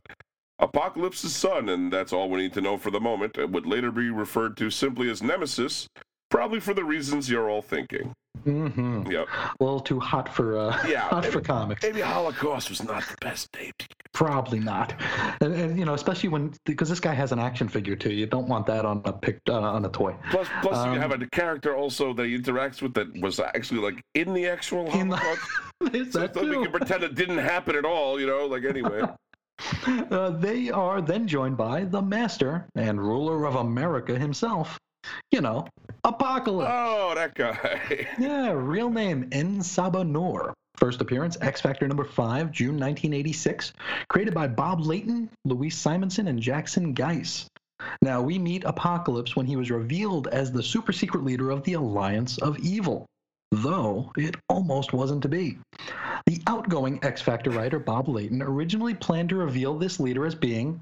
Apocalypse's 0.65 1.35
son, 1.36 1.69
and 1.69 1.93
that's 1.93 2.12
all 2.12 2.28
we 2.31 2.39
need 2.41 2.53
to 2.55 2.61
know 2.61 2.77
for 2.78 2.91
the 2.91 3.01
moment, 3.01 3.36
It 3.39 3.51
would 3.51 3.66
later 3.66 3.93
be 3.93 4.11
referred 4.11 4.57
to 4.57 4.70
simply 4.70 5.11
as 5.11 5.23
Nemesis, 5.23 5.86
probably 6.31 6.59
for 6.59 6.74
the 6.74 6.85
reasons 6.85 7.28
you're 7.31 7.49
all 7.51 7.62
thinking. 7.62 8.12
Mm-hmm. 8.45 9.11
Yep. 9.11 9.27
A 9.61 9.62
little 9.65 9.78
too 9.81 10.01
hot 10.01 10.28
for 10.35 10.59
uh, 10.59 10.77
Yeah, 10.89 11.03
hot 11.09 11.24
for 11.27 11.41
comics. 11.41 11.82
Maybe 11.82 12.01
Holocaust 12.01 12.69
was 12.69 12.82
not 12.82 13.05
the 13.07 13.15
best 13.20 13.49
name. 13.55 13.70
Probably 14.12 14.59
not. 14.59 14.95
And, 15.41 15.55
and 15.55 15.78
you 15.78 15.85
know, 15.85 15.95
especially 15.95 16.28
when 16.31 16.53
because 16.66 16.89
this 16.89 17.01
guy 17.01 17.15
has 17.15 17.31
an 17.32 17.39
action 17.39 17.69
figure 17.69 17.95
too. 17.97 18.12
You 18.12 18.27
don't 18.27 18.49
want 18.49 18.66
that 18.66 18.85
on 18.85 19.03
a 19.05 19.12
pic 19.12 19.41
uh, 19.49 19.61
on 19.61 19.85
a 19.85 19.89
toy. 19.89 20.15
Plus, 20.31 20.49
plus 20.62 20.77
Um, 20.78 20.95
you 20.95 21.01
have 21.01 21.12
a 21.12 21.27
character 21.28 21.77
also 21.77 22.12
that 22.15 22.27
he 22.27 22.36
interacts 22.39 22.82
with 22.82 22.95
that 22.95 23.09
was 23.20 23.39
actually 23.41 23.81
like 23.81 24.01
in 24.15 24.32
the 24.35 24.47
actual 24.47 24.86
In 24.93 25.09
the- 25.09 25.16
Holocaust. 25.16 25.51
So 26.12 26.27
that 26.27 26.35
we 26.36 26.51
can 26.51 26.70
pretend 26.70 27.03
it 27.05 27.15
didn't 27.15 27.39
happen 27.39 27.77
at 27.77 27.85
all, 27.85 28.19
you 28.20 28.27
know, 28.27 28.47
like 28.47 28.65
anyway. 28.65 29.03
Uh, 30.11 30.31
they 30.31 30.70
are 30.70 31.01
then 31.01 31.27
joined 31.27 31.57
by 31.57 31.85
the 31.85 32.01
master 32.01 32.66
and 32.74 33.01
ruler 33.01 33.47
of 33.47 33.57
America 33.57 34.19
himself. 34.19 34.78
You 35.31 35.41
know, 35.41 35.66
Apocalypse. 36.05 36.70
oh, 36.73 37.12
that 37.15 37.35
guy. 37.35 38.07
Yeah, 38.19 38.53
real 38.53 38.91
name 38.91 39.28
En 39.32 39.59
Sabah 39.61 40.07
Nur. 40.07 40.55
First 40.77 41.01
appearance, 41.01 41.36
X 41.41 41.61
Factor 41.61 41.86
number 41.86 42.05
5, 42.05 42.51
June 42.53 42.78
1986. 42.78 43.73
Created 44.09 44.35
by 44.35 44.47
Bob 44.49 44.81
Layton, 44.81 45.28
Louise 45.45 45.77
Simonson, 45.77 46.28
and 46.28 46.41
Jackson 46.41 46.93
Guice. 46.93 47.47
Now, 48.03 48.23
we 48.23 48.39
meet 48.39 48.65
Apocalypse 48.65 49.36
when 49.36 49.47
he 49.47 49.57
was 49.57 49.70
revealed 49.70 50.28
as 50.28 50.51
the 50.51 50.62
super 50.62 50.93
secret 50.93 51.24
leader 51.24 51.51
of 51.51 51.62
the 51.65 51.74
Alliance 51.74 52.39
of 52.39 52.59
Evil, 52.59 53.07
though 53.51 54.12
it 54.16 54.37
almost 54.49 54.93
wasn't 54.93 55.23
to 55.23 55.29
be. 55.29 55.59
The 56.27 56.41
outgoing 56.47 56.99
X 57.03 57.21
Factor 57.23 57.51
writer 57.51 57.79
Bob 57.79 58.09
Layton 58.09 58.43
originally 58.43 58.95
planned 58.95 59.29
to 59.31 59.37
reveal 59.37 59.79
this 59.79 60.01
leader 60.01 60.25
as 60.27 60.35
being 60.35 60.81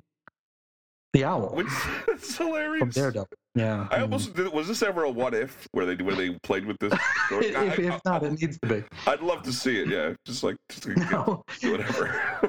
the 1.12 1.24
Owl 1.24 1.50
Which 1.54 1.66
is 2.14 2.36
hilarious. 2.38 2.80
from 2.80 2.90
Daredevil. 2.90 3.28
Yeah. 3.54 3.86
I 3.90 4.00
almost 4.00 4.34
did, 4.34 4.50
was 4.50 4.66
this 4.66 4.82
ever 4.82 5.04
a 5.04 5.10
what 5.10 5.34
if 5.34 5.68
where 5.72 5.84
they 5.84 6.02
where 6.02 6.14
they 6.14 6.30
played 6.42 6.64
with 6.64 6.78
this 6.80 6.94
story? 7.26 7.48
if, 7.48 7.56
I, 7.56 7.64
if 7.82 8.00
not, 8.06 8.22
it 8.22 8.30
needs 8.40 8.58
to 8.60 8.66
be. 8.66 8.82
I'd 9.06 9.20
love 9.20 9.42
to 9.42 9.52
see 9.52 9.78
it. 9.78 9.88
Yeah, 9.88 10.14
just 10.26 10.42
like 10.42 10.56
just 10.70 10.86
No. 11.10 11.42
whatever. 11.62 12.40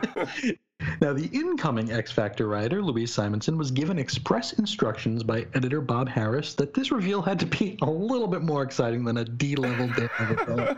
Now, 1.02 1.14
the 1.14 1.30
incoming 1.32 1.92
X 1.92 2.12
Factor 2.12 2.48
writer, 2.48 2.82
Louise 2.82 3.14
Simonson, 3.14 3.58
was 3.58 3.72
given 3.72 4.00
express 4.00 4.54
instructions 4.54 5.24
by 5.24 5.48
editor 5.54 5.82
Bob 5.82 6.10
Harras 6.10 6.56
that 6.56 6.74
this 6.74 6.92
reveal 6.92 7.22
had 7.22 7.40
to 7.40 7.46
be 7.46 7.78
a 7.82 7.90
little 7.90 8.28
bit 8.28 8.42
more 8.42 8.64
exciting 8.64 9.04
than 9.04 9.18
a 9.18 9.26
D 9.26 9.56
level 9.56 9.88
Daredevil. 9.90 10.78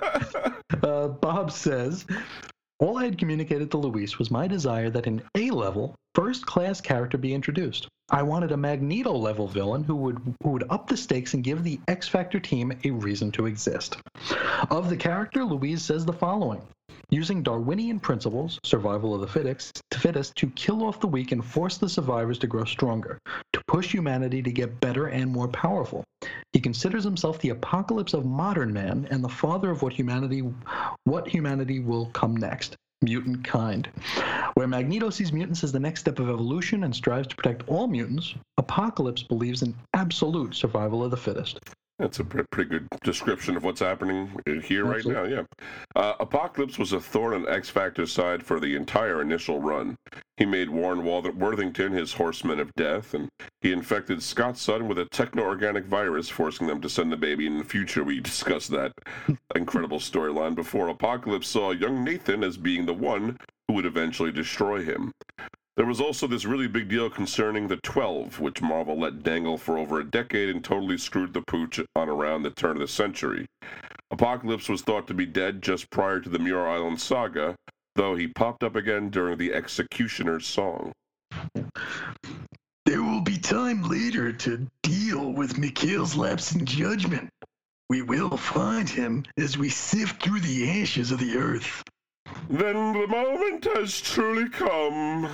uh, 0.83 1.07
Bob 1.09 1.51
says, 1.51 2.05
All 2.79 2.97
I 2.97 3.05
had 3.05 3.17
communicated 3.17 3.71
to 3.71 3.77
Louise 3.77 4.19
was 4.19 4.31
my 4.31 4.47
desire 4.47 4.89
that 4.89 5.07
an 5.07 5.21
A 5.35 5.51
level, 5.51 5.95
first 6.13 6.45
class 6.45 6.81
character 6.81 7.17
be 7.17 7.33
introduced. 7.33 7.87
I 8.11 8.21
wanted 8.21 8.51
a 8.51 8.57
Magneto 8.57 9.13
level 9.13 9.47
villain 9.47 9.83
who 9.83 9.95
would, 9.95 10.35
who 10.43 10.51
would 10.51 10.65
up 10.69 10.87
the 10.87 10.97
stakes 10.97 11.33
and 11.33 11.43
give 11.43 11.63
the 11.63 11.79
X 11.87 12.07
Factor 12.07 12.39
team 12.39 12.71
a 12.83 12.91
reason 12.91 13.31
to 13.31 13.47
exist. 13.47 13.97
Of 14.69 14.89
the 14.89 14.97
character, 14.97 15.43
Louise 15.43 15.83
says 15.83 16.05
the 16.05 16.13
following 16.13 16.61
using 17.15 17.41
Darwinian 17.41 17.99
principles, 17.99 18.59
survival 18.63 19.15
of 19.15 19.21
the 19.21 19.27
fittest, 19.27 20.35
to 20.35 20.49
kill 20.51 20.83
off 20.83 20.99
the 20.99 21.07
weak 21.07 21.31
and 21.31 21.43
force 21.43 21.77
the 21.77 21.87
survivors 21.87 22.37
to 22.39 22.47
grow 22.47 22.65
stronger, 22.65 23.17
to 23.53 23.61
push 23.67 23.91
humanity 23.91 24.41
to 24.41 24.51
get 24.51 24.79
better 24.81 25.07
and 25.07 25.31
more 25.31 25.47
powerful. 25.47 26.03
He 26.51 26.59
considers 26.59 27.03
himself 27.03 27.39
the 27.39 27.49
apocalypse 27.49 28.13
of 28.13 28.25
modern 28.25 28.73
man 28.73 29.07
and 29.11 29.23
the 29.23 29.29
father 29.29 29.71
of 29.71 29.81
what 29.81 29.93
humanity 29.93 30.43
what 31.05 31.27
humanity 31.27 31.79
will 31.79 32.07
come 32.07 32.35
next. 32.35 32.75
Mutant 33.01 33.43
kind. 33.43 33.87
Where 34.55 34.67
Magneto 34.67 35.09
sees 35.09 35.31
mutants 35.31 35.63
as 35.63 35.71
the 35.71 35.79
next 35.79 36.01
step 36.01 36.19
of 36.19 36.29
evolution 36.29 36.83
and 36.83 36.95
strives 36.95 37.27
to 37.27 37.35
protect 37.35 37.67
all 37.67 37.87
mutants, 37.87 38.35
Apocalypse 38.57 39.21
believes 39.23 39.61
in 39.61 39.75
absolute 39.93 40.55
survival 40.55 41.03
of 41.03 41.11
the 41.11 41.17
fittest. 41.17 41.59
That's 41.97 42.19
a 42.19 42.25
pretty 42.25 42.69
good 42.69 42.87
description 43.03 43.55
of 43.55 43.63
what's 43.63 43.79
happening 43.79 44.29
here 44.63 44.83
right 44.83 45.05
now. 45.05 45.23
Yeah, 45.23 45.43
uh, 45.95 46.15
Apocalypse 46.19 46.77
was 46.77 46.91
a 46.91 46.99
thorn 46.99 47.33
on 47.33 47.47
X 47.47 47.69
Factor's 47.69 48.11
side 48.11 48.43
for 48.43 48.59
the 48.59 48.75
entire 48.75 49.21
initial 49.21 49.61
run. 49.61 49.95
He 50.35 50.45
made 50.45 50.69
Warren 50.69 51.05
Worthington 51.05 51.93
his 51.93 52.11
Horseman 52.11 52.59
of 52.59 52.73
Death, 52.75 53.13
and 53.13 53.29
he 53.61 53.71
infected 53.71 54.21
Scott's 54.21 54.61
son 54.61 54.89
with 54.89 54.99
a 54.99 55.05
techno-organic 55.05 55.85
virus, 55.85 56.27
forcing 56.27 56.67
them 56.67 56.81
to 56.81 56.89
send 56.89 57.13
the 57.13 57.17
baby. 57.17 57.47
In 57.47 57.57
the 57.57 57.63
future, 57.63 58.03
we 58.03 58.19
discussed 58.21 58.71
that 58.71 58.91
incredible 59.55 59.99
storyline 59.99 60.53
before 60.53 60.89
Apocalypse 60.89 61.47
saw 61.47 61.71
young 61.71 62.03
Nathan 62.03 62.43
as 62.43 62.57
being 62.57 62.85
the 62.85 62.93
one 62.93 63.37
who 63.69 63.75
would 63.75 63.85
eventually 63.85 64.33
destroy 64.33 64.83
him. 64.83 65.13
There 65.77 65.85
was 65.85 65.99
also 65.99 66.25
this 66.25 66.45
really 66.45 66.69
big 66.69 66.87
deal 66.87 67.09
concerning 67.09 67.67
the 67.67 67.75
12, 67.75 68.39
which 68.39 68.61
Marvel 68.61 68.97
let 68.97 69.23
dangle 69.23 69.57
for 69.57 69.77
over 69.77 69.99
a 69.99 70.05
decade 70.05 70.47
and 70.47 70.63
totally 70.63 70.97
screwed 70.97 71.33
the 71.33 71.41
pooch 71.41 71.81
on 71.97 72.07
around 72.07 72.43
the 72.43 72.49
turn 72.51 72.77
of 72.77 72.79
the 72.79 72.87
century. 72.87 73.45
Apocalypse 74.09 74.69
was 74.69 74.81
thought 74.81 75.05
to 75.07 75.13
be 75.13 75.25
dead 75.25 75.61
just 75.61 75.89
prior 75.89 76.21
to 76.21 76.29
the 76.29 76.39
Muir 76.39 76.65
Island 76.65 77.01
saga, 77.01 77.55
though 77.95 78.15
he 78.15 78.25
popped 78.27 78.63
up 78.63 78.77
again 78.77 79.09
during 79.09 79.37
the 79.37 79.53
Executioner's 79.53 80.47
song. 80.47 80.93
There 82.85 83.03
will 83.03 83.21
be 83.21 83.37
time 83.37 83.83
later 83.83 84.31
to 84.31 84.67
deal 84.81 85.33
with 85.33 85.57
Mikhail's 85.57 86.15
lapse 86.15 86.55
in 86.55 86.65
judgment. 86.65 87.29
We 87.89 88.01
will 88.01 88.37
find 88.37 88.87
him 88.87 89.25
as 89.37 89.57
we 89.57 89.67
sift 89.67 90.23
through 90.23 90.39
the 90.39 90.81
ashes 90.81 91.11
of 91.11 91.19
the 91.19 91.35
earth. 91.35 91.83
Then 92.49 92.93
the 92.93 93.07
moment 93.07 93.65
has 93.75 93.99
truly 93.99 94.49
come. 94.49 95.29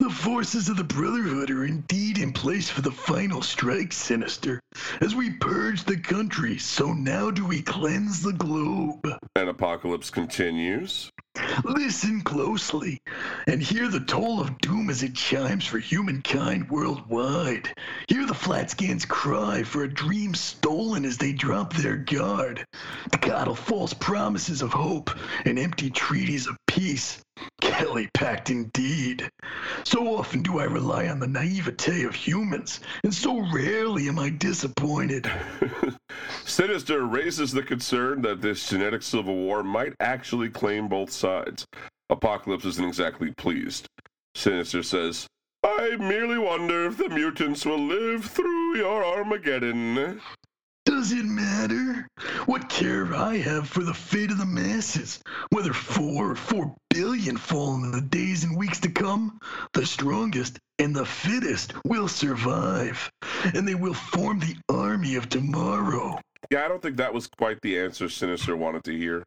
The 0.00 0.10
forces 0.10 0.68
of 0.68 0.76
the 0.76 0.84
Brotherhood 0.84 1.50
are 1.50 1.64
indeed 1.64 2.18
in 2.18 2.32
place 2.32 2.70
for 2.70 2.82
the 2.82 2.92
final 2.92 3.42
strike, 3.42 3.92
Sinister. 3.92 4.60
As 5.00 5.16
we 5.16 5.30
purge 5.30 5.82
the 5.82 5.96
country, 5.96 6.56
so 6.56 6.92
now 6.92 7.32
do 7.32 7.44
we 7.44 7.62
cleanse 7.62 8.22
the 8.22 8.32
globe. 8.32 9.04
And 9.34 9.48
Apocalypse 9.48 10.08
continues. 10.10 11.10
Listen 11.64 12.20
closely 12.20 13.00
and 13.48 13.60
hear 13.60 13.88
the 13.88 13.98
toll 13.98 14.40
of 14.40 14.58
doom 14.58 14.88
as 14.88 15.02
it 15.02 15.16
chimes 15.16 15.66
for 15.66 15.80
humankind 15.80 16.70
worldwide. 16.70 17.68
Hear 18.06 18.24
the 18.24 18.34
Flatscans 18.34 19.06
cry 19.06 19.64
for 19.64 19.82
a 19.82 19.92
dream 19.92 20.32
stolen 20.34 21.04
as 21.04 21.18
they 21.18 21.32
drop 21.32 21.74
their 21.74 21.96
guard. 21.96 22.64
The 23.10 23.18
coddle 23.18 23.56
false 23.56 23.94
promises 23.94 24.62
of 24.62 24.72
hope 24.72 25.10
and 25.44 25.58
empty 25.58 25.90
treaties 25.90 26.46
of 26.46 26.56
peace. 26.78 27.20
Kelly 27.60 28.08
packed 28.14 28.50
indeed. 28.50 29.28
So 29.84 30.16
often 30.16 30.42
do 30.42 30.60
I 30.60 30.64
rely 30.64 31.08
on 31.08 31.18
the 31.18 31.26
naivete 31.26 32.04
of 32.04 32.14
humans, 32.14 32.80
and 33.02 33.12
so 33.12 33.40
rarely 33.52 34.08
am 34.08 34.18
I 34.18 34.30
disappointed. 34.30 35.30
Sinister 36.44 37.04
raises 37.04 37.50
the 37.50 37.64
concern 37.64 38.22
that 38.22 38.40
this 38.40 38.68
genetic 38.68 39.02
civil 39.02 39.34
war 39.34 39.64
might 39.64 39.94
actually 39.98 40.50
claim 40.50 40.86
both 40.88 41.10
sides. 41.10 41.66
Apocalypse 42.10 42.64
isn't 42.64 42.86
exactly 42.86 43.32
pleased. 43.36 43.86
Sinister 44.36 44.84
says, 44.84 45.26
I 45.64 45.96
merely 45.96 46.38
wonder 46.38 46.86
if 46.86 46.96
the 46.96 47.08
mutants 47.08 47.66
will 47.66 47.84
live 47.84 48.24
through 48.24 48.76
your 48.76 49.04
Armageddon. 49.04 50.20
Does 50.88 51.12
it 51.12 51.26
matter? 51.26 52.08
What 52.46 52.70
care 52.70 53.14
I 53.14 53.36
have 53.36 53.68
for 53.68 53.82
the 53.82 53.92
fate 53.92 54.30
of 54.30 54.38
the 54.38 54.46
masses? 54.46 55.22
Whether 55.50 55.74
four 55.74 56.32
or 56.32 56.34
four 56.34 56.74
billion 56.88 57.36
fall 57.36 57.74
in 57.84 57.92
the 57.92 58.00
days 58.00 58.42
and 58.42 58.56
weeks 58.56 58.80
to 58.80 58.88
come, 58.88 59.38
the 59.74 59.84
strongest 59.84 60.58
and 60.78 60.96
the 60.96 61.04
fittest 61.04 61.74
will 61.84 62.08
survive, 62.08 63.10
and 63.52 63.68
they 63.68 63.74
will 63.74 63.92
form 63.92 64.38
the 64.38 64.56
army 64.70 65.16
of 65.16 65.28
tomorrow. 65.28 66.18
Yeah, 66.50 66.64
I 66.64 66.68
don't 66.68 66.80
think 66.80 66.96
that 66.96 67.12
was 67.12 67.26
quite 67.26 67.60
the 67.60 67.78
answer 67.78 68.08
Sinister 68.08 68.56
wanted 68.56 68.84
to 68.84 68.96
hear. 68.96 69.24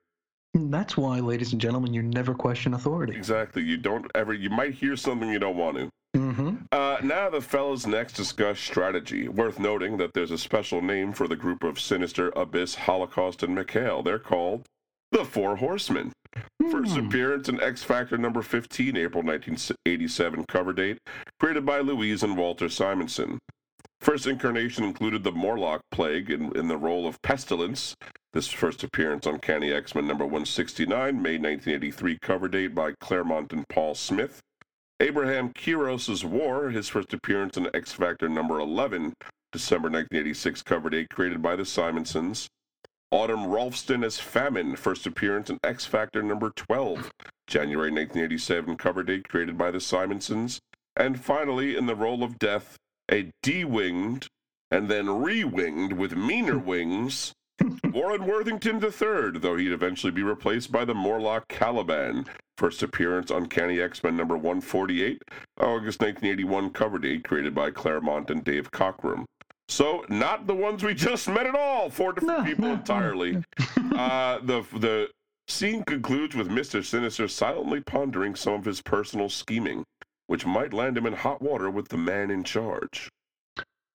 That's 0.54 0.98
why, 0.98 1.20
ladies 1.20 1.54
and 1.54 1.62
gentlemen, 1.62 1.94
you 1.94 2.02
never 2.02 2.34
question 2.34 2.74
authority. 2.74 3.16
Exactly. 3.16 3.64
You 3.64 3.78
don't 3.78 4.10
ever, 4.16 4.34
you 4.34 4.50
might 4.50 4.74
hear 4.74 4.96
something 4.96 5.30
you 5.30 5.40
don't 5.40 5.56
want 5.58 5.78
to. 5.78 5.90
Mm-hmm. 6.18 6.56
Uh, 6.74 6.98
now 7.04 7.30
the 7.30 7.40
fellas 7.40 7.88
next 7.88 8.14
discuss 8.14 8.60
strategy. 8.60 9.30
Worth 9.30 9.60
noting 9.60 9.96
that 9.98 10.12
there's 10.14 10.32
a 10.32 10.38
special 10.38 10.82
name 10.82 11.14
for 11.14 11.28
the 11.28 11.38
group 11.38 11.64
of 11.64 11.80
Sinister, 11.80 12.32
Abyss, 12.36 12.76
Holocaust, 12.76 13.44
and 13.44 13.56
Mikhail. 13.56 14.04
They're 14.04 14.20
called 14.20 14.66
the 15.12 15.24
Four 15.24 15.56
Horsemen. 15.56 16.12
First 16.70 16.96
Hmm. 16.98 17.08
appearance 17.08 17.48
in 17.50 17.62
X 17.62 17.84
Factor 17.84 18.18
number 18.18 18.42
15, 18.42 18.96
April 18.98 19.24
1987 19.24 20.46
cover 20.50 20.74
date, 20.74 20.98
created 21.40 21.66
by 21.66 21.80
Louise 21.80 22.24
and 22.24 22.38
Walter 22.38 22.70
Simonson. 22.70 23.40
First 24.02 24.26
incarnation 24.26 24.84
included 24.84 25.24
the 25.24 25.32
Morlock 25.32 25.82
Plague 25.92 26.32
in, 26.32 26.58
in 26.58 26.68
the 26.68 26.78
role 26.78 27.06
of 27.06 27.22
Pestilence. 27.22 27.96
This 28.34 28.48
first 28.48 28.84
appearance 28.84 29.28
Uncanny 29.28 29.72
X-Men 29.72 30.08
number 30.08 30.26
169, 30.26 30.90
May 31.22 31.38
1983 31.38 32.18
cover 32.20 32.48
date 32.48 32.74
by 32.74 32.94
Claremont 33.00 33.54
and 33.54 33.64
Paul 33.70 33.94
Smith. 33.94 34.42
Abraham 35.00 35.54
Kieros' 35.54 36.24
War, 36.24 36.72
his 36.72 36.90
first 36.90 37.14
appearance 37.14 37.58
in 37.58 37.70
X 37.76 37.92
Factor 37.92 38.28
number 38.28 38.60
11, 38.60 39.14
December 39.52 39.90
1986 39.90 40.64
cover 40.64 40.90
date, 40.90 41.10
created 41.10 41.44
by 41.44 41.56
the 41.56 41.66
Simonsons. 41.66 42.48
Autumn 43.12 43.46
Rolfson 43.46 44.04
as 44.04 44.20
Famine, 44.20 44.78
first 44.78 45.06
appearance 45.06 45.52
in 45.52 45.60
X 45.64 45.86
Factor 45.86 46.24
number 46.24 46.52
12, 46.56 47.12
January 47.46 47.92
1987 47.92 48.78
cover 48.78 49.04
date, 49.04 49.30
created 49.30 49.60
by 49.60 49.70
the 49.70 49.80
Simonsons. 49.80 50.60
And 50.96 51.24
finally, 51.24 51.76
in 51.78 51.86
the 51.86 51.96
role 51.96 52.24
of 52.24 52.40
Death, 52.40 52.78
a 53.10 53.32
D-winged 53.44 54.28
and 54.70 54.90
then 54.90 55.22
re-winged 55.22 55.94
with 55.94 56.16
meaner 56.16 56.58
wings, 56.58 57.34
Warren 57.86 58.26
Worthington 58.26 58.84
III, 58.84 59.40
though 59.40 59.56
he'd 59.56 59.72
eventually 59.72 60.12
be 60.12 60.24
replaced 60.24 60.72
by 60.72 60.86
the 60.86 60.94
Morlock 60.96 61.48
Caliban. 61.48 62.26
First 62.58 62.84
appearance 62.84 63.32
Uncanny 63.32 63.80
X-Men 63.82 64.16
number 64.16 64.36
148, 64.36 65.22
August 65.60 66.02
1981 66.02 66.70
cover 66.72 67.00
date, 67.00 67.24
created 67.24 67.56
by 67.56 67.72
Claremont 67.72 68.30
and 68.30 68.44
Dave 68.44 68.72
Cockrum. 68.72 69.26
So, 69.68 70.06
not 70.10 70.48
the 70.48 70.54
ones 70.56 70.84
we 70.84 70.94
just 70.96 71.28
met 71.28 71.46
at 71.48 71.56
all. 71.56 71.90
Four 71.90 72.14
different 72.14 72.40
No, 72.40 72.46
people 72.46 72.64
no, 72.66 72.74
no. 72.74 72.80
entirely. 72.80 73.44
uh, 73.96 74.40
the 74.44 74.64
the 74.78 75.10
scene 75.48 75.84
concludes 75.86 76.36
with 76.36 76.50
Mister 76.52 76.84
Sinister 76.84 77.28
silently 77.28 77.82
pondering 77.82 78.36
some 78.36 78.54
of 78.54 78.66
his 78.66 78.82
personal 78.82 79.28
scheming, 79.30 79.84
which 80.32 80.46
might 80.46 80.72
land 80.72 80.98
him 80.98 81.06
in 81.06 81.12
hot 81.12 81.42
water 81.42 81.70
with 81.70 81.90
the 81.90 81.98
man 81.98 82.32
in 82.32 82.42
charge. 82.42 83.10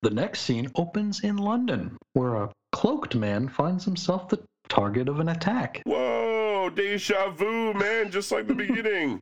The 0.03 0.11
next 0.11 0.43
scene 0.43 0.71
opens 0.75 1.21
in 1.25 1.39
London, 1.39 1.97
where 2.13 2.35
a 2.35 2.53
cloaked 2.73 3.15
man 3.15 3.49
finds 3.49 3.87
himself 3.87 4.29
the 4.29 4.39
target 4.69 5.09
of 5.09 5.19
an 5.19 5.31
attack. 5.31 5.81
Whoa, 5.87 6.69
deja 6.69 7.31
vu, 7.31 7.73
man, 7.73 8.11
just 8.11 8.31
like 8.31 8.47
the 8.49 8.55
beginning. 8.67 9.19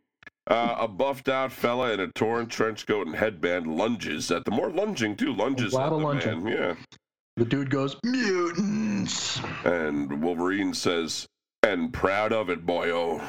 Uh, 0.49 0.74
a 0.81 0.89
buffed 0.89 1.28
out 1.28 1.53
fella 1.53 1.93
in 1.93 2.01
a 2.01 2.09
torn 2.09 2.49
trench 2.49 2.85
coat 2.85 3.07
and 3.07 3.15
headband 3.15 3.69
lunges 3.77 4.32
at 4.32 4.45
the 4.45 4.51
more 4.51 4.70
lunging 4.70 5.15
too, 5.16 5.32
lunges 5.32 5.73
A 5.73 5.77
lot 5.77 5.86
at 5.86 5.93
of 5.93 6.01
the 6.01 6.05
lunging. 6.05 6.43
man. 6.43 6.53
Yeah. 6.53 6.74
The 7.36 7.45
dude 7.45 7.70
goes, 7.70 7.97
Mutants! 8.05 9.41
And 9.65 10.20
Wolverine 10.20 10.74
says, 10.74 11.27
and 11.62 11.93
proud 11.93 12.32
of 12.32 12.51
it, 12.51 12.66
boyo. 12.66 13.23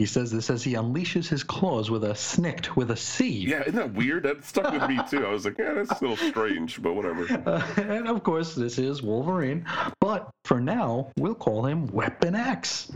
He 0.00 0.06
says 0.06 0.30
this 0.30 0.48
as 0.48 0.64
he 0.64 0.72
unleashes 0.72 1.28
his 1.28 1.44
claws 1.44 1.90
with 1.90 2.04
a 2.04 2.14
snicked 2.14 2.74
with 2.74 2.90
a 2.90 2.96
C. 2.96 3.44
Yeah, 3.46 3.60
isn't 3.60 3.74
that 3.74 3.92
weird? 3.92 4.22
That 4.22 4.42
stuck 4.42 4.72
with 4.72 4.88
me 4.88 4.98
too. 5.10 5.26
I 5.26 5.30
was 5.30 5.44
like, 5.44 5.58
yeah, 5.58 5.74
that's 5.74 5.90
a 5.90 6.00
little 6.00 6.16
strange, 6.16 6.80
but 6.80 6.94
whatever. 6.94 7.26
Uh, 7.30 7.62
and 7.76 8.08
of 8.08 8.22
course, 8.22 8.54
this 8.54 8.78
is 8.78 9.02
Wolverine, 9.02 9.66
but 10.00 10.30
for 10.46 10.58
now, 10.58 11.10
we'll 11.18 11.34
call 11.34 11.66
him 11.66 11.86
Weapon 11.88 12.34
X. 12.34 12.90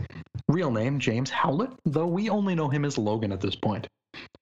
Real 0.47 0.71
name 0.71 0.97
James 0.97 1.29
Howlett, 1.29 1.69
though 1.85 2.07
we 2.07 2.27
only 2.27 2.55
know 2.55 2.69
him 2.69 2.83
as 2.83 2.97
Logan 2.97 3.31
at 3.31 3.39
this 3.39 3.55
point. 3.55 3.85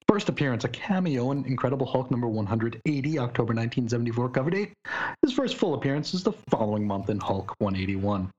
First 0.07 0.29
appearance, 0.29 0.63
a 0.63 0.69
cameo 0.69 1.31
in 1.31 1.45
Incredible 1.45 1.87
Hulk 1.87 2.11
number 2.11 2.27
180, 2.27 3.19
October 3.19 3.53
1974 3.53 4.29
cover 4.29 4.49
date. 4.49 4.73
His 5.21 5.33
first 5.33 5.55
full 5.55 5.73
appearance 5.73 6.13
is 6.13 6.23
the 6.23 6.33
following 6.49 6.85
month 6.85 7.09
in 7.09 7.19
Hulk 7.19 7.55
181. 7.59 8.29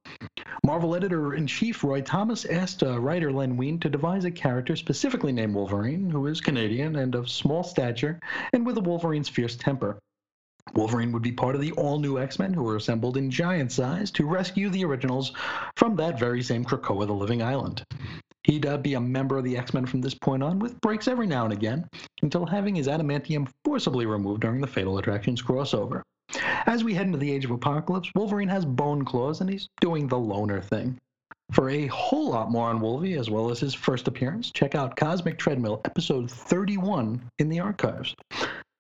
Marvel 0.65 0.94
editor 0.94 1.35
in 1.35 1.47
chief 1.47 1.85
Roy 1.85 2.01
Thomas 2.01 2.44
asked 2.44 2.82
uh, 2.82 2.98
writer 3.01 3.32
Len 3.32 3.56
Wein 3.56 3.78
to 3.81 3.90
devise 3.90 4.24
a 4.24 4.31
character 4.31 4.77
specifically 4.77 5.32
named 5.32 5.55
Wolverine, 5.55 6.09
who 6.09 6.27
is 6.27 6.40
Canadian 6.40 6.97
and 6.97 7.15
of 7.15 7.28
small 7.28 7.62
stature 7.62 8.20
and 8.52 8.65
with 8.65 8.78
a 8.78 8.81
Wolverine's 8.81 9.28
fierce 9.28 9.56
temper. 9.56 9.98
Wolverine 10.73 11.12
would 11.12 11.23
be 11.23 11.32
part 11.32 11.55
of 11.55 11.61
the 11.61 11.73
all 11.73 11.98
new 11.98 12.19
X 12.19 12.39
Men 12.39 12.55
who 12.55 12.62
were 12.62 12.77
assembled 12.77 13.19
in 13.19 13.31
giant 13.31 13.70
size 13.70 14.11
to 14.12 14.27
rescue 14.27 14.70
the 14.70 14.85
originals 14.85 15.32
from 15.77 15.97
that 15.97 16.19
very 16.19 16.43
same 16.43 16.65
Krakoa 16.65 17.06
the 17.06 17.12
Living 17.12 17.43
Island. 17.43 17.85
He'd 18.45 18.66
uh, 18.66 18.77
be 18.77 18.95
a 18.95 19.01
member 19.01 19.39
of 19.39 19.45
the 19.45 19.57
X 19.57 19.75
Men 19.75 19.87
from 19.87 20.01
this 20.01 20.15
point 20.15 20.43
on, 20.43 20.59
with 20.59 20.81
breaks 20.81 21.09
every 21.09 21.27
now 21.27 21.45
and 21.45 21.53
again, 21.53 21.89
until 22.23 22.47
having 22.47 22.75
his 22.75 22.89
adamantium 22.89 23.49
forcibly 23.65 24.07
removed 24.07 24.43
during 24.43 24.61
the 24.61 24.66
Fatal 24.66 24.99
Attractions 24.99 25.43
crossover. 25.43 26.03
As 26.66 26.85
we 26.85 26.95
head 26.95 27.07
into 27.07 27.19
the 27.19 27.31
Age 27.33 27.45
of 27.45 27.51
Apocalypse, 27.51 28.11
Wolverine 28.15 28.49
has 28.49 28.65
bone 28.65 29.05
claws 29.05 29.41
and 29.41 29.49
he's 29.51 29.69
doing 29.81 30.09
the 30.09 30.19
loner 30.19 30.61
thing. 30.61 30.99
For 31.53 31.71
a 31.71 31.87
whole 31.89 32.31
lot 32.31 32.51
more 32.51 32.69
on 32.69 32.81
Wolvie, 32.81 33.15
as 33.15 33.29
well 33.31 33.51
as 33.51 33.61
his 33.61 33.75
first 33.75 34.09
appearance, 34.09 34.51
check 34.51 34.75
out 34.75 34.97
Cosmic 34.97 35.39
Treadmill, 35.39 35.81
episode 35.85 36.31
31 36.31 37.23
in 37.39 37.49
the 37.49 37.61
archives. 37.61 38.15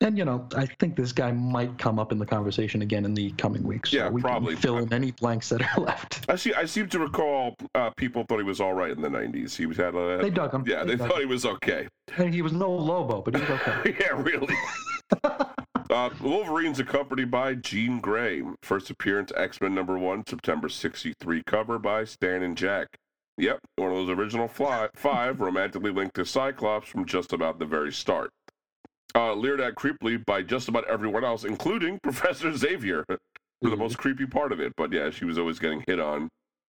And, 0.00 0.18
you 0.18 0.24
know, 0.24 0.46
I 0.56 0.66
think 0.80 0.96
this 0.96 1.12
guy 1.12 1.30
might 1.30 1.78
come 1.78 1.98
up 1.98 2.10
in 2.10 2.18
the 2.18 2.26
conversation 2.26 2.82
again 2.82 3.04
in 3.04 3.14
the 3.14 3.30
coming 3.32 3.62
weeks. 3.62 3.92
Yeah, 3.92 4.08
we 4.10 4.20
probably. 4.20 4.56
Fill 4.56 4.78
in 4.78 4.92
any 4.92 5.12
blanks 5.12 5.48
that 5.50 5.62
are 5.62 5.80
left. 5.82 6.24
I 6.28 6.36
see. 6.36 6.52
I 6.52 6.64
seem 6.64 6.88
to 6.88 6.98
recall 6.98 7.54
uh, 7.74 7.90
people 7.96 8.24
thought 8.28 8.38
he 8.38 8.44
was 8.44 8.60
all 8.60 8.74
right 8.74 8.90
in 8.90 9.00
the 9.00 9.08
'90s. 9.08 9.54
He 9.56 9.66
was 9.66 9.76
had 9.76 9.94
a 9.94 10.18
They 10.20 10.30
dug 10.30 10.52
him. 10.52 10.64
yeah. 10.66 10.84
They 10.84 10.96
dug 10.96 11.08
thought 11.08 11.16
him. 11.22 11.28
he 11.28 11.32
was 11.32 11.46
okay. 11.46 11.86
Hey, 12.12 12.30
He 12.30 12.42
was 12.42 12.52
no 12.52 12.70
Lobo, 12.70 13.22
but 13.22 13.34
he 13.34 13.40
was 13.40 13.50
okay. 13.50 13.96
yeah, 14.00 14.20
really. 14.20 14.54
uh, 15.90 16.10
Wolverine's 16.20 16.78
accompanied 16.80 17.30
by 17.30 17.54
Jean 17.54 18.00
Grey. 18.00 18.42
First 18.62 18.90
appearance 18.90 19.32
X 19.36 19.60
Men 19.60 19.74
number 19.74 19.98
one, 19.98 20.24
September 20.26 20.68
'63 20.68 21.42
cover 21.46 21.78
by 21.78 22.04
Stan 22.04 22.42
and 22.42 22.56
Jack. 22.56 22.88
Yep, 23.36 23.58
one 23.76 23.90
of 23.90 23.96
those 23.96 24.16
original 24.16 24.46
fly, 24.48 24.88
five 24.94 25.40
romantically 25.40 25.90
linked 25.90 26.14
to 26.16 26.24
Cyclops 26.24 26.88
from 26.88 27.04
just 27.04 27.32
about 27.32 27.58
the 27.58 27.66
very 27.66 27.92
start. 27.92 28.30
uh, 29.16 29.32
leered 29.32 29.60
at 29.60 29.76
creepily 29.76 30.24
by 30.26 30.42
just 30.42 30.68
about 30.68 30.84
everyone 30.88 31.22
else, 31.24 31.44
including 31.44 32.00
Professor 32.02 32.52
Xavier, 32.56 33.04
for 33.08 33.18
the 33.62 33.68
Mhm. 33.70 33.78
most 33.78 33.96
creepy 33.96 34.26
part 34.26 34.50
of 34.50 34.58
it. 34.58 34.72
But 34.76 34.92
yeah, 34.92 35.10
she 35.10 35.24
was 35.24 35.38
always 35.38 35.60
getting 35.60 35.84
hit 35.86 36.00
on, 36.00 36.28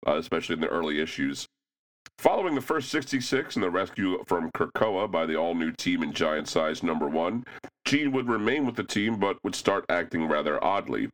uh, 0.07 0.15
especially 0.17 0.55
in 0.55 0.61
the 0.61 0.67
early 0.67 0.99
issues. 0.99 1.45
Following 2.17 2.53
the 2.53 2.61
first 2.61 2.89
66 2.91 3.55
and 3.55 3.63
the 3.63 3.71
rescue 3.71 4.23
from 4.27 4.51
Krakoa 4.51 5.09
by 5.09 5.25
the 5.25 5.35
all 5.35 5.55
new 5.55 5.71
team 5.71 6.03
in 6.03 6.13
giant 6.13 6.47
size 6.47 6.83
number 6.83 7.07
one, 7.07 7.43
Jean 7.85 8.11
would 8.11 8.29
remain 8.29 8.65
with 8.65 8.75
the 8.75 8.83
team 8.83 9.17
but 9.17 9.37
would 9.43 9.55
start 9.55 9.85
acting 9.89 10.27
rather 10.27 10.63
oddly. 10.63 11.09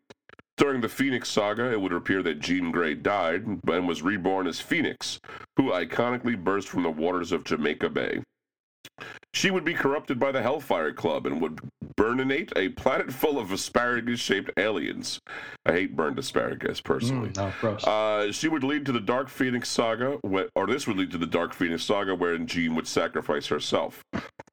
During 0.57 0.82
the 0.82 0.90
Phoenix 0.90 1.30
saga, 1.30 1.72
it 1.72 1.80
would 1.80 1.94
appear 1.94 2.22
that 2.24 2.40
Jean 2.40 2.72
Grey 2.72 2.94
died 2.94 3.45
and 3.45 3.88
was 3.88 4.02
reborn 4.02 4.48
as 4.48 4.60
Phoenix, 4.60 5.19
who 5.56 5.72
iconically 5.72 6.36
burst 6.36 6.68
from 6.68 6.84
the 6.84 6.90
waters 6.90 7.32
of 7.32 7.44
Jamaica 7.44 7.90
Bay. 7.90 8.22
She 9.34 9.52
would 9.52 9.64
be 9.64 9.74
corrupted 9.74 10.20
by 10.20 10.32
the 10.32 10.42
Hellfire 10.42 10.92
Club 10.94 11.28
and 11.28 11.40
would 11.42 11.60
burninate 11.96 12.52
a 12.56 12.70
planet 12.70 13.12
full 13.12 13.38
of 13.38 13.52
asparagus 13.52 14.20
shaped 14.20 14.52
aliens. 14.58 15.20
I 15.66 15.74
hate 15.74 15.96
burned 15.96 16.18
asparagus, 16.18 16.82
personally. 16.82 17.30
Mm, 17.30 17.64
no. 17.86 17.92
Uh, 17.92 18.32
she 18.32 18.48
would 18.48 18.64
lead 18.64 18.86
to 18.86 18.92
the 18.92 19.00
Dark 19.00 19.30
Phoenix 19.30 19.70
saga, 19.70 20.18
or 20.56 20.68
this 20.68 20.88
would 20.88 20.98
lead 20.98 21.12
to 21.12 21.18
the 21.18 21.28
Dark 21.28 21.54
Phoenix 21.54 21.84
saga, 21.84 22.16
wherein 22.16 22.48
Jean 22.48 22.76
would 22.76 22.88
sacrifice 22.88 23.48
herself. 23.48 24.04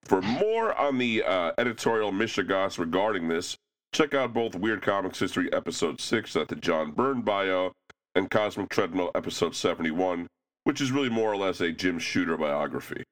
For 0.05 0.21
more 0.21 0.75
on 0.75 0.99
the 0.99 1.23
uh, 1.23 1.53
editorial 1.57 2.13
mishigas 2.13 2.79
regarding 2.79 3.29
this, 3.29 3.57
check 3.93 4.13
out 4.13 4.35
both 4.35 4.55
Weird 4.55 4.83
Comics 4.83 5.19
History 5.19 5.51
Episode 5.53 6.01
6 6.01 6.37
at 6.37 6.49
the 6.49 6.57
John 6.57 6.91
Byrne 6.91 7.23
bio 7.23 7.73
and 8.15 8.31
Cosmic 8.31 8.69
Treadmill 8.69 9.11
Episode 9.15 9.55
71, 9.55 10.27
which 10.65 10.81
is 10.81 10.93
really 10.93 11.09
more 11.09 11.33
or 11.33 11.37
less 11.37 11.61
a 11.61 11.73
Jim 11.73 11.99
Shooter 11.99 12.37
biography. 12.37 13.03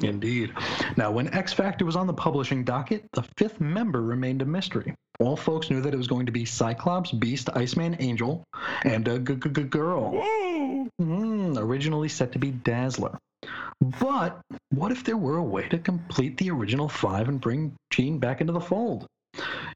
Indeed. 0.00 0.52
Now, 0.96 1.10
when 1.10 1.32
X 1.32 1.52
Factor 1.52 1.84
was 1.84 1.96
on 1.96 2.06
the 2.06 2.12
publishing 2.14 2.64
docket, 2.64 3.04
the 3.12 3.24
fifth 3.36 3.60
member 3.60 4.02
remained 4.02 4.42
a 4.42 4.46
mystery. 4.46 4.94
All 5.20 5.36
folks 5.36 5.70
knew 5.70 5.80
that 5.80 5.94
it 5.94 5.96
was 5.96 6.08
going 6.08 6.26
to 6.26 6.32
be 6.32 6.44
Cyclops, 6.44 7.12
Beast, 7.12 7.48
Iceman, 7.54 7.96
Angel, 8.00 8.42
and 8.84 9.06
a 9.06 9.18
g- 9.18 9.36
g- 9.36 9.50
g- 9.50 9.62
girl. 9.62 10.12
Mm, 11.00 11.58
originally 11.58 12.08
set 12.08 12.32
to 12.32 12.38
be 12.38 12.50
Dazzler. 12.50 13.18
But 14.00 14.40
what 14.70 14.92
if 14.92 15.04
there 15.04 15.16
were 15.16 15.36
a 15.36 15.42
way 15.42 15.68
to 15.68 15.78
complete 15.78 16.36
the 16.38 16.50
original 16.50 16.88
five 16.88 17.28
and 17.28 17.40
bring 17.40 17.74
Jean 17.90 18.18
back 18.18 18.40
into 18.40 18.52
the 18.52 18.60
fold? 18.60 19.06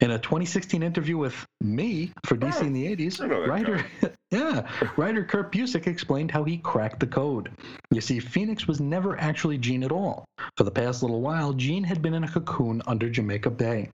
In 0.01 0.11
a 0.11 0.19
2016 0.19 0.83
interview 0.83 1.17
with 1.17 1.47
me 1.63 2.13
for 2.25 2.37
DC 2.37 2.61
in 2.61 2.73
the 2.73 2.95
80s, 2.95 3.21
I 3.21 3.27
know 3.27 3.41
that 3.41 3.49
writer, 3.49 3.87
yeah, 4.31 4.69
writer 4.97 5.25
Kurt 5.25 5.53
Busiek 5.53 5.87
explained 5.87 6.33
how 6.33 6.43
he 6.43 6.59
cracked 6.59 7.01
the 7.01 7.07
code. 7.07 7.51
You 7.93 8.01
see, 8.01 8.19
Phoenix 8.19 8.67
was 8.67 8.81
never 8.81 9.19
actually 9.21 9.59
Jean 9.59 9.85
at 9.85 9.93
all. 9.93 10.25
For 10.57 10.65
the 10.65 10.71
past 10.71 11.03
little 11.03 11.21
while, 11.21 11.53
Jean 11.53 11.85
had 11.85 12.03
been 12.03 12.15
in 12.15 12.25
a 12.25 12.29
cocoon 12.29 12.83
under 12.87 13.09
Jamaica 13.09 13.51
Bay. 13.51 13.91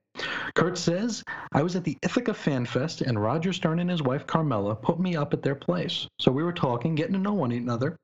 Kurt 0.54 0.76
says, 0.78 1.22
I 1.52 1.62
was 1.62 1.76
at 1.76 1.84
the 1.84 1.96
Ithaca 2.02 2.34
Fan 2.34 2.66
Fest, 2.66 3.00
and 3.00 3.22
Roger 3.22 3.52
Stern 3.52 3.78
and 3.78 3.90
his 3.90 4.02
wife 4.02 4.26
Carmela 4.26 4.74
put 4.74 4.98
me 4.98 5.16
up 5.16 5.32
at 5.32 5.42
their 5.42 5.54
place. 5.54 6.06
So 6.18 6.32
we 6.32 6.42
were 6.42 6.52
talking, 6.52 6.94
getting 6.94 7.14
to 7.14 7.18
know 7.18 7.32
one 7.32 7.52
another. 7.52 7.96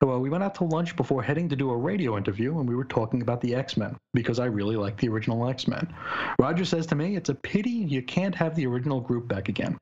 Well, 0.00 0.20
we 0.20 0.30
went 0.30 0.44
out 0.44 0.54
to 0.56 0.64
lunch 0.64 0.96
before 0.96 1.22
heading 1.22 1.48
to 1.48 1.56
do 1.56 1.70
a 1.70 1.76
radio 1.76 2.16
interview, 2.16 2.58
and 2.58 2.68
we 2.68 2.76
were 2.76 2.84
talking 2.84 3.22
about 3.22 3.40
the 3.40 3.54
X 3.54 3.76
Men 3.76 3.96
because 4.12 4.38
I 4.38 4.46
really 4.46 4.76
like 4.76 4.96
the 4.96 5.08
original 5.08 5.48
X 5.48 5.66
Men. 5.66 5.92
Roger 6.38 6.64
says 6.64 6.86
to 6.86 6.94
me, 6.94 7.16
It's 7.16 7.30
a 7.30 7.34
pity 7.34 7.70
you 7.70 8.02
can't 8.02 8.34
have 8.34 8.54
the 8.54 8.66
original 8.66 9.00
group 9.00 9.28
back 9.28 9.48
again. 9.48 9.78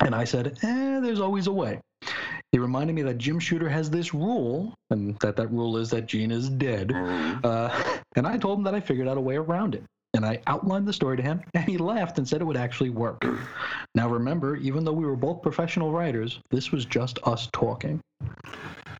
And 0.00 0.14
I 0.14 0.24
said, 0.24 0.58
Eh, 0.62 1.00
there's 1.00 1.20
always 1.20 1.46
a 1.46 1.52
way. 1.52 1.80
He 2.52 2.58
reminded 2.58 2.94
me 2.94 3.02
that 3.02 3.18
Jim 3.18 3.38
Shooter 3.40 3.68
has 3.68 3.90
this 3.90 4.14
rule, 4.14 4.74
and 4.90 5.18
that 5.20 5.36
that 5.36 5.48
rule 5.48 5.76
is 5.76 5.90
that 5.90 6.06
Jean 6.06 6.30
is 6.30 6.48
dead. 6.48 6.88
Mhm. 6.88 7.44
Uh, 7.44 7.98
and 8.16 8.26
I 8.26 8.36
told 8.38 8.58
him 8.58 8.64
that 8.64 8.74
I 8.74 8.80
figured 8.80 9.08
out 9.08 9.16
a 9.16 9.20
way 9.20 9.36
around 9.36 9.74
it. 9.74 9.82
And 10.14 10.24
I 10.24 10.40
outlined 10.46 10.86
the 10.86 10.92
story 10.92 11.16
to 11.16 11.22
him, 11.22 11.40
and 11.54 11.64
he 11.64 11.76
laughed 11.76 12.18
and 12.18 12.28
said 12.28 12.40
it 12.40 12.44
would 12.44 12.56
actually 12.56 12.90
work. 12.90 13.24
Now, 13.96 14.08
remember, 14.08 14.54
even 14.56 14.84
though 14.84 14.92
we 14.92 15.04
were 15.04 15.16
both 15.16 15.42
professional 15.42 15.90
writers, 15.90 16.38
this 16.50 16.70
was 16.70 16.84
just 16.84 17.18
us 17.24 17.48
talking. 17.52 18.00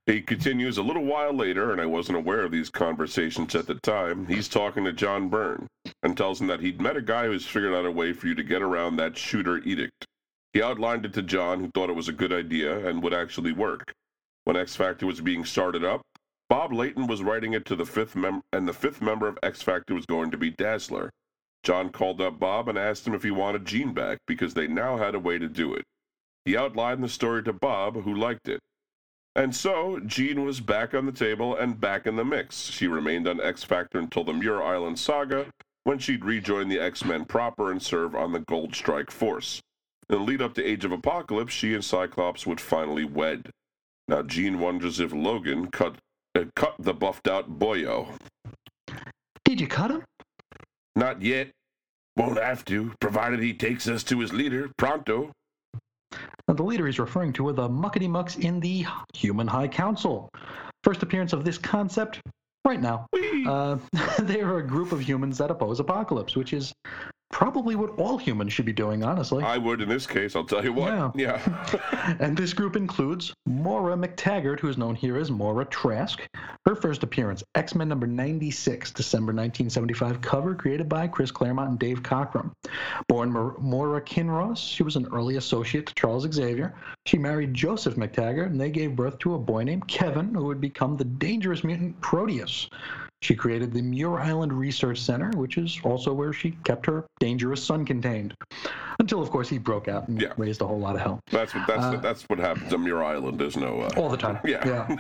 He 0.07 0.21
continues 0.21 0.77
a 0.77 0.83
little 0.83 1.05
while 1.05 1.33
later, 1.33 1.71
and 1.71 1.81
I 1.81 1.87
wasn't 1.87 2.19
aware 2.19 2.43
of 2.43 2.51
these 2.51 2.69
conversations 2.69 3.55
at 3.55 3.69
the 3.69 3.77
time. 3.77 4.27
He's 4.27 4.49
talking 4.49 4.85
to 4.85 4.93
John 4.93 5.29
Byrne 5.29 5.69
and 6.03 6.17
tells 6.17 6.41
him 6.41 6.49
that 6.49 6.61
he'd 6.61 6.81
met 6.81 6.97
a 6.97 7.03
guy 7.03 7.27
who's 7.27 7.47
figured 7.47 7.75
out 7.75 7.87
a 7.87 7.91
way 7.91 8.13
for 8.13 8.27
you 8.27 8.35
to 8.35 8.43
get 8.43 8.61
around 8.61 8.97
that 8.97 9.17
shooter 9.17 9.59
edict. 9.59 10.05
He 10.55 10.63
outlined 10.63 11.05
it 11.05 11.13
to 11.15 11.23
John, 11.23 11.59
who 11.59 11.71
thought 11.73 11.91
it 11.91 11.97
was 11.97 12.07
a 12.07 12.13
good 12.13 12.33
idea 12.33 12.89
and 12.89 13.03
would 13.03 13.13
actually 13.13 13.53
work. 13.53 13.93
When 14.45 14.57
X 14.57 14.77
Factor 14.77 15.05
was 15.05 15.21
being 15.21 15.45
started 15.45 15.85
up, 15.85 16.03
Bob 16.49 16.73
Layton 16.73 17.09
was 17.09 17.25
writing 17.25 17.55
it 17.55 17.65
to 17.67 17.75
the 17.75 17.85
fifth 17.85 18.15
mem- 18.15 18.45
and 18.53 18.69
the 18.69 18.73
fifth 18.73 19.03
member 19.03 19.27
of 19.27 19.37
X 19.43 19.63
Factor 19.63 19.95
was 19.95 20.07
going 20.07 20.31
to 20.31 20.37
be 20.37 20.51
Dazzler. 20.51 21.11
John 21.65 21.91
called 21.91 22.21
up 22.21 22.39
Bob 22.39 22.69
and 22.69 22.79
asked 22.79 23.05
him 23.05 23.15
if 23.15 23.25
he 23.25 23.33
wanted 23.33 23.65
Jean 23.65 23.93
back 23.93 24.19
because 24.29 24.55
they 24.55 24.69
now 24.69 24.97
had 24.97 25.17
a 25.17 25.19
way 25.19 25.39
to 25.39 25.49
do 25.49 25.75
it. 25.75 25.85
He 26.45 26.57
outlined 26.57 27.03
the 27.03 27.09
story 27.09 27.43
to 27.43 27.53
Bob, 27.53 28.05
who 28.05 28.15
liked 28.15 28.47
it. 28.47 28.61
And 29.35 29.57
so, 29.57 29.99
Jean 30.07 30.45
was 30.45 30.61
back 30.61 30.95
on 30.95 31.07
the 31.07 31.11
table 31.11 31.57
and 31.57 31.81
back 31.81 32.07
in 32.07 32.15
the 32.15 32.25
mix. 32.25 32.71
She 32.71 32.87
remained 32.87 33.27
on 33.27 33.41
X 33.41 33.65
Factor 33.65 33.99
until 33.99 34.23
the 34.23 34.33
Muir 34.33 34.63
Island 34.63 35.01
saga, 35.01 35.47
when 35.83 35.99
she'd 35.99 36.25
rejoin 36.25 36.69
the 36.69 36.79
X 36.79 37.05
Men 37.05 37.25
proper 37.25 37.73
and 37.73 37.83
serve 37.83 38.15
on 38.15 38.31
the 38.31 38.39
Gold 38.39 38.77
Strike 38.77 39.11
Force. 39.11 39.61
In 40.11 40.19
the 40.19 40.23
lead 40.23 40.43
up 40.43 40.55
to 40.55 40.65
Age 40.65 40.85
of 40.85 40.93
Apocalypse, 40.93 41.53
she 41.53 41.75
and 41.75 41.85
Cyclops 41.85 42.47
would 42.47 42.61
finally 42.61 43.05
wed. 43.05 43.51
Now, 44.07 44.23
Jean 44.23 44.61
wonders 44.61 45.01
if 45.01 45.13
Logan 45.13 45.71
cut, 45.71 45.97
uh, 46.35 46.45
cut 46.55 46.75
the 46.79 46.93
buffed 46.93 47.27
out 47.27 47.59
boyo. 47.59 48.09
Did 49.45 49.61
you 49.61 49.67
cut 49.67 49.91
him? 49.91 50.05
Not 50.95 51.23
yet. 51.23 51.51
Won't 52.17 52.39
have 52.39 52.65
to, 52.67 52.93
provided 53.01 53.41
he 53.41 53.55
takes 53.55 53.89
us 53.89 54.05
to 54.05 54.21
his 54.21 54.33
leader, 54.33 54.71
pronto. 54.77 55.33
Now, 56.47 56.55
the 56.55 56.63
leader 56.63 56.87
he's 56.87 57.01
referring 57.01 57.33
to 57.35 57.49
are 57.49 57.53
the 57.53 57.69
Muckety 57.69 58.09
Mucks 58.09 58.37
in 58.37 58.61
the 58.61 58.87
Human 59.15 59.49
High 59.49 59.69
Council. 59.69 60.29
First 60.85 61.03
appearance 61.03 61.33
of 61.33 61.45
this 61.45 61.59
concept 61.59 62.21
right 62.65 62.81
now. 62.81 63.07
Uh, 63.47 63.79
they 64.21 64.43
are 64.43 64.59
a 64.59 64.67
group 64.67 64.93
of 64.93 65.01
humans 65.01 65.39
that 65.39 65.51
oppose 65.51 65.81
apocalypse, 65.81 66.37
which 66.37 66.53
is 66.53 66.73
probably 67.31 67.75
what 67.75 67.99
all 67.99 68.17
humans 68.17 68.53
should 68.53 68.65
be 68.65 68.73
doing, 68.73 69.03
honestly. 69.03 69.43
I 69.43 69.59
would 69.59 69.81
in 69.81 69.89
this 69.89 70.07
case, 70.07 70.37
I'll 70.37 70.45
tell 70.45 70.65
you 70.65 70.73
what. 70.73 71.17
Yeah. 71.17 71.41
yeah. 71.43 72.17
and 72.21 72.37
this 72.37 72.53
group 72.53 72.77
includes 72.77 73.35
Maura 73.47 73.97
McTaggart, 73.97 74.61
who's 74.61 74.79
known 74.79 74.95
here 74.95 75.17
as 75.17 75.31
Maura 75.31 75.65
Trask. 75.65 76.21
Her 76.65 76.77
first 76.77 77.03
appearance, 77.03 77.43
X 77.55 77.75
Men 77.75 77.89
number 77.89 78.07
96, 78.07 78.93
December 78.93 79.33
1975, 79.33 80.21
cover 80.21 80.55
created 80.55 80.89
by 80.89 81.09
Chris 81.09 81.31
Claremont 81.31 81.71
and 81.71 81.79
Dave 81.79 82.03
Cockrum. 82.03 82.53
Born 83.09 83.33
Mar- 83.33 83.57
Maura 83.59 84.01
Kinross, 84.01 84.59
she 84.59 84.83
was 84.83 84.97
an 84.97 85.07
early 85.13 85.37
associate 85.37 85.87
to 85.87 85.95
Charles 85.95 86.31
Xavier. 86.33 86.75
She 87.07 87.19
married 87.19 87.53
Joseph 87.53 87.97
McTaggart, 87.97 88.47
and 88.47 88.61
they 88.61 88.71
gave 88.71 88.97
birth 88.97 89.19
to 89.19 89.35
a 89.35 89.39
boy 89.39 89.65
named 89.65 89.89
Kevin, 89.89 90.35
who 90.35 90.45
would 90.45 90.61
become 90.61 90.97
the 90.97 91.05
dangerous 91.05 91.65
mutant 91.65 92.01
Proteus. 92.01 92.69
She 93.25 93.35
created 93.35 93.73
the 93.73 93.81
Muir 93.81 94.19
Island 94.19 94.53
Research 94.53 95.01
Center, 95.01 95.31
which 95.35 95.57
is 95.57 95.81
also 95.83 96.13
where 96.13 96.35
she 96.35 96.51
kept 96.65 96.85
her 96.85 97.07
dangerous 97.21 97.65
son 97.65 97.87
contained. 97.87 98.35
Until, 99.01 99.23
of 99.23 99.31
course, 99.31 99.49
he 99.49 99.57
broke 99.57 99.89
out 99.89 100.09
and 100.09 100.21
Yeah. 100.21 100.35
raised 100.37 100.61
a 100.61 100.67
whole 100.67 100.79
lot 100.79 100.95
of 100.95 101.01
hell. 101.01 101.21
That's 101.31 101.55
what 101.55 101.67
that's 101.67 101.83
Uh, 101.83 101.97
that's 102.01 102.25
what 102.29 102.39
happens 102.39 102.75
on 102.75 102.85
Muir 102.85 103.03
Island. 103.03 103.41
There's 103.41 103.57
no 103.57 103.81
uh, 103.81 103.89
All 103.97 104.11
the 104.11 104.19
time. 104.19 104.39
Yeah. 104.45 104.95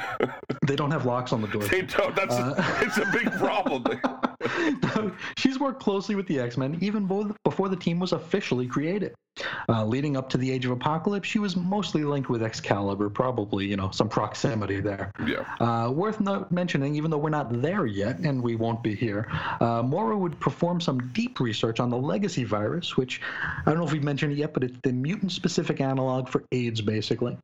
they 0.66 0.74
don't 0.74 0.90
have 0.90 1.05
locks 1.05 1.34
on 1.34 1.42
the 1.42 1.48
doors. 1.48 1.68
They 1.68 1.82
don't. 1.82 2.16
That's 2.16 2.34
Uh, 2.34 2.55
a, 2.56 2.86
it's 2.86 2.96
a 2.96 3.05
big 3.12 3.30
problem. 3.32 3.84
She's 5.37 5.59
worked 5.59 5.83
closely 5.83 6.15
with 6.15 6.27
the 6.27 6.41
X 6.41 6.57
Men 6.57 6.79
even 6.81 7.07
before 7.45 7.69
the 7.69 7.77
team 7.77 7.99
was 7.99 8.12
officially 8.12 8.66
created. 8.66 9.15
Uh, 9.69 9.85
leading 9.85 10.16
up 10.16 10.29
to 10.29 10.39
the 10.39 10.51
Age 10.51 10.65
of 10.65 10.71
Apocalypse, 10.71 11.27
she 11.27 11.41
was 11.41 11.57
mostly 11.57 12.05
linked 12.05 12.29
with 12.29 12.43
Excalibur, 12.43 13.11
probably, 13.11 13.66
you 13.66 13.77
know, 13.77 13.91
some 13.91 14.09
proximity 14.09 14.81
there. 14.81 15.11
yeah. 15.27 15.43
Uh, 15.59 15.91
worth 15.91 16.21
not 16.21 16.53
mentioning, 16.53 16.95
even 16.95 17.11
though 17.11 17.19
we're 17.19 17.31
not 17.31 17.61
there 17.61 17.85
yet, 17.85 18.21
and 18.21 18.41
we 18.41 18.55
won't 18.55 18.83
be 18.83 18.95
here, 18.95 19.27
uh, 19.61 19.83
Mora 19.83 20.16
would 20.16 20.39
perform 20.39 20.81
some 20.81 21.11
deep 21.12 21.41
research 21.41 21.81
on 21.81 21.91
the 21.91 21.97
legacy 21.97 22.45
virus, 22.45 22.97
which 22.97 23.21
I 23.66 23.71
don't 23.71 23.79
know 23.79 23.87
if 23.87 23.93
we've 23.93 24.05
mentioned 24.05 24.33
it 24.33 24.39
yet, 24.39 24.55
but 24.55 24.62
it's 24.62 24.79
the 24.85 24.93
mutant 24.93 25.33
specific 25.33 25.81
analog 25.81 26.29
for 26.29 26.45
AIDS, 26.53 26.81
basically. 26.81 27.37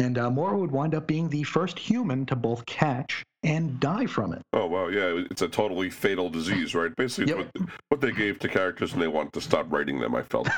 And 0.00 0.16
uh, 0.18 0.30
Mora 0.30 0.56
would 0.58 0.70
wind 0.72 0.94
up 0.94 1.06
being 1.06 1.28
the 1.28 1.42
first 1.42 1.78
human 1.78 2.24
to 2.26 2.34
both 2.36 2.64
catch 2.64 3.22
and 3.42 3.78
die 3.80 4.06
from 4.06 4.32
it. 4.32 4.40
Oh 4.52 4.66
wow, 4.66 4.88
yeah. 4.88 5.22
It's 5.30 5.42
a 5.42 5.48
totally 5.48 5.90
fatal 5.90 6.28
disease, 6.30 6.74
right? 6.74 6.94
Basically, 6.96 7.34
Yep. 7.34 7.48
what, 7.54 7.68
what 7.90 8.00
they 8.00 8.12
gave 8.12 8.38
to 8.40 8.48
characters 8.48 8.92
when 8.92 9.00
they 9.00 9.08
wanted 9.08 9.32
to 9.34 9.40
stop 9.40 9.70
writing 9.70 9.98
them. 10.00 10.14
I 10.14 10.22
felt 10.22 10.48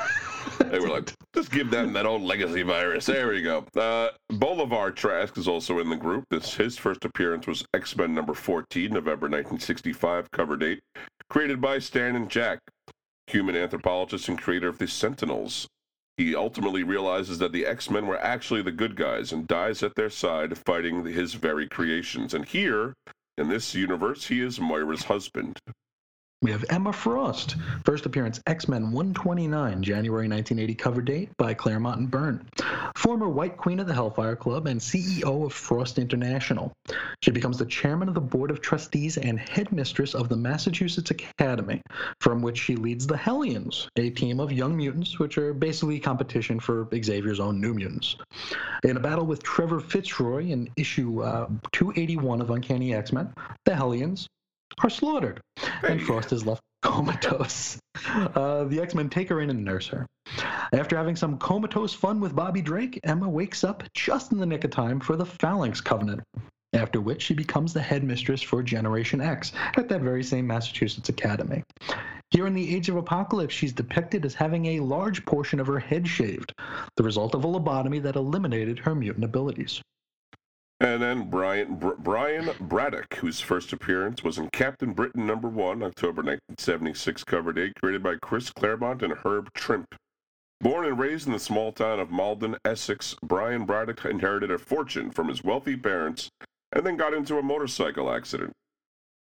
they 0.59 0.79
were 0.79 0.89
like, 0.89 1.13
just 1.35 1.51
give 1.51 1.71
them 1.71 1.93
that 1.93 2.07
old 2.07 2.23
legacy 2.23 2.63
virus. 2.63 3.07
There 3.07 3.29
we 3.29 3.43
go. 3.43 3.65
Uh, 3.77 4.09
Bolivar 4.31 4.91
Trask 4.91 5.37
is 5.39 5.47
also 5.49 5.79
in 5.81 5.91
the 5.91 5.97
group. 5.97 6.25
This 6.31 6.55
his 6.55 6.77
first 6.79 7.05
appearance 7.05 7.47
was 7.47 7.65
X 7.75 7.97
Men 7.97 8.15
number 8.15 8.35
fourteen, 8.35 8.91
November 8.93 9.27
1965, 9.27 10.31
cover 10.31 10.57
date, 10.57 10.81
created 11.31 11.61
by 11.61 11.79
Stan 11.79 12.17
and 12.17 12.29
Jack, 12.31 12.61
human 13.29 13.55
anthropologist 13.57 14.29
and 14.29 14.41
creator 14.41 14.69
of 14.69 14.79
the 14.79 14.87
Sentinels. 14.89 15.67
He 16.17 16.35
ultimately 16.35 16.83
realizes 16.83 17.39
that 17.39 17.53
the 17.53 17.65
X 17.65 17.89
Men 17.91 18.07
were 18.07 18.19
actually 18.19 18.63
the 18.63 18.73
good 18.73 18.97
guys 18.97 19.33
and 19.33 19.47
dies 19.47 19.83
at 19.83 19.95
their 19.95 20.11
side 20.11 20.57
fighting 20.59 21.05
his 21.05 21.35
very 21.35 21.69
creations. 21.69 22.35
And 22.35 22.45
here, 22.45 22.95
in 23.39 23.49
this 23.49 23.75
universe, 23.75 24.27
he 24.27 24.41
is 24.41 24.61
Moira's 24.61 25.05
husband. 25.05 25.59
We 26.43 26.51
have 26.51 26.65
Emma 26.71 26.93
Frost, 26.93 27.55
first 27.85 28.05
appearance 28.05 28.41
X 28.49 28.67
Men 28.67 28.91
129, 28.91 29.81
January 29.81 30.27
1980 30.29 30.75
cover 30.75 31.01
date 31.01 31.31
by 31.37 31.55
Claremont 31.55 32.01
and 32.01 32.11
Byrne. 32.11 32.45
Former 32.97 33.29
White 33.29 33.57
Queen 33.57 33.79
of 33.79 33.87
the 33.87 33.95
Hellfire 33.95 34.35
Club 34.35 34.67
and 34.67 34.81
CEO 34.81 35.47
of 35.47 35.53
Frost 35.53 36.01
International. 36.01 36.73
She 37.23 37.31
becomes 37.31 37.59
the 37.59 37.67
chairman 37.67 38.09
of 38.09 38.15
the 38.15 38.21
Board 38.21 38.51
of 38.51 38.61
Trustees 38.61 39.19
and 39.19 39.39
headmistress 39.39 40.17
of 40.17 40.29
the 40.29 40.37
Massachusetts 40.37 41.13
Academy, 41.13 41.81
from 42.19 42.43
which 42.43 42.59
she 42.59 42.75
leads 42.75 43.07
the 43.07 43.17
Hellions, 43.17 43.87
a 43.95 44.11
team 44.11 44.41
of 44.41 44.51
young 44.51 44.77
mutants 44.77 45.21
which 45.21 45.39
are 45.39 45.55
basically 45.55 46.01
competition 46.01 46.59
for 46.59 46.89
Xavier's 46.93 47.39
own 47.39 47.61
New 47.61 47.73
Mutants. 47.73 48.17
In 48.83 48.97
a 48.97 49.01
battle 49.01 49.27
with 49.27 49.45
Trevor 49.45 49.79
Fitzroy 49.79 50.49
in 50.49 50.69
issue 50.77 51.23
uh, 51.23 51.47
281 51.71 52.41
of 52.41 52.51
Uncanny 52.51 52.95
X 52.95 53.13
Men, 53.13 53.33
the 53.65 53.77
Hellions 53.77 54.29
are 54.83 54.91
slaughtered, 54.91 55.41
and 55.83 56.03
Frost 56.03 56.33
is 56.33 56.47
left 56.47 56.63
comatose. 56.83 57.79
Uh, 58.07 58.65
the 58.65 58.81
X 58.81 58.95
Men 58.95 59.09
take 59.09 59.29
her 59.29 59.41
in 59.41 59.51
and 59.51 59.65
nurse 59.65 59.87
her. 59.89 60.07
After 60.73 60.97
having 60.97 61.17
some 61.17 61.39
comatose 61.39 61.93
fun 61.93 62.21
with 62.21 62.35
Bobby 62.35 62.63
Drake, 62.63 62.99
Emma 63.05 63.29
wakes 63.29 63.65
up 63.65 63.85
just 63.95 64.33
in 64.33 64.39
the 64.39 64.47
nick 64.47 64.65
of 64.65 64.71
time 64.71 65.01
for 65.01 65.17
the 65.17 65.27
Phalanx 65.27 65.81
Covenant. 65.81 66.23
After 66.73 67.01
which 67.01 67.21
she 67.23 67.35
becomes 67.35 67.73
the 67.75 67.83
headmistress 67.83 68.41
for 68.41 68.63
Generation 68.63 69.21
X 69.21 69.53
at 69.77 69.89
that 69.91 70.01
very 70.01 70.25
same 70.25 70.47
Massachusetts 70.47 71.11
Academy. 71.11 71.63
Here 72.31 72.47
in 72.47 72.55
the 72.55 72.75
Age 72.75 72.89
of 72.89 72.97
Apocalypse, 72.97 73.53
she's 73.53 73.75
depicted 73.75 74.25
as 74.25 74.33
having 74.35 74.65
a 74.65 74.81
large 74.81 75.27
portion 75.27 75.61
of 75.61 75.67
her 75.67 75.79
head 75.79 76.09
shaved, 76.09 76.55
the 76.97 77.03
result 77.03 77.35
of 77.35 77.45
a 77.45 77.47
lobotomy 77.47 78.03
that 78.03 78.17
eliminated 78.17 78.79
her 78.79 78.95
mutant 78.95 79.27
abilities. 79.27 79.83
And 80.83 81.01
then 81.01 81.31
Brian 81.31 81.77
Br- 81.77 81.95
Brian 81.97 82.51
Braddock, 82.59 83.15
whose 83.15 83.39
first 83.39 83.73
appearance 83.73 84.25
was 84.25 84.37
in 84.37 84.51
Captain 84.51 84.93
Britain 84.93 85.25
number 85.25 85.49
one, 85.49 85.81
October 85.81 86.23
1976 86.23 87.23
cover 87.23 87.53
date, 87.53 87.75
created 87.81 88.03
by 88.03 88.17
Chris 88.21 88.51
Claremont 88.51 89.01
and 89.01 89.13
Herb 89.13 89.53
Trimpe. 89.55 89.95
Born 90.61 90.85
and 90.85 90.99
raised 90.99 91.29
in 91.29 91.35
the 91.35 91.39
small 91.39 91.71
town 91.71 92.01
of 92.01 92.11
Maldon, 92.11 92.57
Essex, 92.65 93.15
Brian 93.23 93.65
Braddock 93.65 94.05
inherited 94.05 94.51
a 94.51 94.59
fortune 94.59 95.13
from 95.13 95.29
his 95.29 95.45
wealthy 95.45 95.77
parents 95.77 96.31
and 96.73 96.85
then 96.85 96.97
got 96.97 97.15
into 97.15 97.39
a 97.39 97.43
motorcycle 97.45 98.13
accident. 98.13 98.53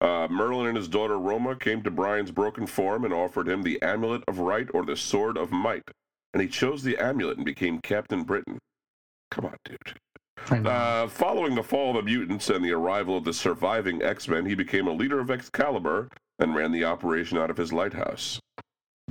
Uh, 0.00 0.28
Merlin 0.30 0.68
and 0.68 0.76
his 0.78 0.88
daughter 0.88 1.18
Roma 1.18 1.54
came 1.54 1.82
to 1.82 1.90
Brian's 1.90 2.30
broken 2.30 2.66
form 2.66 3.04
and 3.04 3.12
offered 3.12 3.46
him 3.46 3.62
the 3.62 3.80
Amulet 3.82 4.22
of 4.26 4.38
Right 4.38 4.68
or 4.72 4.86
the 4.86 4.96
Sword 4.96 5.36
of 5.36 5.52
Might, 5.52 5.84
and 6.32 6.42
he 6.42 6.48
chose 6.48 6.82
the 6.82 6.96
amulet 6.96 7.36
and 7.36 7.44
became 7.44 7.78
Captain 7.82 8.22
Britain. 8.22 8.58
Come 9.30 9.44
on, 9.44 9.56
dude. 9.66 9.98
Uh, 10.50 11.08
following 11.08 11.54
the 11.54 11.62
fall 11.62 11.90
of 11.90 11.96
the 11.96 12.10
mutants 12.10 12.50
and 12.50 12.64
the 12.64 12.72
arrival 12.72 13.16
of 13.16 13.24
the 13.24 13.32
surviving 13.32 14.02
X 14.02 14.28
Men, 14.28 14.46
he 14.46 14.54
became 14.54 14.86
a 14.86 14.92
leader 14.92 15.20
of 15.20 15.30
Excalibur 15.30 16.08
and 16.38 16.54
ran 16.54 16.72
the 16.72 16.84
operation 16.84 17.38
out 17.38 17.50
of 17.50 17.56
his 17.56 17.72
lighthouse. 17.72 18.40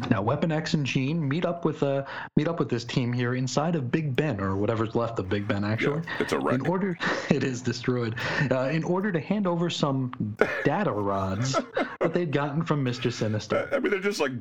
Now, 0.09 0.21
Weapon 0.21 0.51
X 0.51 0.73
and 0.73 0.85
Jean 0.85 1.27
meet 1.27 1.45
up 1.45 1.65
with 1.65 1.83
uh, 1.83 2.05
meet 2.37 2.47
up 2.47 2.59
with 2.59 2.69
this 2.69 2.85
team 2.85 3.11
here 3.11 3.35
inside 3.35 3.75
of 3.75 3.91
Big 3.91 4.15
Ben, 4.15 4.39
or 4.39 4.55
whatever's 4.55 4.95
left 4.95 5.19
of 5.19 5.27
Big 5.27 5.47
Ben. 5.47 5.63
Actually, 5.63 6.01
yeah, 6.05 6.15
it's 6.19 6.33
a 6.33 6.39
wreck. 6.39 6.55
In 6.55 6.67
order, 6.67 6.97
it 7.29 7.43
is 7.43 7.61
destroyed. 7.61 8.15
Uh, 8.49 8.69
in 8.69 8.83
order 8.83 9.11
to 9.11 9.19
hand 9.19 9.47
over 9.47 9.69
some 9.69 10.37
data 10.63 10.91
rods 10.91 11.59
that 11.99 12.13
they'd 12.13 12.31
gotten 12.31 12.63
from 12.63 12.83
Mister 12.83 13.11
Sinister. 13.11 13.69
I 13.71 13.79
mean, 13.79 13.91
they're 13.91 13.99
just 13.99 14.21
like 14.21 14.31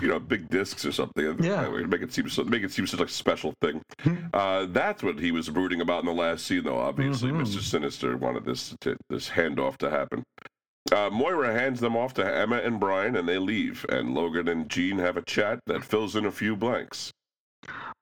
you 0.00 0.08
know, 0.08 0.18
big 0.18 0.48
discs 0.48 0.84
or 0.84 0.92
something. 0.92 1.42
Yeah. 1.42 1.68
Make 1.68 2.02
it 2.02 2.12
seem 2.12 2.28
so, 2.28 2.44
make 2.44 2.62
it 2.62 2.72
seem 2.72 2.86
such 2.86 3.00
like 3.00 3.08
a 3.08 3.12
special 3.12 3.54
thing. 3.60 3.80
Hmm. 4.00 4.16
uh, 4.32 4.66
that's 4.70 5.02
what 5.02 5.18
he 5.18 5.30
was 5.32 5.48
brooding 5.48 5.80
about 5.80 6.00
in 6.00 6.06
the 6.06 6.12
last 6.12 6.46
scene, 6.46 6.64
though. 6.64 6.78
Obviously, 6.78 7.30
Mhm. 7.30 7.42
Mr. 7.42 7.60
Sinister 7.60 8.16
wanted 8.16 8.44
this 8.44 8.74
to, 8.80 8.96
this 9.10 9.28
handoff 9.30 9.76
to 9.78 9.90
happen. 9.90 10.22
Uh, 10.92 11.08
Moira 11.10 11.52
hands 11.52 11.80
them 11.80 11.96
off 11.96 12.12
to 12.14 12.24
Emma 12.24 12.56
and 12.56 12.78
Brian, 12.78 13.16
and 13.16 13.26
they 13.28 13.38
leave. 13.38 13.86
And 13.88 14.14
Logan 14.14 14.48
and 14.48 14.68
Jean 14.68 14.98
have 14.98 15.16
a 15.16 15.22
chat 15.22 15.60
that 15.66 15.82
fills 15.84 16.14
in 16.16 16.26
a 16.26 16.30
few 16.30 16.56
blanks. 16.56 17.10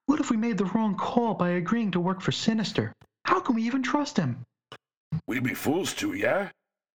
What 0.06 0.18
if 0.20 0.30
we 0.30 0.36
made 0.36 0.59
the 0.59 0.64
wrong 0.66 0.96
call 0.96 1.34
by 1.34 1.50
agreeing 1.50 1.92
to 1.92 2.00
work 2.00 2.20
for 2.20 2.32
Sinister? 2.32 2.92
How 3.24 3.38
can 3.40 3.54
we 3.54 3.62
even 3.62 3.82
trust 3.84 4.16
him? 4.16 4.38
We'd 5.28 5.44
be 5.44 5.54
fools 5.54 5.94
to, 5.94 6.14
yeah? 6.14 6.48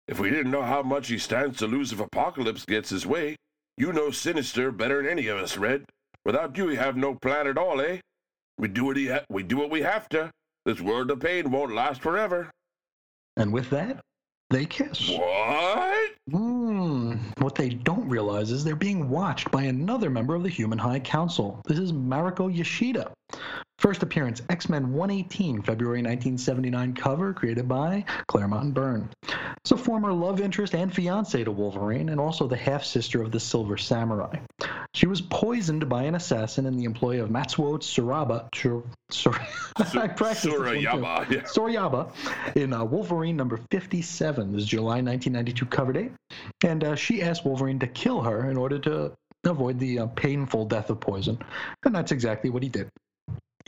If 0.09 0.19
we 0.19 0.30
didn't 0.30 0.51
know 0.51 0.61
how 0.64 0.84
much 0.84 1.07
he 1.07 1.18
stands 1.18 1.57
to 1.59 1.68
lose 1.68 1.91
if 1.93 1.99
Apocalypse 2.01 2.65
gets 2.65 2.89
his 2.89 3.05
way. 3.05 3.35
You 3.80 3.94
know 3.94 4.10
Sinister 4.10 4.72
better 4.72 5.04
than 5.04 5.12
any 5.12 5.28
of 5.28 5.38
us, 5.38 5.56
Red. 5.56 5.86
Without 6.26 6.58
you, 6.58 6.66
we 6.66 6.76
have 6.76 6.98
no 6.98 7.14
plan 7.14 7.45
at 7.45 7.60
all, 7.60 7.80
eh? 7.80 7.99
We 8.58 8.68
do 8.68 8.86
what 8.86 8.98
he 8.98 9.08
ha- 9.08 9.24
we 9.30 9.44
do 9.44 9.58
what 9.58 9.70
we 9.70 9.84
have 9.84 10.10
to. 10.10 10.32
This 10.66 10.82
world 10.82 11.12
of 11.12 11.20
pain 11.20 11.52
won't 11.52 11.76
last 11.76 12.02
forever. 12.02 12.49
And 13.38 13.54
with 13.54 13.70
that, 13.70 14.02
they 14.49 14.66
kiss. 14.66 15.10
What? 15.12 16.12
Hmm. 16.32 17.18
What 17.38 17.54
they 17.54 17.70
don't 17.70 18.10
realize 18.10 18.49
is 18.49 18.64
they're 18.64 18.76
being 18.76 19.10
watched 19.10 19.52
by 19.52 19.64
another 19.64 20.10
member 20.10 20.34
of 20.34 20.41
the 20.41 20.49
Human 20.49 20.80
High 20.80 20.99
Council. 20.99 21.62
This 21.68 21.78
is 21.78 21.94
Mariko 21.94 22.52
Yashida. 22.52 23.12
First 23.80 24.02
appearance 24.02 24.41
X 24.49 24.70
Men 24.70 24.91
118, 24.91 25.62
February 25.62 25.99
1979 25.99 26.94
cover, 26.95 27.32
created 27.32 27.68
by 27.68 28.04
Claremont 28.28 28.74
Byrne. 28.74 29.10
It's 29.58 29.72
a 29.72 29.78
former 29.78 30.12
love 30.12 30.41
interest 30.41 30.74
and 30.74 30.94
fiance 30.94 31.44
to 31.44 31.52
Wolverine, 31.52 32.10
and 32.10 32.20
also 32.20 32.48
the 32.48 32.58
half 32.58 32.84
sister 32.84 33.22
of 33.22 33.32
the 33.32 33.40
Silver 33.40 33.78
Samurai. 33.78 34.40
She 34.95 35.06
was 35.06 35.22
poisoned 35.22 35.88
by 35.88 36.04
an 36.04 36.16
assassin 36.16 36.66
in 36.66 36.76
the 36.76 36.86
employ 36.86 37.22
of 37.22 37.30
Matsuo 37.30 37.78
Tsuraba. 37.78 38.49
Tsur, 38.52 38.84
sorry, 39.12 39.45
I 39.78 40.08
practiced 40.08 40.44
this 40.45 40.54
one 40.54 40.74
too. 40.74 40.88
Surayama, 40.88 41.30
yeah. 41.30 41.41
Sorayaba 41.41 42.56
in 42.56 42.74
uh, 42.74 42.84
Wolverine 42.84 43.38
number 43.38 43.60
57. 43.70 44.54
This 44.54 44.64
is 44.64 44.68
July 44.68 45.02
1992 45.02 45.66
cover 45.68 45.94
date. 45.94 46.12
And 46.64 46.84
uh, 46.84 46.95
she 46.95 47.22
asked 47.22 47.45
Wolverine 47.45 47.78
to 47.80 47.88
kill 47.88 48.22
her 48.22 48.49
in 48.49 48.58
order 48.58 48.80
to 48.80 49.12
avoid 49.44 49.78
the 49.78 49.99
uh, 49.99 50.08
painful 50.08 50.66
death 50.66 50.90
of 50.90 50.99
poison. 50.99 51.38
And 51.86 51.94
that's 51.94 52.12
exactly 52.12 52.49
what 52.49 52.64
he 52.64 52.70
did. 52.70 52.90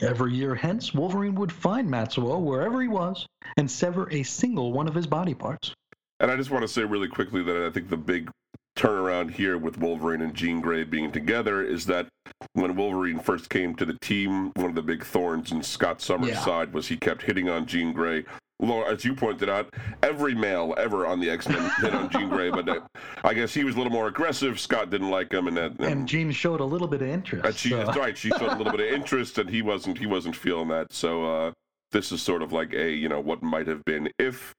Every 0.02 0.34
year 0.34 0.54
hence, 0.54 0.94
Wolverine 0.94 1.34
would 1.34 1.52
find 1.52 1.88
Matsuo 1.88 2.40
wherever 2.40 2.80
he 2.80 2.88
was 2.88 3.26
and 3.56 3.70
sever 3.70 4.10
a 4.10 4.22
single 4.22 4.72
one 4.72 4.88
of 4.88 4.94
his 4.94 5.06
body 5.06 5.34
parts. 5.34 5.74
And 6.20 6.30
I 6.30 6.36
just 6.36 6.50
want 6.50 6.62
to 6.62 6.68
say 6.68 6.84
really 6.84 7.08
quickly 7.08 7.42
that 7.42 7.66
I 7.66 7.70
think 7.70 7.88
the 7.88 7.96
big 7.96 8.30
turnaround 8.76 9.30
here 9.30 9.58
with 9.58 9.78
Wolverine 9.78 10.22
and 10.22 10.34
Jean 10.34 10.60
Grey 10.60 10.84
being 10.84 11.12
together 11.12 11.62
is 11.62 11.86
that 11.86 12.06
when 12.54 12.76
Wolverine 12.76 13.18
first 13.18 13.50
came 13.50 13.74
to 13.76 13.84
the 13.84 13.98
team, 14.00 14.52
one 14.56 14.70
of 14.70 14.74
the 14.74 14.82
big 14.82 15.04
thorns 15.04 15.52
in 15.52 15.62
Scott 15.62 16.00
Summers' 16.00 16.30
Yeah. 16.30 16.40
side 16.44 16.72
was 16.72 16.88
he 16.88 16.96
kept 16.96 17.22
hitting 17.22 17.48
on 17.48 17.66
Jean 17.66 17.92
Grey. 17.92 18.24
Laura, 18.62 18.92
as 18.92 19.04
you 19.06 19.14
pointed 19.14 19.48
out, 19.48 19.72
every 20.02 20.34
male 20.34 20.74
ever 20.76 21.06
on 21.06 21.18
the 21.18 21.30
X 21.30 21.48
Men 21.48 21.70
hit 21.80 21.94
on 21.94 22.10
Jean 22.10 22.28
Grey, 22.28 22.50
but 22.50 22.68
uh, 22.68 22.80
I 23.24 23.32
guess 23.32 23.54
he 23.54 23.64
was 23.64 23.74
a 23.74 23.78
little 23.78 23.92
more 23.92 24.08
aggressive. 24.08 24.60
Scott 24.60 24.90
didn't 24.90 25.08
like 25.10 25.32
him, 25.32 25.46
and 25.48 25.56
that. 25.56 25.80
And 25.80 26.06
Jean 26.06 26.30
showed 26.30 26.60
a 26.60 26.64
little 26.64 26.86
bit 26.86 27.00
of 27.00 27.08
interest. 27.08 27.46
And 27.46 27.54
she 27.56 27.70
so- 27.70 27.78
that's 27.78 27.96
right. 27.96 28.16
She 28.16 28.28
showed 28.28 28.52
a 28.52 28.56
little 28.56 28.72
bit 28.72 28.80
of 28.86 28.94
interest, 28.94 29.38
and 29.38 29.48
he 29.48 29.62
wasn't. 29.62 29.96
He 29.96 30.04
wasn't 30.06 30.36
feeling 30.36 30.68
that. 30.68 30.92
So 30.92 31.24
uh, 31.24 31.52
this 31.92 32.12
is 32.12 32.20
sort 32.20 32.42
of 32.42 32.52
like 32.52 32.74
a 32.74 32.90
you 32.92 33.08
know 33.08 33.20
what 33.20 33.42
might 33.42 33.66
have 33.66 33.82
been 33.86 34.10
if 34.18 34.52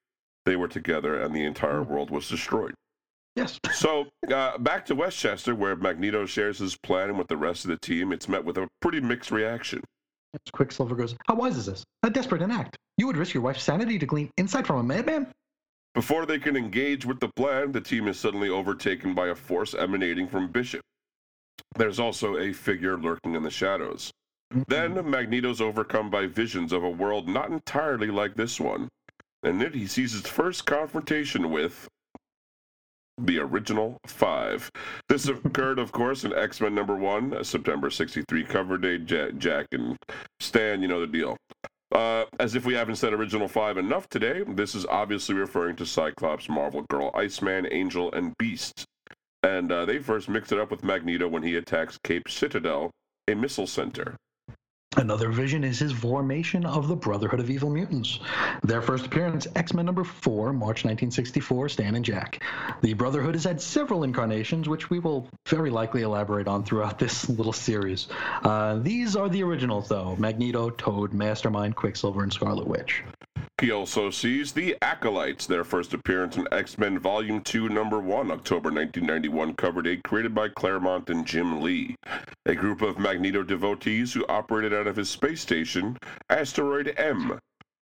they 0.48 0.56
were 0.56 0.68
together 0.68 1.22
and 1.22 1.36
the 1.36 1.46
entire 1.46 1.84
world 1.84 2.10
was 2.10 2.28
destroyed. 2.28 2.74
Yes. 3.36 3.60
So 3.74 4.08
uh, 4.32 4.60
back 4.60 4.86
to 4.88 4.96
Westchester, 4.96 5.56
where 5.56 5.76
Magneto 5.76 6.28
shares 6.28 6.60
his 6.60 6.76
plan 6.76 7.18
with 7.18 7.28
the 7.28 7.38
rest 7.38 7.66
of 7.66 7.70
the 7.70 7.78
team. 7.78 8.12
It's 8.12 8.30
met 8.30 8.46
with 8.46 8.58
a 8.58 8.68
pretty 8.80 9.00
mixed 9.00 9.32
reaction. 9.32 9.82
Quicksilver 10.54 10.96
goes, 10.96 11.16
How 11.28 11.36
wise 11.36 11.58
is 11.58 11.66
this? 11.66 11.84
How 12.04 12.10
desperate 12.10 12.44
an 12.44 12.52
act. 12.52 12.78
You 12.98 13.08
would 13.08 13.18
risk 13.18 13.34
your 13.34 13.42
wife's 13.42 13.64
sanity 13.64 13.98
to 13.98 14.06
glean 14.06 14.30
insight 14.38 14.68
from 14.68 14.78
a 14.78 14.84
madman? 14.84 15.28
Before 15.96 16.26
they 16.26 16.40
can 16.40 16.56
engage 16.56 17.06
with 17.06 17.20
the 17.20 17.30
plan, 17.36 17.72
the 17.72 17.82
team 17.82 18.08
is 18.08 18.20
suddenly 18.20 18.50
overtaken 18.50 19.14
by 19.14 19.28
a 19.28 19.36
force 19.36 19.74
emanating 19.74 20.28
from 20.28 20.52
Bishop. 20.52 20.82
There's 21.76 22.00
also 22.00 22.38
a 22.38 22.54
figure 22.54 22.98
lurking 22.98 23.36
in 23.36 23.44
the 23.44 23.50
shadows. 23.50 24.12
Then 24.68 25.10
Magneto's 25.10 25.60
overcome 25.60 26.10
by 26.10 26.28
visions 26.28 26.72
of 26.72 26.84
a 26.84 26.90
world 26.90 27.28
not 27.28 27.50
entirely 27.50 28.08
like 28.08 28.36
this 28.36 28.60
one. 28.60 28.90
And 29.44 29.60
then 29.60 29.74
he 29.74 29.88
sees 29.88 30.12
his 30.12 30.28
first 30.28 30.66
confrontation 30.66 31.50
with 31.50 31.88
the 33.18 33.40
original 33.40 33.98
five. 34.08 34.70
This 35.10 35.28
occurred, 35.28 35.80
of 35.80 35.92
course, 35.92 36.24
in 36.24 36.34
X 36.34 36.62
Men 36.62 36.76
number 36.76 36.96
one, 36.96 37.34
uh, 37.34 37.44
September 37.44 37.90
63 37.90 38.44
cover 38.44 38.78
date. 38.78 39.10
Ja- 39.10 39.32
Jack 39.32 39.68
and 39.72 39.98
Stan, 40.40 40.82
you 40.82 40.88
know 40.88 41.00
the 41.02 41.08
deal. 41.08 41.38
Uh, 41.92 42.24
as 42.40 42.56
if 42.56 42.66
we 42.66 42.74
haven't 42.74 42.96
said 42.96 43.14
original 43.14 43.48
five 43.48 43.78
enough 43.78 44.08
today, 44.08 44.44
this 44.48 44.76
is 44.76 44.86
obviously 44.86 45.36
referring 45.36 45.76
to 45.76 45.86
Cyclops, 45.86 46.48
Marvel 46.48 46.84
Girl, 46.90 47.12
Iceman, 47.14 47.68
Angel, 47.70 48.12
and 48.14 48.34
Beast. 48.38 48.86
And 49.44 49.72
uh, 49.72 49.86
they 49.86 50.00
first 50.00 50.30
mixed 50.30 50.52
it 50.52 50.60
up 50.60 50.72
with 50.72 50.84
Magneto 50.84 51.28
when 51.28 51.44
he 51.44 51.56
attacks 51.56 51.98
Cape 52.04 52.30
Citadel, 52.30 52.92
a 53.28 53.36
missile 53.36 53.68
center. 53.68 54.16
Another 54.98 55.30
vision 55.30 55.64
is 55.64 55.80
his 55.80 55.94
formation 55.94 56.66
of 56.66 56.90
the 56.90 56.98
Brotherhood 56.98 57.40
of 57.40 57.50
Evil 57.50 57.70
Mutants. 57.70 58.20
Their 58.62 58.82
first 58.82 59.06
appearance, 59.06 59.48
X 59.56 59.74
Men 59.74 59.86
number 59.86 60.04
4, 60.04 60.52
March 60.52 60.84
1964, 60.84 61.70
Stan 61.70 61.96
and 61.96 62.04
Jack. 62.04 62.44
The 62.82 62.94
Brotherhood 62.94 63.36
has 63.36 63.46
had 63.46 63.62
several 63.62 64.04
incarnations, 64.04 64.68
which 64.68 64.90
we 64.90 65.00
will 65.00 65.30
very 65.48 65.70
likely 65.70 66.02
elaborate 66.02 66.50
on 66.50 66.66
throughout 66.66 67.00
this 67.00 67.30
little 67.30 67.54
series. 67.54 68.10
Uh, 68.44 68.80
these 68.80 69.16
are 69.16 69.30
the 69.30 69.44
originals, 69.44 69.88
though 69.88 70.18
Magneto, 70.18 70.70
Toad, 70.70 71.14
Mastermind, 71.14 71.78
Quicksilver, 71.78 72.22
and 72.24 72.34
Scarlet 72.34 72.68
Witch. 72.68 73.02
He 73.62 73.70
also 73.70 74.10
sees 74.10 74.54
the 74.54 74.76
Acolytes, 74.82 75.46
their 75.46 75.64
first 75.64 75.94
appearance 75.94 76.36
in 76.36 76.48
X 76.52 76.80
Men 76.80 76.98
Volume 76.98 77.42
2, 77.42 77.70
Number 77.70 78.00
1, 78.00 78.32
October 78.32 78.72
1991, 78.72 79.54
cover 79.54 79.84
date 79.84 80.02
created 80.04 80.34
by 80.34 80.50
Claremont 80.50 81.12
and 81.12 81.28
Jim 81.28 81.62
Lee. 81.62 81.96
A 82.48 82.56
group 82.56 82.82
of 82.82 82.98
Magneto 82.98 83.44
devotees 83.44 84.14
who 84.14 84.26
operated 84.26 84.74
out 84.74 84.88
of 84.88 84.96
his 84.96 85.12
space 85.12 85.42
station, 85.42 85.96
Asteroid 86.28 86.96
M. 86.98 87.38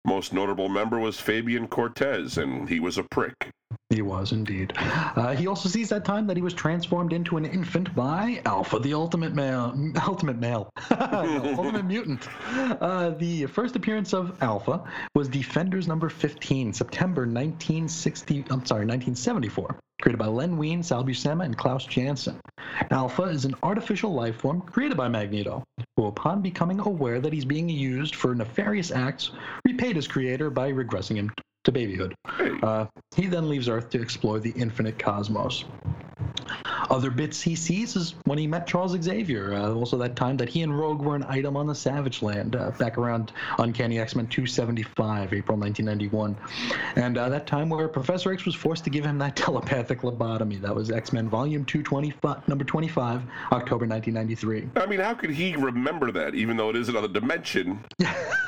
Most 0.05 0.33
notable 0.33 0.69
member 0.69 0.99
was 0.99 1.21
Fabian 1.21 1.69
Cortez, 1.69 2.39
and 2.39 2.69
he 2.69 2.81
was 2.81 2.99
a 2.99 3.05
prick. 3.05 3.53
He 3.91 4.03
was 4.03 4.33
indeed. 4.33 4.73
Uh, 4.77 5.35
he 5.35 5.47
also 5.47 5.69
sees 5.69 5.89
that 5.89 6.05
time 6.05 6.27
that 6.27 6.37
he 6.37 6.43
was 6.43 6.53
transformed 6.53 7.13
into 7.13 7.37
an 7.37 7.45
infant 7.45 7.95
by 7.95 8.41
Alpha, 8.45 8.79
the 8.79 8.95
ultimate 8.95 9.35
male, 9.35 9.75
ultimate 10.07 10.39
male, 10.39 10.71
ultimate 10.91 11.85
mutant. 11.87 12.29
Uh, 12.51 13.11
the 13.11 13.47
first 13.47 13.77
appearance 13.77 14.13
of 14.13 14.43
Alpha 14.43 14.85
was 15.15 15.29
Defenders 15.29 15.89
number 15.89 16.09
15, 16.09 16.73
September 16.73 17.23
1960. 17.23 18.41
I'm 18.51 18.65
sorry, 18.67 18.87
1974. 18.87 19.79
Created 20.01 20.19
by 20.19 20.27
Len 20.27 20.57
Wein, 20.57 20.83
Sal 20.83 21.05
Buscema, 21.05 21.45
and 21.45 21.57
Klaus 21.57 21.85
Janson. 21.85 22.41
Alpha 22.91 23.25
is 23.25 23.45
an 23.45 23.55
artificial 23.63 24.15
life 24.15 24.37
form 24.37 24.61
created 24.61 24.97
by 24.97 25.09
Magneto, 25.09 25.65
who, 25.97 26.07
upon 26.07 26.41
becoming 26.41 26.79
aware 26.81 27.21
that 27.21 27.33
he's 27.33 27.45
being 27.45 27.69
used 27.69 28.15
for 28.15 28.35
nefarious 28.35 28.91
acts, 28.91 29.31
repaid 29.67 29.97
his 29.97 30.07
creator 30.07 30.51
by 30.51 30.71
regressing 30.71 31.17
him 31.17 31.31
to 31.69 31.73
babyhood. 31.73 32.15
Uh, 32.63 32.87
he 33.15 33.27
then 33.27 33.49
leaves 33.49 33.69
Earth 33.69 33.91
to 33.91 34.01
explore 34.01 34.41
the 34.41 34.51
infinite 34.53 34.99
cosmos. 34.99 35.65
Other 36.91 37.11
bits 37.11 37.43
he 37.43 37.55
sees 37.55 37.97
is 37.97 38.15
when 38.25 38.39
he 38.39 38.47
met 38.47 38.67
Charles 38.67 38.97
Xavier. 39.01 39.53
Uh, 39.53 39.75
also, 39.75 39.99
that 39.99 40.17
time 40.17 40.39
that 40.39 40.49
he 40.49 40.63
and 40.63 40.79
Rogue 40.79 41.03
were 41.03 41.15
an 41.15 41.25
item 41.25 41.57
on 41.57 41.67
the 41.67 41.75
Savage 41.75 42.23
Land, 42.23 42.57
uh, 42.57 42.71
back 42.79 42.97
around 42.97 43.33
Uncanny 43.59 43.99
X 43.99 44.17
Men 44.17 44.27
275, 44.27 45.35
April 45.35 45.59
1991. 45.59 46.37
And 46.97 47.19
uh, 47.19 47.29
that 47.29 47.47
time 47.47 47.69
where 47.69 47.87
Professor 47.89 48.33
X 48.33 48.47
was 48.47 48.55
forced 48.55 48.85
to 48.85 48.91
give 48.91 49.05
him 49.05 49.19
that 49.19 49.37
telepathic 49.37 50.01
lobotomy. 50.01 50.61
That 50.63 50.75
was 50.75 50.91
X 50.91 51.13
Men 51.13 51.29
Volume 51.29 51.67
225, 51.67 52.49
number 52.49 52.65
25, 52.65 53.23
October 53.53 53.87
1993. 53.87 54.71
I 54.77 54.87
mean, 54.87 55.01
how 55.01 55.13
could 55.13 55.31
he 55.31 55.57
remember 55.57 56.11
that, 56.13 56.35
even 56.35 56.57
though 56.57 56.71
it 56.71 56.77
is 56.77 56.89
another 56.89 57.09
dimension? 57.09 57.85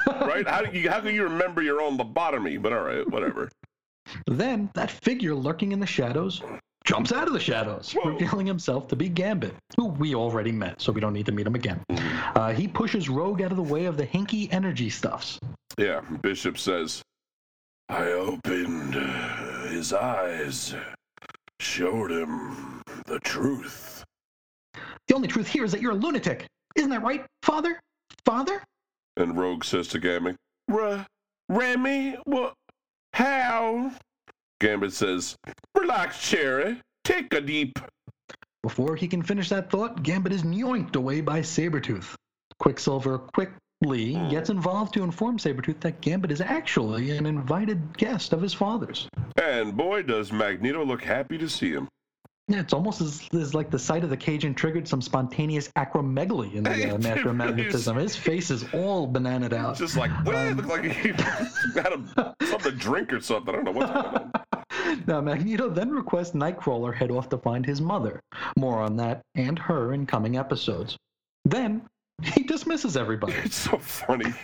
right? 0.06 0.48
How, 0.48 0.62
do 0.62 0.78
you, 0.78 0.88
how 0.88 1.00
can 1.00 1.14
you 1.14 1.24
remember 1.24 1.62
your 1.62 1.80
own 1.82 1.98
lobotomy? 1.98 2.60
But 2.60 2.72
all 2.72 2.84
right, 2.84 3.09
whatever. 3.10 3.50
Then 4.26 4.70
that 4.74 4.90
figure 4.90 5.34
lurking 5.34 5.72
in 5.72 5.80
the 5.80 5.86
shadows 5.86 6.42
jumps 6.84 7.12
out 7.12 7.26
of 7.26 7.32
the 7.32 7.40
shadows, 7.40 7.92
Whoa. 7.92 8.10
revealing 8.10 8.46
himself 8.46 8.88
to 8.88 8.96
be 8.96 9.08
Gambit, 9.08 9.54
who 9.76 9.86
we 9.86 10.14
already 10.14 10.52
met, 10.52 10.80
so 10.80 10.92
we 10.92 11.00
don't 11.00 11.12
need 11.12 11.26
to 11.26 11.32
meet 11.32 11.46
him 11.46 11.54
again. 11.54 11.82
Uh, 12.34 12.52
he 12.52 12.66
pushes 12.66 13.08
Rogue 13.08 13.42
out 13.42 13.50
of 13.50 13.56
the 13.56 13.62
way 13.62 13.84
of 13.84 13.96
the 13.96 14.06
hinky 14.06 14.52
energy 14.52 14.90
stuffs. 14.90 15.38
Yeah, 15.78 16.00
Bishop 16.22 16.58
says, 16.58 17.02
I 17.88 18.12
opened 18.12 18.96
uh, 18.96 19.66
his 19.68 19.92
eyes, 19.92 20.74
showed 21.60 22.10
him 22.10 22.82
the 23.06 23.18
truth. 23.20 24.04
The 25.06 25.14
only 25.14 25.28
truth 25.28 25.48
here 25.48 25.64
is 25.64 25.72
that 25.72 25.80
you're 25.80 25.92
a 25.92 25.96
lunatic. 25.96 26.46
Isn't 26.76 26.90
that 26.90 27.02
right, 27.02 27.24
Father? 27.42 27.80
Father? 28.24 28.62
And 29.16 29.36
Rogue 29.36 29.64
says 29.64 29.88
to 29.88 29.98
Gambit, 29.98 30.36
Remy, 31.48 32.16
what? 32.24 32.54
How? 33.12 33.92
Gambit 34.60 34.92
says, 34.92 35.36
Relax, 35.74 36.20
Cherry. 36.28 36.80
Take 37.04 37.32
a 37.34 37.40
deep. 37.40 37.78
Before 38.62 38.94
he 38.94 39.08
can 39.08 39.22
finish 39.22 39.48
that 39.48 39.70
thought, 39.70 40.02
Gambit 40.02 40.32
is 40.32 40.42
yoinked 40.42 40.96
away 40.96 41.22
by 41.22 41.40
Sabretooth. 41.40 42.14
Quicksilver 42.58 43.18
quickly 43.18 44.12
gets 44.28 44.50
involved 44.50 44.92
to 44.94 45.02
inform 45.02 45.38
Sabretooth 45.38 45.80
that 45.80 46.02
Gambit 46.02 46.30
is 46.30 46.42
actually 46.42 47.16
an 47.16 47.24
invited 47.24 47.96
guest 47.96 48.34
of 48.34 48.42
his 48.42 48.52
father's. 48.52 49.08
And 49.42 49.74
boy, 49.76 50.02
does 50.02 50.30
Magneto 50.30 50.84
look 50.84 51.02
happy 51.02 51.38
to 51.38 51.48
see 51.48 51.70
him. 51.70 51.88
Yeah, 52.50 52.58
it's 52.58 52.72
almost 52.72 53.00
as, 53.00 53.28
as 53.32 53.54
like 53.54 53.70
the 53.70 53.78
sight 53.78 54.02
of 54.02 54.10
the 54.10 54.16
Cajun 54.16 54.54
triggered 54.56 54.88
some 54.88 55.00
spontaneous 55.00 55.68
acromegaly 55.78 56.54
in 56.54 56.64
the 56.64 56.94
uh, 56.94 56.98
Master 56.98 57.28
of 57.28 57.36
Magnetism. 57.36 57.96
His 57.96 58.16
face 58.16 58.50
is 58.50 58.64
all 58.74 59.06
bananaed 59.06 59.52
out. 59.52 59.76
Just 59.76 59.96
like, 59.96 60.10
what? 60.26 60.34
it 60.34 60.56
Look 60.56 60.66
like 60.66 60.82
he 60.82 61.08
had 61.80 61.92
a, 61.92 62.34
something 62.42 62.74
drink 62.74 63.12
or 63.12 63.20
something. 63.20 63.54
I 63.54 63.56
don't 63.56 63.64
know 63.64 63.70
what's 63.70 63.92
going 63.92 64.06
on. 64.06 64.32
Now, 65.06 65.20
Magneto 65.20 65.68
then 65.68 65.90
requests 65.90 66.32
Nightcrawler 66.32 66.92
head 66.92 67.12
off 67.12 67.28
to 67.28 67.38
find 67.38 67.64
his 67.64 67.80
mother. 67.80 68.20
More 68.56 68.80
on 68.80 68.96
that 68.96 69.22
and 69.36 69.56
her 69.58 69.92
in 69.92 70.04
coming 70.04 70.36
episodes. 70.36 70.96
Then 71.44 71.82
he 72.22 72.42
dismisses 72.42 72.96
everybody. 72.96 73.34
It's 73.44 73.56
so 73.56 73.78
funny. 73.78 74.34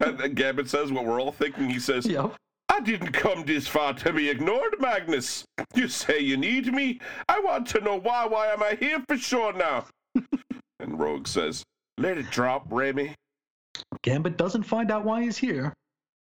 And 0.00 0.36
Gambit 0.36 0.68
says 0.68 0.92
what 0.92 1.04
we're 1.04 1.20
all 1.20 1.32
thinking. 1.32 1.68
He 1.68 1.80
says, 1.80 2.06
Yep. 2.06 2.34
I 2.72 2.80
didn't 2.80 3.12
come 3.12 3.44
this 3.44 3.68
far 3.68 3.92
to 3.92 4.14
be 4.14 4.30
ignored, 4.30 4.76
Magnus. 4.80 5.44
You 5.74 5.88
say 5.88 6.20
you 6.20 6.38
need 6.38 6.72
me. 6.72 7.00
I 7.28 7.38
want 7.38 7.66
to 7.68 7.82
know 7.82 8.00
why. 8.00 8.24
Why 8.24 8.46
am 8.46 8.62
I 8.62 8.78
here 8.80 8.98
for 9.06 9.18
sure 9.18 9.52
now? 9.52 9.84
and 10.80 10.98
Rogue 10.98 11.26
says, 11.26 11.62
Let 11.98 12.16
it 12.16 12.30
drop, 12.30 12.64
Remy. 12.70 13.14
Gambit 14.02 14.38
doesn't 14.38 14.62
find 14.62 14.90
out 14.90 15.04
why 15.04 15.22
he's 15.22 15.36
here, 15.36 15.74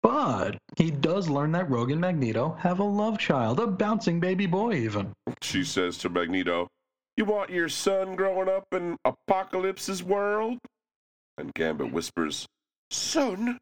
but 0.02 0.58
he 0.76 0.90
does 0.90 1.30
learn 1.30 1.52
that 1.52 1.70
Rogue 1.70 1.90
and 1.90 2.02
Magneto 2.02 2.54
have 2.60 2.80
a 2.80 2.84
love 2.84 3.18
child, 3.18 3.58
a 3.58 3.66
bouncing 3.66 4.20
baby 4.20 4.44
boy, 4.44 4.74
even. 4.74 5.14
She 5.40 5.64
says 5.64 5.96
to 5.98 6.10
Magneto, 6.10 6.68
You 7.16 7.24
want 7.24 7.48
your 7.48 7.70
son 7.70 8.14
growing 8.14 8.50
up 8.50 8.66
in 8.72 8.98
Apocalypse's 9.06 10.02
world? 10.02 10.58
And 11.38 11.54
Gambit 11.54 11.94
whispers, 11.94 12.46
Son? 12.90 13.58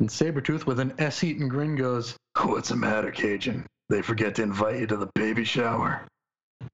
And 0.00 0.08
Sabretooth, 0.08 0.66
with 0.66 0.80
an 0.80 0.94
S 0.98 1.22
eaten 1.24 1.48
grin, 1.48 1.76
goes, 1.76 2.16
What's 2.42 2.68
the 2.70 2.76
matter, 2.76 3.10
Cajun? 3.10 3.66
They 3.88 4.02
forget 4.02 4.34
to 4.36 4.42
invite 4.42 4.80
you 4.80 4.86
to 4.86 4.96
the 4.96 5.10
baby 5.14 5.44
shower. 5.44 6.06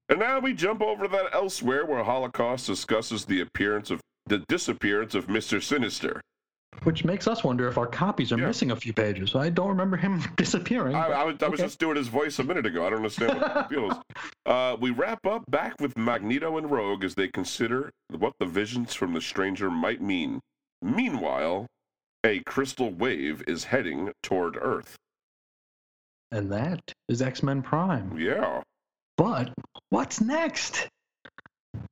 And 0.09 0.19
now 0.19 0.39
we 0.39 0.53
jump 0.53 0.81
over 0.81 1.03
to 1.05 1.11
that 1.11 1.33
elsewhere 1.33 1.85
where 1.85 2.03
Holocaust 2.03 2.67
discusses 2.67 3.25
the 3.25 3.41
appearance 3.41 3.89
of 3.91 3.99
the 4.27 4.39
disappearance 4.47 5.15
of 5.15 5.27
Mr. 5.27 5.61
Sinister. 5.61 6.21
Which 6.83 7.05
makes 7.05 7.27
us 7.27 7.43
wonder 7.43 7.67
if 7.69 7.77
our 7.77 7.87
copies 7.87 8.31
are 8.33 8.37
Yeah. 8.37 8.47
missing 8.47 8.71
a 8.71 8.75
few 8.75 8.91
pages. 8.91 9.33
I 9.33 9.49
don't 9.49 9.69
remember 9.69 9.95
him 9.97 10.21
disappearing. 10.35 10.93
I, 10.95 11.07
I, 11.07 11.23
was, 11.23 11.35
I 11.41 11.47
was 11.47 11.59
just 11.59 11.79
doing 11.79 11.95
his 11.95 12.09
voice 12.09 12.37
a 12.39 12.43
minute 12.43 12.65
ago. 12.65 12.85
I 12.85 12.89
don't 12.89 12.97
understand 12.97 13.39
what 13.39 13.69
the 13.69 13.75
deal 13.75 13.91
is. 13.91 13.97
Uh, 14.45 14.77
we 14.79 14.91
wrap 14.91 15.25
up 15.25 15.43
back 15.49 15.73
with 15.81 15.97
Magneto 15.97 16.57
and 16.57 16.69
Rogue 16.69 17.03
as 17.03 17.15
they 17.15 17.27
consider 17.27 17.89
what 18.15 18.33
the 18.39 18.45
visions 18.45 18.93
from 18.93 19.13
the 19.13 19.19
stranger 19.21 19.71
might 19.71 20.01
mean. 20.01 20.39
Meanwhile, 20.83 21.65
a 22.25 22.39
crystal 22.39 22.89
wave 22.89 23.43
is 23.47 23.63
heading 23.63 24.11
toward 24.23 24.57
Earth. 24.59 24.95
And 26.31 26.51
that 26.51 26.81
is 27.07 27.21
X 27.21 27.43
Men 27.43 27.61
Prime. 27.61 28.17
Yeah. 28.17 28.61
But 29.15 29.53
what's 29.89 30.19
next? 30.19 30.89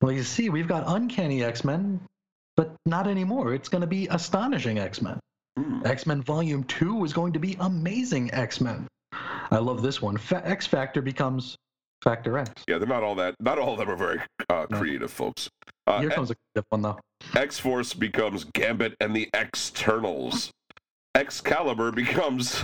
Well, 0.02 0.12
you 0.12 0.24
see, 0.24 0.50
we've 0.50 0.68
got 0.68 0.84
Uncanny 0.88 1.44
X 1.44 1.64
Men, 1.64 2.02
but 2.58 2.76
not 2.86 3.08
anymore. 3.08 3.54
It's 3.54 3.70
going 3.70 3.82
to 3.82 3.88
be 3.88 4.08
Astonishing 4.08 4.80
X 4.80 5.02
Men. 5.02 5.20
Hmm. 5.58 5.86
X 5.86 6.08
Men 6.08 6.22
Volume 6.22 6.64
2 6.64 7.06
is 7.06 7.14
going 7.14 7.34
to 7.34 7.40
be 7.40 7.56
Amazing 7.60 8.34
X 8.34 8.60
Men. 8.60 8.88
I 9.52 9.60
love 9.60 9.84
this 9.84 10.02
one. 10.02 10.18
Fa- 10.18 10.46
X 10.46 10.66
Factor 10.66 11.02
becomes 11.02 11.56
Factor 12.04 12.38
X. 12.38 12.64
Yeah, 12.68 12.78
they're 12.78 12.88
not 12.88 13.02
all 13.02 13.16
that. 13.16 13.36
Not 13.40 13.58
all 13.58 13.74
of 13.74 13.80
them 13.80 13.90
are 13.90 13.96
very 13.96 14.20
uh, 14.50 14.66
creative, 14.66 15.10
folks. 15.12 15.50
Uh, 15.88 16.02
Here 16.02 16.10
comes 16.10 16.32
a 16.32 16.36
good 16.54 16.66
one, 16.70 16.82
though. 16.82 17.00
X 17.36 17.60
Force 17.60 17.94
becomes 17.94 18.44
Gambit 18.44 18.96
and 19.00 19.16
the 19.16 19.30
Externals. 19.34 20.52
Excalibur 21.16 21.92
becomes 21.92 22.64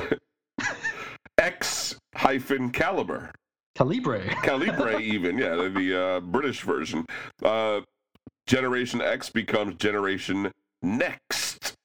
X 1.37 1.95
hyphen 2.15 2.69
Caliber. 2.71 3.31
Calibre. 3.75 4.27
Calibre, 4.43 4.99
even, 5.01 5.37
yeah, 5.37 5.55
the, 5.55 5.69
the 5.69 6.01
uh, 6.01 6.19
British 6.19 6.61
version. 6.63 7.05
Uh, 7.41 7.81
Generation 8.45 8.99
X 9.01 9.29
becomes 9.29 9.75
Generation 9.75 10.51
Next. 10.81 11.77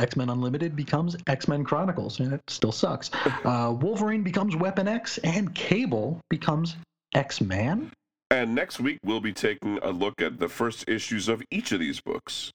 X 0.00 0.16
Men 0.16 0.30
Unlimited 0.30 0.74
becomes 0.74 1.16
X 1.26 1.46
Men 1.46 1.62
Chronicles, 1.64 2.20
and 2.20 2.32
it 2.32 2.40
still 2.48 2.72
sucks. 2.72 3.10
Uh, 3.44 3.74
Wolverine 3.80 4.22
becomes 4.22 4.54
Weapon 4.54 4.86
X, 4.86 5.18
and 5.18 5.54
Cable 5.54 6.20
becomes 6.28 6.76
X 7.14 7.40
Man. 7.40 7.90
And 8.30 8.54
next 8.54 8.80
week, 8.80 8.98
we'll 9.04 9.20
be 9.20 9.32
taking 9.32 9.78
a 9.82 9.90
look 9.90 10.20
at 10.20 10.38
the 10.38 10.48
first 10.48 10.88
issues 10.88 11.28
of 11.28 11.42
each 11.50 11.72
of 11.72 11.80
these 11.80 12.00
books. 12.00 12.50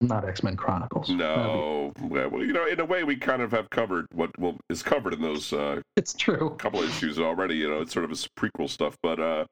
Not 0.00 0.28
X 0.28 0.42
Men 0.42 0.56
Chronicles. 0.56 1.08
No, 1.08 1.92
well, 2.00 2.30
you 2.44 2.52
know, 2.52 2.66
in 2.66 2.80
a 2.80 2.84
way, 2.84 3.02
we 3.02 3.16
kind 3.16 3.40
of 3.40 3.50
have 3.52 3.70
covered 3.70 4.06
what 4.12 4.38
will, 4.38 4.56
is 4.68 4.82
covered 4.82 5.14
in 5.14 5.22
those 5.22 5.52
uh, 5.52 5.80
It's 5.96 6.12
true. 6.12 6.54
couple 6.58 6.82
issues 6.82 7.18
already. 7.18 7.56
You 7.56 7.70
know, 7.70 7.80
it's 7.80 7.92
sort 7.92 8.04
of 8.04 8.10
a 8.10 8.14
prequel 8.38 8.68
stuff, 8.68 8.94
but 9.02 9.18
uh, 9.18 9.44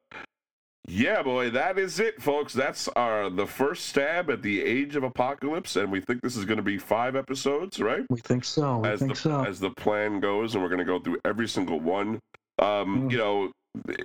yeah, 0.87 1.21
boy, 1.23 1.49
that 1.51 1.77
is 1.79 1.99
it, 1.99 2.21
folks. 2.21 2.53
That's 2.53 2.87
our 2.89 3.29
the 3.29 3.47
first 3.47 3.85
stab 3.87 4.29
at 4.29 4.41
the 4.41 4.61
Age 4.63 4.95
of 4.95 5.03
Apocalypse, 5.03 5.75
and 5.75 5.91
we 5.91 5.99
think 6.01 6.21
this 6.21 6.35
is 6.35 6.45
going 6.45 6.57
to 6.57 6.63
be 6.63 6.77
five 6.77 7.15
episodes, 7.15 7.79
right? 7.79 8.03
We 8.09 8.19
think 8.19 8.43
so. 8.45 8.79
We 8.79 8.89
as 8.89 8.99
think 8.99 9.13
the 9.13 9.19
so. 9.19 9.43
as 9.43 9.59
the 9.59 9.71
plan 9.71 10.19
goes, 10.19 10.53
and 10.53 10.63
we're 10.63 10.69
going 10.69 10.79
to 10.79 10.85
go 10.85 10.99
through 10.99 11.19
every 11.25 11.47
single 11.47 11.79
one. 11.79 12.19
Um, 12.59 13.09
Mm. 13.09 13.11
You 13.11 13.17
know, 13.17 13.51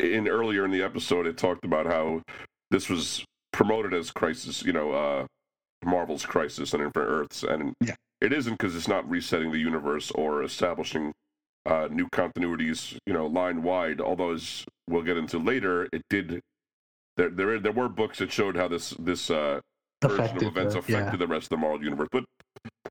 in 0.00 0.26
earlier 0.26 0.64
in 0.64 0.70
the 0.70 0.82
episode, 0.82 1.26
it 1.26 1.36
talked 1.36 1.64
about 1.64 1.86
how 1.86 2.22
this 2.70 2.88
was 2.88 3.24
promoted 3.52 3.92
as 3.94 4.10
Crisis. 4.10 4.64
You 4.64 4.72
know, 4.72 4.92
uh, 4.92 5.26
Marvel's 5.84 6.24
Crisis 6.26 6.72
on 6.74 6.80
Infinite 6.80 7.06
Earths, 7.06 7.42
and 7.42 7.72
Yeah. 7.80 7.94
it 8.20 8.32
isn't 8.32 8.54
because 8.54 8.74
it's 8.74 8.88
not 8.88 9.08
resetting 9.08 9.52
the 9.52 9.58
universe 9.58 10.10
or 10.12 10.42
establishing 10.42 11.12
uh, 11.66 11.88
new 11.90 12.08
continuities, 12.08 12.96
you 13.06 13.12
know, 13.12 13.26
line 13.26 13.62
wide. 13.62 14.00
Although, 14.00 14.32
as 14.32 14.64
we'll 14.88 15.02
get 15.02 15.16
into 15.18 15.38
later, 15.38 15.88
it 15.92 16.02
did. 16.08 16.40
There, 17.20 17.28
there, 17.28 17.58
there 17.58 17.72
were 17.72 17.88
books 17.90 18.18
that 18.18 18.32
showed 18.32 18.56
how 18.56 18.66
this 18.68 18.90
this 18.98 19.30
uh, 19.30 19.60
version 20.02 20.38
of 20.38 20.42
events 20.42 20.72
the- 20.72 20.80
affected 20.80 21.12
yeah. 21.12 21.16
the 21.16 21.26
rest 21.26 21.44
of 21.44 21.50
the 21.50 21.56
Marvel 21.58 21.84
universe. 21.84 22.08
But 22.10 22.24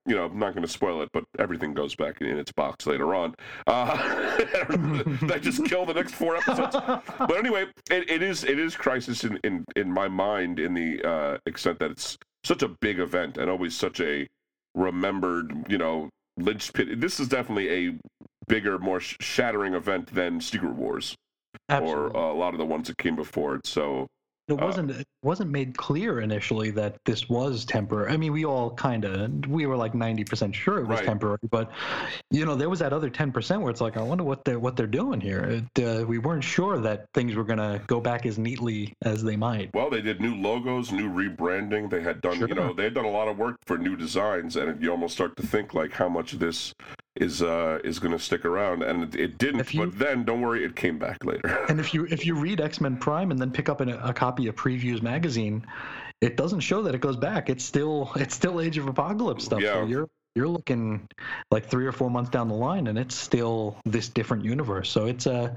you 0.06 0.16
know, 0.16 0.26
I'm 0.26 0.38
not 0.38 0.54
going 0.54 0.66
to 0.66 0.72
spoil 0.72 1.02
it. 1.02 1.10
But 1.12 1.24
everything 1.40 1.74
goes 1.74 1.96
back 1.96 2.22
in, 2.22 2.28
in 2.28 2.38
its 2.38 2.52
box 2.52 2.86
later 2.86 3.16
on. 3.16 3.34
Uh, 3.66 4.38
did 5.28 5.42
just 5.42 5.66
kill 5.66 5.88
the 5.88 5.96
next 5.96 6.14
four 6.14 6.38
episodes? 6.38 6.76
but 6.76 7.38
anyway, 7.38 7.66
it, 7.90 8.08
it 8.08 8.22
is 8.22 8.44
it 8.44 8.60
is 8.60 8.76
crisis 8.76 9.24
in, 9.24 9.40
in 9.44 9.66
in 9.76 9.92
my 9.92 10.08
mind 10.08 10.60
in 10.60 10.76
the 10.76 11.02
uh, 11.04 11.38
extent 11.48 11.80
that 11.80 11.90
it's 11.90 12.16
such 12.44 12.62
a 12.62 12.68
big 12.68 13.00
event 13.00 13.38
and 13.38 13.50
always 13.50 13.76
such 13.76 14.00
a 14.00 14.28
remembered, 14.76 15.66
you 15.70 15.80
know, 15.80 16.10
linchpin. 16.38 17.00
This 17.00 17.20
is 17.20 17.28
definitely 17.28 17.70
a 17.88 17.96
bigger, 18.48 18.78
more 18.78 19.00
sh- 19.00 19.18
shattering 19.20 19.74
event 19.74 20.14
than 20.14 20.40
Secret 20.40 20.74
Wars 20.74 21.16
Absolutely. 21.68 22.12
or 22.12 22.18
uh, 22.18 22.32
a 22.32 22.38
lot 22.38 22.54
of 22.54 22.60
the 22.60 22.66
ones 22.66 22.88
that 22.88 22.98
came 23.00 23.16
before 23.16 23.56
it. 23.56 23.66
So 23.66 24.08
It 24.50 24.60
Uh, 24.60 24.66
wasn't 24.66 24.92
it 24.92 25.08
wasn't 25.22 25.52
made 25.52 25.78
clear 25.78 26.22
initially 26.22 26.72
that 26.72 26.98
this 27.06 27.30
was 27.30 27.66
temporary. 27.66 28.12
I 28.12 28.18
mean, 28.18 28.34
we 28.34 28.46
all 28.46 28.72
kind 28.72 29.06
of 29.06 29.46
we 29.48 29.68
were 29.68 29.78
like 29.78 29.94
ninety 29.94 30.24
percent 30.24 30.56
sure 30.56 30.80
it 30.80 30.88
was 30.88 31.00
Right. 31.00 31.06
temporary, 31.06 31.38
but 31.52 31.72
you 32.32 32.46
know, 32.46 32.56
there 32.56 32.70
was 32.70 32.80
that 32.80 32.92
other 32.92 33.10
ten 33.12 33.32
percent 33.32 33.62
where 33.62 33.70
it's 33.70 33.82
like, 33.82 33.96
I 33.96 34.02
wonder 34.02 34.24
what 34.24 34.44
they're 34.46 34.60
what 34.60 34.76
they're 34.76 34.88
doing 34.88 35.22
here. 35.22 35.64
It, 35.76 35.84
uh, 35.84 36.06
we 36.06 36.18
weren't 36.18 36.44
sure 36.44 36.80
that 36.80 37.06
things 37.14 37.36
were 37.36 37.44
gonna 37.44 37.82
go 37.88 38.00
back 38.02 38.26
as 38.26 38.40
neatly 38.40 38.94
as 39.04 39.24
they 39.24 39.36
might. 39.36 39.70
Well, 39.74 39.90
they 39.92 40.02
did 40.02 40.20
new 40.20 40.36
logos, 40.36 40.92
new 40.92 41.10
rebranding. 41.10 41.90
They 41.90 42.02
had 42.02 42.22
done, 42.22 42.40
you 42.40 42.48
know, 42.56 42.74
they 42.74 42.86
had 42.86 42.96
done 42.96 43.06
a 43.06 43.12
lot 43.12 43.28
of 43.28 43.38
work 43.38 43.58
for 43.68 43.78
new 43.78 43.96
designs, 43.96 44.56
and 44.56 44.82
you 44.82 44.90
almost 44.90 45.14
start 45.14 45.36
to 45.38 45.44
think 45.46 45.74
like 45.76 45.94
how 45.94 46.10
much 46.10 46.34
of 46.34 46.40
this 46.40 46.74
is 47.16 47.42
uh 47.42 47.80
is 47.84 48.00
going 48.00 48.12
to 48.12 48.20
stick 48.20 48.46
around, 48.46 48.84
and 48.84 49.04
it, 49.04 49.20
it 49.20 49.38
didn't. 49.38 49.74
You- 49.74 49.88
But 49.88 50.00
then, 50.00 50.24
don't 50.24 50.42
worry, 50.42 50.64
it 50.64 50.76
came 50.76 50.98
back 50.98 51.24
later. 51.26 51.48
And 51.70 51.80
if 51.80 51.94
you 51.94 52.06
if 52.06 52.26
you 52.26 52.36
read 52.40 52.62
X 52.62 52.80
Men 52.82 52.98
Prime 52.98 53.32
and 53.32 53.40
then 53.40 53.52
pick 53.52 53.70
up 53.70 53.82
an, 53.82 53.90
a 53.90 54.14
copy 54.14 54.48
of 54.48 54.56
Previews 54.56 55.02
magazine, 55.02 55.66
it 56.22 56.38
doesn't 56.38 56.62
show 56.62 56.82
that 56.84 56.96
it 56.96 57.02
goes 57.02 57.18
back. 57.18 57.50
It's 57.50 57.64
still 57.66 58.12
it's 58.16 58.36
still 58.36 58.62
Age 58.62 58.78
of 58.78 58.88
Apocalypse 58.88 59.46
stuff. 59.46 59.62
Yeah. 59.62 59.74
So 59.74 59.86
you're 59.86 60.08
you're 60.36 60.48
looking 60.48 61.08
like 61.52 61.66
three 61.66 61.86
or 61.88 61.92
four 61.92 62.10
months 62.10 62.30
down 62.30 62.48
the 62.48 62.54
line, 62.56 62.88
and 62.88 62.98
it's 62.98 63.16
still 63.16 63.78
this 63.86 64.08
different 64.10 64.46
universe. 64.46 64.90
So 64.90 65.06
it's 65.08 65.28
uh 65.28 65.54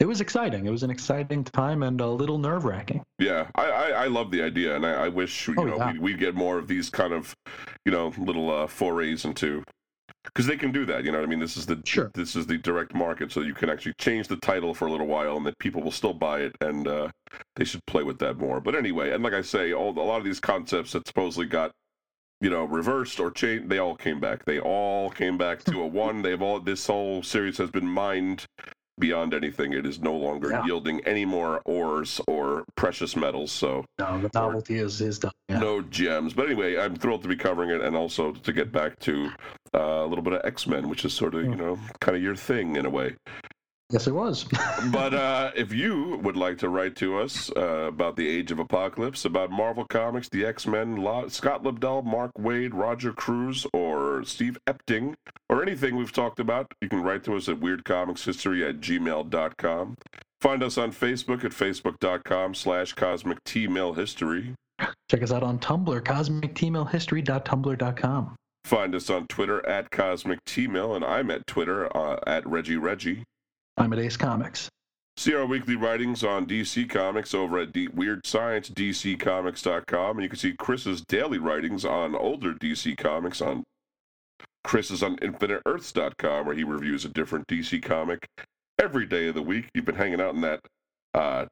it 0.00 0.06
was 0.06 0.20
exciting. 0.20 0.66
It 0.66 0.70
was 0.70 0.82
an 0.82 0.90
exciting 0.90 1.44
time 1.44 1.84
and 1.84 2.00
a 2.00 2.06
little 2.08 2.36
nerve 2.38 2.64
wracking. 2.64 3.04
yeah, 3.20 3.46
I, 3.54 3.66
I 3.70 3.88
I 3.90 4.06
love 4.08 4.32
the 4.32 4.42
idea, 4.42 4.74
and 4.74 4.84
I, 4.84 5.04
I 5.04 5.08
wish 5.08 5.46
you 5.46 5.54
Oh, 5.56 5.64
know 5.64 5.76
yeah. 5.76 5.92
we 5.92 5.98
we 6.00 6.14
get 6.14 6.34
more 6.34 6.58
of 6.58 6.66
these 6.66 6.90
kind 6.90 7.12
of 7.12 7.32
you 7.84 7.92
know 7.92 8.12
little 8.18 8.50
uh, 8.50 8.66
forays 8.66 9.24
into. 9.24 9.62
Because 10.24 10.46
they 10.46 10.56
can 10.56 10.72
do 10.72 10.86
that, 10.86 11.04
you 11.04 11.12
know 11.12 11.18
what 11.18 11.26
I 11.26 11.28
mean. 11.28 11.38
This 11.38 11.56
is 11.56 11.66
the 11.66 11.80
Sure. 11.84 12.10
this 12.14 12.34
is 12.34 12.46
the 12.46 12.56
direct 12.58 12.94
market, 12.94 13.30
so 13.30 13.40
you 13.42 13.54
can 13.54 13.68
actually 13.68 13.94
change 13.98 14.26
the 14.28 14.36
title 14.36 14.72
for 14.74 14.86
a 14.86 14.90
little 14.90 15.06
while, 15.06 15.36
and 15.36 15.46
that 15.46 15.58
people 15.58 15.82
will 15.82 15.92
still 15.92 16.14
buy 16.14 16.40
it, 16.40 16.56
and 16.60 16.88
uh, 16.88 17.08
they 17.56 17.64
should 17.64 17.84
play 17.86 18.02
with 18.02 18.18
that 18.20 18.38
more. 18.38 18.60
But 18.60 18.74
anyway, 18.74 19.10
and 19.10 19.22
like 19.22 19.34
I 19.34 19.42
say, 19.42 19.72
all 19.72 19.90
a 19.90 20.00
lot 20.00 20.18
of 20.18 20.24
these 20.24 20.40
concepts 20.40 20.92
that 20.92 21.06
supposedly 21.06 21.46
got 21.46 21.72
you 22.40 22.50
know 22.50 22.64
reversed 22.64 23.20
or 23.20 23.30
changed, 23.30 23.68
they 23.68 23.78
all 23.78 23.94
came 23.96 24.18
back. 24.18 24.44
They 24.44 24.58
all 24.58 25.10
came 25.10 25.36
back 25.36 25.62
to 25.64 25.82
a 25.82 25.86
one. 25.86 26.22
They've 26.22 26.40
all 26.40 26.58
this 26.58 26.86
whole 26.86 27.22
series 27.22 27.58
has 27.58 27.70
been 27.70 27.86
mined 27.86 28.46
beyond 28.98 29.34
anything. 29.34 29.72
It 29.72 29.86
is 29.86 30.00
no 30.00 30.14
longer 30.14 30.50
Yeah. 30.50 30.64
yielding 30.64 31.00
any 31.06 31.24
more 31.24 31.60
ores 31.64 32.20
or 32.26 32.64
precious 32.76 33.16
metals. 33.16 33.50
So 33.52 33.84
No, 33.98 34.20
the 34.20 34.30
novelty 34.34 34.76
is 34.78 35.00
is 35.00 35.18
done. 35.18 35.32
Yeah. 35.48 35.58
no 35.58 35.80
gems. 35.82 36.34
But 36.34 36.46
anyway, 36.46 36.76
I'm 36.78 36.94
thrilled 36.94 37.22
to 37.22 37.28
be 37.28 37.36
covering 37.36 37.70
it, 37.70 37.80
and 37.80 37.96
also 37.96 38.32
to 38.32 38.52
get 38.52 38.72
back 38.72 38.98
to 39.00 39.30
uh, 39.74 39.78
a 40.04 40.06
little 40.06 40.22
bit 40.22 40.34
of 40.34 40.40
X 40.44 40.66
Men, 40.66 40.88
which 40.88 41.04
is 41.04 41.12
sort 41.12 41.34
of 41.34 41.42
you 41.44 41.54
know 41.56 41.78
kind 42.00 42.16
of 42.16 42.22
your 42.22 42.36
thing 42.36 42.76
in 42.76 42.86
a 42.86 42.90
way. 42.90 43.14
Yes, 43.90 44.06
it 44.06 44.14
was. 44.14 44.46
But 44.92 45.14
uh, 45.14 45.50
if 45.56 45.72
you 45.72 46.20
would 46.22 46.36
like 46.36 46.58
to 46.58 46.68
write 46.68 46.94
to 46.96 47.18
us 47.18 47.50
uh, 47.56 47.86
about 47.88 48.16
the 48.16 48.28
Age 48.28 48.50
of 48.50 48.58
Apocalypse, 48.58 49.24
about 49.24 49.50
Marvel 49.50 49.86
Comics, 49.86 50.28
the 50.28 50.44
X 50.44 50.66
Men, 50.66 50.96
La- 50.96 51.28
Scott 51.28 51.62
Lobdell, 51.62 52.04
Mark 52.04 52.32
Waid, 52.38 52.70
Roger 52.74 53.12
Cruz, 53.12 53.66
or 53.72 54.22
Steve 54.24 54.58
Epting, 54.66 55.14
or 55.48 55.62
anything 55.62 55.96
we've 55.96 56.12
talked 56.12 56.38
about, 56.38 56.70
you 56.82 56.88
can 56.88 57.02
write 57.02 57.24
to 57.24 57.34
us 57.34 57.48
at 57.48 57.60
weirdcomicshistory 57.60 58.68
at 58.68 58.80
gmail.com. 58.80 59.94
Find 60.40 60.62
us 60.62 60.76
on 60.76 60.92
Facebook 60.92 61.44
at 61.44 61.52
facebook.com 61.52 62.54
slash 62.54 62.92
cosmic 62.92 63.38
history. 63.96 64.54
Check 65.10 65.22
us 65.22 65.32
out 65.32 65.42
on 65.42 65.58
Tumblr, 65.58 66.00
cosmictmailhistory.tumblr.com. 66.02 68.36
Find 68.64 68.94
us 68.94 69.10
on 69.10 69.26
Twitter 69.26 69.66
at 69.66 69.90
Cosmic 69.90 70.38
and 70.46 71.04
I'm 71.04 71.30
at 71.30 71.46
Twitter 71.46 71.94
uh, 71.96 72.18
at 72.26 72.46
Reggie 72.46 72.76
Reggie. 72.76 73.24
I'm 73.76 73.92
at 73.92 73.98
Ace 73.98 74.16
Comics. 74.16 74.68
See 75.16 75.34
our 75.34 75.46
weekly 75.46 75.76
writings 75.76 76.24
on 76.24 76.46
DC 76.46 76.88
Comics 76.90 77.34
over 77.34 77.58
at 77.60 77.72
D- 77.72 77.88
Weird 77.88 78.26
Science, 78.26 78.68
DCComics.com, 78.70 80.16
and 80.16 80.22
you 80.24 80.28
can 80.28 80.38
see 80.38 80.54
Chris's 80.58 81.02
daily 81.02 81.38
writings 81.38 81.84
on 81.84 82.14
older 82.16 82.52
DC 82.52 82.96
Comics 82.96 83.40
on 83.40 83.62
Chris 84.64 84.90
is 84.90 85.02
on 85.02 85.16
InfiniteEarths.com, 85.18 86.46
where 86.46 86.54
he 86.56 86.64
reviews 86.64 87.04
a 87.04 87.08
different 87.10 87.46
DC 87.46 87.82
comic 87.82 88.26
every 88.80 89.06
day 89.06 89.28
of 89.28 89.34
the 89.34 89.42
week. 89.42 89.68
You've 89.74 89.84
been 89.84 89.94
hanging 89.94 90.20
out 90.20 90.34
in 90.34 90.40
that 90.40 90.60
uh, 91.12 91.44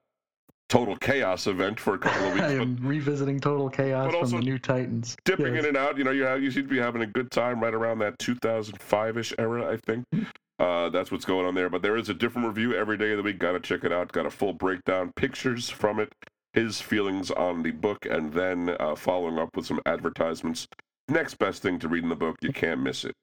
Total 0.70 0.96
Chaos 0.96 1.46
event 1.46 1.78
for 1.78 1.94
a 1.94 1.98
couple 1.98 2.26
of 2.28 2.34
weeks, 2.34 2.46
I 2.46 2.56
but 2.56 2.62
am 2.62 2.78
revisiting 2.80 3.38
Total 3.38 3.68
Chaos 3.68 4.10
but 4.10 4.20
from 4.30 4.40
the 4.40 4.46
New 4.46 4.58
Titans. 4.58 5.14
dipping 5.24 5.54
Yes. 5.54 5.62
in 5.64 5.68
and 5.68 5.76
out. 5.76 5.98
You 5.98 6.04
know, 6.04 6.10
you, 6.10 6.22
have, 6.24 6.42
you 6.42 6.50
seem 6.50 6.62
to 6.64 6.68
be 6.68 6.78
having 6.78 7.02
a 7.02 7.06
good 7.06 7.30
time 7.30 7.60
right 7.60 7.74
around 7.74 7.98
that 8.00 8.18
2005 8.18 9.18
ish 9.18 9.34
era, 9.38 9.70
I 9.72 9.76
think. 9.86 10.04
Uh, 10.58 10.88
that's 10.90 11.10
what's 11.10 11.24
going 11.24 11.46
on 11.46 11.54
there. 11.54 11.68
But 11.68 11.82
there 11.82 11.96
is 11.96 12.08
a 12.08 12.14
different 12.14 12.48
review 12.48 12.74
every 12.74 12.96
day 12.96 13.12
of 13.12 13.16
the 13.16 13.22
week. 13.22 13.38
Got 13.38 13.52
to 13.52 13.60
check 13.60 13.84
it 13.84 13.92
out. 13.92 14.12
Got 14.12 14.26
a 14.26 14.30
full 14.30 14.52
breakdown, 14.52 15.12
pictures 15.16 15.68
from 15.68 15.98
it, 15.98 16.12
his 16.52 16.80
feelings 16.80 17.30
on 17.30 17.62
the 17.62 17.72
book, 17.72 18.06
and 18.06 18.32
then 18.32 18.76
uh, 18.78 18.94
following 18.94 19.38
up 19.38 19.56
with 19.56 19.66
some 19.66 19.80
advertisements. 19.86 20.66
Next 21.08 21.34
best 21.34 21.62
thing 21.62 21.78
to 21.80 21.88
read 21.88 22.04
in 22.04 22.08
the 22.08 22.16
book. 22.16 22.36
You 22.40 22.52
can't 22.52 22.80
miss 22.80 23.04
it. 23.04 23.14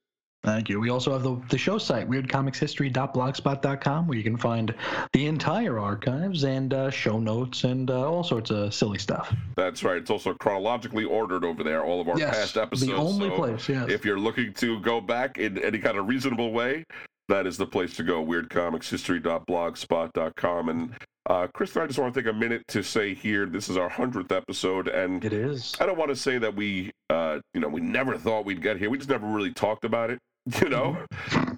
Thank 0.44 0.70
you. 0.70 0.80
We 0.80 0.90
also 0.90 1.12
have 1.12 1.24
the, 1.24 1.38
the 1.50 1.58
show 1.58 1.78
site, 1.78 2.10
weirdcomicshistory.blogspot.com, 2.10 4.08
where 4.08 4.18
you 4.18 4.24
can 4.24 4.38
find 4.38 4.74
the 5.12 5.26
entire 5.26 5.80
archives 5.80 6.46
and 6.46 6.74
uh, 6.74 6.90
show 6.90 7.20
notes 7.20 7.66
and 7.66 7.92
uh, 7.92 8.10
all 8.10 8.24
sorts 8.24 8.50
of 8.50 8.74
silly 8.74 9.00
stuff. 9.00 9.36
That's 9.58 9.84
right. 9.84 9.98
It's 9.98 10.10
also 10.10 10.34
chronologically 10.36 11.04
ordered 11.04 11.44
over 11.44 11.62
there, 11.62 11.84
all 11.84 12.00
of 12.00 12.08
our 12.08 12.18
past 12.18 12.56
episodes. 12.56 12.90
the 12.90 12.96
only 12.96 13.28
so 13.28 13.36
place, 13.36 13.68
yes. 13.68 13.90
If 13.90 14.06
you're 14.06 14.20
looking 14.20 14.54
to 14.56 14.80
go 14.80 15.02
back 15.02 15.38
in 15.38 15.58
any 15.58 15.78
kind 15.78 15.98
of 15.98 16.08
reasonable 16.08 16.54
way, 16.54 16.86
that 17.30 17.48
is 17.48 17.56
the 17.58 17.66
place 17.66 17.96
to 17.96 18.04
go. 18.04 18.24
WeirdComicsHistory.blogspot.com. 18.26 20.70
And 20.70 20.92
uh, 21.28 21.48
Chris 21.54 21.76
and 21.76 21.84
I 21.84 21.88
just 21.88 22.00
want 22.00 22.14
to 22.14 22.22
take 22.22 22.30
a 22.30 22.34
minute 22.34 22.64
to 22.70 22.82
say 22.84 23.14
here, 23.14 23.46
this 23.46 23.70
is 23.70 23.78
our 23.78 23.90
hundredth 23.90 24.32
episode, 24.32 24.88
and 24.88 25.24
it 25.24 25.34
is. 25.34 25.76
I 25.80 25.86
don't 25.86 25.98
want 25.98 26.10
to 26.10 26.16
say 26.16 26.38
that 26.40 26.56
we, 26.56 26.92
uh, 27.10 27.40
you 27.54 27.62
know, 27.62 27.68
we 27.68 27.82
never 27.82 28.18
thought 28.18 28.46
we'd 28.46 28.62
get 28.62 28.78
here. 28.78 28.90
We 28.90 28.98
just 28.98 29.10
never 29.10 29.28
really 29.28 29.54
talked 29.54 29.86
about 29.86 30.10
it. 30.10 30.20
You 30.64 30.70
know, 30.70 30.98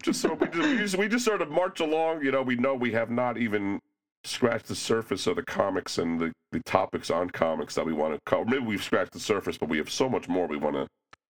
just 0.03 0.19
so 0.19 0.33
we 0.33 0.47
just, 0.47 0.67
we 0.67 0.77
just 0.77 0.97
we 0.97 1.07
just 1.07 1.23
sort 1.23 1.41
of 1.41 1.49
march 1.49 1.79
along. 1.79 2.25
You 2.25 2.31
know, 2.31 2.41
we 2.41 2.57
know 2.57 2.75
we 2.75 2.91
have 2.91 3.09
not 3.09 3.37
even 3.37 3.79
scratched 4.25 4.67
the 4.67 4.75
surface 4.75 5.27
of 5.27 5.37
the 5.37 5.43
comics 5.43 5.97
and 5.97 6.19
the, 6.19 6.33
the 6.51 6.59
topics 6.65 7.09
on 7.09 7.29
comics 7.29 7.73
that 7.75 7.85
we 7.85 7.93
want 7.93 8.15
to 8.15 8.19
cover. 8.25 8.43
Maybe 8.43 8.65
we've 8.65 8.83
scratched 8.83 9.13
the 9.13 9.19
surface, 9.19 9.57
but 9.57 9.69
we 9.69 9.77
have 9.77 9.89
so 9.89 10.09
much 10.09 10.27
more 10.27 10.45
we 10.45 10.57
want 10.57 10.75
to 10.75 10.87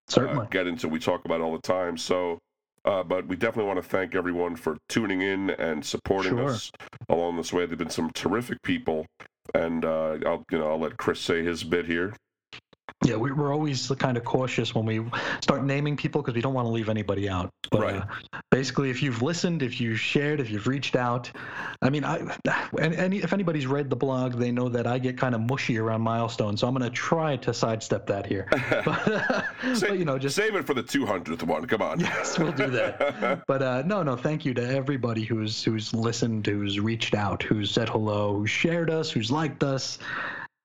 Certainly. 0.07 0.45
uh, 0.45 0.49
get 0.49 0.65
into. 0.65 0.87
We 0.87 0.97
talk 0.97 1.23
about 1.25 1.41
all 1.41 1.53
the 1.53 1.61
time. 1.61 1.97
So, 1.97 2.39
uh, 2.85 3.03
but 3.03 3.27
we 3.27 3.35
definitely 3.35 3.67
want 3.67 3.81
to 3.81 3.87
thank 3.87 4.15
everyone 4.15 4.55
for 4.55 4.77
tuning 4.89 5.21
in 5.21 5.49
and 5.51 5.85
supporting 5.85 6.37
Sure. 6.37 6.49
us 6.49 6.71
along 7.09 7.37
this 7.37 7.53
way. 7.53 7.65
There've 7.65 7.77
been 7.77 7.89
some 7.89 8.09
terrific 8.11 8.61
people, 8.63 9.05
and 9.53 9.85
uh, 9.85 10.17
I'll 10.25 10.43
you 10.51 10.59
know 10.59 10.69
I'll 10.71 10.79
let 10.79 10.97
Chris 10.97 11.19
say 11.19 11.43
his 11.43 11.63
bit 11.63 11.85
here. 11.85 12.13
Yeah, 13.03 13.15
we, 13.15 13.31
we're 13.31 13.51
always 13.53 13.87
kind 13.97 14.15
of 14.17 14.23
cautious 14.23 14.75
when 14.75 14.85
we 14.85 15.03
start 15.41 15.63
naming 15.63 15.97
people 15.97 16.21
because 16.21 16.35
we 16.35 16.41
don't 16.41 16.53
want 16.53 16.65
to 16.67 16.71
leave 16.71 16.89
anybody 16.89 17.27
out. 17.27 17.49
But 17.71 17.81
Right. 17.81 17.95
uh, 17.95 18.39
basically, 18.51 18.89
if 18.89 19.01
you've 19.01 19.21
listened, 19.21 19.63
if 19.63 19.79
you've 19.81 19.99
shared, 19.99 20.39
if 20.39 20.49
you've 20.51 20.67
reached 20.67 20.95
out, 20.95 21.31
I 21.81 21.89
mean, 21.89 22.03
I, 22.03 22.17
and, 22.79 22.93
and 22.93 23.13
if 23.13 23.33
anybody's 23.33 23.65
read 23.65 23.89
the 23.89 23.95
blog, 23.95 24.33
they 24.35 24.51
know 24.51 24.69
that 24.69 24.85
I 24.85 24.99
get 24.99 25.17
kind 25.17 25.33
of 25.33 25.41
mushy 25.41 25.77
around 25.79 26.01
milestones. 26.01 26.59
So 26.61 26.67
I'm 26.67 26.75
going 26.75 26.87
to 26.89 26.95
try 26.95 27.37
to 27.37 27.53
sidestep 27.53 28.05
that 28.07 28.25
here. 28.25 28.47
But, 29.63 29.77
Sa- 29.77 29.87
but 29.89 29.99
you 29.99 30.05
know, 30.05 30.17
just 30.17 30.35
save 30.35 30.55
it 30.55 30.65
for 30.65 30.73
the 30.73 30.81
200th 30.83 31.43
one. 31.43 31.65
Come 31.67 31.81
on. 31.83 31.99
yes, 31.99 32.37
we'll 32.39 32.51
do 32.51 32.67
that. 32.71 33.43
But 33.47 33.61
uh, 33.61 33.83
no, 33.85 34.01
no, 34.03 34.15
thank 34.15 34.43
you 34.45 34.53
to 34.55 34.67
everybody 34.67 35.23
who's 35.23 35.63
who's 35.63 35.93
listened, 35.93 36.45
who's 36.47 36.79
reached 36.79 37.13
out, 37.15 37.41
who's 37.43 37.71
said 37.71 37.87
hello, 37.89 38.35
who's 38.37 38.49
shared 38.49 38.89
us, 38.89 39.09
who's 39.11 39.31
liked 39.31 39.63
us. 39.63 39.99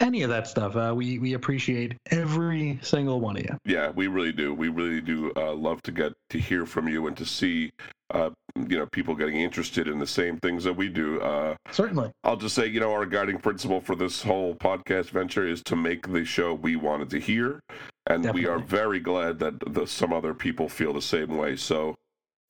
Any 0.00 0.22
of 0.22 0.30
that 0.30 0.46
stuff. 0.46 0.76
Uh, 0.76 0.92
we 0.94 1.18
we 1.18 1.34
appreciate 1.34 1.96
every 2.10 2.78
single 2.82 3.20
one 3.20 3.36
of 3.36 3.42
you. 3.44 3.56
Yeah, 3.64 3.90
we 3.90 4.06
really 4.06 4.32
do. 4.32 4.54
We 4.54 4.68
really 4.68 5.00
do 5.00 5.32
uh, 5.36 5.54
love 5.54 5.82
to 5.82 5.92
get 5.92 6.12
to 6.30 6.38
hear 6.38 6.66
from 6.66 6.88
you 6.88 7.06
and 7.06 7.16
to 7.16 7.24
see, 7.24 7.70
uh, 8.10 8.30
you 8.56 8.78
know, 8.78 8.86
people 8.86 9.14
getting 9.14 9.36
interested 9.36 9.88
in 9.88 9.98
the 9.98 10.06
same 10.06 10.38
things 10.38 10.64
that 10.64 10.74
we 10.74 10.88
do. 10.88 11.20
Uh, 11.20 11.56
Certainly. 11.70 12.10
I'll 12.24 12.36
just 12.36 12.54
say, 12.54 12.66
you 12.66 12.80
know, 12.80 12.92
our 12.92 13.06
guiding 13.06 13.38
principle 13.38 13.80
for 13.80 13.96
this 13.96 14.22
whole 14.22 14.54
podcast 14.54 15.10
venture 15.10 15.46
is 15.46 15.62
to 15.64 15.76
make 15.76 16.12
the 16.12 16.24
show 16.24 16.54
we 16.54 16.76
wanted 16.76 17.10
to 17.10 17.18
hear, 17.18 17.60
and 18.06 18.32
we 18.34 18.46
are 18.46 18.58
very 18.58 19.00
glad 19.00 19.38
that 19.38 19.54
the, 19.72 19.86
some 19.86 20.12
other 20.12 20.34
people 20.34 20.68
feel 20.68 20.92
the 20.92 21.02
same 21.02 21.36
way. 21.36 21.56
So, 21.56 21.94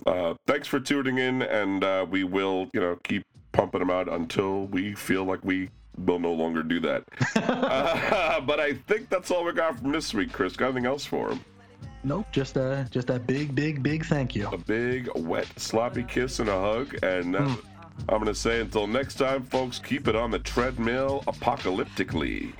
uh, 0.06 0.34
thanks 0.46 0.68
for 0.68 0.80
tuning 0.80 1.18
in, 1.18 1.42
and 1.42 1.82
uh, 1.84 2.06
we 2.08 2.24
will, 2.24 2.68
you 2.74 2.80
know, 2.80 2.98
keep 3.04 3.22
pumping 3.52 3.80
them 3.80 3.90
out 3.90 4.12
until 4.12 4.66
we 4.66 4.94
feel 4.94 5.24
like 5.24 5.42
we 5.42 5.70
will 5.98 6.18
no 6.18 6.32
longer 6.32 6.62
do 6.62 6.80
that. 6.80 7.04
uh, 7.36 8.40
but 8.46 8.60
I 8.60 8.74
think 8.86 9.08
that's 9.08 9.30
all 9.30 9.44
we 9.44 9.52
got 9.52 9.78
from 9.78 9.92
this 9.92 10.12
week, 10.14 10.32
Chris. 10.32 10.56
Got 10.56 10.66
anything 10.66 10.86
else 10.86 11.04
for 11.04 11.30
him? 11.30 11.44
Nope. 12.04 12.26
Just 12.30 12.56
uh, 12.56 12.84
just 12.84 13.10
a 13.10 13.18
big, 13.18 13.54
big, 13.54 13.82
big 13.82 14.04
thank 14.06 14.34
you. 14.36 14.48
A 14.48 14.58
big, 14.58 15.08
wet, 15.16 15.48
sloppy 15.56 16.04
kiss 16.04 16.38
and 16.38 16.48
a 16.48 16.60
hug, 16.60 16.96
and 17.02 17.34
uh, 17.34 17.56
I'm 18.08 18.18
gonna 18.18 18.34
say 18.34 18.60
until 18.60 18.86
next 18.86 19.14
time, 19.14 19.42
folks. 19.42 19.78
Keep 19.78 20.06
it 20.06 20.14
on 20.14 20.30
the 20.30 20.38
treadmill, 20.38 21.24
apocalyptically. 21.26 22.52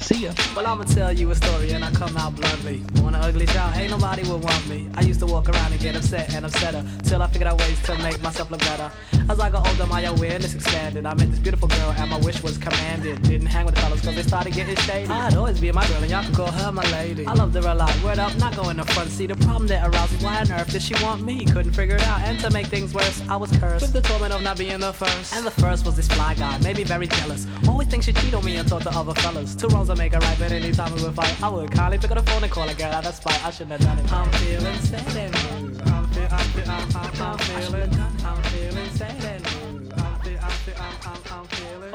See 0.00 0.24
ya. 0.24 0.32
Well, 0.56 0.66
I'ma 0.66 0.84
tell 0.84 1.12
you 1.12 1.30
a 1.30 1.34
story 1.34 1.70
and 1.72 1.84
I 1.84 1.90
come 1.92 2.16
out 2.16 2.34
bluntly. 2.34 2.82
Want 2.96 3.14
an 3.14 3.22
ugly 3.22 3.46
child? 3.46 3.76
Ain't 3.76 3.90
nobody 3.90 4.22
would 4.22 4.42
want 4.42 4.66
me. 4.66 4.88
I 4.94 5.02
used 5.02 5.20
to 5.20 5.26
walk 5.26 5.48
around 5.48 5.72
and 5.72 5.80
get 5.80 5.94
upset 5.94 6.34
and 6.34 6.44
upsetter 6.44 6.82
till 7.06 7.22
I 7.22 7.26
figured 7.28 7.48
out 7.48 7.60
ways 7.60 7.80
to 7.82 7.96
make 7.98 8.20
myself 8.22 8.50
look 8.50 8.60
better. 8.60 8.90
As 9.28 9.38
I 9.38 9.50
got 9.50 9.68
older, 9.68 9.86
my 9.86 10.00
awareness 10.02 10.54
expanded. 10.54 11.06
I 11.06 11.14
met 11.14 11.30
this 11.30 11.38
beautiful 11.38 11.68
girl 11.68 11.94
and 11.96 12.10
my 12.10 12.18
wish 12.18 12.42
was 12.42 12.58
commanded. 12.58 13.22
Didn't 13.22 13.46
hang 13.46 13.66
with 13.66 13.74
the 13.74 13.82
fellas 13.82 14.00
cause 14.00 14.16
they 14.16 14.22
started 14.22 14.54
getting 14.54 14.74
shady. 14.76 15.08
I'd 15.08 15.34
always 15.34 15.60
be 15.60 15.70
my 15.70 15.86
girl 15.86 16.02
and 16.02 16.10
y'all 16.10 16.24
can 16.24 16.34
call 16.34 16.50
her 16.50 16.72
my 16.72 16.90
lady. 16.90 17.26
I 17.26 17.34
loved 17.34 17.54
her 17.54 17.60
a 17.60 17.74
lot. 17.74 17.94
Word 18.02 18.18
up, 18.18 18.36
not 18.38 18.56
going 18.56 18.78
to 18.78 18.84
front 18.86 19.10
seat. 19.10 19.26
The 19.26 19.36
problem 19.36 19.68
that 19.68 19.86
arose 19.86 20.10
was 20.12 20.24
why 20.24 20.40
on 20.40 20.50
earth 20.50 20.72
did 20.72 20.82
she 20.82 20.94
want 21.04 21.22
me? 21.22 21.44
Couldn't 21.44 21.72
figure 21.72 21.96
it 21.96 22.02
out. 22.04 22.22
And 22.22 22.40
to 22.40 22.50
make 22.50 22.66
things 22.66 22.94
worse, 22.94 23.22
I 23.28 23.36
was 23.36 23.50
cursed 23.58 23.82
with 23.82 23.92
the 23.92 24.00
torment 24.00 24.32
of 24.32 24.42
not 24.42 24.58
being 24.58 24.80
the 24.80 24.92
first. 24.92 25.36
And 25.36 25.46
the 25.46 25.52
first 25.52 25.84
was 25.84 25.94
this 25.94 26.08
fly 26.08 26.34
guy, 26.34 26.58
made 26.58 26.78
me 26.78 26.84
very 26.84 27.06
jealous. 27.06 27.46
Always 27.68 27.86
think 27.86 28.02
she 28.02 28.12
cheat 28.12 28.34
on 28.34 28.44
me 28.44 28.56
and 28.56 28.68
thought 28.68 28.82
the 28.82 28.90
other 28.90 29.14
fellas. 29.14 29.54
Two 29.60 29.68
wrongs 29.68 29.88
don't 29.88 29.98
make 29.98 30.14
a 30.14 30.18
right, 30.18 30.38
but 30.38 30.52
anytime 30.52 30.94
we 30.94 31.02
would 31.02 31.14
fight, 31.14 31.42
I 31.42 31.50
would 31.50 31.70
kindly 31.70 31.98
pick 31.98 32.10
up 32.10 32.16
the 32.16 32.30
phone 32.30 32.42
and 32.42 32.50
call 32.50 32.66
a 32.66 32.72
girl 32.72 32.92
out 32.92 33.06
of 33.06 33.14
spite. 33.14 33.44
I 33.44 33.50
shouldn't 33.50 33.72
have 33.72 33.82
done 33.82 33.98
it. 33.98 34.10
I'm 34.10 34.32
feeling 34.40 34.80
sad 34.80 35.16
and. 35.18 35.82
I'm, 35.82 36.08
feel, 36.08 36.28
I'm, 36.30 36.38
feel, 36.48 36.70
I'm, 36.70 36.96
I'm, 36.96 37.22
I'm 37.22 37.38
feeling, 37.38 37.92
I'm 38.24 38.42
feeling 38.44 38.90
sad 38.92 39.22
and. 39.22 39.92
I'm, 39.92 40.20
feel, 40.20 40.38
I'm, 40.40 40.50
feel, 40.50 40.74
I'm, 40.80 41.46
feeling. 41.48 41.90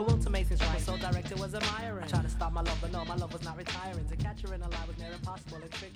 Right, 0.61 0.79
so 0.79 0.95
direct 0.97 1.31
it 1.31 1.39
was 1.39 1.55
admiring. 1.55 2.03
I 2.03 2.07
tried 2.07 2.23
to 2.23 2.29
stop 2.29 2.53
my 2.53 2.61
love, 2.61 2.77
but 2.81 2.91
no, 2.91 3.03
my 3.05 3.15
love 3.15 3.33
was 3.33 3.43
not 3.43 3.57
retiring. 3.57 4.05
To 4.09 4.15
catch 4.15 4.41
her 4.41 4.53
in 4.53 4.61
a 4.61 4.69
lie 4.69 4.85
was 4.87 4.97
near 4.99 5.11
impossible 5.11 5.57
tricky. 5.71 5.94